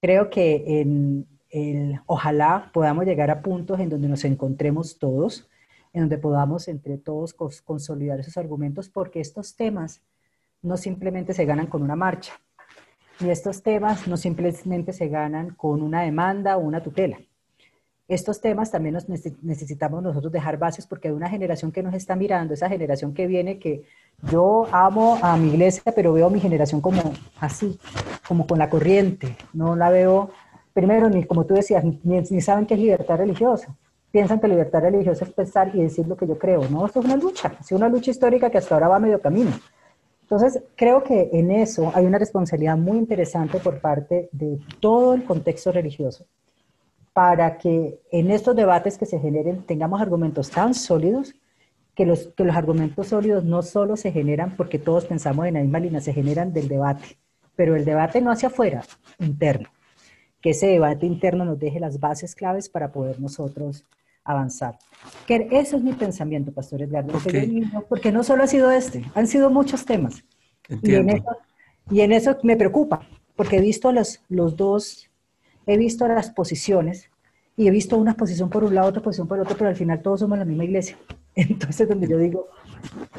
Creo 0.00 0.30
que 0.30 0.80
en, 0.80 2.00
ojalá 2.06 2.70
podamos 2.72 3.04
llegar 3.04 3.30
a 3.30 3.42
puntos 3.42 3.80
en 3.80 3.88
donde 3.88 4.08
nos 4.08 4.24
encontremos 4.24 4.98
todos, 4.98 5.48
en 5.92 6.02
donde 6.02 6.18
podamos 6.18 6.68
entre 6.68 6.96
todos 6.96 7.34
consolidar 7.34 8.20
esos 8.20 8.36
argumentos, 8.36 8.88
porque 8.88 9.20
estos 9.20 9.56
temas 9.56 10.02
no 10.62 10.76
simplemente 10.76 11.34
se 11.34 11.44
ganan 11.44 11.66
con 11.66 11.82
una 11.82 11.96
marcha, 11.96 12.32
y 13.22 13.30
estos 13.30 13.62
temas 13.62 14.06
no 14.08 14.16
simplemente 14.16 14.92
se 14.92 15.08
ganan 15.08 15.50
con 15.50 15.82
una 15.82 16.02
demanda 16.02 16.56
o 16.56 16.60
una 16.60 16.82
tutela. 16.82 17.18
Estos 18.08 18.40
temas 18.40 18.70
también 18.70 18.94
nos 18.94 19.08
necesitamos 19.08 20.02
nosotros 20.02 20.32
dejar 20.32 20.58
bases 20.58 20.86
porque 20.86 21.08
hay 21.08 21.14
una 21.14 21.30
generación 21.30 21.72
que 21.72 21.82
nos 21.82 21.94
está 21.94 22.16
mirando, 22.16 22.52
esa 22.52 22.68
generación 22.68 23.14
que 23.14 23.26
viene 23.26 23.58
que 23.58 23.84
yo 24.30 24.66
amo 24.70 25.18
a 25.22 25.36
mi 25.36 25.48
iglesia, 25.48 25.92
pero 25.94 26.12
veo 26.12 26.28
mi 26.28 26.40
generación 26.40 26.80
como 26.80 27.00
así, 27.40 27.78
como 28.28 28.46
con 28.46 28.58
la 28.58 28.68
corriente. 28.68 29.36
No 29.52 29.76
la 29.76 29.88
veo, 29.88 30.30
primero, 30.74 31.08
ni 31.08 31.24
como 31.24 31.46
tú 31.46 31.54
decías, 31.54 31.84
ni, 31.84 32.00
ni 32.02 32.40
saben 32.40 32.66
qué 32.66 32.74
es 32.74 32.80
libertad 32.80 33.16
religiosa. 33.16 33.74
Piensan 34.10 34.40
que 34.40 34.48
libertad 34.48 34.82
religiosa 34.82 35.24
es 35.24 35.32
pensar 35.32 35.70
y 35.74 35.82
decir 35.82 36.06
lo 36.06 36.16
que 36.16 36.26
yo 36.26 36.36
creo. 36.36 36.68
No, 36.68 36.84
esto 36.84 37.00
es 37.00 37.06
una 37.06 37.16
lucha, 37.16 37.54
es 37.58 37.72
una 37.72 37.88
lucha 37.88 38.10
histórica 38.10 38.50
que 38.50 38.58
hasta 38.58 38.74
ahora 38.74 38.88
va 38.88 38.96
a 38.96 39.00
medio 39.00 39.20
camino. 39.20 39.52
Entonces, 40.32 40.62
creo 40.76 41.04
que 41.04 41.28
en 41.34 41.50
eso 41.50 41.92
hay 41.94 42.06
una 42.06 42.16
responsabilidad 42.16 42.78
muy 42.78 42.96
interesante 42.96 43.58
por 43.58 43.82
parte 43.82 44.30
de 44.32 44.58
todo 44.80 45.12
el 45.12 45.24
contexto 45.24 45.70
religioso 45.70 46.24
para 47.12 47.58
que 47.58 48.00
en 48.10 48.30
estos 48.30 48.56
debates 48.56 48.96
que 48.96 49.04
se 49.04 49.18
generen 49.18 49.62
tengamos 49.66 50.00
argumentos 50.00 50.48
tan 50.48 50.72
sólidos 50.72 51.34
que 51.94 52.06
los, 52.06 52.28
que 52.28 52.44
los 52.44 52.56
argumentos 52.56 53.08
sólidos 53.08 53.44
no 53.44 53.60
solo 53.60 53.94
se 53.98 54.10
generan 54.10 54.56
porque 54.56 54.78
todos 54.78 55.04
pensamos 55.04 55.44
en 55.44 55.52
la 55.52 55.60
misma 55.60 55.80
línea, 55.80 56.00
se 56.00 56.14
generan 56.14 56.54
del 56.54 56.66
debate, 56.66 57.18
pero 57.54 57.76
el 57.76 57.84
debate 57.84 58.22
no 58.22 58.30
hacia 58.30 58.48
afuera, 58.48 58.82
interno. 59.18 59.68
Que 60.40 60.50
ese 60.52 60.66
debate 60.66 61.04
interno 61.04 61.44
nos 61.44 61.58
deje 61.58 61.78
las 61.78 62.00
bases 62.00 62.34
claves 62.34 62.70
para 62.70 62.90
poder 62.90 63.20
nosotros 63.20 63.84
avanzar. 64.24 64.78
Que 65.26 65.48
eso 65.50 65.76
es 65.76 65.82
mi 65.82 65.92
pensamiento, 65.92 66.52
Pastor 66.52 66.82
Edgardo, 66.82 67.18
porque 67.88 68.12
no 68.12 68.22
solo 68.22 68.44
ha 68.44 68.46
sido 68.46 68.70
este, 68.70 69.04
han 69.14 69.26
sido 69.26 69.50
muchos 69.50 69.84
temas. 69.84 70.24
Y 70.68 70.94
en, 70.94 71.10
eso, 71.10 71.36
y 71.90 72.00
en, 72.00 72.12
eso, 72.12 72.36
me 72.42 72.56
preocupa, 72.56 73.06
porque 73.36 73.58
he 73.58 73.60
visto 73.60 73.92
los, 73.92 74.22
los 74.28 74.56
dos, 74.56 75.10
he 75.66 75.76
visto 75.76 76.06
las 76.08 76.30
posiciones 76.30 77.10
y 77.56 77.66
he 77.66 77.70
visto 77.70 77.98
una 77.98 78.14
posición 78.14 78.48
por 78.48 78.64
un 78.64 78.74
lado, 78.74 78.88
otra 78.88 79.02
posición 79.02 79.28
por 79.28 79.38
otro, 79.40 79.56
pero 79.56 79.68
al 79.68 79.76
final 79.76 80.00
todos 80.00 80.20
somos 80.20 80.38
la 80.38 80.44
misma 80.44 80.64
iglesia. 80.64 80.96
Entonces, 81.34 81.88
donde 81.88 82.08
yo 82.08 82.18
digo, 82.18 82.48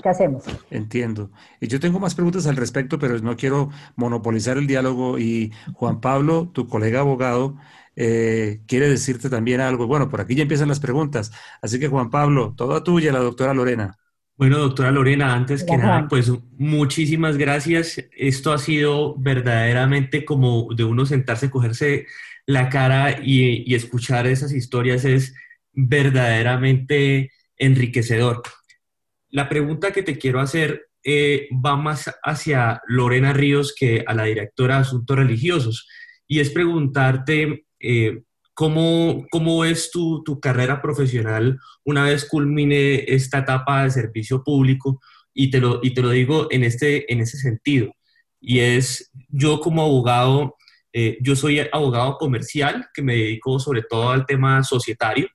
¿Qué 0.02 0.10
hacemos? 0.10 0.44
Entiendo. 0.70 1.32
Y 1.62 1.68
yo 1.68 1.80
tengo 1.80 2.00
más 2.00 2.16
preguntas 2.16 2.46
al 2.48 2.56
respecto, 2.56 3.00
pero 3.00 3.18
no 3.20 3.36
quiero 3.36 3.70
monopolizar 3.96 4.58
el 4.58 4.68
diálogo. 4.68 5.18
Y 5.20 5.52
Juan 5.74 6.02
Pablo, 6.02 6.50
tu 6.52 6.68
colega 6.68 7.00
abogado, 7.00 7.56
eh, 7.96 8.62
quiere 8.68 8.90
decirte 8.90 9.30
también 9.30 9.62
algo. 9.62 9.88
Bueno, 9.88 10.10
por 10.10 10.22
aquí 10.22 10.36
ya 10.36 10.44
empiezan 10.44 10.70
las 10.70 10.80
preguntas. 10.80 11.32
Así 11.62 11.80
que 11.80 11.88
Juan 11.88 12.10
Pablo, 12.10 12.54
toda 12.58 12.84
tuya, 12.84 13.12
la 13.12 13.20
doctora 13.20 13.54
Lorena. 13.54 13.98
Bueno, 14.36 14.58
doctora 14.58 14.92
Lorena, 14.92 15.36
antes 15.36 15.64
que 15.64 15.78
nada, 15.78 16.08
pues 16.08 16.32
muchísimas 16.58 17.38
gracias. 17.38 18.04
Esto 18.18 18.52
ha 18.52 18.58
sido 18.58 19.16
verdaderamente 19.16 20.26
como 20.26 20.70
de 20.76 20.84
uno 20.84 21.06
sentarse, 21.06 21.52
cogerse 21.52 22.08
la 22.46 22.70
cara 22.70 23.20
y, 23.24 23.74
escuchar 23.76 24.28
esas 24.28 24.52
historias 24.52 25.06
es 25.06 25.36
verdaderamente 25.72 27.32
enriquecedor. 27.58 28.42
La 29.30 29.50
pregunta 29.50 29.92
que 29.92 30.04
te 30.04 30.18
quiero 30.18 30.40
hacer 30.40 30.88
eh, 31.04 31.48
va 31.54 31.76
más 31.76 32.12
hacia 32.24 32.82
Lorena 32.88 33.34
Ríos 33.34 33.74
que 33.78 34.04
a 34.06 34.14
la 34.14 34.24
directora 34.24 34.76
de 34.76 34.82
Asuntos 34.82 35.18
Religiosos 35.18 35.88
y 36.28 36.40
es 36.40 36.50
preguntarte 36.50 37.63
eh, 37.84 38.24
¿Cómo, 38.56 39.26
cómo 39.32 39.66
es 39.66 39.90
tu, 39.90 40.24
tu, 40.24 40.40
carrera 40.40 40.80
profesional 40.80 41.60
una 41.84 42.04
vez 42.04 42.26
culmine 42.26 43.04
esta 43.08 43.40
etapa 43.40 43.84
de 43.84 43.92
servicio 43.92 44.44
público? 44.44 45.02
Y 45.34 45.50
te 45.50 45.60
lo, 45.60 45.80
y 45.82 45.94
te 45.96 46.04
lo 46.04 46.12
digo 46.12 46.48
en, 46.52 46.64
este, 46.64 47.12
en 47.12 47.20
ese 47.20 47.38
sentido. 47.38 47.92
Y 48.40 48.60
es, 48.60 49.12
yo 49.30 49.60
como 49.60 49.82
abogado, 49.82 50.56
eh, 50.94 51.18
yo 51.22 51.36
soy 51.36 51.62
abogado 51.72 52.18
comercial, 52.18 52.88
que 52.94 53.02
me 53.02 53.16
dedico 53.16 53.60
sobre 53.60 53.82
todo 53.82 54.12
al 54.12 54.28
tema 54.28 54.64
societario, 54.64 55.28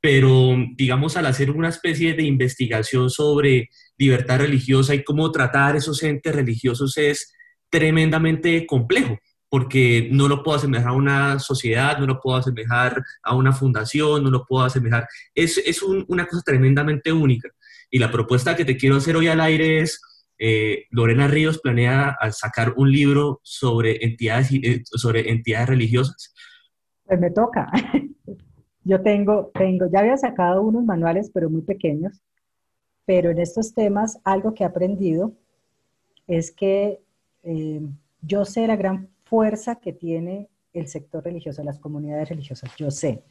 pero 0.00 0.56
digamos 0.76 1.16
al 1.18 1.26
hacer 1.26 1.50
una 1.50 1.68
especie 1.68 2.14
de 2.14 2.22
investigación 2.22 3.10
sobre 3.10 3.68
libertad 3.98 4.38
religiosa 4.38 4.94
y 4.94 5.04
cómo 5.04 5.30
tratar 5.30 5.76
esos 5.76 6.02
entes 6.02 6.34
religiosos 6.34 6.96
es 6.96 7.34
tremendamente 7.70 8.66
complejo 8.66 9.18
porque 9.56 10.10
no 10.12 10.28
lo 10.28 10.42
puedo 10.42 10.58
asemejar 10.58 10.88
a 10.88 10.92
una 10.92 11.38
sociedad, 11.38 11.98
no 11.98 12.04
lo 12.04 12.20
puedo 12.20 12.36
asemejar 12.36 13.02
a 13.22 13.34
una 13.34 13.54
fundación, 13.54 14.22
no 14.22 14.30
lo 14.30 14.44
puedo 14.44 14.66
asemejar. 14.66 15.08
Es, 15.34 15.56
es 15.56 15.82
una 15.82 16.26
cosa 16.26 16.42
tremendamente 16.44 17.10
única. 17.10 17.48
Y 17.90 17.98
la 17.98 18.12
propuesta 18.12 18.54
que 18.54 18.66
te 18.66 18.76
quiero 18.76 18.96
hacer 18.96 19.16
hoy 19.16 19.28
al 19.28 19.40
aire 19.40 19.80
es, 19.80 19.98
eh, 20.38 20.84
Lorena 20.90 21.26
Ríos 21.26 21.58
planea 21.58 22.18
sacar 22.32 22.74
un 22.76 22.92
libro 22.92 23.40
sobre 23.42 24.04
entidades, 24.04 24.52
eh, 24.52 24.82
sobre 24.84 25.30
entidades 25.30 25.70
religiosas. 25.70 26.34
Pues 27.06 27.18
me 27.18 27.30
toca. 27.30 27.66
Yo 28.84 29.00
tengo, 29.00 29.52
tengo, 29.54 29.86
ya 29.90 30.00
había 30.00 30.18
sacado 30.18 30.60
unos 30.60 30.84
manuales, 30.84 31.30
pero 31.32 31.48
muy 31.48 31.62
pequeños, 31.62 32.20
pero 33.06 33.30
en 33.30 33.38
estos 33.38 33.72
temas 33.72 34.18
algo 34.22 34.52
que 34.52 34.64
he 34.64 34.66
aprendido 34.66 35.32
es 36.26 36.52
que 36.52 37.00
eh, 37.42 37.80
yo 38.20 38.44
sé 38.44 38.66
la 38.66 38.76
gran 38.76 39.08
fuerza 39.26 39.76
que 39.76 39.92
tiene 39.92 40.48
el 40.72 40.88
sector 40.88 41.24
religioso, 41.24 41.62
las 41.64 41.78
comunidades 41.78 42.28
religiosas. 42.28 42.70
Yo 42.76 42.90
sé, 42.90 43.24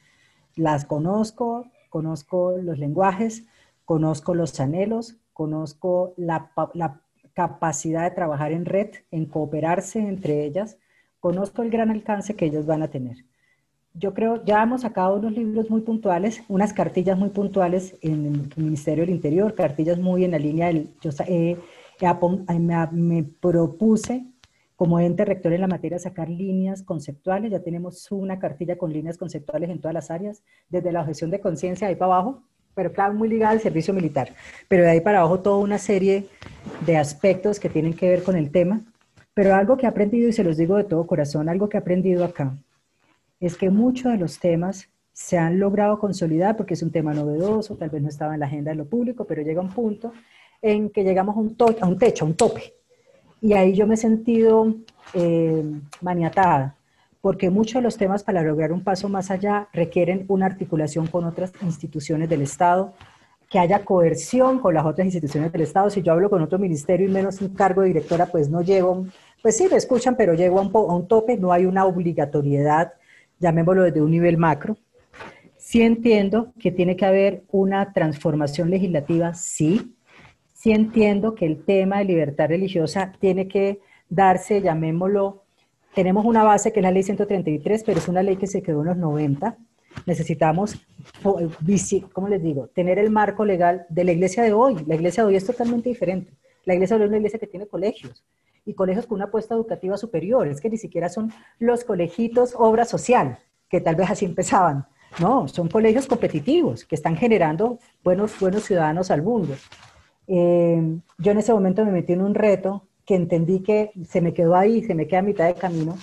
las 0.55 0.85
conozco, 0.85 1.65
conozco 1.89 2.57
los 2.57 2.77
lenguajes, 2.77 3.45
conozco 3.85 4.35
los 4.35 4.59
anhelos, 4.59 5.17
conozco 5.33 6.13
la, 6.17 6.51
capacidad 7.33 8.03
de 8.03 8.15
trabajar 8.15 8.53
en 8.53 8.63
red, 8.63 8.91
en 9.11 9.25
cooperarse 9.25 9.99
entre 9.99 10.45
ellas, 10.45 10.77
conozco 11.19 11.63
el 11.63 11.69
gran 11.69 11.91
alcance 11.91 12.33
que 12.37 12.45
ellos 12.45 12.65
van 12.65 12.81
a 12.81 12.87
tener. 12.87 13.25
Yo 13.93 14.13
creo, 14.13 14.43
ya 14.45 14.63
hemos 14.63 14.81
sacado 14.81 15.17
unos 15.17 15.33
libros 15.33 15.69
muy 15.69 15.81
puntuales, 15.81 16.43
unas 16.47 16.71
cartillas 16.71 17.17
muy 17.17 17.29
puntuales 17.29 17.97
en 18.01 18.25
el 18.25 18.53
Ministerio 18.55 19.05
del 19.05 19.15
Interior, 19.15 19.53
cartillas 19.53 19.99
muy 19.99 20.23
en 20.23 20.31
la 20.31 20.39
línea 20.39 20.67
del... 20.67 20.93
Yo 21.01 21.11
me, 22.57 22.87
me 22.91 23.23
propuse 23.23 24.25
como 24.75 24.99
ente 24.99 25.23
rector 25.25 25.53
en 25.53 25.61
la 25.61 25.67
materia 25.67 25.99
sacar 25.99 26.29
líneas 26.29 26.83
conceptuales. 26.83 27.51
Ya 27.51 27.61
tenemos 27.61 28.11
una 28.11 28.39
cartilla 28.39 28.77
con 28.77 28.91
líneas 28.91 29.17
conceptuales 29.17 29.69
en 29.69 29.79
todas 29.79 29.93
las 29.93 30.11
áreas, 30.11 30.43
desde 30.69 30.91
la 30.91 31.01
objeción 31.01 31.31
de 31.31 31.39
conciencia 31.39 31.87
ahí 31.87 31.95
para 31.95 32.13
abajo, 32.13 32.43
pero 32.73 32.91
claro, 32.91 33.13
muy 33.13 33.29
ligada 33.29 33.51
al 33.51 33.61
servicio 33.61 33.93
militar. 33.93 34.33
Pero 34.67 34.83
de 34.83 34.89
ahí 34.89 35.01
para 35.01 35.19
abajo 35.19 35.39
toda 35.39 35.57
una 35.57 35.77
serie 35.77 36.27
de 36.85 36.97
aspectos 36.97 37.59
que 37.59 37.69
tienen 37.69 37.93
que 37.93 38.09
ver 38.09 38.23
con 38.23 38.35
el 38.35 38.51
tema. 38.51 38.81
Pero 39.33 39.55
algo 39.55 39.77
que 39.77 39.85
he 39.85 39.89
aprendido, 39.89 40.29
y 40.29 40.33
se 40.33 40.43
los 40.43 40.57
digo 40.57 40.75
de 40.75 40.83
todo 40.83 41.07
corazón, 41.07 41.49
algo 41.49 41.69
que 41.69 41.77
he 41.77 41.79
aprendido 41.79 42.23
acá, 42.23 42.57
es 43.39 43.57
que 43.57 43.69
muchos 43.69 44.11
de 44.11 44.17
los 44.17 44.39
temas 44.39 44.89
se 45.11 45.37
han 45.37 45.59
logrado 45.59 45.99
consolidar 45.99 46.57
porque 46.57 46.73
es 46.73 46.83
un 46.83 46.91
tema 46.91 47.13
novedoso, 47.13 47.77
tal 47.77 47.89
vez 47.89 48.01
no 48.01 48.09
estaba 48.09 48.33
en 48.33 48.41
la 48.41 48.47
agenda 48.47 48.71
de 48.71 48.77
lo 48.77 48.85
público, 48.85 49.25
pero 49.25 49.41
llega 49.41 49.61
un 49.61 49.71
punto 49.71 50.11
en 50.61 50.89
que 50.89 51.03
llegamos 51.03 51.35
a 51.35 51.39
un, 51.39 51.55
a 51.81 51.87
un 51.87 51.97
techo, 51.97 52.25
a 52.25 52.27
un 52.27 52.35
tope 52.35 52.73
y 53.45 53.53
ahí 53.53 53.73
yo 53.73 53.85
me 53.85 53.93
he 53.93 53.97
sentido 53.97 54.73
eh, 55.13 55.63
maniatada, 56.01 56.75
porque 57.21 57.51
muchos 57.51 57.75
de 57.75 57.81
los 57.83 57.95
temas 57.95 58.23
para 58.23 58.41
lograr 58.41 58.71
un 58.71 58.83
paso 58.83 59.07
más 59.07 59.29
allá 59.29 59.67
requieren 59.71 60.25
una 60.29 60.47
articulación 60.47 61.05
con 61.05 61.25
otras 61.25 61.53
instituciones 61.61 62.27
del 62.27 62.41
Estado, 62.41 62.93
que 63.47 63.59
haya 63.59 63.85
coerción 63.85 64.57
con 64.57 64.73
las 64.73 64.83
otras 64.83 65.05
instituciones 65.05 65.51
del 65.51 65.61
Estado. 65.61 65.91
Si 65.91 66.01
yo 66.01 66.13
hablo 66.13 66.31
con 66.31 66.41
otro 66.41 66.57
ministerio 66.57 67.07
y 67.07 67.11
menos 67.11 67.39
un 67.39 67.49
cargo 67.49 67.83
de 67.83 67.89
directora, 67.89 68.25
pues 68.25 68.49
no 68.49 68.63
llego, 68.63 69.05
pues 69.43 69.57
sí, 69.57 69.67
me 69.69 69.77
escuchan, 69.77 70.15
pero 70.17 70.33
llego 70.33 70.57
a 70.57 70.63
un, 70.63 70.71
a 70.73 70.95
un 70.95 71.07
tope, 71.07 71.37
no 71.37 71.53
hay 71.53 71.67
una 71.67 71.85
obligatoriedad, 71.85 72.93
llamémoslo 73.39 73.83
desde 73.83 74.01
un 74.01 74.09
nivel 74.09 74.37
macro. 74.37 74.75
Sí 75.55 75.83
entiendo 75.83 76.51
que 76.59 76.71
tiene 76.71 76.95
que 76.95 77.05
haber 77.05 77.43
una 77.51 77.93
transformación 77.93 78.71
legislativa, 78.71 79.35
sí, 79.35 79.94
sí 80.65 80.71
entiendo 80.71 81.35
que 81.35 81.45
el 81.45 81.63
tema 81.63 81.99
de 81.99 82.05
libertad 82.05 82.47
religiosa 82.47 83.13
tiene 83.19 83.47
que 83.47 83.81
darse, 84.09 84.63
llamémoslo, 84.63 85.43
tenemos 85.93 86.25
una 86.25 86.43
base 86.43 86.73
que 86.73 86.79
es 86.79 86.83
la 86.83 86.89
ley 86.89 87.03
133, 87.03 87.83
pero 87.83 87.99
es 87.99 88.07
una 88.07 88.23
ley 88.23 88.35
que 88.35 88.47
se 88.47 88.63
quedó 88.63 88.81
en 88.81 88.87
los 88.87 88.97
90. 88.97 89.57
Necesitamos, 90.07 90.83
¿cómo 91.21 92.27
les 92.29 92.41
digo?, 92.41 92.65
tener 92.69 92.97
el 92.97 93.11
marco 93.11 93.45
legal 93.45 93.85
de 93.89 94.05
la 94.05 94.13
iglesia 94.13 94.41
de 94.41 94.53
hoy. 94.53 94.83
La 94.87 94.95
iglesia 94.95 95.21
de 95.21 95.29
hoy 95.29 95.35
es 95.35 95.45
totalmente 95.45 95.87
diferente. 95.87 96.33
La 96.63 96.73
iglesia 96.73 96.97
de 96.97 97.03
hoy 97.03 97.05
es 97.05 97.09
una 97.09 97.17
iglesia 97.17 97.37
que 97.37 97.45
tiene 97.45 97.67
colegios 97.67 98.25
y 98.65 98.73
colegios 98.73 99.05
con 99.05 99.17
una 99.17 99.25
apuesta 99.25 99.53
educativa 99.53 99.97
superior. 99.97 100.47
Es 100.47 100.61
que 100.61 100.71
ni 100.71 100.77
siquiera 100.77 101.09
son 101.09 101.31
los 101.59 101.83
colegitos 101.83 102.55
obra 102.57 102.85
social, 102.85 103.37
que 103.69 103.81
tal 103.81 103.95
vez 103.95 104.09
así 104.09 104.25
empezaban. 104.25 104.87
No, 105.19 105.47
son 105.47 105.67
colegios 105.67 106.07
competitivos 106.07 106.85
que 106.85 106.95
están 106.95 107.17
generando 107.17 107.77
buenos, 108.03 108.39
buenos 108.39 108.63
ciudadanos 108.63 109.11
al 109.11 109.21
mundo. 109.21 109.53
Eh, 110.27 110.97
yo 111.17 111.31
en 111.31 111.37
ese 111.37 111.53
momento 111.53 111.85
me 111.85 111.91
metí 111.91 112.13
en 112.13 112.21
un 112.21 112.35
reto 112.35 112.83
que 113.05 113.15
entendí 113.15 113.59
que 113.61 113.91
se 114.07 114.21
me 114.21 114.33
quedó 114.33 114.55
ahí, 114.55 114.83
se 114.83 114.95
me 114.95 115.07
queda 115.07 115.19
a 115.19 115.23
mitad 115.23 115.47
de 115.47 115.53
camino, 115.53 115.95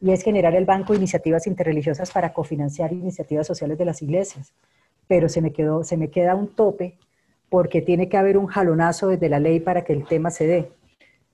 y 0.00 0.10
es 0.10 0.22
generar 0.22 0.54
el 0.54 0.64
Banco 0.64 0.92
de 0.92 0.98
Iniciativas 0.98 1.46
Interreligiosas 1.46 2.10
para 2.10 2.32
cofinanciar 2.32 2.92
iniciativas 2.92 3.46
sociales 3.46 3.78
de 3.78 3.84
las 3.84 4.02
iglesias. 4.02 4.52
Pero 5.06 5.28
se 5.28 5.40
me, 5.40 5.52
quedó, 5.52 5.84
se 5.84 5.96
me 5.96 6.10
queda 6.10 6.34
un 6.34 6.48
tope 6.48 6.98
porque 7.48 7.82
tiene 7.82 8.08
que 8.08 8.16
haber 8.16 8.36
un 8.36 8.46
jalonazo 8.46 9.08
desde 9.08 9.28
la 9.28 9.38
ley 9.38 9.60
para 9.60 9.84
que 9.84 9.92
el 9.92 10.04
tema 10.04 10.30
se 10.30 10.46
dé. 10.46 10.72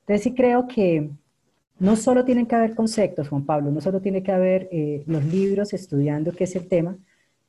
Entonces 0.01 0.22
sí 0.22 0.34
creo 0.34 0.66
que 0.68 1.11
no 1.78 1.97
solo 1.97 2.24
tienen 2.24 2.47
que 2.47 2.57
haber 2.57 2.74
conceptos, 2.74 3.28
Juan 3.28 3.45
Pablo, 3.45 3.70
no 3.70 3.80
solo 3.80 4.01
tiene 4.01 4.22
que 4.22 4.32
haber 4.32 4.68
eh, 4.72 5.05
los 5.07 5.24
libros 5.24 5.72
estudiando 5.72 6.32
qué 6.32 6.45
es 6.45 6.57
el 6.57 6.66
tema, 6.66 6.99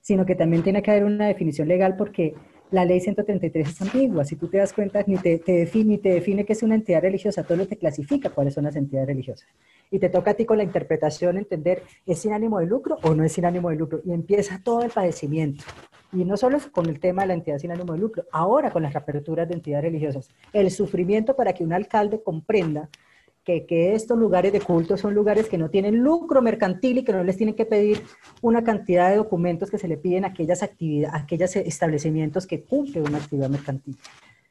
sino 0.02 0.26
que 0.26 0.36
también 0.36 0.64
tiene 0.64 0.82
que 0.82 0.92
haber 0.92 1.04
una 1.04 1.28
definición 1.28 1.68
legal 1.68 1.96
porque 1.98 2.36
la 2.72 2.86
ley 2.86 3.00
133 3.00 3.68
es 3.68 3.82
ambigua. 3.82 4.24
Si 4.26 4.36
tú 4.36 4.48
te 4.48 4.58
das 4.58 4.74
cuenta, 4.74 5.04
ni 5.08 5.18
te, 5.18 5.42
define, 5.46 5.92
ni 5.92 5.98
te 5.98 6.10
define 6.10 6.46
que 6.46 6.54
es 6.54 6.64
una 6.64 6.76
entidad 6.76 7.02
religiosa, 7.02 7.44
todo 7.44 7.58
lo 7.58 7.68
te 7.68 7.78
clasifica 7.78 8.30
cuáles 8.30 8.54
son 8.54 8.66
las 8.66 8.76
entidades 8.76 9.08
religiosas. 9.08 9.48
Y 9.92 10.00
te 10.00 10.10
toca 10.10 10.32
a 10.32 10.34
ti 10.36 10.46
con 10.46 10.58
la 10.58 10.64
interpretación 10.64 11.38
entender, 11.38 11.84
¿es 12.06 12.20
sin 12.20 12.34
ánimo 12.34 12.60
de 12.60 12.68
lucro 12.68 12.98
o 13.02 13.16
no 13.16 13.24
es 13.24 13.32
sin 13.32 13.46
ánimo 13.46 13.70
de 13.70 13.76
lucro? 13.76 14.02
Y 14.06 14.12
empieza 14.12 14.62
todo 14.64 14.84
el 14.84 14.92
padecimiento. 14.92 15.64
Y 16.14 16.26
no 16.26 16.38
solo 16.38 16.60
con 16.72 16.88
el 16.88 17.00
tema 17.00 17.24
de 17.24 17.30
la 17.30 17.34
entidad 17.36 17.58
sin 17.58 17.72
ánimo 17.72 17.94
de 17.94 18.00
lucro, 18.00 18.26
ahora 18.32 18.72
con 18.72 18.84
las 18.84 18.94
reaperturas 18.94 19.48
de 19.48 19.56
entidades 19.56 19.86
religiosas. 19.86 20.30
El 20.54 20.70
sufrimiento 20.70 21.36
para 21.36 21.54
que 21.54 21.64
un 21.64 21.74
alcalde 21.74 22.22
comprenda 22.22 22.90
que, 23.68 23.96
estos 23.96 24.18
lugares 24.18 24.54
de 24.54 24.62
culto 24.62 24.98
son 24.98 25.14
lugares 25.14 25.48
que 25.48 25.58
no 25.58 25.70
tienen 25.70 25.98
lucro 25.98 26.42
mercantil 26.42 27.00
y 27.00 27.04
que 27.04 27.14
no 27.14 27.24
les 27.24 27.38
tienen 27.38 27.56
que 27.56 27.66
pedir 27.66 28.04
una 28.42 28.64
cantidad 28.64 29.10
de 29.10 29.18
documentos 29.18 29.70
que 29.70 29.78
se 29.78 29.88
le 29.88 29.98
piden 29.98 30.26
a 30.26 30.30
aquellas 30.30 30.64
actividades, 30.64 31.14
a 31.14 31.24
aquellos 31.24 31.56
establecimientos 31.56 32.46
que 32.46 32.64
cumplen 32.64 33.08
una 33.08 33.18
actividad 33.18 33.50
mercantil. 33.50 33.98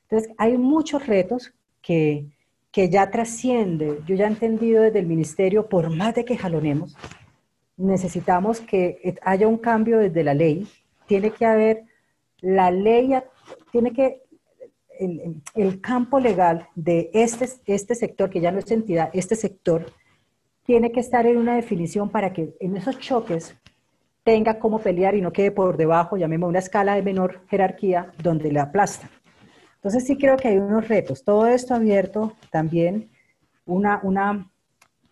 Entonces, 0.02 0.30
hay 0.38 0.56
muchos 0.58 1.06
retos 1.06 1.52
que, 1.82 2.26
que 2.72 2.88
ya 2.88 3.10
trasciende. 3.10 4.00
Yo 4.06 4.14
ya 4.16 4.24
he 4.24 4.28
entendido 4.28 4.82
desde 4.82 4.98
el 4.98 5.06
ministerio, 5.06 5.68
por 5.68 5.90
más 5.90 6.14
de 6.14 6.24
que 6.24 6.36
jalonemos, 6.36 6.96
necesitamos 7.76 8.60
que 8.60 9.16
haya 9.22 9.46
un 9.46 9.58
cambio 9.58 9.98
desde 9.98 10.24
la 10.24 10.34
ley. 10.34 10.66
Tiene 11.06 11.30
que 11.30 11.46
haber, 11.46 11.84
la 12.40 12.70
ley 12.70 13.14
tiene 13.70 13.92
que 13.92 14.22
el, 14.98 15.80
campo 15.80 16.18
legal 16.18 16.68
de 16.74 17.10
este, 17.12 17.48
este 17.66 17.94
sector, 17.94 18.30
que 18.30 18.40
ya 18.40 18.50
no 18.50 18.58
es 18.58 18.70
entidad, 18.70 19.10
este 19.12 19.36
sector, 19.36 19.86
tiene 20.64 20.92
que 20.92 21.00
estar 21.00 21.26
en 21.26 21.38
una 21.38 21.54
definición 21.54 22.10
para 22.10 22.32
que 22.32 22.54
en 22.60 22.76
esos 22.76 22.98
choques 22.98 23.56
tenga 24.24 24.58
cómo 24.58 24.80
pelear 24.80 25.14
y 25.14 25.22
no 25.22 25.32
quede 25.32 25.50
por 25.50 25.76
debajo, 25.76 26.16
llamemos 26.16 26.48
una 26.48 26.58
escala 26.58 26.94
de 26.94 27.02
menor 27.02 27.40
jerarquía, 27.48 28.12
donde 28.22 28.52
le 28.52 28.60
aplastan. 28.60 29.10
Entonces 29.76 30.06
sí 30.06 30.18
creo 30.18 30.36
que 30.36 30.48
hay 30.48 30.58
unos 30.58 30.88
retos. 30.88 31.24
Todo 31.24 31.46
esto 31.46 31.74
abierto 31.74 32.34
también 32.50 33.08
una, 33.64 34.00
una, 34.02 34.50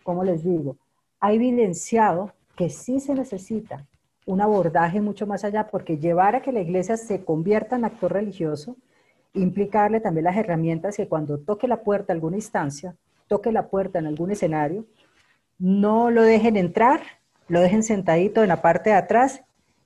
¿cómo 0.03 0.23
les 0.23 0.43
digo? 0.43 0.77
Ha 1.19 1.33
evidenciado 1.33 2.33
que 2.55 2.69
sí 2.69 2.99
se 2.99 3.13
necesita 3.15 3.87
un 4.25 4.41
abordaje 4.41 4.99
mucho 4.99 5.25
más 5.25 5.45
allá, 5.45 5.67
porque 5.67 5.97
llevar 5.97 6.35
a 6.35 6.41
que 6.41 6.51
la 6.51 6.59
iglesia 6.59 6.97
se 6.97 7.23
convierta 7.23 7.77
en 7.77 7.85
actor 7.85 8.11
religioso 8.11 8.75
implicarle 9.37 9.99
también 9.99 10.25
las 10.25 10.37
herramientas 10.37 10.97
que 10.97 11.07
cuando 11.07 11.39
toque 11.39 11.67
la 11.67 11.81
puerta 11.81 12.11
a 12.11 12.15
alguna 12.15 12.37
instancia, 12.37 12.95
toque 13.27 13.51
la 13.51 13.67
puerta 13.67 13.99
en 13.99 14.07
algún 14.07 14.31
escenario, 14.31 14.85
no 15.59 16.11
lo 16.11 16.23
dejen 16.23 16.57
entrar, 16.57 17.01
lo 17.47 17.61
dejen 17.61 17.83
sentadito 17.83 18.43
en 18.43 18.49
la 18.49 18.61
parte 18.61 18.91
de 18.91 18.95
atrás 18.95 19.41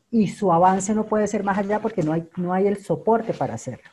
y 0.09 0.27
su 0.27 0.51
avance 0.51 0.93
no 0.93 1.05
puede 1.05 1.27
ser 1.27 1.43
más 1.43 1.57
allá 1.57 1.79
porque 1.79 2.03
no 2.03 2.13
hay, 2.13 2.27
no 2.35 2.53
hay 2.53 2.67
el 2.67 2.77
soporte 2.77 3.33
para 3.33 3.53
hacerlo. 3.53 3.89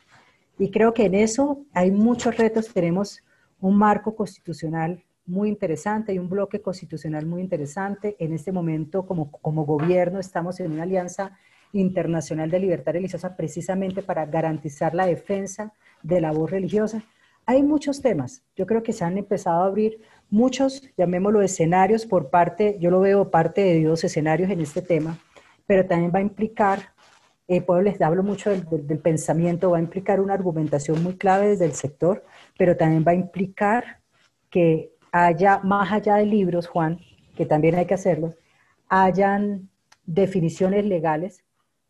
Y 0.57 0.71
creo 0.71 0.93
que 0.93 1.05
en 1.05 1.15
eso 1.15 1.61
hay 1.73 1.89
muchos 1.91 2.35
retos. 2.35 2.73
Tenemos 2.73 3.23
un 3.61 3.77
marco 3.77 4.15
constitucional 4.15 5.01
muy 5.25 5.47
interesante 5.47 6.13
y 6.13 6.19
un 6.19 6.27
bloque 6.27 6.61
constitucional 6.61 7.25
muy 7.25 7.41
interesante. 7.41 8.17
En 8.19 8.33
este 8.33 8.51
momento, 8.51 9.05
como, 9.05 9.31
como 9.31 9.65
gobierno, 9.65 10.19
estamos 10.19 10.59
en 10.59 10.73
una 10.73 10.83
alianza 10.83 11.37
internacional 11.73 12.49
de 12.49 12.59
libertad 12.59 12.93
religiosa 12.93 13.35
precisamente 13.35 14.01
para 14.01 14.25
garantizar 14.25 14.95
la 14.95 15.05
defensa 15.05 15.73
de 16.01 16.21
la 16.21 16.31
voz 16.31 16.51
religiosa. 16.51 17.03
Hay 17.45 17.63
muchos 17.63 18.01
temas. 18.01 18.43
Yo 18.55 18.65
creo 18.65 18.83
que 18.83 18.93
se 18.93 19.03
han 19.03 19.17
empezado 19.17 19.63
a 19.63 19.67
abrir 19.67 20.01
muchos, 20.29 20.83
llamémoslo 20.97 21.41
escenarios 21.41 22.05
por 22.05 22.29
parte, 22.29 22.77
yo 22.79 22.91
lo 22.91 22.99
veo 22.99 23.31
parte 23.31 23.61
de 23.61 23.75
Dios, 23.75 24.03
escenarios 24.03 24.49
en 24.51 24.61
este 24.61 24.81
tema, 24.81 25.17
pero 25.65 25.85
también 25.85 26.11
va 26.13 26.19
a 26.19 26.23
implicar, 26.23 26.93
eh, 27.47 27.61
pues 27.61 27.83
les 27.83 27.99
hablo 28.01 28.23
mucho 28.23 28.51
del, 28.51 28.87
del 28.87 28.99
pensamiento, 28.99 29.71
va 29.71 29.77
a 29.77 29.81
implicar 29.81 30.19
una 30.19 30.35
argumentación 30.35 31.01
muy 31.01 31.15
clave 31.15 31.47
desde 31.47 31.65
el 31.65 31.73
sector, 31.73 32.23
pero 32.57 32.77
también 32.77 33.03
va 33.07 33.11
a 33.11 33.15
implicar 33.15 33.99
que 34.51 34.91
haya, 35.11 35.59
más 35.59 35.91
allá 35.91 36.15
de 36.15 36.25
libros, 36.25 36.67
Juan, 36.67 36.99
que 37.35 37.45
también 37.45 37.75
hay 37.75 37.85
que 37.85 37.93
hacerlo, 37.93 38.35
hayan 38.89 39.69
definiciones 40.05 40.85
legales 40.85 41.43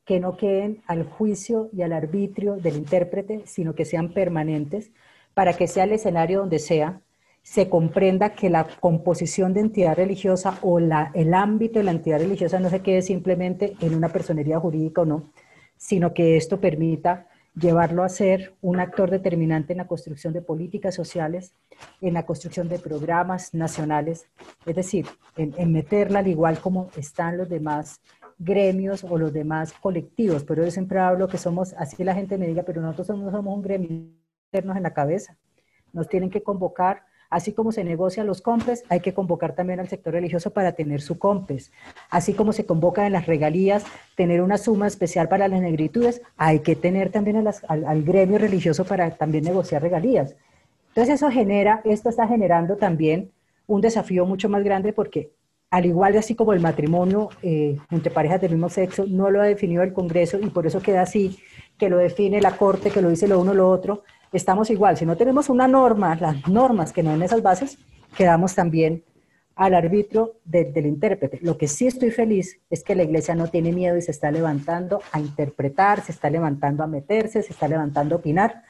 que 0.10 0.20
no 0.20 0.38
queden 0.38 0.82
al 0.88 1.04
juicio 1.04 1.70
y 1.72 1.84
al 1.84 1.94
arbitrio 1.94 2.56
del 2.56 2.78
intérprete, 2.78 3.44
sino 3.46 3.76
que 3.76 3.86
sean 3.86 4.12
permanentes, 4.12 4.90
para 5.36 5.54
que 5.54 5.68
sea 5.68 5.84
el 5.84 5.92
escenario 5.92 6.40
donde 6.40 6.58
sea, 6.58 7.00
se 7.44 7.70
comprenda 7.70 8.34
que 8.34 8.50
la 8.50 8.66
composición 8.80 9.54
de 9.54 9.60
entidad 9.60 9.96
religiosa 9.96 10.58
o 10.64 10.80
la, 10.80 11.12
el 11.14 11.36
ámbito 11.36 11.78
de 11.78 11.86
la 11.86 11.92
entidad 11.92 12.18
religiosa 12.18 12.60
no 12.60 12.72
se 12.72 12.80
quede 12.80 13.04
simplemente 13.04 13.76
en 13.82 13.94
una 13.94 14.10
personería 14.10 14.60
jurídica 14.60 15.02
o 15.02 15.06
no, 15.06 15.30
sino 15.78 16.12
que 16.12 16.38
esto 16.38 16.60
permita 16.60 17.28
llevarlo 17.54 18.04
a 18.04 18.10
ser 18.10 18.56
un 18.62 18.80
actor 18.80 19.12
determinante 19.12 19.74
en 19.74 19.78
la 19.78 19.88
construcción 19.88 20.34
de 20.34 20.42
políticas 20.42 20.96
sociales, 20.96 21.54
en 22.02 22.16
la 22.16 22.26
construcción 22.26 22.68
de 22.68 22.80
programas 22.80 23.54
nacionales, 23.54 24.28
es 24.66 24.76
decir, 24.76 25.06
en, 25.38 25.72
meterla 25.72 26.20
al 26.20 26.28
igual 26.28 26.60
como 26.60 26.90
están 26.98 27.38
los 27.38 27.48
demás 27.48 28.02
gremios 28.40 29.04
o 29.04 29.18
los 29.18 29.32
demás 29.32 29.74
colectivos. 29.74 30.44
Pero 30.44 30.64
yo 30.64 30.72
siempre 30.72 31.00
hablo 31.00 31.28
que 31.28 31.38
somos, 31.38 31.74
así 31.74 32.04
la 32.04 32.16
gente 32.16 32.38
me 32.38 32.48
diga, 32.48 32.64
pero 32.64 32.82
nosotros 32.82 33.20
no 33.20 33.30
somos 33.30 33.56
un 33.56 33.62
gremio 33.62 33.90
internos 34.52 34.78
en 34.78 34.84
la 34.84 34.94
cabeza. 34.94 35.38
Nos 35.94 36.08
tienen 36.08 36.32
que 36.32 36.42
convocar 36.42 37.04
Así 37.30 37.54
como 37.54 37.72
se 37.72 37.84
negocian 37.84 38.26
los 38.26 38.42
compes, 38.42 38.84
hay 38.90 39.02
que 39.02 39.14
convocar 39.14 39.54
también 39.54 39.80
al 39.80 39.88
sector 39.88 40.14
religioso 40.14 40.52
para 40.52 40.72
tener 40.72 41.00
su 41.00 41.20
compes. 41.20 41.72
Así 42.10 42.34
como 42.34 42.54
se 42.54 42.66
convoca 42.66 43.06
en 43.06 43.14
las 43.14 43.28
regalías 43.28 43.86
tener 44.16 44.42
una 44.42 44.58
suma 44.58 44.88
especial 44.88 45.30
para 45.30 45.48
las 45.48 45.62
negritudes, 45.62 46.24
hay 46.38 46.62
que 46.62 46.76
tener 46.76 47.12
también 47.12 47.48
al, 47.68 48.04
gremio 48.04 48.40
religioso 48.40 48.84
para 48.84 49.12
también 49.12 49.44
negociar 49.44 49.84
regalías. 49.84 50.36
Entonces 50.88 51.16
eso 51.16 51.30
genera, 51.30 51.82
esto 51.86 52.10
está 52.10 52.28
generando 52.28 52.78
también 52.78 53.32
un 53.68 53.82
desafío 53.82 54.26
mucho 54.26 54.50
más 54.50 54.64
grande 54.64 54.92
porque 54.92 55.32
al 55.72 55.86
igual 55.86 56.14
de 56.14 56.20
así 56.20 56.36
como 56.36 56.54
el 56.54 56.60
matrimonio 56.60 57.30
eh, 57.42 57.78
entre 57.92 58.12
parejas 58.12 58.42
del 58.42 58.52
mismo 58.52 58.70
sexo 58.70 59.06
no 59.08 59.30
lo 59.30 59.42
ha 59.42 59.46
definido 59.46 59.84
el 59.84 59.94
Congreso 59.94 60.40
y 60.40 60.50
por 60.50 60.66
eso 60.66 60.82
queda 60.82 61.02
así, 61.02 61.40
que 61.78 61.90
lo 61.90 61.98
define 61.98 62.42
la 62.42 62.58
Corte, 62.58 62.90
que 62.90 63.02
lo 63.02 63.10
dice 63.10 63.28
lo 63.28 63.40
uno 63.40 63.54
lo 63.54 63.70
otro, 63.70 64.04
estamos 64.34 64.70
igual. 64.70 64.98
Si 64.98 65.06
no 65.06 65.16
tenemos 65.16 65.50
una 65.50 65.68
norma, 65.68 66.16
las 66.16 66.48
normas 66.48 66.92
que 66.92 67.04
no 67.04 67.14
en 67.14 67.22
esas 67.22 67.42
bases, 67.42 67.78
quedamos 68.18 68.56
también 68.56 69.04
al 69.56 69.74
arbitro 69.76 70.40
del 70.46 70.86
intérprete. 70.86 71.40
Lo 71.42 71.58
que 71.58 71.68
sí 71.68 71.86
estoy 71.86 72.12
feliz 72.12 72.60
es 72.70 72.82
que 72.82 72.96
la 72.96 73.04
iglesia 73.04 73.36
no 73.36 73.48
tiene 73.48 73.74
miedo 73.74 73.98
y 73.98 74.02
se 74.02 74.12
está 74.12 74.32
levantando 74.32 75.02
a 75.12 75.20
interpretar, 75.20 76.02
se 76.02 76.14
está 76.14 76.30
levantando 76.30 76.82
a 76.82 76.88
meterse, 76.88 77.44
se 77.44 77.52
está 77.52 77.68
levantando 77.68 78.16
a 78.16 78.20
opinar. 78.20 78.64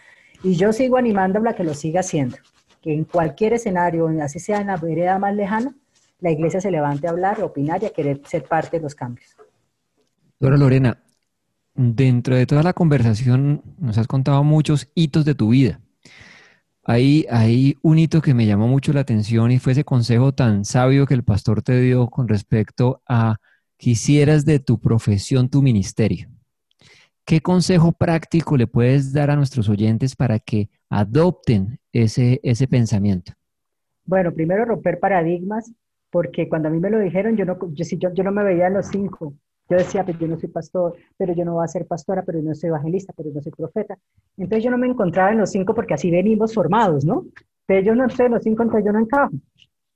Y 0.43 0.55
yo 0.55 0.73
sigo 0.73 0.97
animándola 0.97 1.51
a 1.51 1.55
que 1.55 1.63
lo 1.63 1.75
siga 1.75 1.99
haciendo. 1.99 2.37
Que 2.81 2.91
en 2.91 3.03
cualquier 3.03 3.53
escenario, 3.53 4.09
así 4.21 4.39
sea 4.39 4.61
en 4.61 4.67
la 4.67 4.77
vereda 4.77 5.19
más 5.19 5.35
lejana, 5.35 5.75
la 6.19 6.31
iglesia 6.31 6.61
se 6.61 6.71
levante 6.71 7.07
a 7.07 7.11
hablar, 7.11 7.39
a 7.41 7.45
opinar 7.45 7.81
y 7.83 7.85
a 7.85 7.91
querer 7.91 8.21
ser 8.25 8.43
parte 8.43 8.77
de 8.77 8.83
los 8.83 8.95
cambios. 8.95 9.35
Doctora 10.39 10.57
Lorena, 10.57 10.97
Dentro 11.81 12.35
de 12.35 12.45
toda 12.45 12.61
la 12.61 12.73
conversación 12.73 13.63
nos 13.77 13.97
has 13.97 14.05
contado 14.05 14.43
muchos 14.43 14.91
hitos 14.95 15.23
de 15.23 15.33
tu 15.33 15.47
vida. 15.47 15.79
Hay, 16.83 17.25
hay 17.29 17.77
un 17.81 17.99
hito 17.99 18.21
que 18.21 18.33
me 18.33 18.45
llamó 18.45 18.67
mucho 18.67 18.91
la 18.91 18.99
atención 18.99 19.49
y 19.49 19.59
fue 19.59 19.71
ese 19.71 19.85
consejo 19.85 20.33
tan 20.33 20.65
sabio 20.65 21.05
que 21.05 21.13
el 21.13 21.23
pastor 21.23 21.61
te 21.61 21.79
dio 21.79 22.07
con 22.07 22.27
respecto 22.27 23.01
a 23.07 23.37
quisieras 23.77 24.43
de 24.43 24.59
tu 24.59 24.77
profesión 24.81 25.47
tu 25.47 25.61
ministerio. 25.61 26.27
¿Qué 27.23 27.39
consejo 27.39 27.93
práctico 27.93 28.57
le 28.57 28.67
puedes 28.67 29.13
dar 29.13 29.31
a 29.31 29.37
nuestros 29.37 29.69
oyentes 29.69 30.17
para 30.17 30.37
que 30.37 30.69
adopten 30.89 31.79
ese, 31.93 32.41
ese 32.43 32.67
pensamiento? 32.67 33.31
Bueno, 34.03 34.33
primero 34.33 34.65
romper 34.65 34.99
paradigmas, 34.99 35.71
porque 36.11 36.49
cuando 36.49 36.69
a 36.69 36.71
mí 36.71 36.79
me 36.79 36.89
lo 36.89 36.99
dijeron, 36.99 37.35
yo 37.37 37.45
no, 37.45 37.57
yo, 37.73 37.85
yo, 38.13 38.23
no 38.23 38.31
me 38.31 38.43
veía 38.43 38.67
en 38.67 38.73
los 38.73 38.87
cinco. 38.87 39.33
Yo 39.69 39.77
decía, 39.77 40.03
pero 40.03 40.17
pues, 40.17 40.27
yo 40.29 40.35
no 40.35 40.39
soy 40.39 40.49
pastor, 40.49 40.95
pero 41.15 41.33
yo 41.33 41.45
no 41.45 41.53
voy 41.53 41.63
a 41.63 41.67
ser 41.67 41.85
pastora, 41.85 42.23
pero 42.23 42.39
yo 42.39 42.49
no 42.49 42.55
soy 42.55 42.69
evangelista, 42.69 43.13
pero 43.15 43.29
yo 43.29 43.35
no 43.35 43.41
soy 43.41 43.51
profeta. 43.51 43.97
Entonces 44.37 44.63
yo 44.63 44.71
no 44.71 44.77
me 44.79 44.87
encontraba 44.87 45.31
en 45.31 45.37
los 45.37 45.51
cinco 45.51 45.75
porque 45.75 45.93
así 45.93 46.09
venimos 46.09 46.53
formados, 46.53 47.05
¿no? 47.05 47.25
Pero 47.67 47.81
yo 47.81 47.95
no 47.95 48.07
estoy 48.07 48.25
en 48.25 48.31
los 48.31 48.43
cinco, 48.43 48.63
entonces 48.63 48.85
yo 48.85 48.91
no 48.91 48.99
encajo. 48.99 49.31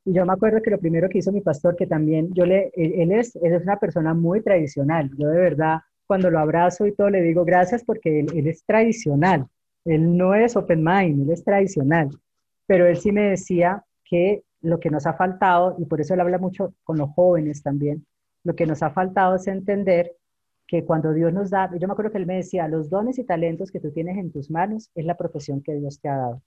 Y 0.05 0.13
yo 0.13 0.25
me 0.25 0.33
acuerdo 0.33 0.61
que 0.61 0.69
lo 0.69 0.79
primero 0.79 1.09
que 1.09 1.19
hizo 1.19 1.31
mi 1.31 1.41
pastor, 1.41 1.75
que 1.75 1.87
también 1.87 2.31
yo 2.33 2.45
le, 2.45 2.71
él, 2.75 3.11
es, 3.11 3.35
él 3.37 3.53
es 3.53 3.63
una 3.63 3.79
persona 3.79 4.13
muy 4.13 4.41
tradicional. 4.41 5.09
Yo 5.17 5.29
de 5.29 5.39
verdad, 5.39 5.79
cuando 6.05 6.29
lo 6.29 6.39
abrazo 6.39 6.85
y 6.85 6.93
todo, 6.93 7.09
le 7.09 7.21
digo 7.21 7.45
gracias 7.45 7.83
porque 7.83 8.19
él 8.19 8.47
es 8.47 8.63
tradicional. 8.65 9.47
Él 9.85 10.15
no 10.15 10.35
es 10.35 10.55
open 10.55 10.83
mind, 10.83 11.23
él 11.23 11.31
es 11.31 11.43
tradicional. 11.43 12.09
Pero 12.67 12.85
él 12.85 12.97
sí 12.97 13.11
me 13.11 13.29
decía 13.29 13.83
que 14.03 14.43
lo 14.63 14.79
que 14.79 14.89
nos 14.89 15.05
ha 15.05 15.13
faltado, 15.13 15.75
y 15.77 15.85
por 15.85 16.01
eso 16.01 16.13
él 16.13 16.21
habla 16.21 16.39
mucho 16.39 16.73
con 16.83 16.97
los 16.97 17.09
jóvenes 17.11 17.61
también, 17.61 18.05
lo 18.43 18.55
que 18.55 18.65
nos 18.65 18.81
ha 18.81 18.89
faltado 18.89 19.35
es 19.35 19.47
entender 19.47 20.13
que 20.65 20.85
cuando 20.85 21.13
Dios 21.13 21.33
nos 21.33 21.49
da, 21.49 21.69
yo 21.77 21.87
me 21.87 21.91
acuerdo 21.91 22.11
que 22.11 22.17
él 22.17 22.25
me 22.25 22.37
decía, 22.37 22.67
los 22.67 22.89
dones 22.89 23.19
y 23.19 23.25
talentos 23.25 23.71
que 23.71 23.81
tú 23.81 23.91
tienes 23.91 24.17
en 24.17 24.31
tus 24.31 24.49
manos 24.49 24.89
es 24.95 25.05
la 25.05 25.15
profesión 25.15 25.61
que 25.61 25.75
Dios 25.75 25.99
te 25.99 26.07
ha 26.09 26.15
dado. 26.15 26.41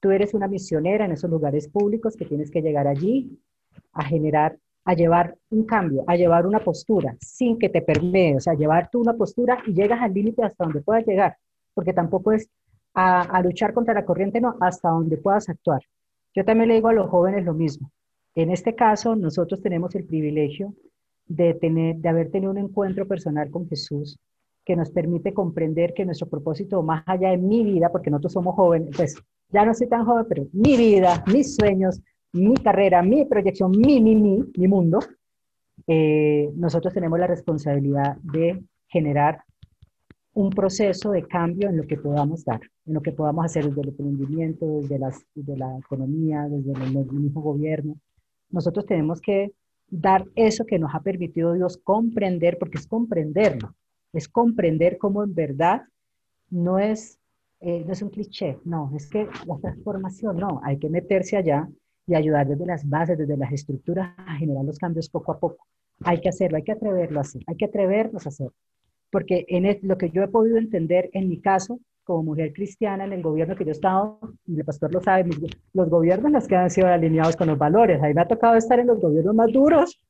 Tú 0.00 0.10
eres 0.10 0.34
una 0.34 0.46
misionera 0.46 1.06
en 1.06 1.12
esos 1.12 1.30
lugares 1.30 1.68
públicos 1.68 2.16
que 2.16 2.26
tienes 2.26 2.50
que 2.50 2.62
llegar 2.62 2.86
allí 2.86 3.40
a 3.92 4.04
generar, 4.04 4.58
a 4.84 4.94
llevar 4.94 5.36
un 5.50 5.64
cambio, 5.64 6.04
a 6.06 6.16
llevar 6.16 6.46
una 6.46 6.60
postura 6.60 7.16
sin 7.20 7.58
que 7.58 7.70
te 7.70 7.80
permee, 7.80 8.36
o 8.36 8.40
sea, 8.40 8.54
llevar 8.54 8.90
tú 8.90 9.00
una 9.00 9.14
postura 9.14 9.58
y 9.66 9.72
llegas 9.72 10.00
al 10.02 10.12
límite 10.12 10.44
hasta 10.44 10.64
donde 10.64 10.82
puedas 10.82 11.06
llegar, 11.06 11.36
porque 11.72 11.94
tampoco 11.94 12.32
es 12.32 12.48
a, 12.94 13.22
a 13.22 13.42
luchar 13.42 13.72
contra 13.72 13.94
la 13.94 14.04
corriente, 14.04 14.40
no, 14.40 14.56
hasta 14.60 14.90
donde 14.90 15.16
puedas 15.16 15.48
actuar. 15.48 15.80
Yo 16.38 16.44
también 16.44 16.68
le 16.68 16.74
digo 16.74 16.86
a 16.86 16.92
los 16.92 17.10
jóvenes 17.10 17.44
lo 17.44 17.52
mismo. 17.52 17.90
En 18.36 18.52
este 18.52 18.76
caso, 18.76 19.16
nosotros 19.16 19.60
tenemos 19.60 19.92
el 19.96 20.04
privilegio 20.04 20.72
de, 21.26 21.54
tener, 21.54 21.96
de 21.96 22.08
haber 22.08 22.30
tenido 22.30 22.52
un 22.52 22.58
encuentro 22.58 23.08
personal 23.08 23.50
con 23.50 23.68
Jesús 23.68 24.16
que 24.64 24.76
nos 24.76 24.92
permite 24.92 25.34
comprender 25.34 25.94
que 25.94 26.04
nuestro 26.04 26.28
propósito, 26.28 26.80
más 26.80 27.02
allá 27.06 27.30
de 27.30 27.38
mi 27.38 27.64
vida, 27.64 27.90
porque 27.90 28.08
nosotros 28.08 28.34
somos 28.34 28.54
jóvenes, 28.54 28.90
pues 28.96 29.16
ya 29.48 29.64
no 29.64 29.74
soy 29.74 29.88
tan 29.88 30.04
joven, 30.04 30.26
pero 30.28 30.46
mi 30.52 30.76
vida, 30.76 31.24
mis 31.26 31.56
sueños, 31.56 32.00
mi 32.32 32.54
carrera, 32.54 33.02
mi 33.02 33.24
proyección, 33.24 33.72
mi, 33.72 34.00
mi, 34.00 34.14
mi, 34.14 34.44
mi 34.56 34.68
mundo, 34.68 35.00
eh, 35.88 36.52
nosotros 36.54 36.94
tenemos 36.94 37.18
la 37.18 37.26
responsabilidad 37.26 38.16
de 38.22 38.62
generar 38.86 39.42
un 40.38 40.50
proceso 40.50 41.10
de 41.10 41.26
cambio 41.26 41.68
en 41.68 41.76
lo 41.76 41.82
que 41.84 41.96
podamos 41.96 42.44
dar, 42.44 42.60
en 42.86 42.94
lo 42.94 43.02
que 43.02 43.10
podamos 43.10 43.44
hacer 43.44 43.66
desde 43.66 43.80
el 43.80 43.88
emprendimiento, 43.88 44.66
desde, 44.82 44.96
las, 44.96 45.26
desde 45.34 45.56
la 45.56 45.76
economía, 45.78 46.46
desde 46.48 46.70
el 46.80 47.12
mismo 47.12 47.40
gobierno. 47.40 47.96
Nosotros 48.48 48.86
tenemos 48.86 49.20
que 49.20 49.52
dar 49.88 50.24
eso 50.36 50.64
que 50.64 50.78
nos 50.78 50.94
ha 50.94 51.00
permitido 51.00 51.54
Dios 51.54 51.76
comprender, 51.82 52.56
porque 52.56 52.78
es 52.78 52.86
comprenderlo, 52.86 53.74
es 54.12 54.28
comprender 54.28 54.96
cómo 54.96 55.24
en 55.24 55.34
verdad 55.34 55.82
no 56.50 56.78
es, 56.78 57.18
eh, 57.58 57.82
no 57.84 57.92
es 57.92 58.02
un 58.02 58.10
cliché, 58.10 58.58
no, 58.64 58.92
es 58.94 59.10
que 59.10 59.26
la 59.44 59.58
transformación, 59.58 60.36
no, 60.36 60.60
hay 60.62 60.78
que 60.78 60.88
meterse 60.88 61.36
allá 61.36 61.68
y 62.06 62.14
ayudar 62.14 62.46
desde 62.46 62.64
las 62.64 62.88
bases, 62.88 63.18
desde 63.18 63.36
las 63.36 63.52
estructuras 63.52 64.14
a 64.16 64.36
generar 64.36 64.64
los 64.64 64.78
cambios 64.78 65.08
poco 65.08 65.32
a 65.32 65.40
poco. 65.40 65.66
Hay 66.04 66.20
que 66.20 66.28
hacerlo, 66.28 66.58
hay 66.58 66.62
que 66.62 66.72
atreverlo 66.72 67.18
a 67.18 67.22
hacer, 67.22 67.42
hay 67.48 67.56
que 67.56 67.64
atrevernos 67.64 68.24
a 68.24 68.28
hacer. 68.28 68.50
Porque 69.10 69.44
en 69.48 69.78
lo 69.82 69.96
que 69.96 70.10
yo 70.10 70.22
he 70.22 70.28
podido 70.28 70.58
entender 70.58 71.10
en 71.12 71.28
mi 71.28 71.40
caso, 71.40 71.80
como 72.04 72.22
mujer 72.22 72.52
cristiana 72.52 73.04
en 73.04 73.12
el 73.12 73.22
gobierno 73.22 73.54
que 73.54 73.64
yo 73.64 73.70
he 73.70 73.72
estado, 73.72 74.18
y 74.46 74.56
el 74.58 74.64
pastor 74.64 74.92
lo 74.92 75.02
sabe, 75.02 75.28
los 75.74 75.90
gobiernos 75.90 76.32
los 76.32 76.48
que 76.48 76.56
han 76.56 76.70
sido 76.70 76.88
alineados 76.88 77.36
con 77.36 77.48
los 77.48 77.58
valores. 77.58 78.02
A 78.02 78.06
mí 78.06 78.14
me 78.14 78.22
ha 78.22 78.28
tocado 78.28 78.56
estar 78.56 78.78
en 78.80 78.86
los 78.86 79.00
gobiernos 79.00 79.34
más 79.34 79.52
duros 79.52 80.00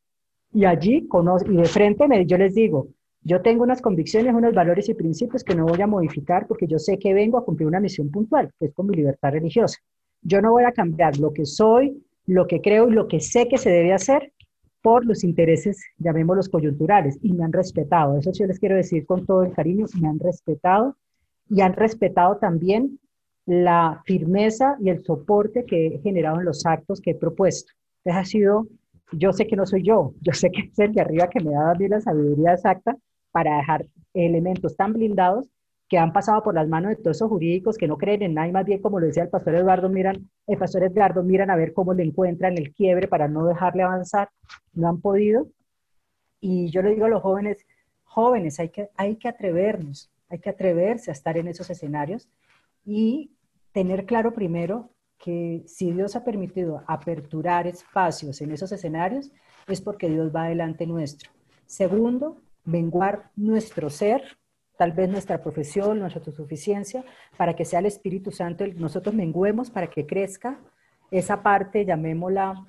y 0.52 0.64
allí 0.64 1.08
y 1.46 1.56
de 1.56 1.64
frente 1.64 2.08
me, 2.08 2.24
yo 2.24 2.38
les 2.38 2.54
digo, 2.54 2.88
yo 3.22 3.42
tengo 3.42 3.64
unas 3.64 3.82
convicciones, 3.82 4.32
unos 4.32 4.54
valores 4.54 4.88
y 4.88 4.94
principios 4.94 5.42
que 5.42 5.54
no 5.54 5.66
voy 5.66 5.82
a 5.82 5.86
modificar 5.86 6.46
porque 6.46 6.66
yo 6.66 6.78
sé 6.78 6.98
que 6.98 7.12
vengo 7.12 7.36
a 7.36 7.44
cumplir 7.44 7.66
una 7.66 7.80
misión 7.80 8.10
puntual, 8.10 8.50
que 8.58 8.66
es 8.66 8.72
con 8.72 8.86
mi 8.86 8.96
libertad 8.96 9.32
religiosa. 9.32 9.78
Yo 10.22 10.40
no 10.40 10.52
voy 10.52 10.64
a 10.64 10.72
cambiar 10.72 11.18
lo 11.18 11.32
que 11.32 11.44
soy, 11.44 12.02
lo 12.26 12.46
que 12.46 12.60
creo 12.60 12.88
y 12.88 12.92
lo 12.92 13.08
que 13.08 13.20
sé 13.20 13.48
que 13.48 13.58
se 13.58 13.70
debe 13.70 13.92
hacer 13.92 14.32
los 15.04 15.24
intereses, 15.24 15.84
llamémoslos 15.98 16.48
coyunturales, 16.48 17.18
y 17.22 17.32
me 17.32 17.44
han 17.44 17.52
respetado. 17.52 18.18
Eso 18.18 18.32
sí 18.32 18.44
les 18.46 18.58
quiero 18.58 18.76
decir 18.76 19.06
con 19.06 19.26
todo 19.26 19.42
el 19.42 19.52
cariño, 19.52 19.86
me 20.00 20.08
han 20.08 20.18
respetado 20.18 20.96
y 21.48 21.60
han 21.60 21.72
respetado 21.74 22.36
también 22.36 22.98
la 23.46 24.02
firmeza 24.04 24.76
y 24.80 24.90
el 24.90 25.02
soporte 25.04 25.64
que 25.64 25.86
he 25.86 25.98
generado 26.00 26.38
en 26.38 26.44
los 26.44 26.66
actos 26.66 27.00
que 27.00 27.12
he 27.12 27.14
propuesto. 27.14 27.72
Entonces 28.04 28.20
ha 28.20 28.30
sido, 28.30 28.66
yo 29.12 29.32
sé 29.32 29.46
que 29.46 29.56
no 29.56 29.64
soy 29.64 29.82
yo, 29.82 30.12
yo 30.20 30.32
sé 30.32 30.50
que 30.50 30.62
es 30.70 30.78
el 30.78 30.92
de 30.92 31.00
arriba 31.00 31.30
que 31.30 31.40
me 31.40 31.56
ha 31.56 31.60
dado 31.60 31.88
la 31.88 32.00
sabiduría 32.00 32.52
exacta 32.52 32.96
para 33.30 33.56
dejar 33.56 33.86
elementos 34.12 34.76
tan 34.76 34.92
blindados 34.92 35.48
que 35.88 35.98
han 35.98 36.12
pasado 36.12 36.42
por 36.42 36.54
las 36.54 36.68
manos 36.68 36.90
de 36.90 36.96
todos 36.96 37.16
esos 37.16 37.28
jurídicos 37.28 37.78
que 37.78 37.88
no 37.88 37.96
creen 37.96 38.22
en 38.22 38.34
nada 38.34 38.48
y 38.48 38.52
más 38.52 38.66
bien, 38.66 38.82
como 38.82 39.00
lo 39.00 39.06
decía 39.06 39.22
el 39.22 39.30
pastor 39.30 39.54
Eduardo, 39.54 39.88
miran, 39.88 40.30
el 40.46 40.58
pastor 40.58 40.84
Edgardo, 40.84 41.22
miran 41.22 41.50
a 41.50 41.56
ver 41.56 41.72
cómo 41.72 41.94
le 41.94 42.02
encuentran 42.02 42.58
el 42.58 42.74
quiebre 42.74 43.08
para 43.08 43.26
no 43.28 43.46
dejarle 43.46 43.82
avanzar. 43.82 44.28
No 44.74 44.88
han 44.88 45.00
podido. 45.00 45.48
Y 46.40 46.70
yo 46.70 46.82
le 46.82 46.90
digo 46.90 47.06
a 47.06 47.08
los 47.08 47.22
jóvenes, 47.22 47.66
jóvenes, 48.04 48.60
hay 48.60 48.68
que, 48.68 48.90
hay 48.96 49.16
que 49.16 49.28
atrevernos, 49.28 50.10
hay 50.28 50.38
que 50.38 50.50
atreverse 50.50 51.10
a 51.10 51.14
estar 51.14 51.38
en 51.38 51.48
esos 51.48 51.70
escenarios 51.70 52.28
y 52.84 53.32
tener 53.72 54.06
claro 54.06 54.34
primero 54.34 54.90
que 55.18 55.64
si 55.66 55.92
Dios 55.92 56.16
ha 56.16 56.24
permitido 56.24 56.82
aperturar 56.86 57.66
espacios 57.66 58.40
en 58.40 58.52
esos 58.52 58.70
escenarios, 58.72 59.32
es 59.66 59.80
porque 59.80 60.08
Dios 60.08 60.34
va 60.34 60.44
adelante 60.44 60.86
nuestro. 60.86 61.30
Segundo, 61.66 62.40
menguar 62.64 63.30
nuestro 63.36 63.90
ser, 63.90 64.38
tal 64.78 64.92
vez 64.92 65.08
nuestra 65.08 65.42
profesión, 65.42 65.98
nuestra 65.98 66.20
autosuficiencia, 66.20 67.04
para 67.36 67.56
que 67.56 67.64
sea 67.64 67.80
el 67.80 67.86
Espíritu 67.86 68.30
Santo, 68.30 68.64
nosotros 68.76 69.12
menguemos 69.12 69.70
para 69.70 69.88
que 69.88 70.06
crezca 70.06 70.60
esa 71.10 71.42
parte, 71.42 71.84
llamémosla, 71.84 72.64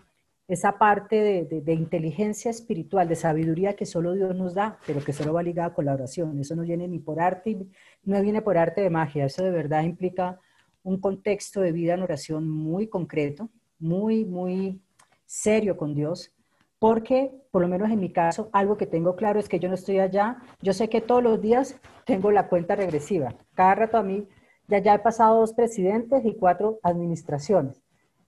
esa 0.47 0.79
parte 0.79 1.15
de, 1.47 1.61
de, 1.61 1.73
inteligencia 1.73 2.49
espiritual, 2.49 3.07
de 3.07 3.15
sabiduría 3.15 3.75
que 3.75 3.85
solo 3.85 4.13
Dios 4.13 4.35
nos 4.35 4.55
da, 4.55 4.79
pero 4.87 5.03
que 5.03 5.13
solo 5.13 5.33
va 5.33 5.43
ligada 5.43 5.75
con 5.75 5.85
la 5.85 5.93
oración. 5.93 6.39
Eso 6.39 6.55
no 6.55 6.63
viene 6.63 6.87
ni 6.87 6.97
por 6.97 7.19
arte, 7.19 7.55
no 8.03 8.21
viene 8.23 8.41
por 8.41 8.57
arte 8.57 8.81
de 8.81 8.89
magia, 8.89 9.25
eso 9.25 9.43
de 9.43 9.51
verdad 9.51 9.83
implica 9.83 10.39
un 10.81 10.99
contexto 10.99 11.61
de 11.61 11.71
vida 11.71 11.93
en 11.93 12.01
oración 12.01 12.49
muy 12.49 12.87
concreto, 12.87 13.49
muy, 13.77 14.25
muy 14.25 14.81
serio 15.27 15.77
con 15.77 15.93
Dios, 15.93 16.33
porque 16.79 17.39
por 17.51 17.61
lo 17.61 17.67
menos 17.67 17.89
en 17.89 17.99
mi 17.99 18.11
caso, 18.11 18.49
algo 18.53 18.77
que 18.77 18.85
tengo 18.85 19.15
claro 19.15 19.39
es 19.39 19.49
que 19.49 19.59
yo 19.59 19.69
no 19.69 19.75
estoy 19.75 19.99
allá, 19.99 20.37
yo 20.61 20.73
sé 20.73 20.89
que 20.89 21.01
todos 21.01 21.23
los 21.23 21.41
días 21.41 21.79
tengo 22.05 22.31
la 22.31 22.47
cuenta 22.47 22.75
regresiva. 22.75 23.35
Cada 23.53 23.75
rato 23.75 23.97
a 23.97 24.03
mí, 24.03 24.27
ya, 24.67 24.79
ya 24.79 24.95
he 24.95 24.99
pasado 24.99 25.39
dos 25.39 25.53
presidentes 25.53 26.23
y 26.25 26.35
cuatro 26.35 26.79
administraciones. 26.83 27.81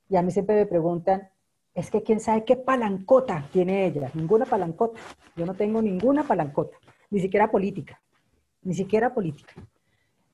Y 0.09 0.17
a 0.17 0.21
mí 0.21 0.31
siempre 0.31 0.55
me 0.55 0.65
preguntan, 0.65 1.29
es 1.73 1.89
que 1.89 2.03
quién 2.03 2.19
sabe 2.19 2.43
qué 2.43 2.57
palancota 2.57 3.47
tiene 3.53 3.85
ella. 3.85 4.11
Ninguna 4.13 4.45
palancota. 4.45 4.99
Yo 5.37 5.45
no 5.45 5.53
tengo 5.53 5.81
ninguna 5.81 6.23
palancota, 6.27 6.77
ni 7.09 7.19
siquiera 7.19 7.49
política, 7.49 8.01
ni 8.63 8.73
siquiera 8.73 9.13
política. 9.13 9.53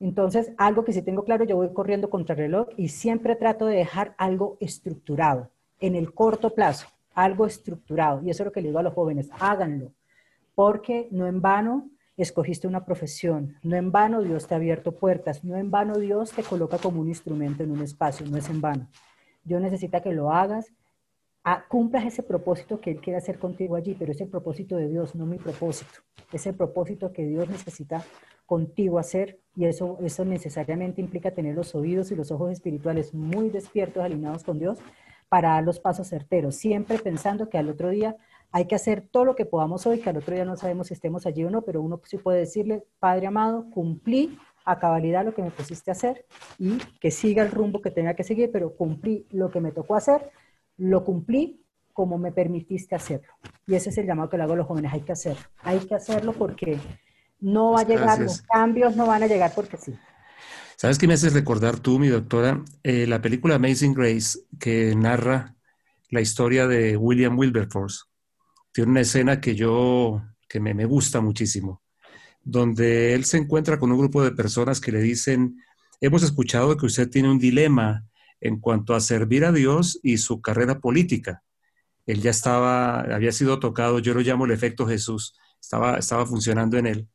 Entonces, 0.00 0.52
algo 0.56 0.84
que 0.84 0.92
sí 0.92 1.02
tengo 1.02 1.24
claro, 1.24 1.44
yo 1.44 1.56
voy 1.56 1.72
corriendo 1.72 2.10
contra 2.10 2.34
el 2.34 2.40
reloj 2.40 2.68
y 2.76 2.88
siempre 2.88 3.36
trato 3.36 3.66
de 3.66 3.76
dejar 3.76 4.14
algo 4.16 4.56
estructurado 4.60 5.50
en 5.80 5.94
el 5.94 6.12
corto 6.14 6.54
plazo 6.54 6.88
algo 7.18 7.46
estructurado. 7.46 8.22
Y 8.22 8.30
eso 8.30 8.42
es 8.42 8.46
lo 8.46 8.52
que 8.52 8.60
le 8.60 8.68
digo 8.68 8.78
a 8.78 8.82
los 8.82 8.94
jóvenes, 8.94 9.28
háganlo, 9.40 9.92
porque 10.54 11.08
no 11.10 11.26
en 11.26 11.40
vano 11.40 11.90
escogiste 12.16 12.66
una 12.66 12.84
profesión, 12.84 13.56
no 13.62 13.76
en 13.76 13.92
vano 13.92 14.22
Dios 14.22 14.46
te 14.46 14.54
ha 14.54 14.56
abierto 14.56 14.92
puertas, 14.92 15.44
no 15.44 15.56
en 15.56 15.70
vano 15.70 15.98
Dios 15.98 16.32
te 16.32 16.42
coloca 16.42 16.78
como 16.78 17.00
un 17.00 17.08
instrumento 17.08 17.62
en 17.62 17.70
un 17.70 17.82
espacio, 17.82 18.26
no 18.26 18.36
es 18.36 18.48
en 18.48 18.60
vano. 18.60 18.88
Dios 19.44 19.60
necesita 19.60 20.00
que 20.00 20.12
lo 20.12 20.32
hagas, 20.32 20.72
cumplas 21.68 22.04
ese 22.04 22.22
propósito 22.22 22.80
que 22.80 22.90
Él 22.90 23.00
quiere 23.00 23.18
hacer 23.18 23.38
contigo 23.38 23.76
allí, 23.76 23.96
pero 23.98 24.12
es 24.12 24.20
el 24.20 24.28
propósito 24.28 24.76
de 24.76 24.88
Dios, 24.88 25.14
no 25.14 25.26
mi 25.26 25.38
propósito. 25.38 26.00
Es 26.32 26.46
el 26.46 26.54
propósito 26.54 27.12
que 27.12 27.24
Dios 27.24 27.48
necesita 27.48 28.04
contigo 28.46 28.98
hacer 28.98 29.40
y 29.56 29.64
eso, 29.64 29.98
eso 30.02 30.24
necesariamente 30.24 31.00
implica 31.00 31.32
tener 31.32 31.54
los 31.54 31.74
oídos 31.74 32.10
y 32.10 32.16
los 32.16 32.30
ojos 32.30 32.52
espirituales 32.52 33.14
muy 33.14 33.48
despiertos, 33.50 34.04
alineados 34.04 34.44
con 34.44 34.58
Dios, 34.58 34.78
para 35.28 35.50
dar 35.50 35.64
los 35.64 35.80
pasos 35.80 36.08
certeros, 36.08 36.56
siempre 36.56 36.98
pensando 36.98 37.48
que 37.48 37.58
al 37.58 37.68
otro 37.68 37.90
día 37.90 38.16
hay 38.50 38.66
que 38.66 38.74
hacer 38.74 39.02
todo 39.02 39.24
lo 39.24 39.36
que 39.36 39.44
podamos 39.44 39.86
hoy, 39.86 40.00
que 40.00 40.10
al 40.10 40.16
otro 40.16 40.34
día 40.34 40.44
no 40.44 40.56
sabemos 40.56 40.88
si 40.88 40.94
estemos 40.94 41.26
allí 41.26 41.44
o 41.44 41.50
no, 41.50 41.62
pero 41.62 41.82
uno 41.82 42.00
sí 42.04 42.16
puede 42.16 42.40
decirle, 42.40 42.84
Padre 42.98 43.26
amado, 43.26 43.68
cumplí 43.70 44.38
a 44.64 44.78
cabalidad 44.78 45.24
lo 45.24 45.34
que 45.34 45.42
me 45.42 45.50
pusiste 45.50 45.90
a 45.90 45.92
hacer 45.92 46.26
y 46.58 46.78
que 47.00 47.10
siga 47.10 47.42
el 47.42 47.50
rumbo 47.50 47.80
que 47.80 47.90
tenga 47.90 48.14
que 48.14 48.24
seguir, 48.24 48.50
pero 48.52 48.74
cumplí 48.74 49.26
lo 49.30 49.50
que 49.50 49.60
me 49.60 49.72
tocó 49.72 49.96
hacer, 49.96 50.30
lo 50.76 51.04
cumplí 51.04 51.62
como 51.92 52.16
me 52.16 52.32
permitiste 52.32 52.94
hacerlo. 52.94 53.32
Y 53.66 53.74
ese 53.74 53.90
es 53.90 53.98
el 53.98 54.06
llamado 54.06 54.30
que 54.30 54.36
le 54.36 54.44
hago 54.44 54.52
a 54.52 54.56
los 54.56 54.66
jóvenes, 54.66 54.92
hay 54.92 55.00
que 55.00 55.12
hacerlo, 55.12 55.42
hay 55.62 55.80
que 55.80 55.94
hacerlo 55.94 56.32
porque 56.32 56.78
no 57.40 57.72
va 57.72 57.80
a 57.80 57.86
llegar, 57.86 58.20
los 58.20 58.42
cambios 58.42 58.96
no 58.96 59.06
van 59.06 59.22
a 59.22 59.26
llegar 59.26 59.52
porque 59.54 59.76
sí. 59.76 59.94
¿Sabes 60.80 60.96
qué 60.96 61.08
me 61.08 61.14
haces 61.14 61.32
recordar 61.32 61.80
tú, 61.80 61.98
mi 61.98 62.06
doctora? 62.06 62.62
Eh, 62.84 63.08
la 63.08 63.20
película 63.20 63.56
Amazing 63.56 63.94
Grace, 63.94 64.38
que 64.60 64.94
narra 64.94 65.56
la 66.08 66.20
historia 66.20 66.68
de 66.68 66.96
William 66.96 67.36
Wilberforce. 67.36 68.04
Tiene 68.70 68.92
una 68.92 69.00
escena 69.00 69.40
que 69.40 69.56
yo, 69.56 70.22
que 70.48 70.60
me, 70.60 70.74
me 70.74 70.84
gusta 70.84 71.20
muchísimo, 71.20 71.82
donde 72.44 73.14
él 73.14 73.24
se 73.24 73.38
encuentra 73.38 73.80
con 73.80 73.90
un 73.90 73.98
grupo 73.98 74.22
de 74.22 74.30
personas 74.30 74.80
que 74.80 74.92
le 74.92 75.00
dicen, 75.00 75.56
hemos 76.00 76.22
escuchado 76.22 76.76
que 76.76 76.86
usted 76.86 77.10
tiene 77.10 77.28
un 77.28 77.40
dilema 77.40 78.06
en 78.40 78.60
cuanto 78.60 78.94
a 78.94 79.00
servir 79.00 79.44
a 79.44 79.50
Dios 79.50 79.98
y 80.04 80.18
su 80.18 80.40
carrera 80.40 80.78
política. 80.78 81.42
Él 82.06 82.22
ya 82.22 82.30
estaba, 82.30 83.00
había 83.00 83.32
sido 83.32 83.58
tocado, 83.58 83.98
yo 83.98 84.14
lo 84.14 84.20
llamo 84.20 84.44
el 84.44 84.52
efecto 84.52 84.86
Jesús, 84.86 85.34
estaba, 85.60 85.98
estaba 85.98 86.24
funcionando 86.24 86.78
en 86.78 86.86
él. 86.86 87.08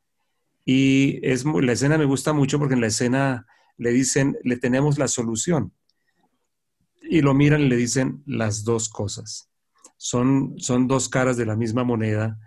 Y 0.65 1.19
es, 1.27 1.45
la 1.45 1.71
escena 1.71 1.97
me 1.97 2.05
gusta 2.05 2.33
mucho 2.33 2.59
porque 2.59 2.75
en 2.75 2.81
la 2.81 2.87
escena 2.87 3.45
le 3.77 3.91
dicen, 3.91 4.37
le 4.43 4.57
tenemos 4.57 4.97
la 4.97 5.07
solución. 5.07 5.73
Y 7.01 7.21
lo 7.21 7.33
miran 7.33 7.61
y 7.61 7.69
le 7.69 7.75
dicen 7.75 8.23
las 8.25 8.63
dos 8.63 8.89
cosas. 8.89 9.49
Son, 9.97 10.55
son 10.57 10.87
dos 10.87 11.09
caras 11.09 11.37
de 11.37 11.45
la 11.45 11.55
misma 11.55 11.83
moneda. 11.83 12.39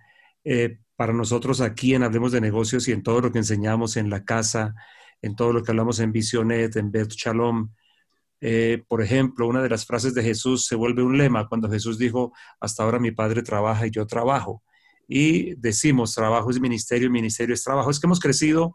Eh, 0.45 0.79
para 0.97 1.13
nosotros 1.13 1.61
aquí 1.61 1.95
en 1.95 2.03
Hablemos 2.03 2.33
de 2.33 2.41
Negocios 2.41 2.89
y 2.89 2.93
en 2.93 3.03
todo 3.03 3.21
lo 3.21 3.33
que 3.33 3.39
enseñamos 3.39 3.97
en 3.97 4.09
la 4.09 4.25
casa, 4.25 4.75
en 5.21 5.37
todo 5.37 5.53
lo 5.53 5.63
que 5.63 5.73
hablamos 5.73 6.01
en 6.01 6.13
Visionet, 6.13 6.75
en 6.77 6.91
Beth 6.91 7.13
Shalom, 7.13 7.71
eh, 8.41 8.85
por 8.87 9.03
ejemplo, 9.03 9.49
una 9.49 9.63
de 9.63 9.69
las 9.69 9.87
frases 9.87 10.15
de 10.15 10.23
Jesús 10.23 10.67
se 10.67 10.75
vuelve 10.75 11.03
un 11.03 11.17
lema 11.17 11.49
cuando 11.49 11.71
Jesús 11.71 11.99
dijo, 11.99 12.33
hasta 12.61 12.83
ahora 12.83 12.99
mi 12.99 13.11
Padre 13.11 13.43
trabaja 13.43 13.87
y 13.87 13.91
yo 13.91 14.07
trabajo. 14.07 14.63
Y 15.09 15.55
decimos, 15.57 16.15
trabajo 16.15 16.51
es 16.51 16.61
ministerio, 16.61 17.11
ministerio 17.11 17.55
es 17.55 17.63
trabajo. 17.63 17.91
Es 17.91 18.01
que 18.01 18.07
hemos 18.07 18.21
crecido 18.21 18.75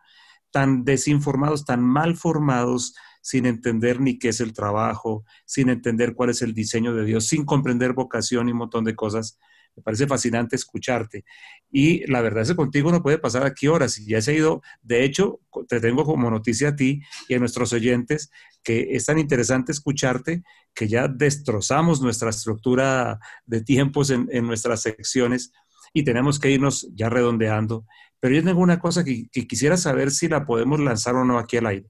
tan 0.51 0.83
desinformados, 0.83 1.65
tan 1.65 1.81
mal 1.81 2.15
formados, 2.15 2.93
sin 3.21 3.45
entender 3.45 3.99
ni 3.99 4.17
qué 4.17 4.29
es 4.29 4.41
el 4.41 4.53
trabajo, 4.53 5.25
sin 5.45 5.69
entender 5.69 6.13
cuál 6.15 6.31
es 6.31 6.41
el 6.41 6.53
diseño 6.53 6.93
de 6.93 7.05
Dios, 7.05 7.27
sin 7.27 7.45
comprender 7.45 7.93
vocación 7.93 8.49
y 8.49 8.51
un 8.51 8.57
montón 8.59 8.83
de 8.83 8.95
cosas. 8.95 9.37
Me 9.75 9.83
parece 9.83 10.05
fascinante 10.05 10.55
escucharte. 10.55 11.23
Y 11.71 12.05
la 12.11 12.19
verdad 12.21 12.43
es 12.43 12.49
que 12.49 12.55
contigo 12.55 12.91
no 12.91 13.01
puede 13.01 13.19
pasar 13.19 13.45
aquí 13.45 13.67
horas. 13.67 13.97
Y 13.99 14.07
ya 14.07 14.21
se 14.21 14.31
ha 14.31 14.33
ido, 14.33 14.61
de 14.81 15.05
hecho, 15.05 15.39
te 15.69 15.79
tengo 15.79 16.03
como 16.03 16.29
noticia 16.29 16.69
a 16.69 16.75
ti 16.75 17.01
y 17.29 17.35
a 17.35 17.39
nuestros 17.39 17.71
oyentes 17.71 18.31
que 18.63 18.95
es 18.95 19.05
tan 19.05 19.17
interesante 19.17 19.71
escucharte 19.71 20.43
que 20.73 20.87
ya 20.87 21.07
destrozamos 21.07 22.01
nuestra 22.01 22.31
estructura 22.31 23.19
de 23.45 23.61
tiempos 23.61 24.09
en 24.09 24.45
nuestras 24.45 24.81
secciones 24.81 25.51
y 25.93 26.03
tenemos 26.03 26.39
que 26.39 26.51
irnos 26.51 26.87
ya 26.93 27.09
redondeando. 27.09 27.85
Pero 28.19 28.35
yo 28.35 28.43
tengo 28.43 28.61
una 28.61 28.79
cosa 28.79 29.03
que, 29.03 29.27
quisiera 29.47 29.77
saber 29.77 30.11
si 30.11 30.27
la 30.27 30.45
podemos 30.45 30.79
lanzar 30.79 31.15
o 31.15 31.25
no 31.25 31.39
aquí 31.39 31.57
al 31.57 31.67
aire. 31.67 31.89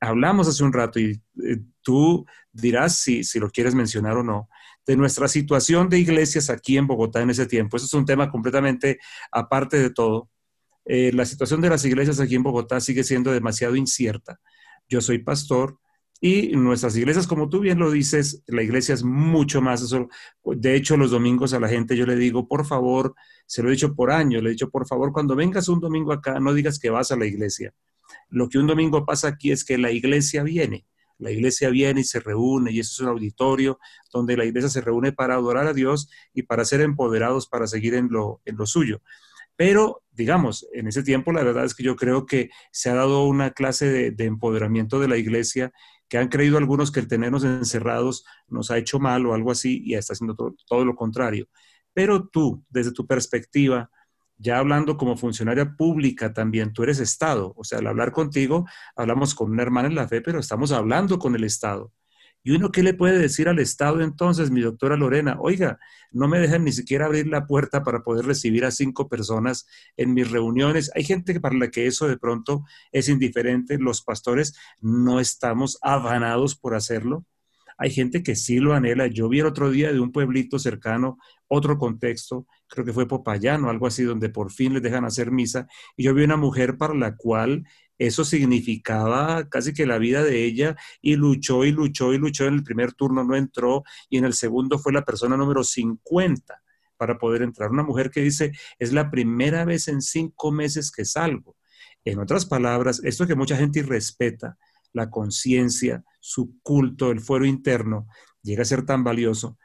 Hablamos 0.00 0.48
hace 0.48 0.62
un 0.64 0.72
rato 0.72 1.00
y 1.00 1.20
eh, 1.44 1.58
tú 1.82 2.24
dirás 2.52 2.96
si, 2.96 3.24
si 3.24 3.38
lo 3.38 3.50
quieres 3.50 3.74
mencionar 3.74 4.16
o 4.16 4.22
no, 4.22 4.48
de 4.86 4.96
nuestra 4.96 5.28
situación 5.28 5.88
de 5.88 5.98
iglesias 5.98 6.48
aquí 6.48 6.78
en 6.78 6.86
Bogotá 6.86 7.20
en 7.20 7.30
ese 7.30 7.46
tiempo. 7.46 7.76
Eso 7.76 7.86
es 7.86 7.94
un 7.94 8.06
tema 8.06 8.30
completamente 8.30 8.98
aparte 9.30 9.78
de 9.78 9.90
todo. 9.90 10.30
Eh, 10.86 11.12
la 11.12 11.26
situación 11.26 11.60
de 11.60 11.68
las 11.68 11.84
iglesias 11.84 12.18
aquí 12.18 12.34
en 12.34 12.42
Bogotá 12.42 12.80
sigue 12.80 13.04
siendo 13.04 13.30
demasiado 13.30 13.76
incierta. 13.76 14.40
Yo 14.88 15.02
soy 15.02 15.18
pastor, 15.18 15.78
y 16.20 16.56
nuestras 16.56 16.96
iglesias, 16.96 17.26
como 17.26 17.48
tú 17.48 17.60
bien 17.60 17.78
lo 17.78 17.90
dices, 17.90 18.42
la 18.46 18.62
iglesia 18.62 18.94
es 18.94 19.04
mucho 19.04 19.60
más 19.60 19.82
eso. 19.82 20.08
De 20.44 20.74
hecho, 20.74 20.96
los 20.96 21.12
domingos 21.12 21.54
a 21.54 21.60
la 21.60 21.68
gente 21.68 21.96
yo 21.96 22.06
le 22.06 22.16
digo, 22.16 22.48
por 22.48 22.66
favor, 22.66 23.14
se 23.46 23.62
lo 23.62 23.68
he 23.68 23.72
dicho 23.72 23.94
por 23.94 24.10
años, 24.10 24.42
le 24.42 24.48
he 24.48 24.52
dicho, 24.52 24.70
por 24.70 24.86
favor, 24.86 25.12
cuando 25.12 25.36
vengas 25.36 25.68
un 25.68 25.80
domingo 25.80 26.12
acá, 26.12 26.40
no 26.40 26.52
digas 26.54 26.78
que 26.78 26.90
vas 26.90 27.12
a 27.12 27.16
la 27.16 27.26
iglesia. 27.26 27.72
Lo 28.30 28.48
que 28.48 28.58
un 28.58 28.66
domingo 28.66 29.06
pasa 29.06 29.28
aquí 29.28 29.52
es 29.52 29.64
que 29.64 29.78
la 29.78 29.92
iglesia 29.92 30.42
viene. 30.42 30.86
La 31.18 31.30
iglesia 31.30 31.70
viene 31.70 32.00
y 32.00 32.04
se 32.04 32.20
reúne 32.20 32.72
y 32.72 32.80
eso 32.80 32.92
es 32.92 33.00
un 33.00 33.08
auditorio 33.08 33.78
donde 34.12 34.36
la 34.36 34.44
iglesia 34.44 34.70
se 34.70 34.80
reúne 34.80 35.12
para 35.12 35.34
adorar 35.34 35.66
a 35.66 35.72
Dios 35.72 36.08
y 36.32 36.42
para 36.42 36.64
ser 36.64 36.80
empoderados 36.80 37.48
para 37.48 37.66
seguir 37.66 37.94
en 37.94 38.08
lo, 38.10 38.40
en 38.44 38.56
lo 38.56 38.66
suyo. 38.66 39.02
Pero, 39.58 40.04
digamos, 40.12 40.68
en 40.72 40.86
ese 40.86 41.02
tiempo 41.02 41.32
la 41.32 41.42
verdad 41.42 41.64
es 41.64 41.74
que 41.74 41.82
yo 41.82 41.96
creo 41.96 42.26
que 42.26 42.48
se 42.70 42.90
ha 42.90 42.94
dado 42.94 43.24
una 43.24 43.50
clase 43.50 44.12
de, 44.12 44.24
empoderamiento 44.24 45.00
de 45.00 45.08
la 45.08 45.16
iglesia 45.16 45.72
que 46.08 46.18
han 46.18 46.28
creído 46.28 46.58
algunos 46.58 46.90
que 46.90 47.00
el 47.00 47.08
tenernos 47.08 47.44
encerrados 47.44 48.24
nos 48.48 48.70
ha 48.70 48.78
hecho 48.78 48.98
mal 48.98 49.26
o 49.26 49.34
algo 49.34 49.50
así 49.50 49.82
y 49.84 49.94
está 49.94 50.14
haciendo 50.14 50.34
todo 50.34 50.84
lo 50.84 50.94
contrario. 50.94 51.48
Pero 51.92 52.28
tú, 52.28 52.64
desde 52.68 52.92
tu 52.92 53.06
perspectiva, 53.06 53.90
ya 54.36 54.58
hablando 54.58 54.96
como 54.96 55.16
funcionaria 55.16 55.76
pública 55.76 56.32
también, 56.32 56.72
tú 56.72 56.82
eres 56.82 57.00
Estado. 57.00 57.52
O 57.56 57.64
sea, 57.64 57.80
al 57.80 57.88
hablar 57.88 58.12
contigo, 58.12 58.66
hablamos 58.96 59.34
con 59.34 59.50
una 59.50 59.62
hermana 59.62 59.88
en 59.88 59.94
la 59.96 60.08
fe, 60.08 60.20
pero 60.20 60.38
estamos 60.38 60.72
hablando 60.72 61.18
con 61.18 61.34
el 61.34 61.44
Estado. 61.44 61.92
¿Y 62.42 62.52
uno 62.52 62.70
qué 62.70 62.82
le 62.82 62.94
puede 62.94 63.18
decir 63.18 63.48
al 63.48 63.58
Estado 63.58 64.00
entonces, 64.00 64.50
mi 64.50 64.60
doctora 64.60 64.96
Lorena? 64.96 65.36
Oiga, 65.40 65.78
no 66.12 66.28
me 66.28 66.38
dejan 66.38 66.64
ni 66.64 66.72
siquiera 66.72 67.06
abrir 67.06 67.26
la 67.26 67.46
puerta 67.46 67.82
para 67.82 68.02
poder 68.02 68.26
recibir 68.26 68.64
a 68.64 68.70
cinco 68.70 69.08
personas 69.08 69.66
en 69.96 70.14
mis 70.14 70.30
reuniones. 70.30 70.90
Hay 70.94 71.04
gente 71.04 71.38
para 71.40 71.56
la 71.56 71.70
que 71.70 71.86
eso 71.86 72.08
de 72.08 72.16
pronto 72.16 72.64
es 72.92 73.08
indiferente. 73.08 73.78
Los 73.78 74.02
pastores 74.02 74.56
no 74.80 75.20
estamos 75.20 75.78
afanados 75.82 76.54
por 76.56 76.74
hacerlo. 76.74 77.26
Hay 77.76 77.90
gente 77.90 78.24
que 78.24 78.34
sí 78.34 78.58
lo 78.58 78.74
anhela. 78.74 79.06
Yo 79.06 79.28
vi 79.28 79.38
el 79.38 79.46
otro 79.46 79.70
día 79.70 79.92
de 79.92 80.00
un 80.00 80.10
pueblito 80.10 80.58
cercano, 80.58 81.18
otro 81.46 81.78
contexto, 81.78 82.46
creo 82.66 82.84
que 82.84 82.92
fue 82.92 83.06
Popayano, 83.06 83.70
algo 83.70 83.86
así, 83.86 84.02
donde 84.02 84.28
por 84.28 84.50
fin 84.50 84.74
les 84.74 84.82
dejan 84.82 85.04
hacer 85.04 85.30
misa. 85.30 85.68
Y 85.96 86.02
yo 86.02 86.12
vi 86.12 86.24
una 86.24 86.36
mujer 86.36 86.76
para 86.76 86.94
la 86.94 87.16
cual 87.16 87.64
eso 87.98 88.24
significaba 88.24 89.48
casi 89.48 89.74
que 89.74 89.86
la 89.86 89.98
vida 89.98 90.22
de 90.22 90.44
ella 90.44 90.76
y 91.02 91.16
luchó 91.16 91.64
y 91.64 91.72
luchó 91.72 92.14
y 92.14 92.18
luchó. 92.18 92.46
En 92.46 92.54
el 92.54 92.62
primer 92.62 92.92
turno 92.92 93.24
no 93.24 93.34
entró 93.34 93.82
y 94.08 94.18
en 94.18 94.24
el 94.24 94.34
segundo 94.34 94.78
fue 94.78 94.92
la 94.92 95.04
persona 95.04 95.36
número 95.36 95.64
50 95.64 96.62
para 96.96 97.18
poder 97.18 97.42
entrar. 97.42 97.70
Una 97.70 97.82
mujer 97.82 98.10
que 98.10 98.20
dice, 98.20 98.52
es 98.78 98.92
la 98.92 99.10
primera 99.10 99.64
vez 99.64 99.88
en 99.88 100.00
cinco 100.00 100.52
meses 100.52 100.90
que 100.90 101.04
salgo. 101.04 101.56
En 102.04 102.18
otras 102.20 102.46
palabras, 102.46 103.00
esto 103.04 103.26
que 103.26 103.34
mucha 103.34 103.56
gente 103.56 103.80
irrespeta, 103.80 104.56
la 104.92 105.10
conciencia, 105.10 106.04
su 106.20 106.60
culto, 106.62 107.10
el 107.10 107.20
fuero 107.20 107.44
interno, 107.44 108.06
llega 108.42 108.62
a 108.62 108.66
ser 108.66 108.84
tan 108.84 109.04
valioso. 109.04 109.58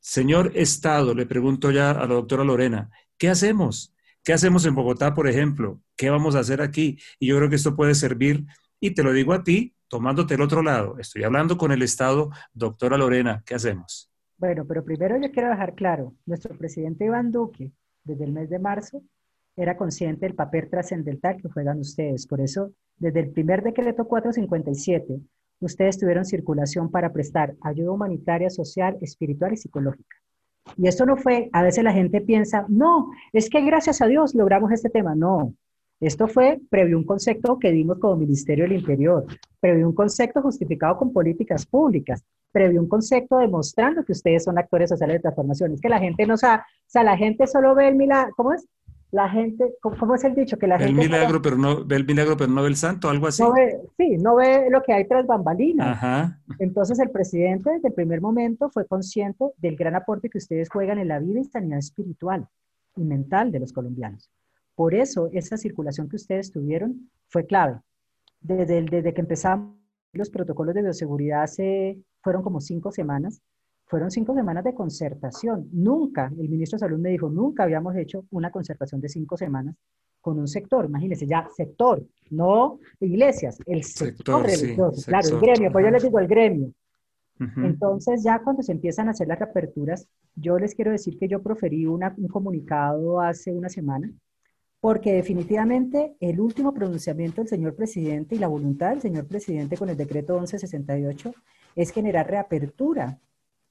Señor 0.00 0.52
Estado, 0.54 1.14
le 1.14 1.26
pregunto 1.26 1.70
ya 1.70 1.90
a 1.90 2.06
la 2.06 2.14
doctora 2.14 2.44
Lorena, 2.44 2.90
¿qué 3.18 3.28
hacemos? 3.28 3.94
¿Qué 4.28 4.34
hacemos 4.34 4.66
en 4.66 4.74
Bogotá, 4.74 5.14
por 5.14 5.26
ejemplo? 5.26 5.80
¿Qué 5.96 6.10
vamos 6.10 6.36
a 6.36 6.40
hacer 6.40 6.60
aquí? 6.60 6.98
Y 7.18 7.28
yo 7.28 7.38
creo 7.38 7.48
que 7.48 7.56
esto 7.56 7.74
puede 7.74 7.94
servir, 7.94 8.44
y 8.78 8.90
te 8.90 9.02
lo 9.02 9.14
digo 9.14 9.32
a 9.32 9.42
ti, 9.42 9.74
tomándote 9.88 10.34
el 10.34 10.42
otro 10.42 10.62
lado. 10.62 10.98
Estoy 10.98 11.22
hablando 11.24 11.56
con 11.56 11.72
el 11.72 11.80
Estado, 11.80 12.28
doctora 12.52 12.98
Lorena, 12.98 13.42
¿qué 13.46 13.54
hacemos? 13.54 14.12
Bueno, 14.36 14.66
pero 14.66 14.84
primero 14.84 15.16
yo 15.16 15.32
quiero 15.32 15.48
dejar 15.48 15.74
claro, 15.74 16.12
nuestro 16.26 16.54
presidente 16.58 17.06
Iván 17.06 17.32
Duque, 17.32 17.72
desde 18.04 18.24
el 18.24 18.32
mes 18.32 18.50
de 18.50 18.58
marzo, 18.58 19.02
era 19.56 19.78
consciente 19.78 20.26
del 20.26 20.34
papel 20.34 20.68
trascendental 20.68 21.40
que 21.40 21.48
juegan 21.48 21.78
ustedes. 21.78 22.26
Por 22.26 22.42
eso 22.42 22.74
desde 22.98 23.20
el 23.20 23.30
primer 23.30 23.62
decreto 23.62 24.06
457, 24.06 25.22
ustedes 25.60 25.96
tuvieron 25.96 26.26
circulación 26.26 26.90
para 26.90 27.14
prestar 27.14 27.54
ayuda 27.62 27.92
humanitaria, 27.92 28.50
social, 28.50 28.98
espiritual 29.00 29.54
y 29.54 29.56
psicológica. 29.56 30.18
Y 30.76 30.88
esto 30.88 31.06
no 31.06 31.16
fue, 31.16 31.50
a 31.52 31.62
veces 31.62 31.84
la 31.84 31.92
gente 31.92 32.20
piensa, 32.20 32.64
no, 32.68 33.10
es 33.32 33.48
que 33.48 33.60
gracias 33.62 34.00
a 34.00 34.06
Dios 34.06 34.34
logramos 34.34 34.70
este 34.72 34.90
tema. 34.90 35.14
No, 35.14 35.54
esto 36.00 36.28
fue 36.28 36.60
previo 36.70 36.96
un 36.96 37.04
concepto 37.04 37.58
que 37.58 37.72
dimos 37.72 37.98
como 37.98 38.16
Ministerio 38.16 38.64
del 38.64 38.74
Interior, 38.74 39.26
previo 39.60 39.88
un 39.88 39.94
concepto 39.94 40.40
justificado 40.40 40.96
con 40.96 41.12
políticas 41.12 41.66
públicas, 41.66 42.22
previo 42.52 42.80
un 42.80 42.88
concepto 42.88 43.38
demostrando 43.38 44.04
que 44.04 44.12
ustedes 44.12 44.44
son 44.44 44.58
actores 44.58 44.90
sociales 44.90 45.16
de 45.16 45.20
transformación. 45.20 45.72
Es 45.72 45.80
que 45.80 45.88
la 45.88 45.98
gente 45.98 46.24
no 46.24 46.36
sabe, 46.36 46.62
o 46.62 46.90
sea, 46.90 47.02
la 47.02 47.16
gente 47.16 47.46
solo 47.48 47.74
ve 47.74 47.88
el 47.88 47.96
milagro, 47.96 48.32
¿cómo 48.36 48.52
es? 48.52 48.64
La 49.10 49.28
gente, 49.28 49.74
¿cómo 49.80 50.14
es 50.14 50.24
el 50.24 50.34
dicho? 50.34 50.58
Que 50.58 50.66
la 50.66 50.76
el 50.76 50.94
Milagro, 50.94 51.40
pero 51.40 51.56
no, 51.56 51.84
ve 51.84 51.96
el 51.96 52.04
milagro, 52.04 52.36
pero 52.36 52.50
no 52.50 52.62
ve 52.62 52.68
el 52.68 52.76
santo, 52.76 53.08
algo 53.08 53.26
así. 53.26 53.42
No 53.42 53.52
ve, 53.52 53.80
sí, 53.96 54.18
no 54.18 54.36
ve 54.36 54.68
lo 54.70 54.82
que 54.82 54.92
hay 54.92 55.06
tras 55.06 55.26
bambalinas. 55.26 56.36
Entonces 56.58 56.98
el 56.98 57.10
presidente 57.10 57.70
desde 57.70 57.88
el 57.88 57.94
primer 57.94 58.20
momento 58.20 58.68
fue 58.68 58.86
consciente 58.86 59.44
del 59.56 59.76
gran 59.76 59.94
aporte 59.94 60.28
que 60.28 60.38
ustedes 60.38 60.68
juegan 60.68 60.98
en 60.98 61.08
la 61.08 61.20
vida 61.20 61.40
y 61.40 61.44
sanidad 61.44 61.78
espiritual 61.78 62.46
y 62.96 63.04
mental 63.04 63.50
de 63.50 63.60
los 63.60 63.72
colombianos. 63.72 64.30
Por 64.74 64.94
eso 64.94 65.30
esa 65.32 65.56
circulación 65.56 66.08
que 66.08 66.16
ustedes 66.16 66.52
tuvieron 66.52 67.10
fue 67.28 67.46
clave. 67.46 67.80
Desde, 68.40 68.82
desde 68.82 69.14
que 69.14 69.20
empezamos 69.22 69.74
los 70.12 70.30
protocolos 70.30 70.74
de 70.74 70.82
bioseguridad 70.82 71.42
hace, 71.42 71.98
fueron 72.22 72.42
como 72.42 72.60
cinco 72.60 72.92
semanas, 72.92 73.40
fueron 73.88 74.10
cinco 74.10 74.34
semanas 74.34 74.64
de 74.64 74.74
concertación. 74.74 75.68
Nunca, 75.72 76.30
el 76.38 76.48
ministro 76.48 76.76
de 76.76 76.80
Salud 76.80 76.98
me 76.98 77.10
dijo, 77.10 77.28
nunca 77.28 77.64
habíamos 77.64 77.96
hecho 77.96 78.26
una 78.30 78.50
concertación 78.50 79.00
de 79.00 79.08
cinco 79.08 79.36
semanas 79.36 79.74
con 80.20 80.38
un 80.38 80.46
sector. 80.46 80.84
Imagínense, 80.84 81.26
ya 81.26 81.48
sector, 81.56 82.04
no 82.30 82.78
iglesias, 83.00 83.58
el 83.66 83.82
sector, 83.84 84.44
religioso, 84.44 85.02
claro, 85.06 85.28
el 85.28 85.40
gremio, 85.40 85.72
pues 85.72 85.84
yo 85.84 85.90
les 85.90 86.02
digo 86.02 86.18
el 86.18 86.28
gremio. 86.28 86.72
Entonces, 87.56 88.24
ya 88.24 88.40
cuando 88.42 88.62
se 88.64 88.72
empiezan 88.72 89.06
a 89.06 89.12
hacer 89.12 89.28
las 89.28 89.38
reaperturas, 89.38 90.08
yo 90.34 90.58
les 90.58 90.74
quiero 90.74 90.90
decir 90.90 91.16
que 91.16 91.28
yo 91.28 91.40
proferí 91.40 91.86
un 91.86 92.00
comunicado 92.28 93.20
hace 93.20 93.52
una 93.52 93.68
semana, 93.68 94.10
porque 94.80 95.12
definitivamente 95.12 96.16
el 96.18 96.40
último 96.40 96.74
pronunciamiento 96.74 97.40
del 97.40 97.48
señor 97.48 97.76
presidente 97.76 98.34
y 98.34 98.38
la 98.38 98.48
voluntad 98.48 98.90
del 98.90 99.00
señor 99.00 99.26
presidente 99.26 99.76
con 99.76 99.88
el 99.88 99.96
decreto 99.96 100.34
1168 100.34 101.32
es 101.76 101.92
generar 101.92 102.28
reapertura 102.28 103.20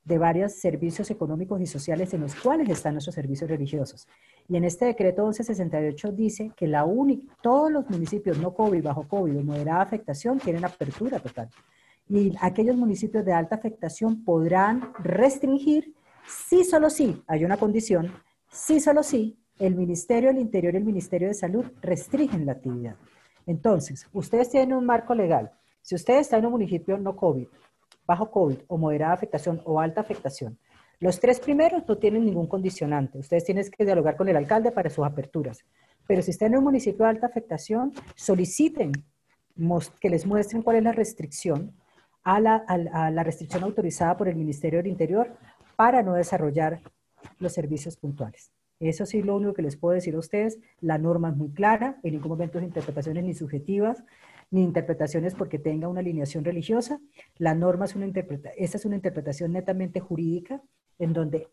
de 0.07 0.17
varios 0.17 0.53
servicios 0.53 1.11
económicos 1.11 1.59
y 1.59 1.65
sociales 1.65 2.13
en 2.13 2.21
los 2.21 2.33
cuales 2.33 2.69
están 2.69 2.93
nuestros 2.93 3.13
servicios 3.13 3.49
religiosos. 3.49 4.07
Y 4.47 4.55
en 4.55 4.63
este 4.63 4.85
decreto 4.85 5.23
1168 5.23 6.11
dice 6.13 6.51
que 6.55 6.65
la 6.65 6.85
única, 6.85 7.35
todos 7.41 7.69
los 7.69 7.89
municipios 7.89 8.37
no 8.39 8.53
COVID, 8.53 8.81
bajo 8.81 9.05
COVID 9.05 9.37
o 9.37 9.43
moderada 9.43 9.81
afectación 9.81 10.39
tienen 10.39 10.63
apertura 10.63 11.19
total. 11.19 11.49
Y 12.07 12.33
aquellos 12.39 12.77
municipios 12.77 13.25
de 13.25 13.33
alta 13.33 13.55
afectación 13.55 14.23
podrán 14.23 14.93
restringir, 14.99 15.93
sí, 16.25 16.63
solo 16.63 16.89
sí, 16.89 17.21
hay 17.27 17.43
una 17.43 17.57
condición, 17.57 18.13
sí, 18.49 18.79
solo 18.79 19.03
sí, 19.03 19.37
el 19.59 19.75
Ministerio 19.75 20.29
del 20.29 20.39
Interior 20.39 20.73
y 20.73 20.77
el 20.77 20.85
Ministerio 20.85 21.27
de 21.27 21.33
Salud 21.33 21.65
restringen 21.81 22.45
la 22.45 22.53
actividad. 22.53 22.95
Entonces, 23.45 24.07
ustedes 24.13 24.49
tienen 24.49 24.73
un 24.77 24.85
marco 24.85 25.13
legal. 25.13 25.51
Si 25.81 25.95
usted 25.95 26.19
está 26.19 26.37
en 26.37 26.45
un 26.45 26.51
municipio 26.53 26.97
no 26.97 27.17
COVID, 27.17 27.47
bajo 28.07 28.31
COVID 28.31 28.59
o 28.67 28.77
moderada 28.77 29.13
afectación 29.13 29.61
o 29.65 29.79
alta 29.79 30.01
afectación. 30.01 30.57
Los 30.99 31.19
tres 31.19 31.39
primeros 31.39 31.83
no 31.87 31.97
tienen 31.97 32.25
ningún 32.25 32.47
condicionante. 32.47 33.19
Ustedes 33.19 33.43
tienen 33.43 33.69
que 33.69 33.85
dialogar 33.85 34.17
con 34.17 34.29
el 34.29 34.37
alcalde 34.37 34.71
para 34.71 34.89
sus 34.89 35.05
aperturas. 35.05 35.59
Pero 36.07 36.21
si 36.21 36.31
están 36.31 36.53
en 36.53 36.59
un 36.59 36.63
municipio 36.63 37.03
de 37.05 37.11
alta 37.11 37.27
afectación, 37.27 37.93
soliciten 38.15 38.93
que 39.99 40.09
les 40.09 40.25
muestren 40.25 40.61
cuál 40.63 40.77
es 40.77 40.83
la 40.83 40.93
restricción 40.93 41.73
a 42.23 42.39
la, 42.39 42.55
a 42.55 43.11
la 43.11 43.23
restricción 43.23 43.63
autorizada 43.63 44.17
por 44.17 44.27
el 44.27 44.35
Ministerio 44.35 44.79
del 44.79 44.87
Interior 44.87 45.35
para 45.75 46.01
no 46.01 46.13
desarrollar 46.13 46.79
los 47.39 47.53
servicios 47.53 47.97
puntuales. 47.97 48.51
Eso 48.79 49.05
sí, 49.05 49.23
lo 49.23 49.35
único 49.35 49.53
que 49.53 49.63
les 49.63 49.75
puedo 49.75 49.95
decir 49.95 50.15
a 50.15 50.19
ustedes, 50.19 50.59
la 50.81 50.97
norma 50.97 51.29
es 51.29 51.35
muy 51.35 51.49
clara, 51.49 51.99
en 52.03 52.13
ningún 52.13 52.29
momento 52.29 52.59
es 52.59 52.63
interpretaciones 52.63 53.23
ni 53.23 53.33
subjetivas, 53.33 54.03
ni 54.51 54.63
interpretaciones 54.63 55.35
porque 55.35 55.59
tenga 55.59 55.87
una 55.87 55.99
alineación 55.99 56.43
religiosa. 56.43 56.99
La 57.37 57.53
norma 57.53 57.85
es 57.85 57.95
una 57.95 58.05
interpretación, 58.05 58.63
esta 58.63 58.77
es 58.77 58.85
una 58.85 58.95
interpretación 58.95 59.51
netamente 59.51 59.99
jurídica 59.99 60.61
en 60.99 61.13
donde 61.13 61.47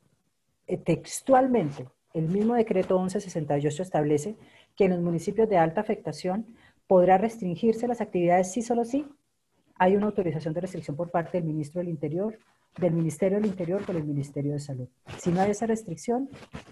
eh, 0.66 0.76
textualmente 0.78 1.86
el 2.12 2.28
mismo 2.28 2.54
decreto 2.54 2.98
1168 2.98 3.82
establece 3.82 4.36
que 4.76 4.84
en 4.84 4.92
los 4.92 5.00
municipios 5.00 5.48
de 5.48 5.58
alta 5.58 5.80
afectación 5.80 6.46
podrá 6.86 7.18
restringirse 7.18 7.88
las 7.88 8.00
actividades 8.00 8.52
sí 8.52 8.62
solo 8.62 8.84
sí 8.84 9.06
hay 9.76 9.96
una 9.96 10.06
autorización 10.06 10.54
de 10.54 10.60
restricción 10.60 10.96
por 10.96 11.10
parte 11.10 11.38
del 11.38 11.46
ministro 11.46 11.80
del 11.80 11.88
Interior, 11.88 12.38
del 12.78 12.92
Ministerio 12.92 13.38
del 13.38 13.46
Interior 13.46 13.84
con 13.84 13.96
el 13.96 14.04
Ministerio 14.04 14.52
de 14.52 14.60
Salud. 14.60 14.88
Si 15.18 15.30
no 15.30 15.40
hay 15.40 15.50
esa 15.50 15.66
restricción, 15.66 16.28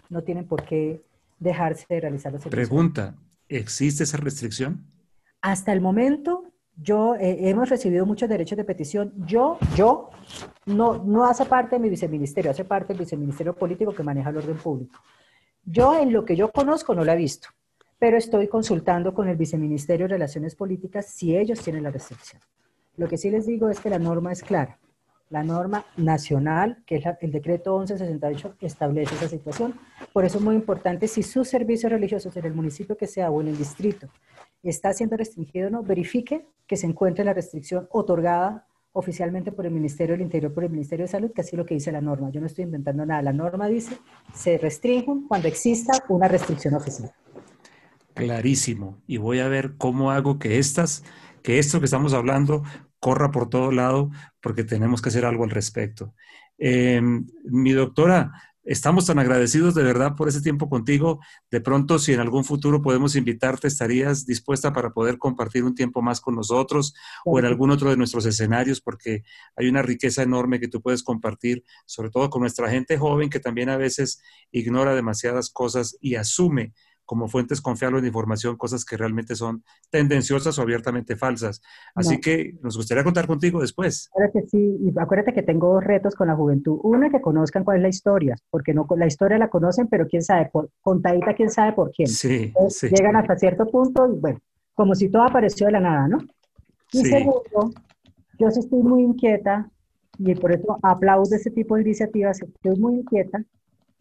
no 0.09 0.23
tienen 0.23 0.47
por 0.47 0.65
qué 0.65 1.03
dejarse 1.39 1.87
de 1.89 2.01
realizar 2.01 2.33
los 2.33 2.43
servicios. 2.43 2.69
Pregunta, 2.69 3.17
¿existe 3.49 4.05
esa 4.05 4.17
restricción? 4.17 4.87
Hasta 5.43 5.73
el 5.73 5.81
momento, 5.81 6.45
yo 6.77 7.17
eh, 7.17 7.49
hemos 7.51 7.69
recibido 7.69 8.07
muchos 8.07 8.29
derechos 8.29 8.57
de 8.57 8.63
petición. 8.63 9.13
Yo, 9.27 9.59
yo, 9.75 10.11
no, 10.67 11.03
no 11.05 11.27
hace 11.27 11.45
parte 11.47 11.75
de 11.75 11.81
mi 11.81 11.91
viceministerio, 11.91 12.53
hace 12.53 12.65
parte 12.65 12.93
del 12.93 13.01
viceministerio 13.01 13.53
político 13.53 13.93
que 13.93 14.05
maneja 14.05 14.31
el 14.31 14.37
orden 14.37 14.57
público. 14.57 15.01
Yo, 15.65 15.99
en 15.99 16.13
lo 16.13 16.25
que 16.25 16.37
yo 16.37 16.53
conozco, 16.53 16.95
no 16.95 17.05
lo 17.05 17.11
he 17.11 17.17
visto, 17.17 17.49
pero 17.99 18.17
estoy 18.17 18.47
consultando 18.47 19.13
con 19.13 19.29
el 19.29 19.37
viceministerio 19.37 20.07
de 20.07 20.15
Relaciones 20.15 20.55
Políticas 20.55 21.07
si 21.07 21.37
ellos 21.37 21.61
tienen 21.61 21.83
la 21.83 21.91
restricción. 21.91 22.41
Lo 22.97 23.09
que 23.09 23.19
sí 23.19 23.29
les 23.29 23.45
digo 23.45 23.69
es 23.69 23.81
que 23.81 23.91
la 23.91 23.99
norma 23.99 24.31
es 24.31 24.45
clara. 24.45 24.79
La 25.29 25.43
norma 25.43 25.85
nacional, 25.97 26.85
que 26.87 26.97
es 26.97 27.05
el 27.21 27.33
decreto 27.33 27.79
1168, 27.79 28.57
establece 28.61 29.15
esa 29.17 29.29
situación. 29.29 29.75
Por 30.13 30.25
eso 30.25 30.39
es 30.39 30.45
muy 30.45 30.55
importante, 30.55 31.09
si 31.09 31.25
sus 31.25 31.49
servicios 31.49 31.91
religiosos 31.91 32.37
en 32.37 32.45
el 32.45 32.55
municipio 32.55 32.97
que 32.97 33.09
sea 33.09 33.31
o 33.31 33.41
en 33.41 33.49
el 33.49 33.57
distrito 33.57 34.09
está 34.69 34.93
siendo 34.93 35.17
restringido 35.17 35.69
o 35.69 35.71
no, 35.71 35.83
verifique 35.83 36.47
que 36.67 36.77
se 36.77 36.87
encuentre 36.87 37.25
la 37.25 37.35
restricción 37.35 37.89
otorgada 37.91 38.67
oficialmente 38.93 39.53
por 39.53 39.67
el 39.67 39.73
Ministerio 39.73 40.15
del 40.15 40.23
Interior, 40.23 40.53
por 40.53 40.65
el 40.65 40.71
Ministerio 40.71 41.07
de 41.07 41.11
Salud, 41.11 41.33
que 41.33 41.41
así 41.41 41.51
es 41.57 41.59
lo 41.59 41.67
que 41.67 41.75
dice 41.75 41.91
la 41.93 42.01
norma. 42.01 42.31
Yo 42.31 42.41
no 42.41 42.47
estoy 42.47 42.65
inventando 42.65 43.07
nada. 43.07 43.23
La 43.23 43.33
norma 43.33 43.67
dice, 43.69 43.97
se 44.35 44.59
restringen 44.59 45.27
cuando 45.27 45.49
exista 45.49 45.93
una 46.09 46.29
restricción 46.29 46.75
oficial. 46.75 47.13
Clarísimo. 48.15 49.01
Y 49.07 49.17
voy 49.17 49.41
a 49.41 49.49
ver 49.49 49.77
cómo 49.79 50.11
hago 50.11 50.39
que 50.39 50.59
estas, 50.59 51.05
que 51.43 51.59
esto 51.59 51.79
que 51.79 51.87
estamos 51.87 52.13
hablando 52.13 52.63
corra 53.01 53.31
por 53.31 53.49
todo 53.49 53.73
lado, 53.73 54.11
porque 54.41 54.63
tenemos 54.63 55.01
que 55.01 55.09
hacer 55.09 55.25
algo 55.25 55.45
al 55.45 55.51
respecto. 55.51 56.15
Em, 56.59 57.27
mi 57.45 57.73
doctora, 57.73 58.31
estamos 58.65 59.07
tan 59.07 59.19
agradecidos 59.19 59.75
de 59.75 59.83
verdad 59.83 60.15
por 60.17 60.29
ese 60.29 60.41
tiempo 60.41 60.69
contigo. 60.69 61.21
De 61.51 61.61
pronto, 61.61 61.99
si 61.99 62.13
en 62.13 62.21
algún 62.21 62.45
futuro 62.45 62.83
podemos 62.83 63.17
invitarte, 63.17 63.69
¿estarías 63.69 64.27
dispuesta 64.27 64.73
para 64.73 64.91
poder 64.91 65.19
compartir 65.19 65.65
un 65.65 65.75
tiempo 65.75 66.03
más 66.03 66.21
con 66.21 66.37
nosotros 66.37 66.95
o 67.25 67.39
en 67.39 67.45
algún 67.45 67.71
otro 67.71 67.91
de 67.91 67.97
nuestros 67.97 68.27
escenarios? 68.27 68.81
Porque 68.81 69.23
hay 69.57 69.69
una 69.69 69.83
riqueza 69.83 70.23
enorme 70.23 70.61
que 70.61 70.69
tú 70.69 70.81
puedes 70.81 71.03
compartir, 71.03 71.65
sobre 71.87 72.11
todo 72.11 72.31
con 72.31 72.41
nuestra 72.41 72.71
gente 72.71 72.99
joven 72.99 73.31
que 73.31 73.41
también 73.41 73.69
a 73.69 73.77
veces 73.77 74.23
ignora 74.51 74.95
demasiadas 74.95 75.51
cosas 75.51 75.97
y 76.01 76.15
asume 76.15 76.73
como 77.13 77.29
fuentes 77.29 77.61
confiables 77.61 78.01
de 78.01 78.09
información 78.09 78.57
cosas 78.57 78.87
que 78.87 78.97
realmente 78.97 79.37
son 79.37 79.63
tendenciosas 79.91 80.59
o 80.59 80.63
abiertamente 80.63 81.15
falsas. 81.15 81.61
Así 81.95 82.19
que 82.19 82.55
nos 82.63 82.75
gustaría 82.75 83.05
contar 83.05 83.27
contigo 83.27 83.61
después. 83.61 84.09
Acuérdate, 84.13 84.49
sí, 84.49 84.79
y 84.81 84.99
acuérdate 84.99 85.35
que 85.35 85.43
tengo 85.43 85.75
dos 85.75 85.85
retos 85.85 86.15
con 86.15 86.29
la 86.29 86.35
juventud. 86.35 86.79
Uno, 86.83 87.11
que 87.11 87.21
conozcan 87.21 87.65
cuál 87.65 87.77
es 87.77 87.83
la 87.83 87.89
historia, 87.91 88.35
porque 88.49 88.73
no 88.73 88.87
la 88.97 89.07
historia 89.07 89.37
la 89.37 89.51
conocen, 89.51 89.89
pero 89.89 90.07
quién 90.07 90.23
sabe, 90.23 90.49
por, 90.51 90.71
contadita 90.81 91.35
quién 91.35 91.51
sabe 91.51 91.75
por 91.75 91.91
quién. 91.91 92.09
Sí, 92.09 92.51
sí. 92.71 92.89
Llegan 92.89 93.17
hasta 93.17 93.37
cierto 93.37 93.67
punto 93.67 94.11
y 94.11 94.19
bueno, 94.19 94.41
como 94.73 94.95
si 94.95 95.11
todo 95.11 95.25
apareció 95.25 95.67
de 95.67 95.73
la 95.73 95.81
nada, 95.81 96.09
¿no? 96.09 96.17
Y 96.93 97.01
Sí. 97.01 97.11
segundo, 97.11 97.75
yo 98.39 98.51
sí 98.51 98.61
estoy 98.61 98.83
muy 98.83 99.03
inquieta 99.03 99.71
y 100.17 100.35
por 100.35 100.51
eso 100.53 100.79
aplaudo 100.83 101.37
este 101.37 101.51
tipo 101.51 101.75
de 101.75 101.83
iniciativas, 101.83 102.41
estoy 102.41 102.81
muy 102.81 102.95
inquieta 102.95 103.45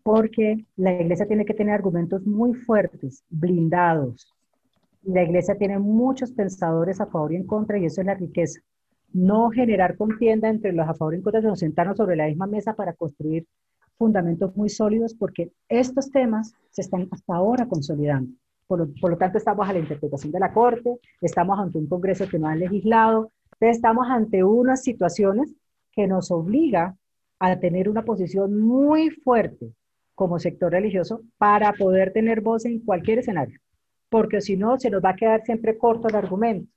porque 0.03 0.65
la 0.75 0.93
iglesia 0.93 1.27
tiene 1.27 1.45
que 1.45 1.53
tener 1.53 1.73
argumentos 1.73 2.25
muy 2.25 2.53
fuertes, 2.53 3.23
blindados. 3.29 4.33
La 5.03 5.23
iglesia 5.23 5.57
tiene 5.57 5.79
muchos 5.79 6.31
pensadores 6.31 7.01
a 7.01 7.07
favor 7.07 7.33
y 7.33 7.37
en 7.37 7.45
contra 7.45 7.77
y 7.77 7.85
eso 7.85 8.01
es 8.01 8.07
la 8.07 8.15
riqueza. 8.15 8.61
No 9.13 9.49
generar 9.49 9.97
contienda 9.97 10.49
entre 10.49 10.73
los 10.73 10.87
a 10.87 10.93
favor 10.93 11.13
y 11.13 11.17
en 11.17 11.23
contra, 11.23 11.41
sino 11.41 11.55
sentarnos 11.55 11.97
sobre 11.97 12.15
la 12.15 12.27
misma 12.27 12.47
mesa 12.47 12.73
para 12.73 12.93
construir 12.93 13.45
fundamentos 13.97 14.55
muy 14.55 14.69
sólidos 14.69 15.13
porque 15.13 15.51
estos 15.69 16.11
temas 16.11 16.53
se 16.69 16.81
están 16.81 17.07
hasta 17.11 17.35
ahora 17.35 17.67
consolidando. 17.67 18.31
Por 18.67 18.79
lo, 18.79 18.87
por 18.99 19.11
lo 19.11 19.17
tanto, 19.17 19.37
estamos 19.37 19.67
a 19.67 19.73
la 19.73 19.79
interpretación 19.79 20.31
de 20.31 20.39
la 20.39 20.53
Corte, 20.53 20.97
estamos 21.19 21.59
ante 21.59 21.77
un 21.77 21.87
Congreso 21.87 22.27
que 22.27 22.39
no 22.39 22.47
ha 22.47 22.55
legislado, 22.55 23.31
estamos 23.59 24.07
ante 24.09 24.43
unas 24.43 24.81
situaciones 24.81 25.53
que 25.91 26.07
nos 26.07 26.31
obliga 26.31 26.95
a 27.37 27.59
tener 27.59 27.89
una 27.89 28.03
posición 28.03 28.59
muy 28.59 29.09
fuerte 29.09 29.73
como 30.15 30.39
sector 30.39 30.71
religioso 30.71 31.21
para 31.37 31.73
poder 31.73 32.13
tener 32.13 32.41
voz 32.41 32.65
en 32.65 32.79
cualquier 32.79 33.19
escenario, 33.19 33.59
porque 34.09 34.41
si 34.41 34.57
no, 34.57 34.79
se 34.79 34.89
nos 34.89 35.03
va 35.03 35.11
a 35.11 35.15
quedar 35.15 35.43
siempre 35.43 35.77
corto 35.77 36.07
el 36.07 36.15
argumento. 36.15 36.71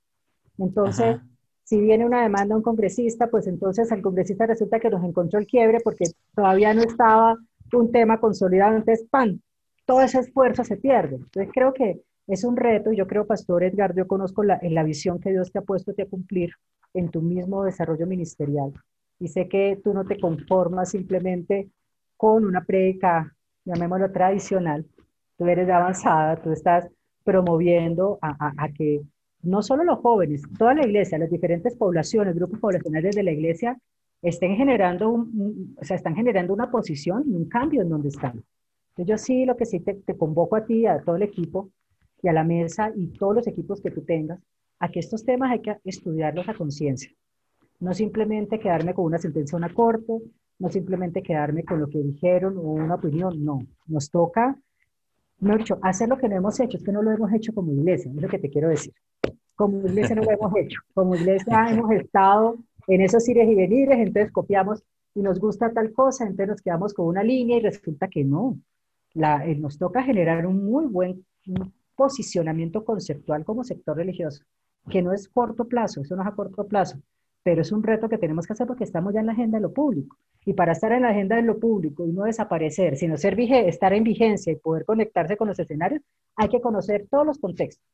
Entonces, 0.57 1.17
Ajá. 1.17 1.27
si 1.63 1.81
viene 1.81 2.05
una 2.05 2.23
demanda 2.23 2.55
a 2.55 2.57
un 2.57 2.63
congresista, 2.63 3.27
pues 3.27 3.47
entonces 3.47 3.91
al 3.91 4.01
congresista 4.01 4.45
resulta 4.45 4.79
que 4.79 4.89
nos 4.89 5.03
encontró 5.03 5.39
el 5.39 5.47
quiebre 5.47 5.79
porque 5.83 6.05
todavía 6.33 6.73
no 6.73 6.81
estaba 6.81 7.37
un 7.73 7.91
tema 7.91 8.19
consolidado, 8.19 8.75
entonces, 8.75 9.07
¡pam! 9.09 9.39
Todo 9.85 10.01
ese 10.01 10.19
esfuerzo 10.19 10.63
se 10.63 10.77
pierde. 10.77 11.17
Entonces, 11.17 11.49
creo 11.53 11.73
que 11.73 12.01
es 12.27 12.43
un 12.43 12.57
reto, 12.57 12.91
y 12.91 12.97
yo 12.97 13.05
creo, 13.05 13.27
Pastor 13.27 13.63
Edgar, 13.63 13.95
yo 13.95 14.07
conozco 14.07 14.43
la, 14.43 14.57
en 14.61 14.73
la 14.73 14.83
visión 14.83 15.19
que 15.19 15.31
Dios 15.31 15.51
te 15.51 15.59
ha 15.59 15.61
puesto 15.61 15.91
a 15.91 16.05
cumplir 16.05 16.51
en 16.93 17.09
tu 17.09 17.21
mismo 17.21 17.63
desarrollo 17.63 18.07
ministerial. 18.07 18.73
Y 19.19 19.27
sé 19.27 19.47
que 19.47 19.79
tú 19.83 19.93
no 19.93 20.05
te 20.05 20.19
conformas 20.19 20.89
simplemente 20.91 21.69
con 22.25 22.45
una 22.45 22.63
prédica, 22.63 23.11
llamémoslo 23.65 24.11
tradicional, 24.11 24.85
tú 25.37 25.45
eres 25.47 25.67
de 25.67 25.73
avanzada, 25.73 26.41
tú 26.41 26.51
estás 26.51 26.87
promoviendo 27.23 28.17
a, 28.21 28.29
a- 28.47 28.53
a 28.65 28.69
que 28.73 29.01
no 29.43 29.61
solo 29.61 29.83
los 29.83 29.99
jóvenes, 29.99 30.41
toda 30.57 30.73
la 30.73 30.85
iglesia, 30.85 31.17
las 31.19 31.29
diferentes 31.29 31.75
poblaciones, 31.75 32.35
grupos 32.35 32.59
poblacionales 32.59 33.15
de 33.15 33.23
la 33.23 33.31
iglesia, 33.31 33.77
estén 34.23 34.55
generando, 34.55 35.09
un, 35.09 35.75
o 35.79 35.83
sea, 35.85 35.97
están 35.97 36.15
generando 36.15 36.53
una 36.53 36.71
posición 36.71 37.23
y 37.27 37.33
un 37.35 37.45
cambio 37.47 37.81
en 37.83 37.89
donde 37.89 38.09
están. 38.09 38.43
Entonces, 38.95 39.07
yo 39.07 39.17
sí, 39.17 39.45
lo 39.45 39.55
que 39.55 39.65
sí 39.67 39.79
te, 39.81 39.93
te 39.95 40.17
convoco 40.17 40.55
a 40.55 40.65
ti, 40.65 40.85
a 40.87 41.01
todo 41.01 41.15
el 41.17 41.23
equipo 41.23 41.69
y 42.23 42.27
a 42.27 42.33
la 42.33 42.43
mesa 42.43 42.91
y 42.95 43.07
todos 43.09 43.35
los 43.35 43.47
equipos 43.47 43.81
que 43.81 43.91
tú 43.91 44.01
tengas, 44.03 44.39
a 44.79 44.89
que 44.89 44.99
estos 44.99 45.23
temas 45.25 45.51
hay 45.51 45.61
que 45.61 45.77
estudiarlos 45.83 46.49
a 46.49 46.55
conciencia. 46.55 47.11
No 47.79 47.93
simplemente 47.93 48.59
quedarme 48.59 48.93
con 48.93 49.05
una 49.05 49.17
sentencia 49.19 49.57
una 49.57 49.73
corte, 49.73 50.13
no 50.59 50.69
simplemente 50.69 51.21
quedarme 51.21 51.63
con 51.63 51.79
lo 51.79 51.89
que 51.89 51.99
dijeron 51.99 52.57
o 52.57 52.61
una 52.61 52.95
opinión, 52.95 53.43
no. 53.43 53.59
Nos 53.87 54.09
toca, 54.09 54.57
no 55.39 55.57
dicho, 55.57 55.77
hacer 55.81 56.09
lo 56.09 56.17
que 56.17 56.29
no 56.29 56.35
hemos 56.35 56.59
hecho, 56.59 56.77
es 56.77 56.83
que 56.83 56.91
no 56.91 57.01
lo 57.01 57.11
hemos 57.11 57.31
hecho 57.33 57.53
como 57.53 57.71
iglesia, 57.71 58.11
es 58.11 58.21
lo 58.21 58.27
que 58.27 58.39
te 58.39 58.49
quiero 58.49 58.69
decir. 58.69 58.93
Como 59.55 59.79
iglesia 59.87 60.15
no 60.15 60.23
lo 60.23 60.31
hemos 60.31 60.55
hecho, 60.57 60.79
como 60.93 61.15
iglesia 61.15 61.67
hemos 61.69 61.91
estado 61.91 62.57
en 62.87 63.01
esos 63.01 63.27
ires 63.27 63.47
y 63.49 63.55
venires, 63.55 63.97
entonces 63.97 64.31
copiamos 64.31 64.83
y 65.13 65.21
nos 65.21 65.39
gusta 65.39 65.71
tal 65.71 65.93
cosa, 65.93 66.25
entonces 66.25 66.47
nos 66.47 66.61
quedamos 66.61 66.93
con 66.93 67.07
una 67.07 67.23
línea 67.23 67.57
y 67.57 67.61
resulta 67.61 68.07
que 68.07 68.23
no. 68.23 68.57
La, 69.13 69.45
eh, 69.45 69.55
nos 69.55 69.77
toca 69.77 70.03
generar 70.03 70.45
un 70.45 70.65
muy 70.65 70.85
buen 70.87 71.25
un 71.47 71.73
posicionamiento 71.95 72.83
conceptual 72.83 73.45
como 73.45 73.63
sector 73.63 73.95
religioso, 73.95 74.43
que 74.89 75.01
no 75.01 75.13
es 75.13 75.29
corto 75.29 75.65
plazo, 75.65 76.01
eso 76.01 76.15
no 76.15 76.23
es 76.23 76.27
a 76.27 76.31
corto 76.31 76.67
plazo, 76.67 76.99
pero 77.45 77.61
es 77.61 77.71
un 77.71 77.83
reto 77.83 78.09
que 78.09 78.17
tenemos 78.17 78.47
que 78.47 78.53
hacer 78.53 78.65
porque 78.65 78.85
estamos 78.85 79.13
ya 79.13 79.19
en 79.19 79.27
la 79.27 79.33
agenda 79.33 79.59
de 79.59 79.61
lo 79.61 79.71
público. 79.71 80.17
Y 80.47 80.53
para 80.53 80.71
estar 80.71 80.91
en 80.93 81.03
la 81.03 81.09
agenda 81.09 81.35
de 81.35 81.43
lo 81.43 81.59
público 81.59 82.03
y 82.03 82.11
no 82.11 82.23
desaparecer, 82.23 82.97
sino 82.97 83.17
ser 83.17 83.39
estar 83.39 83.93
en 83.93 84.03
vigencia 84.03 84.51
y 84.51 84.55
poder 84.55 84.83
conectarse 84.83 85.37
con 85.37 85.49
los 85.49 85.59
escenarios, 85.59 86.01
hay 86.35 86.49
que 86.49 86.59
conocer 86.59 87.05
todos 87.07 87.23
los 87.23 87.37
contextos. 87.37 87.85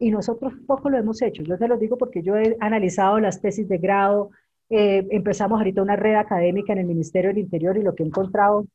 Y 0.00 0.10
nosotros 0.10 0.54
poco 0.66 0.90
lo 0.90 0.98
hemos 0.98 1.22
hecho. 1.22 1.44
Yo 1.44 1.56
te 1.56 1.68
lo 1.68 1.78
digo 1.78 1.96
porque 1.96 2.20
yo 2.20 2.36
he 2.36 2.56
analizado 2.58 3.20
las 3.20 3.40
tesis 3.40 3.68
de 3.68 3.78
grado, 3.78 4.30
eh, 4.70 5.06
empezamos 5.10 5.58
ahorita 5.58 5.82
una 5.82 5.94
red 5.94 6.16
académica 6.16 6.72
en 6.72 6.80
el 6.80 6.86
Ministerio 6.86 7.30
del 7.30 7.38
Interior 7.38 7.76
y 7.76 7.82
lo 7.82 7.94
que 7.94 8.02
he 8.02 8.06
encontrado, 8.06 8.66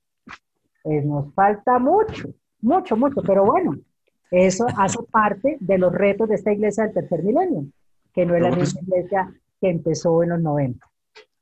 pues 0.81 1.05
nos 1.05 1.33
falta 1.33 1.77
mucho, 1.77 2.29
mucho, 2.61 2.95
mucho, 2.95 3.21
pero 3.21 3.43
bueno, 3.43 3.75
eso 4.31 4.65
hace 4.77 5.03
parte 5.11 5.57
de 5.59 5.77
los 5.77 5.91
retos 5.91 6.29
de 6.29 6.35
esta 6.35 6.53
iglesia 6.53 6.85
del 6.85 6.93
tercer 6.93 7.21
milenio, 7.21 7.65
que 8.13 8.25
no 8.25 8.33
es 8.33 8.41
la 8.41 8.55
misma 8.55 8.79
iglesia 8.79 9.29
que 9.61 9.69
empezó 9.69 10.23
en 10.23 10.29
los 10.29 10.41
90. 10.41 10.91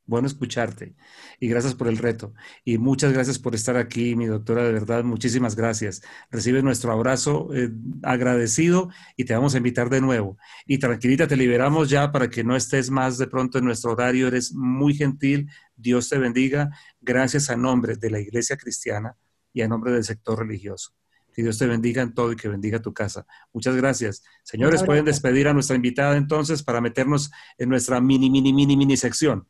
Bueno 0.09 0.25
escucharte 0.25 0.95
y 1.39 1.47
gracias 1.47 1.75
por 1.75 1.87
el 1.87 1.99
reto. 1.99 2.33
Y 2.65 2.79
muchas 2.79 3.13
gracias 3.13 3.37
por 3.37 3.53
estar 3.53 3.77
aquí, 3.77 4.15
mi 4.15 4.25
doctora, 4.25 4.63
de 4.63 4.73
verdad, 4.73 5.03
muchísimas 5.03 5.55
gracias. 5.55 6.01
Recibe 6.31 6.63
nuestro 6.63 6.91
abrazo 6.91 7.49
eh, 7.53 7.69
agradecido 8.01 8.89
y 9.15 9.25
te 9.25 9.35
vamos 9.35 9.53
a 9.53 9.57
invitar 9.57 9.91
de 9.91 10.01
nuevo. 10.01 10.35
Y 10.65 10.79
tranquilita, 10.79 11.27
te 11.27 11.37
liberamos 11.37 11.91
ya 11.91 12.11
para 12.11 12.27
que 12.27 12.43
no 12.43 12.55
estés 12.55 12.89
más 12.89 13.19
de 13.19 13.27
pronto 13.27 13.59
en 13.59 13.65
nuestro 13.65 13.91
horario. 13.91 14.27
Eres 14.27 14.51
muy 14.51 14.95
gentil. 14.95 15.47
Dios 15.75 16.09
te 16.09 16.17
bendiga. 16.17 16.71
Gracias 16.99 17.51
a 17.51 17.55
nombre 17.55 17.95
de 17.95 18.09
la 18.09 18.19
Iglesia 18.19 18.57
Cristiana 18.57 19.15
y 19.53 19.61
a 19.61 19.67
nombre 19.67 19.91
del 19.91 20.03
sector 20.03 20.39
religioso. 20.39 20.98
Que 21.39 21.43
Dios 21.43 21.57
te 21.57 21.67
bendiga 21.67 22.01
en 22.01 22.13
todo 22.13 22.33
y 22.33 22.35
que 22.35 22.49
bendiga 22.49 22.81
tu 22.81 22.93
casa. 22.93 23.25
Muchas 23.53 23.73
gracias. 23.73 24.25
Señores, 24.43 24.83
pueden 24.83 25.05
despedir 25.05 25.47
a 25.47 25.53
nuestra 25.53 25.77
invitada 25.77 26.17
entonces 26.17 26.61
para 26.63 26.81
meternos 26.81 27.31
en 27.57 27.69
nuestra 27.69 28.01
mini, 28.01 28.29
mini, 28.29 28.51
mini, 28.51 28.75
mini 28.75 28.97
sección. 28.97 29.47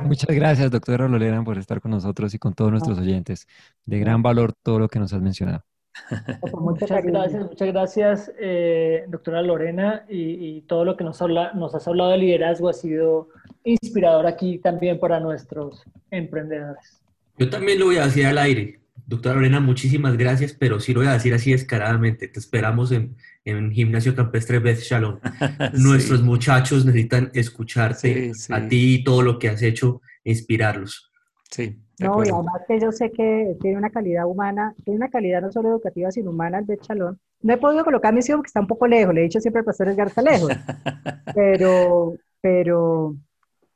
Muchas 0.00 0.30
gracias, 0.32 0.70
doctora 0.70 1.08
Lorena, 1.08 1.42
por 1.42 1.58
estar 1.58 1.80
con 1.80 1.90
nosotros 1.90 2.32
y 2.34 2.38
con 2.38 2.54
todos 2.54 2.70
nuestros 2.70 3.00
oyentes. 3.00 3.48
De 3.84 3.98
gran 3.98 4.22
valor 4.22 4.52
todo 4.52 4.78
lo 4.78 4.88
que 4.88 5.00
nos 5.00 5.12
has 5.12 5.20
mencionado. 5.20 5.64
Muchas 6.60 7.04
gracias, 7.04 7.42
muchas 7.42 7.68
gracias, 7.68 8.32
eh, 8.38 9.06
doctora 9.08 9.42
Lorena, 9.42 10.06
y, 10.08 10.58
y 10.58 10.60
todo 10.60 10.84
lo 10.84 10.96
que 10.96 11.02
nos, 11.02 11.20
habla, 11.20 11.52
nos 11.54 11.74
has 11.74 11.88
hablado 11.88 12.12
de 12.12 12.18
liderazgo 12.18 12.68
ha 12.68 12.72
sido 12.72 13.30
inspirador 13.64 14.24
aquí 14.28 14.58
también 14.58 15.00
para 15.00 15.18
nuestros 15.18 15.82
emprendedores. 16.12 17.02
Yo 17.38 17.50
también 17.50 17.80
lo 17.80 17.86
voy 17.86 17.96
a 17.96 18.04
decir 18.04 18.24
al 18.24 18.38
aire. 18.38 18.79
Doctora 19.10 19.34
Lorena, 19.34 19.58
muchísimas 19.58 20.16
gracias, 20.16 20.52
pero 20.54 20.78
sí 20.78 20.94
lo 20.94 21.00
voy 21.00 21.08
a 21.08 21.14
decir 21.14 21.34
así 21.34 21.50
descaradamente. 21.50 22.28
Te 22.28 22.38
esperamos 22.38 22.92
en, 22.92 23.16
en 23.44 23.72
Gimnasio 23.72 24.14
Campestre 24.14 24.60
Beth 24.60 24.78
Shalom. 24.78 25.18
Nuestros 25.74 26.22
muchachos 26.22 26.84
necesitan 26.86 27.28
escucharte 27.34 28.32
Sí, 28.32 28.34
sí. 28.34 28.52
a 28.54 28.68
ti 28.68 28.94
y 28.94 29.04
todo 29.04 29.22
lo 29.22 29.40
que 29.40 29.48
has 29.48 29.62
hecho, 29.62 30.00
inspirarlos. 30.22 31.10
Sí, 31.50 31.76
No, 31.98 32.24
y 32.24 32.28
además 32.30 32.62
que 32.68 32.78
yo 32.78 32.92
sé 32.92 33.10
que 33.10 33.56
tiene 33.60 33.76
una 33.78 33.90
calidad 33.90 34.26
humana, 34.26 34.74
tiene 34.84 34.98
una 34.98 35.10
calidad 35.10 35.42
no 35.42 35.50
solo 35.50 35.70
educativa, 35.70 36.12
sino 36.12 36.30
humana 36.30 36.60
el 36.60 36.66
de 36.66 36.78
Chalón. 36.78 37.18
No 37.42 37.52
he 37.52 37.56
podido 37.56 37.82
colocar 37.84 38.10
a 38.10 38.12
mi 38.12 38.20
hijo 38.20 38.36
porque 38.36 38.46
está 38.46 38.60
un 38.60 38.68
poco 38.68 38.86
lejos, 38.86 39.12
le 39.12 39.22
he 39.22 39.24
dicho 39.24 39.40
siempre 39.40 39.58
al 39.58 39.64
pastor 39.64 39.88
Edgar 39.88 40.06
está 40.06 40.22
lejos, 40.22 40.52
pero, 41.34 42.14
pero 42.40 43.16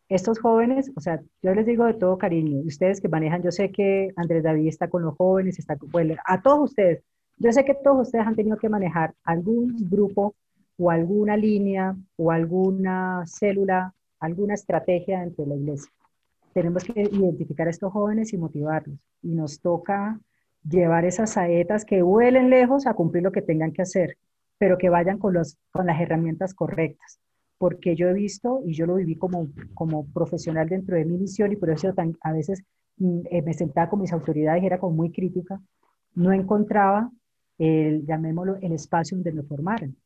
estos 0.09 0.39
jóvenes, 0.39 0.93
o 0.97 1.01
sea, 1.01 1.21
yo 1.43 1.55
les 1.55 1.67
digo 1.67 1.85
de 1.87 1.95
todo 1.95 2.19
cariño, 2.19 2.61
ustedes 2.67 3.01
que 3.01 3.09
manejan, 3.09 3.43
yo 3.43 3.51
sé 3.51 3.71
que 3.71 4.13
Andrés 4.17 4.43
David 4.43 4.69
está 4.69 4.89
con 4.89 5.03
los 5.03 5.17
jóvenes, 5.17 5.59
está 5.59 5.77
con, 5.77 5.91
bueno, 5.91 6.15
a 6.27 6.43
todos 6.43 6.71
ustedes, 6.71 7.03
yo 7.39 7.53
sé 7.53 7.65
que 7.65 7.75
todos 7.75 8.07
ustedes 8.07 8.27
han 8.27 8.37
tenido 8.37 8.57
que 8.57 8.69
manejar 8.69 9.15
algún 9.25 9.77
grupo 9.91 10.35
o 10.77 10.91
alguna 10.91 11.37
línea 11.37 11.97
o 12.17 12.31
alguna 12.31 13.25
célula, 13.27 13.95
alguna 14.21 14.55
estrategia 14.55 15.21
dentro 15.21 15.45
de 15.45 15.51
la 15.51 15.57
iglesia. 15.57 15.91
Tenemos 16.53 16.85
que 16.85 17.03
identificar 17.03 17.67
a 17.67 17.71
estos 17.71 17.93
jóvenes 17.93 18.33
y 18.33 18.39
motivarlos. 18.39 18.99
Y 19.23 19.35
nos 19.35 19.61
toca 19.61 20.21
llevar 20.69 21.05
esas 21.05 21.33
saetas 21.33 21.85
que 21.85 22.03
vuelen 22.03 22.51
lejos 22.51 22.87
a 22.87 22.95
cumplir 22.95 23.25
lo 23.25 23.33
que 23.33 23.43
tengan 23.43 23.73
que 23.73 23.83
hacer, 23.83 24.17
pero 24.59 24.79
que 24.79 24.89
vayan 24.89 25.19
con, 25.19 25.35
los, 25.35 25.59
con 25.73 25.87
las 25.87 26.01
herramientas 26.01 26.55
correctas. 26.55 27.19
Porque 27.59 27.95
yo 27.97 28.09
he 28.09 28.13
visto, 28.13 28.63
y 28.65 28.75
yo 28.75 28.87
lo 28.87 28.97
viví 28.97 29.17
como, 29.17 29.49
como 29.75 30.07
profesional 30.13 30.69
dentro 30.69 30.97
de 30.97 31.05
mi 31.05 31.17
misión, 31.19 31.53
y 31.53 31.57
por 31.57 31.71
eso 31.71 31.93
a 32.21 32.33
veces 32.33 32.63
mm, 32.99 33.21
eh, 33.31 33.43
me 33.43 33.55
sentaba 33.55 33.89
con 33.89 34.01
mis 34.01 34.13
autoridades 34.13 34.63
y 34.63 34.67
era 34.67 34.79
como 34.79 34.97
muy 34.97 35.11
crítica, 35.13 35.61
no 36.15 36.33
encontraba 36.33 37.11
el, 37.59 38.05
llamémoslo, 38.07 38.57
el 38.57 38.73
espacio 38.73 39.17
donde 39.17 39.33
me 39.33 39.43
formaran. 39.43 39.97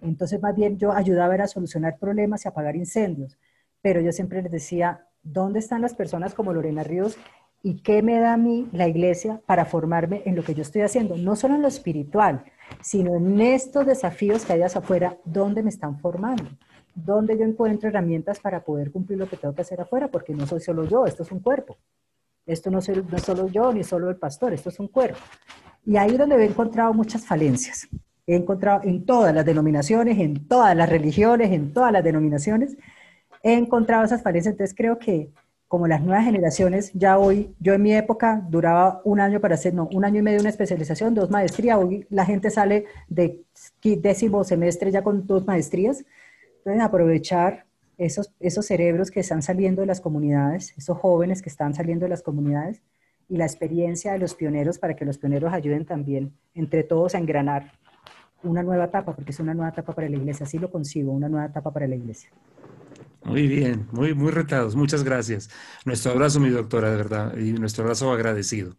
Entonces, 0.00 0.40
más 0.42 0.54
bien 0.54 0.78
yo 0.78 0.92
ayudaba 0.92 1.34
a 1.34 1.46
solucionar 1.46 1.98
problemas 1.98 2.44
y 2.44 2.48
apagar 2.48 2.76
incendios, 2.76 3.38
pero 3.80 4.00
yo 4.00 4.12
siempre 4.12 4.42
les 4.42 4.50
decía, 4.50 5.06
¿dónde 5.22 5.60
están 5.60 5.80
las 5.80 5.94
personas 5.94 6.34
como 6.34 6.52
Lorena 6.52 6.82
Ríos 6.82 7.16
y 7.62 7.82
qué 7.82 8.02
me 8.02 8.18
da 8.18 8.32
a 8.32 8.36
mí 8.36 8.68
la 8.72 8.88
iglesia 8.88 9.40
para 9.46 9.64
formarme 9.64 10.22
en 10.24 10.34
lo 10.34 10.42
que 10.42 10.54
yo 10.54 10.62
estoy 10.62 10.82
haciendo? 10.82 11.16
No 11.16 11.36
solo 11.36 11.54
en 11.54 11.62
lo 11.62 11.68
espiritual, 11.68 12.44
sino 12.80 13.16
en 13.16 13.40
estos 13.40 13.86
desafíos 13.86 14.44
que 14.44 14.54
hay 14.54 14.62
afuera, 14.62 15.16
¿dónde 15.24 15.62
me 15.62 15.70
están 15.70 15.98
formando? 16.00 16.44
¿Dónde 16.94 17.38
yo 17.38 17.44
encuentro 17.44 17.88
herramientas 17.88 18.40
para 18.40 18.64
poder 18.64 18.90
cumplir 18.90 19.18
lo 19.18 19.28
que 19.28 19.36
tengo 19.36 19.54
que 19.54 19.62
hacer 19.62 19.80
afuera? 19.80 20.08
Porque 20.08 20.34
no 20.34 20.46
soy 20.46 20.60
solo 20.60 20.84
yo, 20.84 21.06
esto 21.06 21.22
es 21.22 21.32
un 21.32 21.40
cuerpo. 21.40 21.76
Esto 22.44 22.70
no, 22.70 22.78
no 22.78 23.16
es 23.16 23.22
solo 23.22 23.48
yo 23.48 23.72
ni 23.72 23.84
solo 23.84 24.10
el 24.10 24.16
pastor, 24.16 24.52
esto 24.52 24.68
es 24.68 24.78
un 24.80 24.88
cuerpo. 24.88 25.18
Y 25.84 25.96
ahí 25.96 26.12
es 26.12 26.18
donde 26.18 26.36
he 26.36 26.44
encontrado 26.44 26.92
muchas 26.92 27.24
falencias. 27.24 27.88
He 28.26 28.36
encontrado 28.36 28.82
en 28.84 29.04
todas 29.04 29.34
las 29.34 29.44
denominaciones, 29.44 30.18
en 30.18 30.46
todas 30.46 30.76
las 30.76 30.88
religiones, 30.88 31.50
en 31.50 31.72
todas 31.72 31.92
las 31.92 32.04
denominaciones, 32.04 32.76
he 33.42 33.54
encontrado 33.54 34.04
esas 34.04 34.22
falencias. 34.22 34.52
Entonces 34.52 34.76
creo 34.76 34.98
que 34.98 35.30
como 35.72 35.86
las 35.86 36.02
nuevas 36.02 36.26
generaciones, 36.26 36.92
ya 36.92 37.16
hoy, 37.16 37.54
yo 37.58 37.72
en 37.72 37.80
mi 37.80 37.94
época 37.94 38.46
duraba 38.46 39.00
un 39.04 39.20
año 39.20 39.40
para 39.40 39.54
hacer, 39.54 39.72
no, 39.72 39.88
un 39.90 40.04
año 40.04 40.18
y 40.18 40.22
medio 40.22 40.38
una 40.38 40.50
especialización, 40.50 41.14
dos 41.14 41.30
maestrías. 41.30 41.78
Hoy 41.78 42.06
la 42.10 42.26
gente 42.26 42.50
sale 42.50 42.84
de 43.08 43.40
décimo 43.82 44.44
semestre 44.44 44.90
ya 44.90 45.02
con 45.02 45.26
dos 45.26 45.46
maestrías. 45.46 46.04
Entonces 46.64 46.82
aprovechar 46.82 47.66
esos, 47.98 48.32
esos 48.38 48.66
cerebros 48.66 49.10
que 49.10 49.20
están 49.20 49.42
saliendo 49.42 49.80
de 49.80 49.86
las 49.86 50.00
comunidades, 50.00 50.72
esos 50.78 50.96
jóvenes 50.96 51.42
que 51.42 51.48
están 51.48 51.74
saliendo 51.74 52.04
de 52.04 52.10
las 52.10 52.22
comunidades 52.22 52.82
y 53.28 53.36
la 53.36 53.46
experiencia 53.46 54.12
de 54.12 54.20
los 54.20 54.34
pioneros 54.34 54.78
para 54.78 54.94
que 54.94 55.04
los 55.04 55.18
pioneros 55.18 55.52
ayuden 55.52 55.84
también 55.84 56.32
entre 56.54 56.84
todos 56.84 57.16
a 57.16 57.18
engranar 57.18 57.72
una 58.44 58.62
nueva 58.62 58.84
etapa, 58.84 59.14
porque 59.14 59.32
es 59.32 59.40
una 59.40 59.54
nueva 59.54 59.70
etapa 59.70 59.92
para 59.92 60.08
la 60.08 60.16
iglesia, 60.16 60.46
así 60.46 60.58
lo 60.58 60.70
consigo, 60.70 61.12
una 61.12 61.28
nueva 61.28 61.46
etapa 61.46 61.72
para 61.72 61.88
la 61.88 61.96
iglesia. 61.96 62.30
Muy 63.24 63.46
bien, 63.46 63.86
muy, 63.92 64.14
muy 64.14 64.32
retados, 64.32 64.74
muchas 64.74 65.04
gracias. 65.04 65.48
Nuestro 65.84 66.12
abrazo, 66.12 66.40
mi 66.40 66.50
doctora, 66.50 66.90
de 66.90 66.96
verdad, 66.96 67.36
y 67.36 67.52
nuestro 67.52 67.84
abrazo 67.84 68.10
agradecido. 68.10 68.76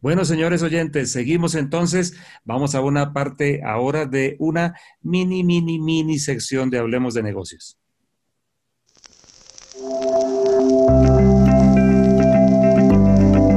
Bueno, 0.00 0.24
señores 0.26 0.62
oyentes, 0.62 1.10
seguimos 1.10 1.54
entonces. 1.54 2.14
Vamos 2.44 2.74
a 2.74 2.82
una 2.82 3.14
parte 3.14 3.62
ahora 3.64 4.04
de 4.04 4.36
una 4.38 4.74
mini, 5.00 5.42
mini, 5.42 5.78
mini 5.78 6.18
sección 6.18 6.68
de 6.68 6.78
Hablemos 6.78 7.14
de 7.14 7.22
Negocios. 7.22 7.78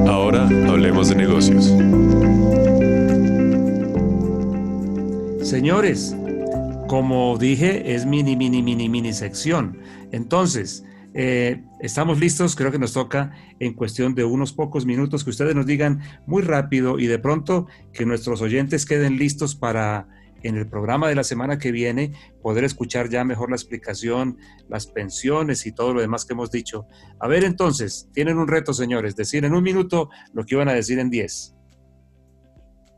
Ahora 0.07 0.47
hablemos 0.69 1.09
de 1.09 1.15
negocios. 1.15 1.65
Señores, 5.47 6.15
como 6.87 7.37
dije, 7.37 7.93
es 7.93 8.05
mini, 8.05 8.35
mini, 8.35 8.63
mini, 8.63 8.89
mini 8.89 9.13
sección. 9.13 9.77
Entonces, 10.11 10.83
eh, 11.13 11.63
estamos 11.79 12.19
listos, 12.19 12.55
creo 12.55 12.71
que 12.71 12.79
nos 12.79 12.93
toca 12.93 13.31
en 13.59 13.73
cuestión 13.73 14.13
de 14.13 14.23
unos 14.23 14.53
pocos 14.53 14.85
minutos 14.85 15.23
que 15.23 15.31
ustedes 15.31 15.55
nos 15.55 15.65
digan 15.65 16.01
muy 16.27 16.43
rápido 16.43 16.99
y 16.99 17.07
de 17.07 17.19
pronto 17.19 17.67
que 17.93 18.05
nuestros 18.05 18.41
oyentes 18.41 18.85
queden 18.85 19.17
listos 19.17 19.55
para 19.55 20.07
en 20.43 20.55
el 20.55 20.67
programa 20.67 21.09
de 21.09 21.15
la 21.15 21.23
semana 21.23 21.57
que 21.57 21.71
viene 21.71 22.13
poder 22.41 22.63
escuchar 22.63 23.09
ya 23.09 23.23
mejor 23.23 23.49
la 23.49 23.55
explicación, 23.55 24.37
las 24.69 24.87
pensiones 24.87 25.65
y 25.65 25.71
todo 25.71 25.93
lo 25.93 26.01
demás 26.01 26.25
que 26.25 26.33
hemos 26.33 26.51
dicho. 26.51 26.85
A 27.19 27.27
ver 27.27 27.43
entonces, 27.43 28.07
tienen 28.13 28.37
un 28.37 28.47
reto, 28.47 28.73
señores, 28.73 29.15
decir 29.15 29.45
en 29.45 29.53
un 29.53 29.63
minuto 29.63 30.09
lo 30.33 30.45
que 30.45 30.55
iban 30.55 30.69
a 30.69 30.73
decir 30.73 30.99
en 30.99 31.09
diez. 31.09 31.55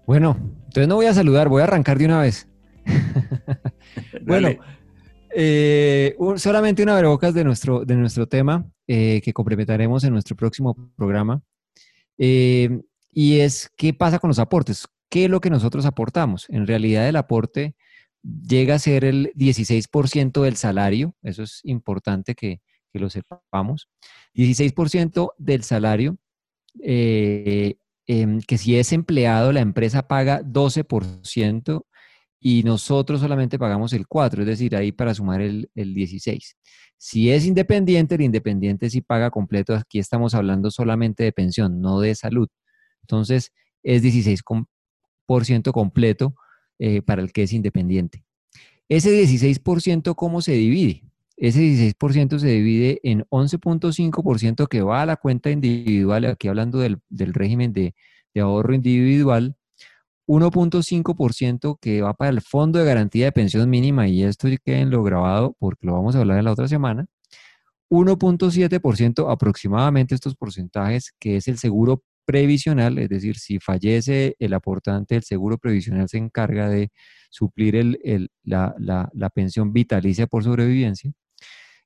Bueno, 0.06 0.38
entonces 0.66 0.88
no 0.88 0.96
voy 0.96 1.06
a 1.06 1.14
saludar, 1.14 1.50
voy 1.50 1.62
a 1.62 1.66
arrancar 1.66 1.98
de 1.98 2.06
una 2.06 2.20
vez. 2.20 2.48
bueno, 4.26 4.50
eh, 5.36 6.16
solamente 6.38 6.84
una 6.84 6.96
verbocas 6.96 7.34
de 7.34 7.44
nuestro, 7.44 7.86
de 7.86 7.96
nuestro 7.96 8.28
tema 8.28 8.66
eh, 8.88 9.22
que 9.24 9.34
complementaremos 9.34 10.04
en 10.04 10.14
nuestro 10.14 10.36
próximo 10.36 10.76
programa. 10.96 11.42
Eh, 12.18 12.82
y 13.12 13.40
es 13.40 13.70
qué 13.76 13.94
pasa 13.94 14.20
con 14.20 14.30
los 14.30 14.40
aportes. 14.40 14.88
¿Qué 15.10 15.26
es 15.26 15.30
lo 15.30 15.42
que 15.42 15.50
nosotros 15.50 15.86
aportamos? 15.86 16.46
En 16.50 16.68
realidad 16.68 17.08
el 17.08 17.16
aporte 17.16 17.76
llega 18.24 18.76
a 18.76 18.80
ser 18.80 19.04
el 19.04 19.32
16% 19.36 20.42
del 20.42 20.56
salario, 20.56 21.16
eso 21.24 21.44
es 21.44 21.62
importante 21.64 22.36
que, 22.36 22.62
que 22.94 23.00
lo 23.00 23.10
sepamos. 23.10 23.90
16% 24.34 25.34
del 25.38 25.64
salario, 25.64 26.18
em, 26.80 28.42
que 28.42 28.58
si 28.58 28.78
es 28.78 28.94
empleado, 28.94 29.52
la 29.52 29.60
empresa 29.62 30.08
paga 30.08 30.42
12% 30.44 31.86
y 32.42 32.64
nosotros 32.64 33.22
solamente 33.22 33.60
pagamos 33.60 33.94
el 33.94 34.08
4, 34.08 34.42
es 34.42 34.48
decir, 34.48 34.76
ahí 34.76 34.92
para 34.92 35.14
sumar 35.14 35.40
el, 35.42 35.70
el 35.76 35.94
16. 35.94 36.58
Si 36.98 37.32
es 37.32 37.46
independiente, 37.46 38.16
el 38.16 38.22
independiente 38.22 38.90
sí 38.90 39.02
paga 39.02 39.30
completo. 39.30 39.76
Aquí 39.76 40.00
estamos 40.00 40.34
hablando 40.36 40.70
solamente 40.72 41.24
de 41.24 41.32
pensión, 41.32 41.80
no 41.82 42.00
de 42.00 42.16
salud. 42.16 42.50
Entonces, 43.02 43.54
es 43.84 44.02
16 44.02 44.42
completo 45.72 46.36
eh, 46.80 47.02
para 47.02 47.22
el 47.22 47.32
que 47.32 47.44
es 47.44 47.54
independiente. 47.54 48.24
Ese 48.90 49.10
16%, 49.24 50.16
¿cómo 50.16 50.42
se 50.42 50.54
divide? 50.54 51.04
Ese 51.38 51.62
16% 51.62 52.40
se 52.40 52.48
divide 52.48 53.00
en 53.04 53.26
11.5% 53.30 54.68
que 54.68 54.82
va 54.82 55.02
a 55.02 55.06
la 55.06 55.16
cuenta 55.16 55.50
individual, 55.50 56.26
aquí 56.26 56.48
hablando 56.48 56.80
del, 56.80 57.00
régimen 57.10 57.74
de, 57.74 57.96
de, 58.34 58.42
ahorro 58.42 58.76
individual, 58.76 59.56
1.5% 60.28 61.78
que 61.82 62.02
va 62.02 62.14
para 62.14 62.32
el 62.32 62.42
Fondo 62.42 62.80
de 62.80 62.86
Garantía 62.86 63.26
de 63.26 63.32
Pensión 63.32 63.70
Mínima, 63.70 64.08
y 64.08 64.24
esto 64.24 64.48
queden 64.64 64.90
lo 64.90 65.04
grabado 65.04 65.56
porque 65.60 65.88
lo 65.88 65.94
vamos 65.94 66.16
a 66.16 66.20
hablar 66.20 66.40
en 66.40 66.46
la 66.46 66.52
otra 66.52 66.68
semana, 66.68 67.08
1.7% 67.90 69.32
aproximadamente 69.32 70.16
estos 70.16 70.36
porcentajes, 70.36 71.14
que 71.20 71.36
es 71.36 71.48
el 71.48 71.58
seguro 71.58 72.04
previsional, 72.26 72.98
es 72.98 73.10
decir, 73.10 73.38
si 73.38 73.60
fallece 73.60 74.36
el 74.40 74.54
aportante, 74.54 75.18
el 75.18 75.24
seguro 75.24 75.58
previsional 75.58 76.08
se 76.08 76.18
encarga 76.18 76.70
de 76.70 76.92
suplir 77.30 77.76
el, 77.76 78.30
la, 78.44 78.74
la, 78.78 79.30
pensión 79.30 79.74
vitalicia 79.74 80.28
por 80.28 80.44
sobrevivencia. 80.44 81.12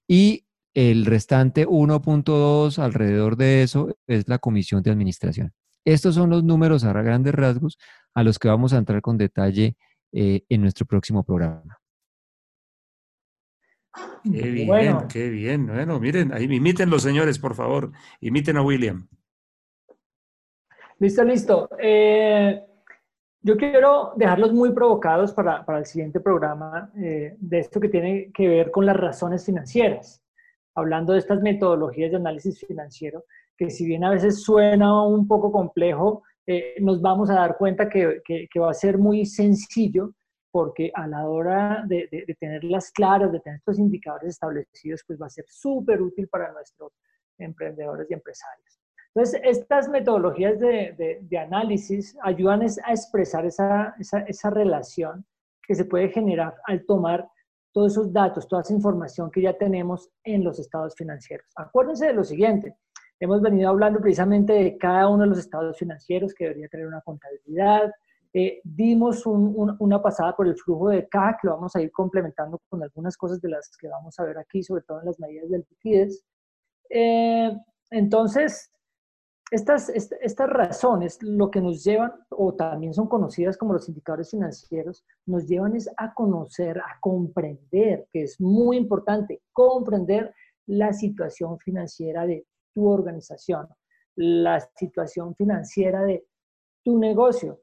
Y 0.07 0.45
el 0.75 1.05
restante 1.05 1.65
1.2 1.67 2.77
alrededor 2.79 3.37
de 3.37 3.63
eso 3.63 3.97
es 4.07 4.27
la 4.27 4.37
comisión 4.37 4.83
de 4.83 4.91
administración. 4.91 5.53
Estos 5.85 6.15
son 6.15 6.31
los 6.31 6.43
números 6.43 6.83
a 6.83 6.91
grandes 6.91 7.33
rasgos 7.33 7.77
a 8.15 8.23
los 8.23 8.39
que 8.39 8.47
vamos 8.47 8.73
a 8.73 8.77
entrar 8.77 9.01
con 9.01 9.17
detalle 9.17 9.77
eh, 10.11 10.43
en 10.49 10.61
nuestro 10.61 10.85
próximo 10.85 11.23
programa. 11.23 11.79
Qué 14.23 14.49
bien, 14.49 14.97
qué 15.07 15.29
bien. 15.29 15.67
Bueno, 15.67 15.99
miren, 15.99 16.33
ahí 16.33 16.45
imiten 16.45 16.89
los 16.89 17.03
señores, 17.03 17.39
por 17.39 17.53
favor. 17.53 17.91
Imiten 18.19 18.57
a 18.57 18.61
William. 18.61 19.07
Listo, 20.99 21.23
listo. 21.23 21.69
Eh, 21.79 22.61
yo 23.41 23.57
quiero 23.57 24.13
dejarlos 24.15 24.53
muy 24.53 24.71
provocados 24.73 25.31
para, 25.33 25.63
para 25.65 25.79
el 25.79 25.85
siguiente 25.85 26.19
programa 26.19 26.91
eh, 26.97 27.35
de 27.37 27.59
esto 27.59 27.79
que 27.79 27.89
tiene 27.89 28.31
que 28.33 28.47
ver 28.47 28.71
con 28.71 28.85
las 28.85 28.97
razones 28.97 29.45
financieras, 29.45 30.23
hablando 30.73 31.13
de 31.13 31.19
estas 31.19 31.41
metodologías 31.41 32.09
de 32.11 32.17
análisis 32.17 32.59
financiero, 32.65 33.25
que 33.57 33.69
si 33.69 33.85
bien 33.85 34.03
a 34.03 34.11
veces 34.11 34.43
suena 34.43 35.05
un 35.05 35.27
poco 35.27 35.51
complejo, 35.51 36.23
eh, 36.47 36.75
nos 36.81 37.01
vamos 37.01 37.29
a 37.29 37.35
dar 37.35 37.57
cuenta 37.57 37.89
que, 37.89 38.21
que, 38.25 38.59
va 38.59 38.69
a 38.69 38.73
ser 38.73 38.97
muy 38.97 39.25
sencillo 39.25 40.13
porque 40.51 40.91
a 40.93 41.07
la 41.07 41.27
hora 41.27 41.83
de, 41.87 42.07
de, 42.11 42.23
de, 42.27 42.35
tenerlas 42.35 42.91
claras, 42.91 43.31
de 43.31 43.39
tener 43.39 43.57
estos 43.57 43.79
indicadores 43.79 44.29
establecidos, 44.29 45.01
pues 45.05 45.19
va 45.19 45.25
a 45.25 45.29
ser 45.29 45.45
súper 45.47 46.01
útil 46.01 46.27
para 46.27 46.51
nuestros 46.53 46.93
emprendedores 47.37 48.09
y 48.09 48.13
empresarios. 48.13 48.79
Entonces, 49.15 49.41
estas 49.45 49.87
metodologías 49.87 50.59
de, 50.59 51.19
de, 51.21 51.37
análisis 51.37 52.17
ayudan 52.21 52.61
a 52.61 52.91
expresar 52.91 53.45
esa, 53.45 53.95
esa, 53.97 54.19
esa, 54.19 54.49
relación 54.49 55.25
que 55.65 55.73
se 55.73 55.85
puede 55.85 56.09
generar 56.09 56.53
al 56.65 56.85
tomar 56.85 57.25
todos 57.73 57.93
esos 57.93 58.11
datos, 58.11 58.45
toda 58.47 58.61
esa 58.61 58.73
información 58.73 59.31
que 59.31 59.41
ya 59.41 59.57
tenemos 59.57 60.09
en 60.25 60.43
los 60.43 60.59
estados 60.59 60.95
financieros. 60.97 61.47
Acuérdense 61.55 62.07
de 62.07 62.13
lo 62.13 62.25
siguiente, 62.25 62.75
hemos 63.19 63.41
venido 63.41 63.69
hablando 63.69 63.99
precisamente 63.99 64.53
de 64.53 64.77
cada 64.77 65.07
uno 65.09 65.23
de 65.23 65.29
los 65.29 65.39
estados 65.39 65.77
financieros 65.77 66.33
que 66.33 66.45
debería 66.45 66.67
tener 66.67 66.87
una 66.87 67.01
contabilidad, 67.01 67.91
eh, 68.37 68.59
dimos 68.65 69.25
una 69.25 70.01
pasada 70.01 70.35
por 70.35 70.45
el 70.45 70.57
flujo 70.57 70.89
de 70.89 71.07
caja 71.07 71.37
que 71.41 71.47
lo 71.47 71.55
vamos 71.55 71.73
a 71.73 71.81
ir 71.81 71.89
complementando 71.89 72.59
con 72.67 72.83
algunas 72.83 73.15
cosas 73.15 73.39
de 73.39 73.47
las 73.47 73.71
que 73.77 73.87
vamos 73.87 74.19
a 74.19 74.25
ver 74.25 74.37
aquí, 74.37 74.61
sobre 74.61 74.81
todo 74.81 74.99
en 74.99 75.05
las 75.05 75.17
medidas 75.21 75.49
de 75.49 75.59
liquidez. 75.59 76.21
Eh, 76.89 77.57
entonces, 77.91 78.69
estas, 79.51 79.87
estas 79.87 80.49
razones, 80.49 81.17
lo 81.21 81.49
que 81.49 81.61
nos 81.61 81.81
llevan, 81.81 82.11
o 82.29 82.53
también 82.53 82.93
son 82.93 83.07
conocidas 83.07 83.57
como 83.57 83.71
los 83.71 83.87
indicadores 83.87 84.31
financieros, 84.31 85.05
nos 85.25 85.47
llevan 85.47 85.77
es 85.77 85.89
a 85.95 86.13
conocer, 86.13 86.79
a 86.79 86.99
comprender, 86.99 88.05
que 88.11 88.23
es 88.23 88.41
muy 88.41 88.75
importante, 88.75 89.43
comprender 89.53 90.33
la 90.65 90.91
situación 90.91 91.57
financiera 91.59 92.25
de 92.25 92.45
tu 92.75 92.87
organización, 92.87 93.67
la 94.15 94.59
situación 94.59 95.33
financiera 95.35 96.03
de 96.03 96.27
tu 96.83 96.99
negocio, 96.99 97.61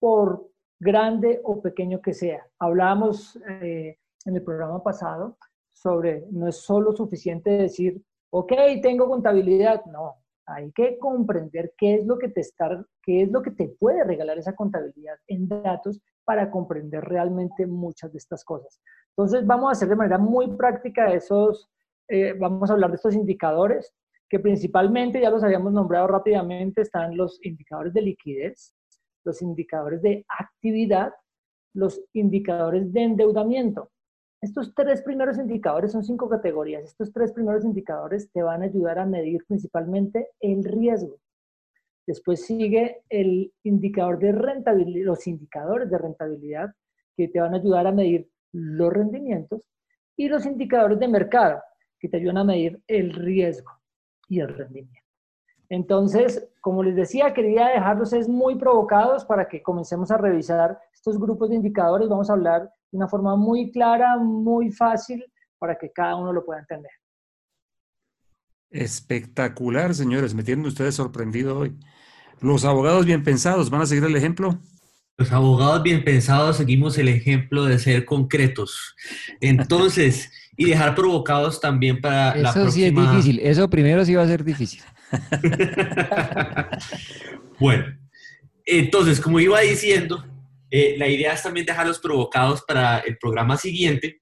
por 0.00 0.50
grande 0.80 1.40
o 1.44 1.62
pequeño 1.62 2.00
que 2.00 2.12
sea. 2.12 2.44
Hablábamos 2.58 3.38
eh, 3.48 3.98
en 4.24 4.36
el 4.36 4.42
programa 4.42 4.82
pasado 4.82 5.38
sobre, 5.72 6.26
no 6.30 6.48
es 6.48 6.56
solo 6.56 6.92
suficiente 6.92 7.50
decir, 7.50 8.02
ok, 8.30 8.52
tengo 8.82 9.06
contabilidad, 9.06 9.84
no, 9.86 10.16
hay 10.46 10.72
que 10.72 10.98
comprender 10.98 11.72
qué 11.76 11.94
es 11.94 12.06
lo 12.06 12.18
que 12.18 12.28
te 12.28 12.40
está, 12.40 12.84
qué 13.02 13.22
es 13.22 13.30
lo 13.30 13.42
que 13.42 13.50
te 13.50 13.68
puede 13.68 14.02
regalar 14.04 14.38
esa 14.38 14.54
contabilidad 14.54 15.16
en 15.26 15.48
datos 15.48 16.00
para 16.24 16.50
comprender 16.50 17.04
realmente 17.04 17.66
muchas 17.66 18.12
de 18.12 18.18
estas 18.18 18.44
cosas. 18.44 18.80
Entonces 19.10 19.46
vamos 19.46 19.68
a 19.68 19.72
hacer 19.72 19.88
de 19.88 19.96
manera 19.96 20.18
muy 20.18 20.48
práctica 20.56 21.12
esos, 21.12 21.70
eh, 22.08 22.34
vamos 22.38 22.68
a 22.68 22.74
hablar 22.74 22.90
de 22.90 22.96
estos 22.96 23.14
indicadores 23.14 23.94
que 24.28 24.38
principalmente, 24.40 25.20
ya 25.20 25.30
los 25.30 25.44
habíamos 25.44 25.72
nombrado 25.72 26.06
rápidamente, 26.06 26.82
están 26.82 27.16
los 27.16 27.38
indicadores 27.44 27.92
de 27.92 28.02
liquidez, 28.02 28.74
los 29.24 29.40
indicadores 29.42 30.02
de 30.02 30.24
actividad, 30.28 31.12
los 31.74 32.00
indicadores 32.12 32.92
de 32.92 33.02
endeudamiento. 33.02 33.90
Estos 34.40 34.74
tres 34.74 35.02
primeros 35.02 35.38
indicadores 35.38 35.92
son 35.92 36.04
cinco 36.04 36.28
categorías. 36.28 36.84
Estos 36.84 37.12
tres 37.12 37.32
primeros 37.32 37.64
indicadores 37.64 38.30
te 38.30 38.42
van 38.42 38.62
a 38.62 38.66
ayudar 38.66 38.98
a 38.98 39.06
medir 39.06 39.42
principalmente 39.46 40.28
el 40.40 40.64
riesgo. 40.64 41.18
Después 42.06 42.44
sigue 42.44 43.02
el 43.08 43.52
indicador 43.62 44.18
de 44.18 44.32
rentabilidad, 44.32 45.06
los 45.06 45.26
indicadores 45.26 45.90
de 45.90 45.96
rentabilidad 45.96 46.74
que 47.16 47.28
te 47.28 47.40
van 47.40 47.54
a 47.54 47.56
ayudar 47.56 47.86
a 47.86 47.92
medir 47.92 48.28
los 48.52 48.92
rendimientos 48.92 49.66
y 50.16 50.28
los 50.28 50.44
indicadores 50.44 50.98
de 50.98 51.08
mercado 51.08 51.62
que 51.98 52.08
te 52.08 52.18
ayudan 52.18 52.38
a 52.38 52.44
medir 52.44 52.82
el 52.86 53.14
riesgo 53.14 53.72
y 54.28 54.40
el 54.40 54.48
rendimiento. 54.48 55.00
Entonces, 55.68 56.48
como 56.60 56.82
les 56.82 56.94
decía, 56.94 57.32
quería 57.32 57.68
dejarlos 57.68 58.12
es 58.12 58.28
muy 58.28 58.56
provocados 58.56 59.24
para 59.24 59.48
que 59.48 59.62
comencemos 59.62 60.10
a 60.10 60.18
revisar 60.18 60.78
estos 60.92 61.18
grupos 61.18 61.50
de 61.50 61.56
indicadores. 61.56 62.08
Vamos 62.08 62.30
a 62.30 62.34
hablar 62.34 62.70
de 62.90 62.98
una 62.98 63.08
forma 63.08 63.36
muy 63.36 63.70
clara, 63.72 64.16
muy 64.18 64.70
fácil, 64.70 65.24
para 65.58 65.76
que 65.76 65.90
cada 65.90 66.16
uno 66.16 66.32
lo 66.32 66.44
pueda 66.44 66.60
entender. 66.60 66.90
Espectacular, 68.70 69.94
señores. 69.94 70.34
Me 70.34 70.42
tienen 70.42 70.66
ustedes 70.66 70.94
sorprendido 70.94 71.58
hoy. 71.58 71.78
Los 72.40 72.64
abogados 72.64 73.06
bien 73.06 73.22
pensados, 73.22 73.70
¿van 73.70 73.80
a 73.82 73.86
seguir 73.86 74.04
el 74.04 74.16
ejemplo? 74.16 74.58
Los 75.16 75.30
abogados 75.30 75.82
bien 75.82 76.04
pensados 76.04 76.56
seguimos 76.56 76.98
el 76.98 77.08
ejemplo 77.08 77.64
de 77.64 77.78
ser 77.78 78.04
concretos. 78.04 78.96
Entonces, 79.40 80.30
y 80.56 80.66
dejar 80.66 80.94
provocados 80.94 81.60
también 81.60 82.00
para 82.00 82.34
la 82.34 82.52
próxima... 82.52 82.64
Eso 82.64 82.72
sí 82.72 82.84
es 82.84 82.94
difícil. 82.94 83.40
Eso 83.40 83.70
primero 83.70 84.04
sí 84.04 84.14
va 84.14 84.22
a 84.22 84.28
ser 84.28 84.42
difícil. 84.42 84.82
bueno, 87.60 87.96
entonces, 88.64 89.20
como 89.20 89.38
iba 89.38 89.60
diciendo, 89.60 90.24
eh, 90.70 90.96
la 90.98 91.06
idea 91.06 91.32
es 91.32 91.42
también 91.42 91.66
dejarlos 91.66 92.00
provocados 92.00 92.62
para 92.62 92.98
el 92.98 93.16
programa 93.18 93.56
siguiente 93.56 94.20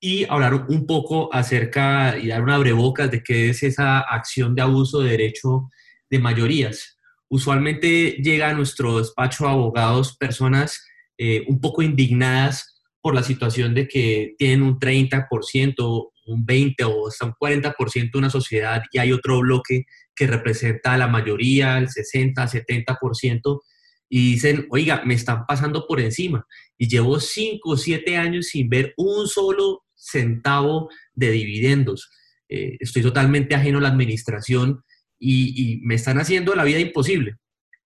y 0.00 0.24
hablar 0.24 0.54
un 0.54 0.86
poco 0.86 1.32
acerca 1.32 2.18
y 2.18 2.26
dar 2.26 2.42
una 2.42 2.58
breboca 2.58 3.06
de 3.06 3.22
qué 3.22 3.50
es 3.50 3.62
esa 3.62 4.00
acción 4.00 4.56
de 4.56 4.62
abuso 4.62 5.00
de 5.00 5.10
derecho 5.10 5.70
de 6.10 6.18
mayorías. 6.18 6.91
Usualmente 7.32 8.18
llega 8.22 8.50
a 8.50 8.52
nuestro 8.52 8.98
despacho 8.98 9.44
de 9.44 9.50
abogados 9.52 10.18
personas 10.18 10.84
eh, 11.16 11.42
un 11.48 11.62
poco 11.62 11.80
indignadas 11.80 12.82
por 13.00 13.14
la 13.14 13.22
situación 13.22 13.72
de 13.72 13.88
que 13.88 14.34
tienen 14.36 14.62
un 14.62 14.78
30%, 14.78 16.10
un 16.26 16.44
20 16.44 16.84
o 16.84 17.08
hasta 17.08 17.24
un 17.24 17.32
40% 17.32 18.12
de 18.12 18.18
una 18.18 18.28
sociedad 18.28 18.82
y 18.92 18.98
hay 18.98 19.12
otro 19.12 19.40
bloque 19.40 19.86
que 20.14 20.26
representa 20.26 20.92
a 20.92 20.98
la 20.98 21.08
mayoría, 21.08 21.78
el 21.78 21.88
60, 21.88 22.46
70%, 22.46 23.60
y 24.10 24.32
dicen, 24.32 24.66
oiga, 24.68 25.02
me 25.06 25.14
están 25.14 25.46
pasando 25.46 25.86
por 25.86 26.00
encima 26.00 26.46
y 26.76 26.86
llevo 26.86 27.18
5 27.18 27.66
o 27.66 27.78
7 27.78 28.14
años 28.18 28.48
sin 28.48 28.68
ver 28.68 28.92
un 28.98 29.26
solo 29.26 29.84
centavo 29.94 30.90
de 31.14 31.30
dividendos. 31.30 32.10
Eh, 32.50 32.76
estoy 32.78 33.00
totalmente 33.00 33.54
ajeno 33.54 33.78
a 33.78 33.80
la 33.80 33.88
administración 33.88 34.84
y, 35.22 35.80
me 35.84 35.94
están 35.94 36.18
haciendo 36.18 36.54
la 36.54 36.64
vida 36.64 36.80
imposible. 36.80 37.36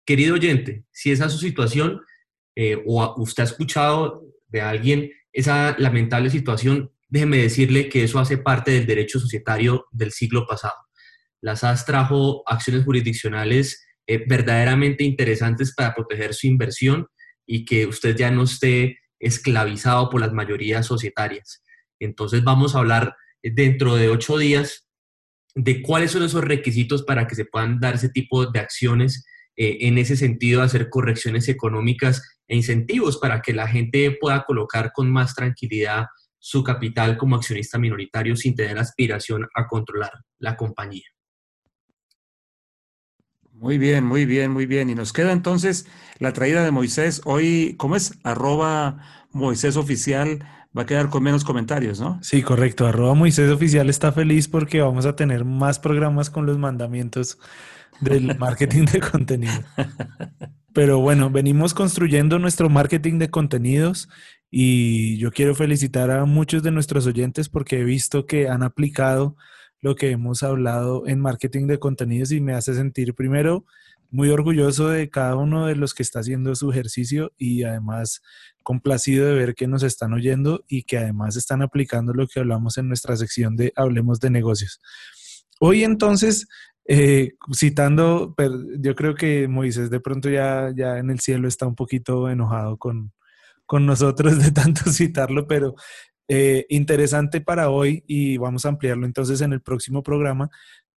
Querido 0.06 0.34
oyente, 0.34 0.84
si 0.92 1.10
esa 1.10 1.26
es 1.26 1.32
su 1.32 1.38
situación 1.38 2.00
eh, 2.54 2.80
o 2.86 3.14
usted 3.20 3.42
ha 3.42 3.46
escuchado 3.46 4.22
de 4.48 4.60
alguien 4.60 5.10
esa 5.32 5.74
lamentable 5.78 6.30
situación, 6.30 6.92
déjeme 7.08 7.38
decirle 7.38 7.88
que 7.88 8.04
eso 8.04 8.20
hace 8.20 8.38
parte 8.38 8.70
del 8.70 8.86
derecho 8.86 9.18
societario 9.18 9.86
del 9.90 10.12
siglo 10.12 10.46
pasado. 10.46 10.74
La 11.40 11.56
SAS 11.56 11.84
trajo 11.84 12.42
acciones 12.46 12.84
jurisdiccionales 12.84 13.84
eh, 14.06 14.24
verdaderamente 14.26 15.02
interesantes 15.02 15.74
para 15.74 15.94
proteger 15.94 16.34
su 16.34 16.46
inversión 16.46 17.08
y 17.46 17.64
que 17.64 17.86
usted 17.86 18.16
ya 18.16 18.30
no 18.30 18.44
esté 18.44 18.98
esclavizado 19.18 20.08
por 20.08 20.20
las 20.20 20.32
mayorías 20.32 20.86
societarias. 20.86 21.62
Entonces 21.98 22.44
vamos 22.44 22.74
a 22.74 22.78
hablar 22.78 23.16
dentro 23.42 23.96
de 23.96 24.08
ocho 24.08 24.38
días 24.38 24.83
de 25.54 25.82
cuáles 25.82 26.10
son 26.10 26.24
esos 26.24 26.42
requisitos 26.42 27.02
para 27.02 27.26
que 27.26 27.34
se 27.34 27.44
puedan 27.44 27.78
dar 27.78 27.94
ese 27.94 28.08
tipo 28.08 28.46
de 28.46 28.58
acciones 28.58 29.24
eh, 29.56 29.78
en 29.82 29.98
ese 29.98 30.16
sentido, 30.16 30.62
hacer 30.62 30.90
correcciones 30.90 31.48
económicas 31.48 32.22
e 32.48 32.56
incentivos 32.56 33.18
para 33.18 33.40
que 33.40 33.52
la 33.52 33.68
gente 33.68 34.16
pueda 34.20 34.44
colocar 34.44 34.90
con 34.92 35.10
más 35.10 35.34
tranquilidad 35.34 36.06
su 36.38 36.62
capital 36.62 37.16
como 37.16 37.36
accionista 37.36 37.78
minoritario 37.78 38.36
sin 38.36 38.54
tener 38.54 38.78
aspiración 38.78 39.46
a 39.54 39.66
controlar 39.66 40.12
la 40.38 40.56
compañía. 40.56 41.06
Muy 43.52 43.78
bien, 43.78 44.04
muy 44.04 44.26
bien, 44.26 44.50
muy 44.50 44.66
bien. 44.66 44.90
Y 44.90 44.94
nos 44.94 45.12
queda 45.12 45.32
entonces 45.32 45.86
la 46.18 46.32
traída 46.32 46.64
de 46.64 46.72
Moisés. 46.72 47.22
Hoy, 47.24 47.76
¿cómo 47.78 47.94
es? 47.94 48.18
Arroba 48.24 49.26
Moisés 49.30 49.76
Oficial. 49.76 50.44
Va 50.76 50.82
a 50.82 50.86
quedar 50.86 51.08
con 51.08 51.22
menos 51.22 51.44
comentarios, 51.44 52.00
¿no? 52.00 52.18
Sí, 52.22 52.42
correcto. 52.42 52.86
Arroba 52.86 53.14
Moisés 53.14 53.50
Oficial 53.50 53.88
está 53.88 54.10
feliz 54.10 54.48
porque 54.48 54.80
vamos 54.80 55.06
a 55.06 55.14
tener 55.14 55.44
más 55.44 55.78
programas 55.78 56.30
con 56.30 56.46
los 56.46 56.58
mandamientos 56.58 57.38
del 58.00 58.36
marketing 58.38 58.86
de 58.86 59.00
contenido. 59.00 59.54
Pero 60.72 60.98
bueno, 60.98 61.30
venimos 61.30 61.74
construyendo 61.74 62.40
nuestro 62.40 62.68
marketing 62.68 63.18
de 63.18 63.30
contenidos 63.30 64.08
y 64.50 65.16
yo 65.18 65.30
quiero 65.30 65.54
felicitar 65.54 66.10
a 66.10 66.24
muchos 66.24 66.64
de 66.64 66.72
nuestros 66.72 67.06
oyentes 67.06 67.48
porque 67.48 67.80
he 67.80 67.84
visto 67.84 68.26
que 68.26 68.48
han 68.48 68.64
aplicado 68.64 69.36
lo 69.80 69.94
que 69.94 70.10
hemos 70.10 70.42
hablado 70.42 71.06
en 71.06 71.20
marketing 71.20 71.66
de 71.66 71.78
contenidos 71.78 72.32
y 72.32 72.40
me 72.40 72.54
hace 72.54 72.74
sentir 72.74 73.14
primero 73.14 73.64
muy 74.10 74.30
orgulloso 74.30 74.88
de 74.88 75.10
cada 75.10 75.36
uno 75.36 75.66
de 75.66 75.76
los 75.76 75.92
que 75.92 76.02
está 76.02 76.20
haciendo 76.20 76.54
su 76.54 76.70
ejercicio 76.70 77.32
y 77.36 77.64
además 77.64 78.22
complacido 78.64 79.26
de 79.26 79.34
ver 79.34 79.54
que 79.54 79.68
nos 79.68 79.84
están 79.84 80.12
oyendo 80.12 80.64
y 80.66 80.82
que 80.82 80.98
además 80.98 81.36
están 81.36 81.62
aplicando 81.62 82.12
lo 82.12 82.26
que 82.26 82.40
hablamos 82.40 82.76
en 82.78 82.88
nuestra 82.88 83.16
sección 83.16 83.54
de 83.54 83.72
Hablemos 83.76 84.18
de 84.18 84.30
negocios. 84.30 84.80
Hoy 85.60 85.84
entonces, 85.84 86.48
eh, 86.86 87.34
citando, 87.54 88.34
yo 88.80 88.94
creo 88.96 89.14
que 89.14 89.46
Moisés 89.46 89.90
de 89.90 90.00
pronto 90.00 90.28
ya, 90.28 90.72
ya 90.76 90.98
en 90.98 91.10
el 91.10 91.20
cielo 91.20 91.46
está 91.46 91.66
un 91.66 91.76
poquito 91.76 92.28
enojado 92.28 92.76
con, 92.78 93.12
con 93.66 93.86
nosotros 93.86 94.42
de 94.42 94.50
tanto 94.50 94.82
citarlo, 94.90 95.46
pero 95.46 95.76
eh, 96.26 96.64
interesante 96.70 97.42
para 97.42 97.68
hoy 97.68 98.02
y 98.06 98.38
vamos 98.38 98.64
a 98.64 98.70
ampliarlo 98.70 99.04
entonces 99.04 99.40
en 99.42 99.52
el 99.52 99.60
próximo 99.60 100.02
programa. 100.02 100.50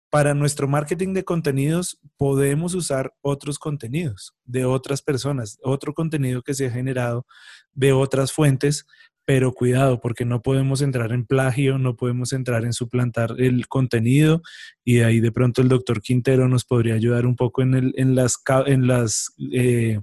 Para 0.09 0.33
nuestro 0.33 0.67
marketing 0.67 1.13
de 1.13 1.25
contenidos 1.25 1.99
podemos 2.15 2.73
usar 2.73 3.13
otros 3.21 3.59
contenidos 3.59 4.33
de 4.45 4.65
otras 4.65 5.01
personas, 5.01 5.59
otro 5.61 5.93
contenido 5.93 6.41
que 6.41 6.53
se 6.53 6.67
ha 6.67 6.71
generado 6.71 7.25
de 7.73 7.91
otras 7.91 8.31
fuentes 8.31 8.85
pero 9.27 9.53
cuidado 9.53 9.99
porque 9.99 10.23
no 10.23 10.41
podemos 10.41 10.81
entrar 10.81 11.11
en 11.11 11.25
plagio, 11.25 11.77
no 11.77 11.97
podemos 11.97 12.31
entrar 12.31 12.63
en 12.63 12.71
suplantar 12.71 13.35
el 13.37 13.67
contenido 13.67 14.41
y 14.85 15.01
ahí 15.01 15.19
de 15.19 15.33
pronto 15.33 15.61
el 15.61 15.67
doctor 15.67 16.01
Quintero 16.01 16.47
nos 16.47 16.63
podría 16.63 16.93
ayudar 16.93 17.25
un 17.25 17.35
poco 17.35 17.61
en, 17.61 17.73
el, 17.73 17.93
en 17.97 18.15
las, 18.15 18.37
en 18.67 18.87
las 18.87 19.33
eh, 19.51 19.99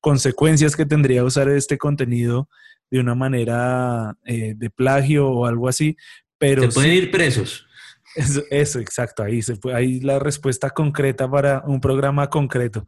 consecuencias 0.00 0.74
que 0.74 0.86
tendría 0.86 1.22
usar 1.22 1.48
este 1.50 1.78
contenido 1.78 2.48
de 2.90 2.98
una 2.98 3.14
manera 3.14 4.16
eh, 4.24 4.54
de 4.56 4.70
plagio 4.70 5.28
o 5.28 5.46
algo 5.46 5.68
así. 5.68 5.96
Pero 6.36 6.62
Se 6.62 6.74
pueden 6.74 6.94
ir 6.94 7.12
presos. 7.12 7.68
Eso, 8.14 8.78
exacto, 8.78 9.22
ahí, 9.22 9.42
se 9.42 9.56
puede, 9.56 9.76
ahí 9.76 10.00
la 10.00 10.18
respuesta 10.18 10.70
concreta 10.70 11.28
para 11.30 11.62
un 11.66 11.80
programa 11.80 12.28
concreto. 12.30 12.86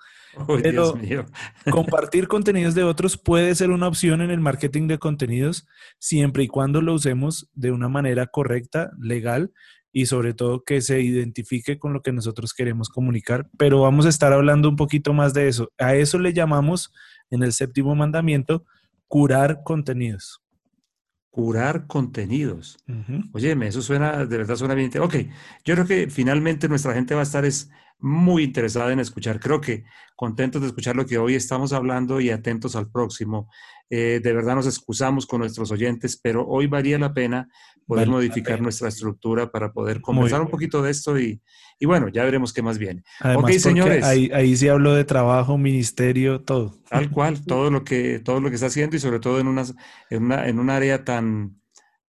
Pero 0.62 0.94
compartir 1.70 2.28
contenidos 2.28 2.74
de 2.74 2.84
otros 2.84 3.16
puede 3.16 3.54
ser 3.54 3.70
una 3.70 3.88
opción 3.88 4.20
en 4.20 4.30
el 4.30 4.40
marketing 4.40 4.86
de 4.86 4.98
contenidos 4.98 5.66
siempre 5.98 6.44
y 6.44 6.48
cuando 6.48 6.80
lo 6.82 6.94
usemos 6.94 7.50
de 7.54 7.72
una 7.72 7.88
manera 7.88 8.26
correcta, 8.26 8.90
legal 9.00 9.52
y 9.92 10.06
sobre 10.06 10.34
todo 10.34 10.62
que 10.62 10.82
se 10.82 11.00
identifique 11.00 11.78
con 11.78 11.92
lo 11.92 12.02
que 12.02 12.12
nosotros 12.12 12.52
queremos 12.52 12.88
comunicar. 12.88 13.48
Pero 13.56 13.80
vamos 13.80 14.06
a 14.06 14.10
estar 14.10 14.32
hablando 14.32 14.68
un 14.68 14.76
poquito 14.76 15.12
más 15.12 15.32
de 15.34 15.48
eso. 15.48 15.72
A 15.78 15.94
eso 15.94 16.18
le 16.18 16.34
llamamos 16.34 16.92
en 17.30 17.42
el 17.42 17.52
séptimo 17.52 17.94
mandamiento 17.94 18.64
curar 19.08 19.62
contenidos 19.64 20.42
curar 21.36 21.86
contenidos. 21.86 22.78
Oye, 23.32 23.54
eso 23.66 23.82
suena, 23.82 24.24
de 24.24 24.38
verdad 24.38 24.56
suena 24.56 24.72
bien. 24.72 24.90
Ok, 25.02 25.16
yo 25.66 25.74
creo 25.74 25.86
que 25.86 26.08
finalmente 26.08 26.66
nuestra 26.66 26.94
gente 26.94 27.14
va 27.14 27.20
a 27.20 27.24
estar 27.24 27.44
es 27.44 27.70
muy 27.98 28.44
interesada 28.44 28.92
en 28.92 29.00
escuchar. 29.00 29.40
Creo 29.40 29.60
que 29.60 29.84
contentos 30.14 30.62
de 30.62 30.68
escuchar 30.68 30.96
lo 30.96 31.06
que 31.06 31.18
hoy 31.18 31.34
estamos 31.34 31.72
hablando 31.72 32.20
y 32.20 32.30
atentos 32.30 32.76
al 32.76 32.90
próximo. 32.90 33.48
Eh, 33.88 34.20
de 34.22 34.32
verdad 34.32 34.56
nos 34.56 34.66
excusamos 34.66 35.26
con 35.26 35.40
nuestros 35.40 35.70
oyentes, 35.70 36.18
pero 36.20 36.46
hoy 36.46 36.66
valía 36.66 36.98
la 36.98 37.14
pena 37.14 37.48
poder 37.86 38.08
modificar 38.08 38.60
nuestra 38.60 38.88
estructura 38.88 39.50
para 39.50 39.72
poder 39.72 40.00
conversar 40.00 40.40
un 40.40 40.48
poquito 40.48 40.82
de 40.82 40.90
esto 40.90 41.18
y, 41.18 41.40
y, 41.78 41.86
bueno, 41.86 42.08
ya 42.08 42.24
veremos 42.24 42.52
qué 42.52 42.62
más 42.62 42.78
viene. 42.78 43.04
ok, 43.22 43.50
señores. 43.52 44.04
Ahí, 44.04 44.28
ahí 44.34 44.56
sí 44.56 44.66
hablo 44.68 44.94
de 44.94 45.04
trabajo, 45.04 45.56
ministerio, 45.56 46.40
todo. 46.40 46.74
Tal 46.90 47.10
cual, 47.10 47.44
todo 47.46 47.70
lo 47.70 47.84
que, 47.84 48.18
todo 48.18 48.40
lo 48.40 48.48
que 48.48 48.56
está 48.56 48.66
haciendo 48.66 48.96
y 48.96 48.98
sobre 48.98 49.20
todo 49.20 49.38
en, 49.38 49.46
unas, 49.46 49.74
en, 50.10 50.24
una, 50.24 50.48
en 50.48 50.58
un 50.58 50.68
área 50.68 51.04
tan, 51.04 51.60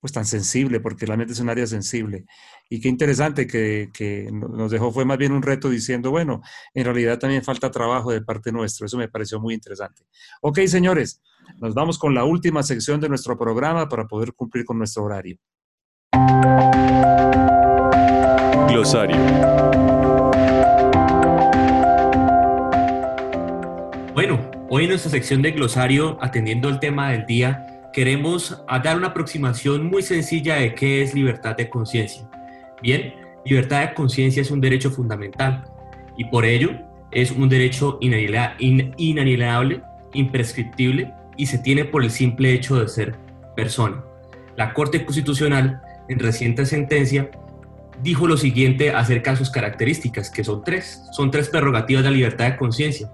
pues 0.07 0.13
tan 0.13 0.25
sensible, 0.25 0.79
porque 0.79 1.05
la 1.05 1.17
mente 1.17 1.34
es 1.34 1.39
un 1.41 1.49
área 1.49 1.67
sensible. 1.67 2.23
Y 2.69 2.79
qué 2.79 2.88
interesante 2.88 3.45
que, 3.45 3.89
que, 3.93 4.29
nos 4.31 4.71
dejó 4.71 4.89
fue 4.89 5.03
más 5.03 5.17
bien 5.17 5.34
un 5.34 5.41
reto 5.41 5.69
diciendo, 5.69 6.11
bueno, 6.11 6.41
en 6.73 6.85
realidad 6.85 7.19
también 7.19 7.43
falta 7.43 7.69
trabajo 7.71 8.13
de 8.13 8.21
parte 8.21 8.53
nuestra. 8.53 8.85
Eso 8.85 8.97
me 8.97 9.09
pareció 9.09 9.41
muy 9.41 9.53
interesante. 9.53 10.03
Ok, 10.41 10.59
señores, 10.67 11.21
nos 11.57 11.73
vamos 11.73 11.99
con 11.99 12.13
la 12.13 12.23
última 12.23 12.63
sección 12.63 13.01
de 13.01 13.09
nuestro 13.09 13.38
programa 13.38 13.89
para 13.89 14.07
poder 14.07 14.34
cumplir 14.34 14.63
con 14.63 14.77
nuestro 14.77 15.03
horario. 15.03 15.38
Glosario. 18.69 19.17
Bueno, 24.13 24.49
hoy 24.69 24.84
en 24.85 24.89
nuestra 24.89 25.11
sección 25.11 25.41
de 25.41 25.51
glosario, 25.51 26.17
atendiendo 26.21 26.69
el 26.69 26.79
tema 26.79 27.11
del 27.11 27.25
día, 27.25 27.77
queremos 27.98 28.56
dar 28.84 28.95
una 28.95 29.07
aproximación 29.07 29.88
muy 29.88 30.03
sencilla 30.03 30.57
de 30.57 30.76
qué 30.76 31.02
es 31.02 31.15
libertad 31.15 31.57
de 31.57 31.68
conciencia. 31.68 32.30
Bien, 32.80 33.15
libertad 33.44 33.88
de 33.88 33.95
conciencia 33.95 34.40
es 34.40 34.52
un 34.52 34.61
derecho 34.61 34.91
fundamental 34.91 35.64
y 36.15 36.26
por 36.26 36.45
ello 36.45 36.80
es 37.10 37.32
un 37.32 37.49
derecho 37.49 37.98
inalienable, 37.99 39.82
imprescriptible 40.14 41.11
y 41.38 41.48
se 41.48 41.57
tiene 41.57 41.86
por 41.86 42.03
el 42.03 42.11
simple 42.11 42.53
hecho 42.53 42.80
de 42.80 42.88
ser 42.88 43.15
persona. 43.56 44.03
La 44.57 44.76
Corte 44.76 45.03
Constitucional, 45.03 45.82
en 46.07 46.19
reciente 46.19 46.68
sentencia, 46.68 47.32
dijo 48.03 48.28
lo 48.28 48.38
siguiente 48.38 48.91
acerca 48.91 49.32
de 49.32 49.38
sus 49.38 49.49
características, 49.49 50.30
que 50.30 50.44
son 50.44 50.64
tres. 50.64 51.02
Son 51.14 51.32
tres 51.32 51.49
prerrogativas 51.49 52.03
de 52.03 52.11
la 52.11 52.15
libertad 52.15 52.45
de 52.45 52.57
conciencia. 52.57 53.10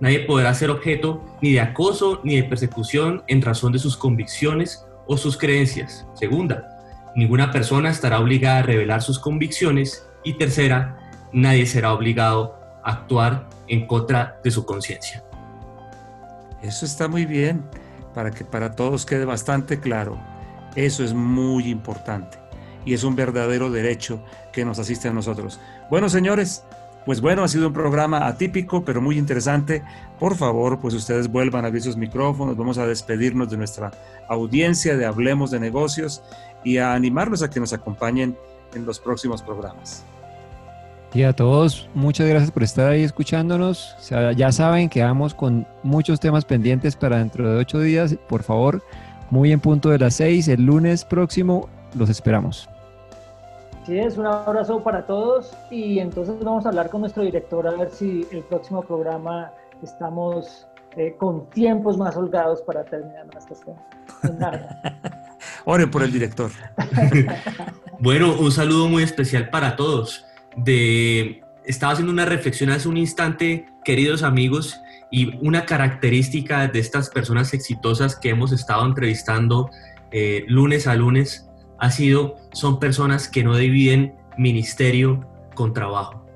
Nadie 0.00 0.20
podrá 0.20 0.52
ser 0.54 0.70
objeto 0.70 1.24
ni 1.40 1.52
de 1.52 1.60
acoso 1.60 2.20
ni 2.22 2.36
de 2.36 2.44
persecución 2.44 3.22
en 3.28 3.42
razón 3.42 3.72
de 3.72 3.78
sus 3.78 3.96
convicciones 3.96 4.86
o 5.06 5.16
sus 5.16 5.38
creencias. 5.38 6.06
Segunda, 6.14 6.68
ninguna 7.14 7.50
persona 7.50 7.90
estará 7.90 8.20
obligada 8.20 8.58
a 8.58 8.62
revelar 8.62 9.02
sus 9.02 9.18
convicciones. 9.18 10.06
Y 10.22 10.34
tercera, 10.34 10.98
nadie 11.32 11.66
será 11.66 11.92
obligado 11.92 12.58
a 12.84 12.92
actuar 12.92 13.48
en 13.68 13.86
contra 13.86 14.38
de 14.42 14.50
su 14.50 14.66
conciencia. 14.66 15.24
Eso 16.62 16.84
está 16.84 17.08
muy 17.08 17.24
bien, 17.24 17.64
para 18.14 18.30
que 18.30 18.44
para 18.44 18.72
todos 18.72 19.06
quede 19.06 19.24
bastante 19.24 19.78
claro. 19.78 20.18
Eso 20.74 21.04
es 21.04 21.14
muy 21.14 21.68
importante 21.68 22.38
y 22.86 22.94
es 22.94 23.04
un 23.04 23.16
verdadero 23.16 23.70
derecho 23.70 24.22
que 24.52 24.64
nos 24.64 24.78
asiste 24.78 25.08
a 25.08 25.12
nosotros. 25.12 25.60
Bueno, 25.90 26.08
señores, 26.08 26.64
pues 27.06 27.20
bueno, 27.20 27.44
ha 27.44 27.48
sido 27.48 27.68
un 27.68 27.72
programa 27.72 28.26
atípico, 28.26 28.84
pero 28.84 29.00
muy 29.00 29.16
interesante. 29.16 29.84
Por 30.18 30.34
favor, 30.34 30.80
pues 30.80 30.92
ustedes 30.92 31.28
vuelvan 31.28 31.64
a 31.64 31.68
abrir 31.68 31.82
sus 31.82 31.96
micrófonos. 31.96 32.56
Vamos 32.56 32.78
a 32.78 32.86
despedirnos 32.86 33.48
de 33.48 33.56
nuestra 33.56 33.92
audiencia 34.28 34.96
de 34.96 35.06
Hablemos 35.06 35.52
de 35.52 35.60
Negocios 35.60 36.20
y 36.64 36.78
a 36.78 36.94
animarlos 36.94 37.44
a 37.44 37.48
que 37.48 37.60
nos 37.60 37.72
acompañen 37.72 38.36
en 38.74 38.84
los 38.84 38.98
próximos 38.98 39.40
programas. 39.40 40.04
Y 41.14 41.22
a 41.22 41.32
todos, 41.32 41.88
muchas 41.94 42.26
gracias 42.28 42.50
por 42.50 42.64
estar 42.64 42.90
ahí 42.90 43.04
escuchándonos. 43.04 43.94
ya 44.36 44.50
saben 44.50 44.88
que 44.88 45.02
vamos 45.02 45.32
con 45.32 45.64
muchos 45.84 46.18
temas 46.18 46.44
pendientes 46.44 46.96
para 46.96 47.18
dentro 47.18 47.48
de 47.48 47.56
ocho 47.56 47.78
días. 47.78 48.16
Por 48.28 48.42
favor, 48.42 48.82
muy 49.30 49.52
en 49.52 49.60
punto 49.60 49.90
de 49.90 50.00
las 50.00 50.14
seis, 50.14 50.48
el 50.48 50.66
lunes 50.66 51.04
próximo, 51.04 51.68
los 51.94 52.10
esperamos. 52.10 52.68
Sí, 53.86 53.96
es 53.96 54.18
un 54.18 54.26
abrazo 54.26 54.82
para 54.82 55.06
todos 55.06 55.56
y 55.70 56.00
entonces 56.00 56.34
vamos 56.40 56.66
a 56.66 56.70
hablar 56.70 56.90
con 56.90 57.02
nuestro 57.02 57.22
director 57.22 57.68
a 57.68 57.70
ver 57.70 57.88
si 57.88 58.26
el 58.32 58.42
próximo 58.42 58.82
programa 58.82 59.52
estamos 59.80 60.66
eh, 60.96 61.14
con 61.16 61.48
tiempos 61.50 61.96
más 61.96 62.16
holgados 62.16 62.62
para 62.62 62.84
terminar 62.84 63.26
nuestras. 63.32 63.60
Oren 65.66 65.88
por 65.88 66.02
el 66.02 66.10
director. 66.10 66.50
bueno, 68.00 68.36
un 68.36 68.50
saludo 68.50 68.88
muy 68.88 69.04
especial 69.04 69.50
para 69.50 69.76
todos 69.76 70.26
de, 70.56 71.44
estaba 71.64 71.92
haciendo 71.92 72.12
una 72.12 72.24
reflexión 72.24 72.70
hace 72.70 72.88
un 72.88 72.96
instante, 72.96 73.68
queridos 73.84 74.24
amigos, 74.24 74.80
y 75.12 75.38
una 75.46 75.64
característica 75.64 76.66
de 76.66 76.80
estas 76.80 77.08
personas 77.08 77.54
exitosas 77.54 78.16
que 78.16 78.30
hemos 78.30 78.50
estado 78.50 78.84
entrevistando 78.84 79.70
eh, 80.10 80.44
lunes 80.48 80.88
a 80.88 80.96
lunes 80.96 81.45
ha 81.78 81.90
sido, 81.90 82.36
son 82.52 82.78
personas 82.78 83.28
que 83.28 83.44
no 83.44 83.56
dividen 83.56 84.14
ministerio 84.38 85.26
con 85.54 85.72
trabajo. 85.72 86.26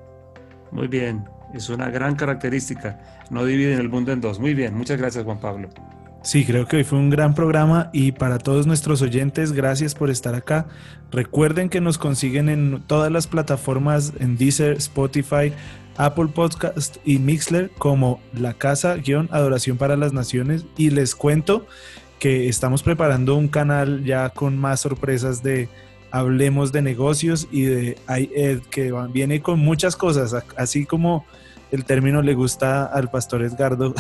Muy 0.70 0.88
bien, 0.88 1.24
es 1.54 1.68
una 1.68 1.90
gran 1.90 2.16
característica, 2.16 3.00
no 3.30 3.44
dividen 3.44 3.78
el 3.78 3.88
mundo 3.88 4.12
en 4.12 4.20
dos. 4.20 4.38
Muy 4.38 4.54
bien, 4.54 4.74
muchas 4.74 4.98
gracias 4.98 5.24
Juan 5.24 5.40
Pablo. 5.40 5.68
Sí, 6.22 6.44
creo 6.44 6.66
que 6.66 6.76
hoy 6.76 6.84
fue 6.84 6.98
un 6.98 7.08
gran 7.08 7.34
programa 7.34 7.88
y 7.94 8.12
para 8.12 8.36
todos 8.36 8.66
nuestros 8.66 9.00
oyentes, 9.00 9.52
gracias 9.52 9.94
por 9.94 10.10
estar 10.10 10.34
acá. 10.34 10.66
Recuerden 11.10 11.70
que 11.70 11.80
nos 11.80 11.96
consiguen 11.96 12.50
en 12.50 12.82
todas 12.86 13.10
las 13.10 13.26
plataformas, 13.26 14.12
en 14.20 14.36
Deezer, 14.36 14.72
Spotify, 14.76 15.54
Apple 15.96 16.28
Podcast 16.34 16.98
y 17.06 17.18
Mixler 17.18 17.70
como 17.70 18.20
La 18.34 18.52
Casa-Adoración 18.52 19.78
para 19.78 19.96
las 19.96 20.12
Naciones. 20.12 20.66
Y 20.76 20.90
les 20.90 21.14
cuento 21.14 21.66
que 22.20 22.48
estamos 22.48 22.84
preparando 22.84 23.34
un 23.34 23.48
canal 23.48 24.04
ya 24.04 24.28
con 24.28 24.56
más 24.56 24.80
sorpresas 24.80 25.42
de 25.42 25.68
Hablemos 26.12 26.70
de 26.72 26.82
negocios 26.82 27.48
y 27.50 27.62
de 27.62 27.96
IED, 28.08 28.62
que 28.70 28.92
viene 29.12 29.42
con 29.42 29.60
muchas 29.60 29.96
cosas, 29.96 30.34
así 30.56 30.84
como 30.84 31.24
el 31.70 31.84
término 31.84 32.20
le 32.20 32.34
gusta 32.34 32.84
al 32.84 33.10
pastor 33.10 33.42
Edgardo. 33.42 33.94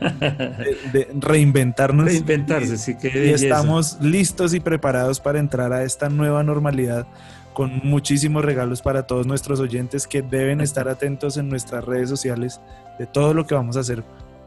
de, 0.92 1.08
reinventarnos. 1.20 2.06
Reinventarse, 2.06 2.78
sí 2.78 2.96
que. 2.96 3.26
Y 3.26 3.30
estamos 3.30 3.98
listos 4.00 4.54
y 4.54 4.60
preparados 4.60 5.20
para 5.20 5.38
entrar 5.38 5.72
a 5.74 5.84
esta 5.84 6.08
nueva 6.08 6.42
normalidad 6.42 7.06
con 7.52 7.80
muchísimos 7.84 8.44
regalos 8.44 8.82
para 8.82 9.06
todos 9.06 9.26
nuestros 9.26 9.60
oyentes 9.60 10.08
que 10.08 10.22
deben 10.22 10.60
estar 10.60 10.88
atentos 10.88 11.36
en 11.36 11.48
nuestras 11.48 11.84
redes 11.84 12.08
sociales 12.08 12.60
de 12.98 13.06
todo 13.06 13.34
lo 13.34 13.46
que 13.46 13.54
vamos 13.54 13.76
a 13.76 13.80
hacer 13.80 14.02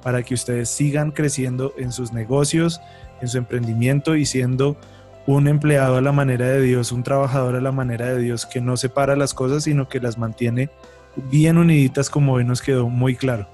para 0.08 0.24
que 0.24 0.36
ustedes 0.36 0.70
sigan 0.70 1.12
creciendo 1.12 1.74
en 1.78 1.92
sus 1.92 2.14
negocios, 2.14 2.80
en 3.20 3.28
su 3.28 3.40
emprendimiento 3.40 4.16
y 4.16 4.26
siendo 4.26 4.78
un 5.26 5.50
empleado 5.50 5.98
a 5.98 6.02
la 6.02 6.14
manera 6.14 6.46
de 6.46 6.62
Dios, 6.62 6.94
un 6.94 7.04
trabajador 7.04 7.58
a 7.58 7.60
la 7.60 7.74
manera 7.74 8.06
de 8.06 8.22
Dios 8.22 8.46
que 8.46 8.62
no 8.62 8.78
separa 8.78 9.18
las 9.18 9.34
cosas, 9.34 9.66
sino 9.66 9.90
que 9.90 10.00
las 10.00 10.18
mantiene 10.18 10.70
bien 11.30 11.58
uniditas 11.58 12.10
como 12.10 12.32
hoy 12.32 12.46
nos 12.46 12.62
quedó 12.62 12.88
muy 12.88 13.18
claro. 13.18 13.50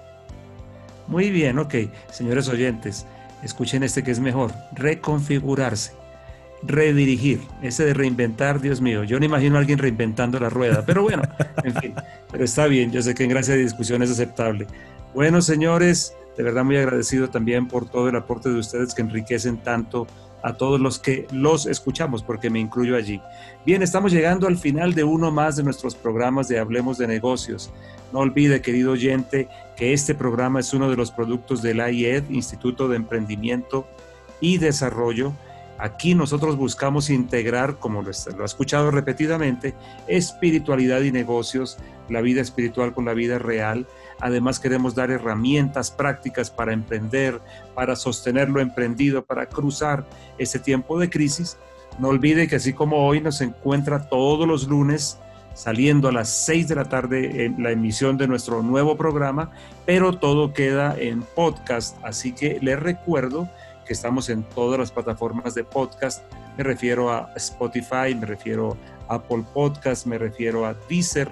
Muy 1.07 1.31
bien, 1.31 1.57
ok. 1.57 1.73
Señores 2.11 2.47
oyentes, 2.49 3.07
escuchen 3.41 3.81
este 3.81 4.03
que 4.03 4.11
es 4.11 4.19
mejor. 4.19 4.51
Reconfigurarse, 4.73 5.93
redirigir. 6.65 7.41
Ese 7.61 7.85
de 7.85 7.94
reinventar, 7.94 8.61
Dios 8.61 8.81
mío, 8.81 9.03
yo 9.03 9.19
no 9.19 9.26
imagino 9.26 9.56
a 9.56 9.60
alguien 9.60 9.80
reinventando 9.80 10.40
la 10.40 10.49
rueda, 10.49 10.84
pero 10.85 11.03
bueno, 11.03 11.23
en 11.64 11.76
fin, 11.76 11.94
pero 12.31 12.44
está 12.44 12.68
bien, 12.68 12.91
yo 12.91 13.02
sé 13.02 13.14
que 13.14 13.23
en 13.23 13.30
gracia 13.30 13.56
de 13.56 13.61
discusión 13.61 14.02
es 14.02 14.11
aceptable. 14.11 14.68
Bueno, 15.14 15.41
señores, 15.41 16.15
de 16.38 16.44
verdad 16.44 16.64
muy 16.64 16.77
agradecido 16.77 17.30
también 17.30 17.68
por 17.68 17.90
todo 17.90 18.10
el 18.10 18.15
aporte 18.15 18.49
de 18.49 18.60
ustedes 18.60 18.94
que 18.94 19.02
enriquecen 19.02 19.57
tanto 19.57 20.07
a 20.44 20.53
todos 20.53 20.80
los 20.80 20.99
que 20.99 21.26
los 21.31 21.65
escuchamos, 21.65 22.22
porque 22.22 22.49
me 22.49 22.60
incluyo 22.60 22.98
allí. 22.98 23.22
Bien, 23.65 23.81
estamos 23.81 24.11
llegando 24.11 24.48
al 24.48 24.57
final 24.57 24.94
de 24.94 25.06
uno 25.06 25.31
más 25.31 25.56
de 25.56 25.64
nuestros 25.64 25.95
programas 25.95 26.49
de 26.49 26.60
Hablemos 26.60 26.98
de 26.98 27.07
Negocios. 27.07 27.72
No 28.11 28.19
olvide, 28.19 28.61
querido 28.61 28.91
oyente, 28.91 29.48
que 29.77 29.94
este 29.94 30.14
programa 30.14 30.60
es 30.60 30.73
uno 30.73 30.90
de 30.90 30.98
los 30.98 31.11
productos 31.11 31.61
del 31.61 31.77
IED, 31.77 32.30
Instituto 32.30 32.90
de 32.90 32.98
Emprendimiento 32.98 33.88
y 34.41 34.57
Desarrollo. 34.57 35.31
Aquí 35.84 36.15
nosotros 36.15 36.55
buscamos 36.55 37.10
integrar, 37.10 37.77
como 37.77 38.01
lo 38.01 38.10
ha 38.10 38.45
escuchado 38.45 38.89
repetidamente, 38.89 39.76
espiritualidad 40.07 41.01
y 41.01 41.11
negocios, 41.11 41.77
la 42.10 42.22
vida 42.22 42.41
espiritual 42.41 42.93
con 42.93 43.05
la 43.05 43.14
vida 43.14 43.38
real, 43.38 43.85
Además 44.23 44.57
queremos 44.57 44.95
dar 44.95 45.11
herramientas 45.11 45.91
prácticas 45.91 46.49
para 46.49 46.72
emprender, 46.72 47.41
para 47.76 47.95
sostener 47.97 48.49
lo 48.49 48.61
emprendido, 48.61 49.26
para 49.26 49.47
cruzar 49.47 50.05
ese 50.38 50.60
tiempo 50.60 50.97
de 50.97 51.10
crisis. 51.10 51.57
No 51.99 52.07
olvide 52.07 52.47
que 52.47 52.55
así 52.55 52.72
como 52.72 53.05
hoy 53.05 53.19
nos 53.19 53.41
encuentra 53.41 54.07
todos 54.07 54.47
los 54.47 54.68
lunes 54.68 55.18
saliendo 55.53 56.07
a 56.07 56.14
las 56.14 56.30
6 56.30 56.69
de 56.69 56.76
la 56.76 56.85
tarde 56.85 57.45
en 57.45 57.61
la 57.61 57.72
emisión 57.72 58.18
de 58.18 58.27
nuestro 58.27 58.64
nuevo 58.64 58.95
programa, 58.95 59.51
pero 59.85 60.18
todo 60.18 60.53
queda 60.53 60.95
en 60.97 61.22
podcast. 61.22 61.97
Así 62.01 62.34
que 62.34 62.60
les 62.61 62.80
recuerdo 62.80 63.49
que 63.85 63.93
estamos 63.93 64.30
en 64.30 64.43
todas 64.43 64.80
las 64.80 64.91
plataformas 64.91 65.53
de 65.55 65.64
podcast. 65.64 66.23
Me 66.57 66.64
refiero 66.64 67.11
a 67.11 67.31
Spotify, 67.35 68.15
me 68.19 68.26
refiero 68.26 68.77
a 69.07 69.15
Apple 69.15 69.43
Podcast, 69.53 70.05
me 70.05 70.18
refiero 70.18 70.65
a 70.65 70.73
Deezer. 70.89 71.30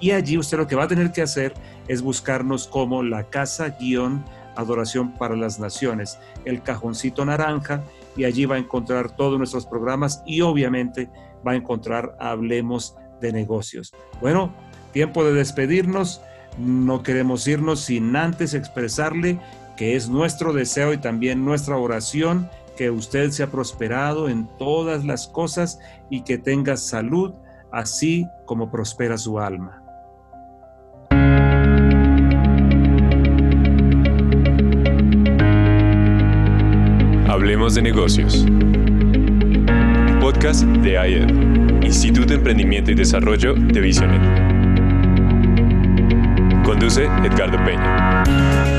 Y 0.00 0.12
allí 0.12 0.38
usted 0.38 0.58
lo 0.58 0.66
que 0.66 0.76
va 0.76 0.84
a 0.84 0.88
tener 0.88 1.12
que 1.12 1.22
hacer 1.22 1.54
es 1.88 2.02
buscarnos 2.02 2.68
como 2.68 3.02
la 3.02 3.24
casa 3.24 3.70
guion 3.80 4.24
Adoración 4.56 5.12
para 5.12 5.36
las 5.36 5.60
Naciones, 5.60 6.18
el 6.44 6.62
cajoncito 6.62 7.24
naranja, 7.24 7.84
y 8.16 8.24
allí 8.24 8.44
va 8.44 8.56
a 8.56 8.58
encontrar 8.58 9.14
todos 9.14 9.38
nuestros 9.38 9.66
programas 9.66 10.20
y 10.26 10.40
obviamente 10.40 11.08
va 11.46 11.52
a 11.52 11.56
encontrar 11.56 12.16
Hablemos 12.18 12.96
de 13.20 13.32
Negocios. 13.32 13.92
Bueno, 14.20 14.52
tiempo 14.92 15.24
de 15.24 15.32
despedirnos. 15.32 16.20
No 16.58 17.04
queremos 17.04 17.46
irnos 17.46 17.82
sin 17.82 18.16
antes 18.16 18.52
expresarle 18.52 19.38
que 19.78 19.94
es 19.94 20.10
nuestro 20.10 20.52
deseo 20.52 20.92
y 20.92 20.98
también 20.98 21.44
nuestra 21.44 21.76
oración 21.76 22.50
que 22.76 22.90
usted 22.90 23.30
sea 23.30 23.46
prosperado 23.46 24.28
en 24.28 24.48
todas 24.58 25.04
las 25.04 25.28
cosas 25.28 25.78
y 26.10 26.22
que 26.24 26.36
tenga 26.36 26.76
salud, 26.76 27.32
así 27.70 28.26
como 28.44 28.72
prospera 28.72 29.16
su 29.16 29.38
alma. 29.38 29.84
Hablemos 37.28 37.76
de 37.76 37.82
negocios. 37.82 38.44
Podcast 40.20 40.64
de 40.64 40.98
AED, 40.98 41.84
Instituto 41.84 42.30
de 42.30 42.34
Emprendimiento 42.34 42.90
y 42.90 42.96
Desarrollo 42.96 43.54
de 43.54 43.80
Visionet. 43.80 44.22
Conduce 46.64 47.04
Edgardo 47.04 47.64
Peña. 47.64 48.77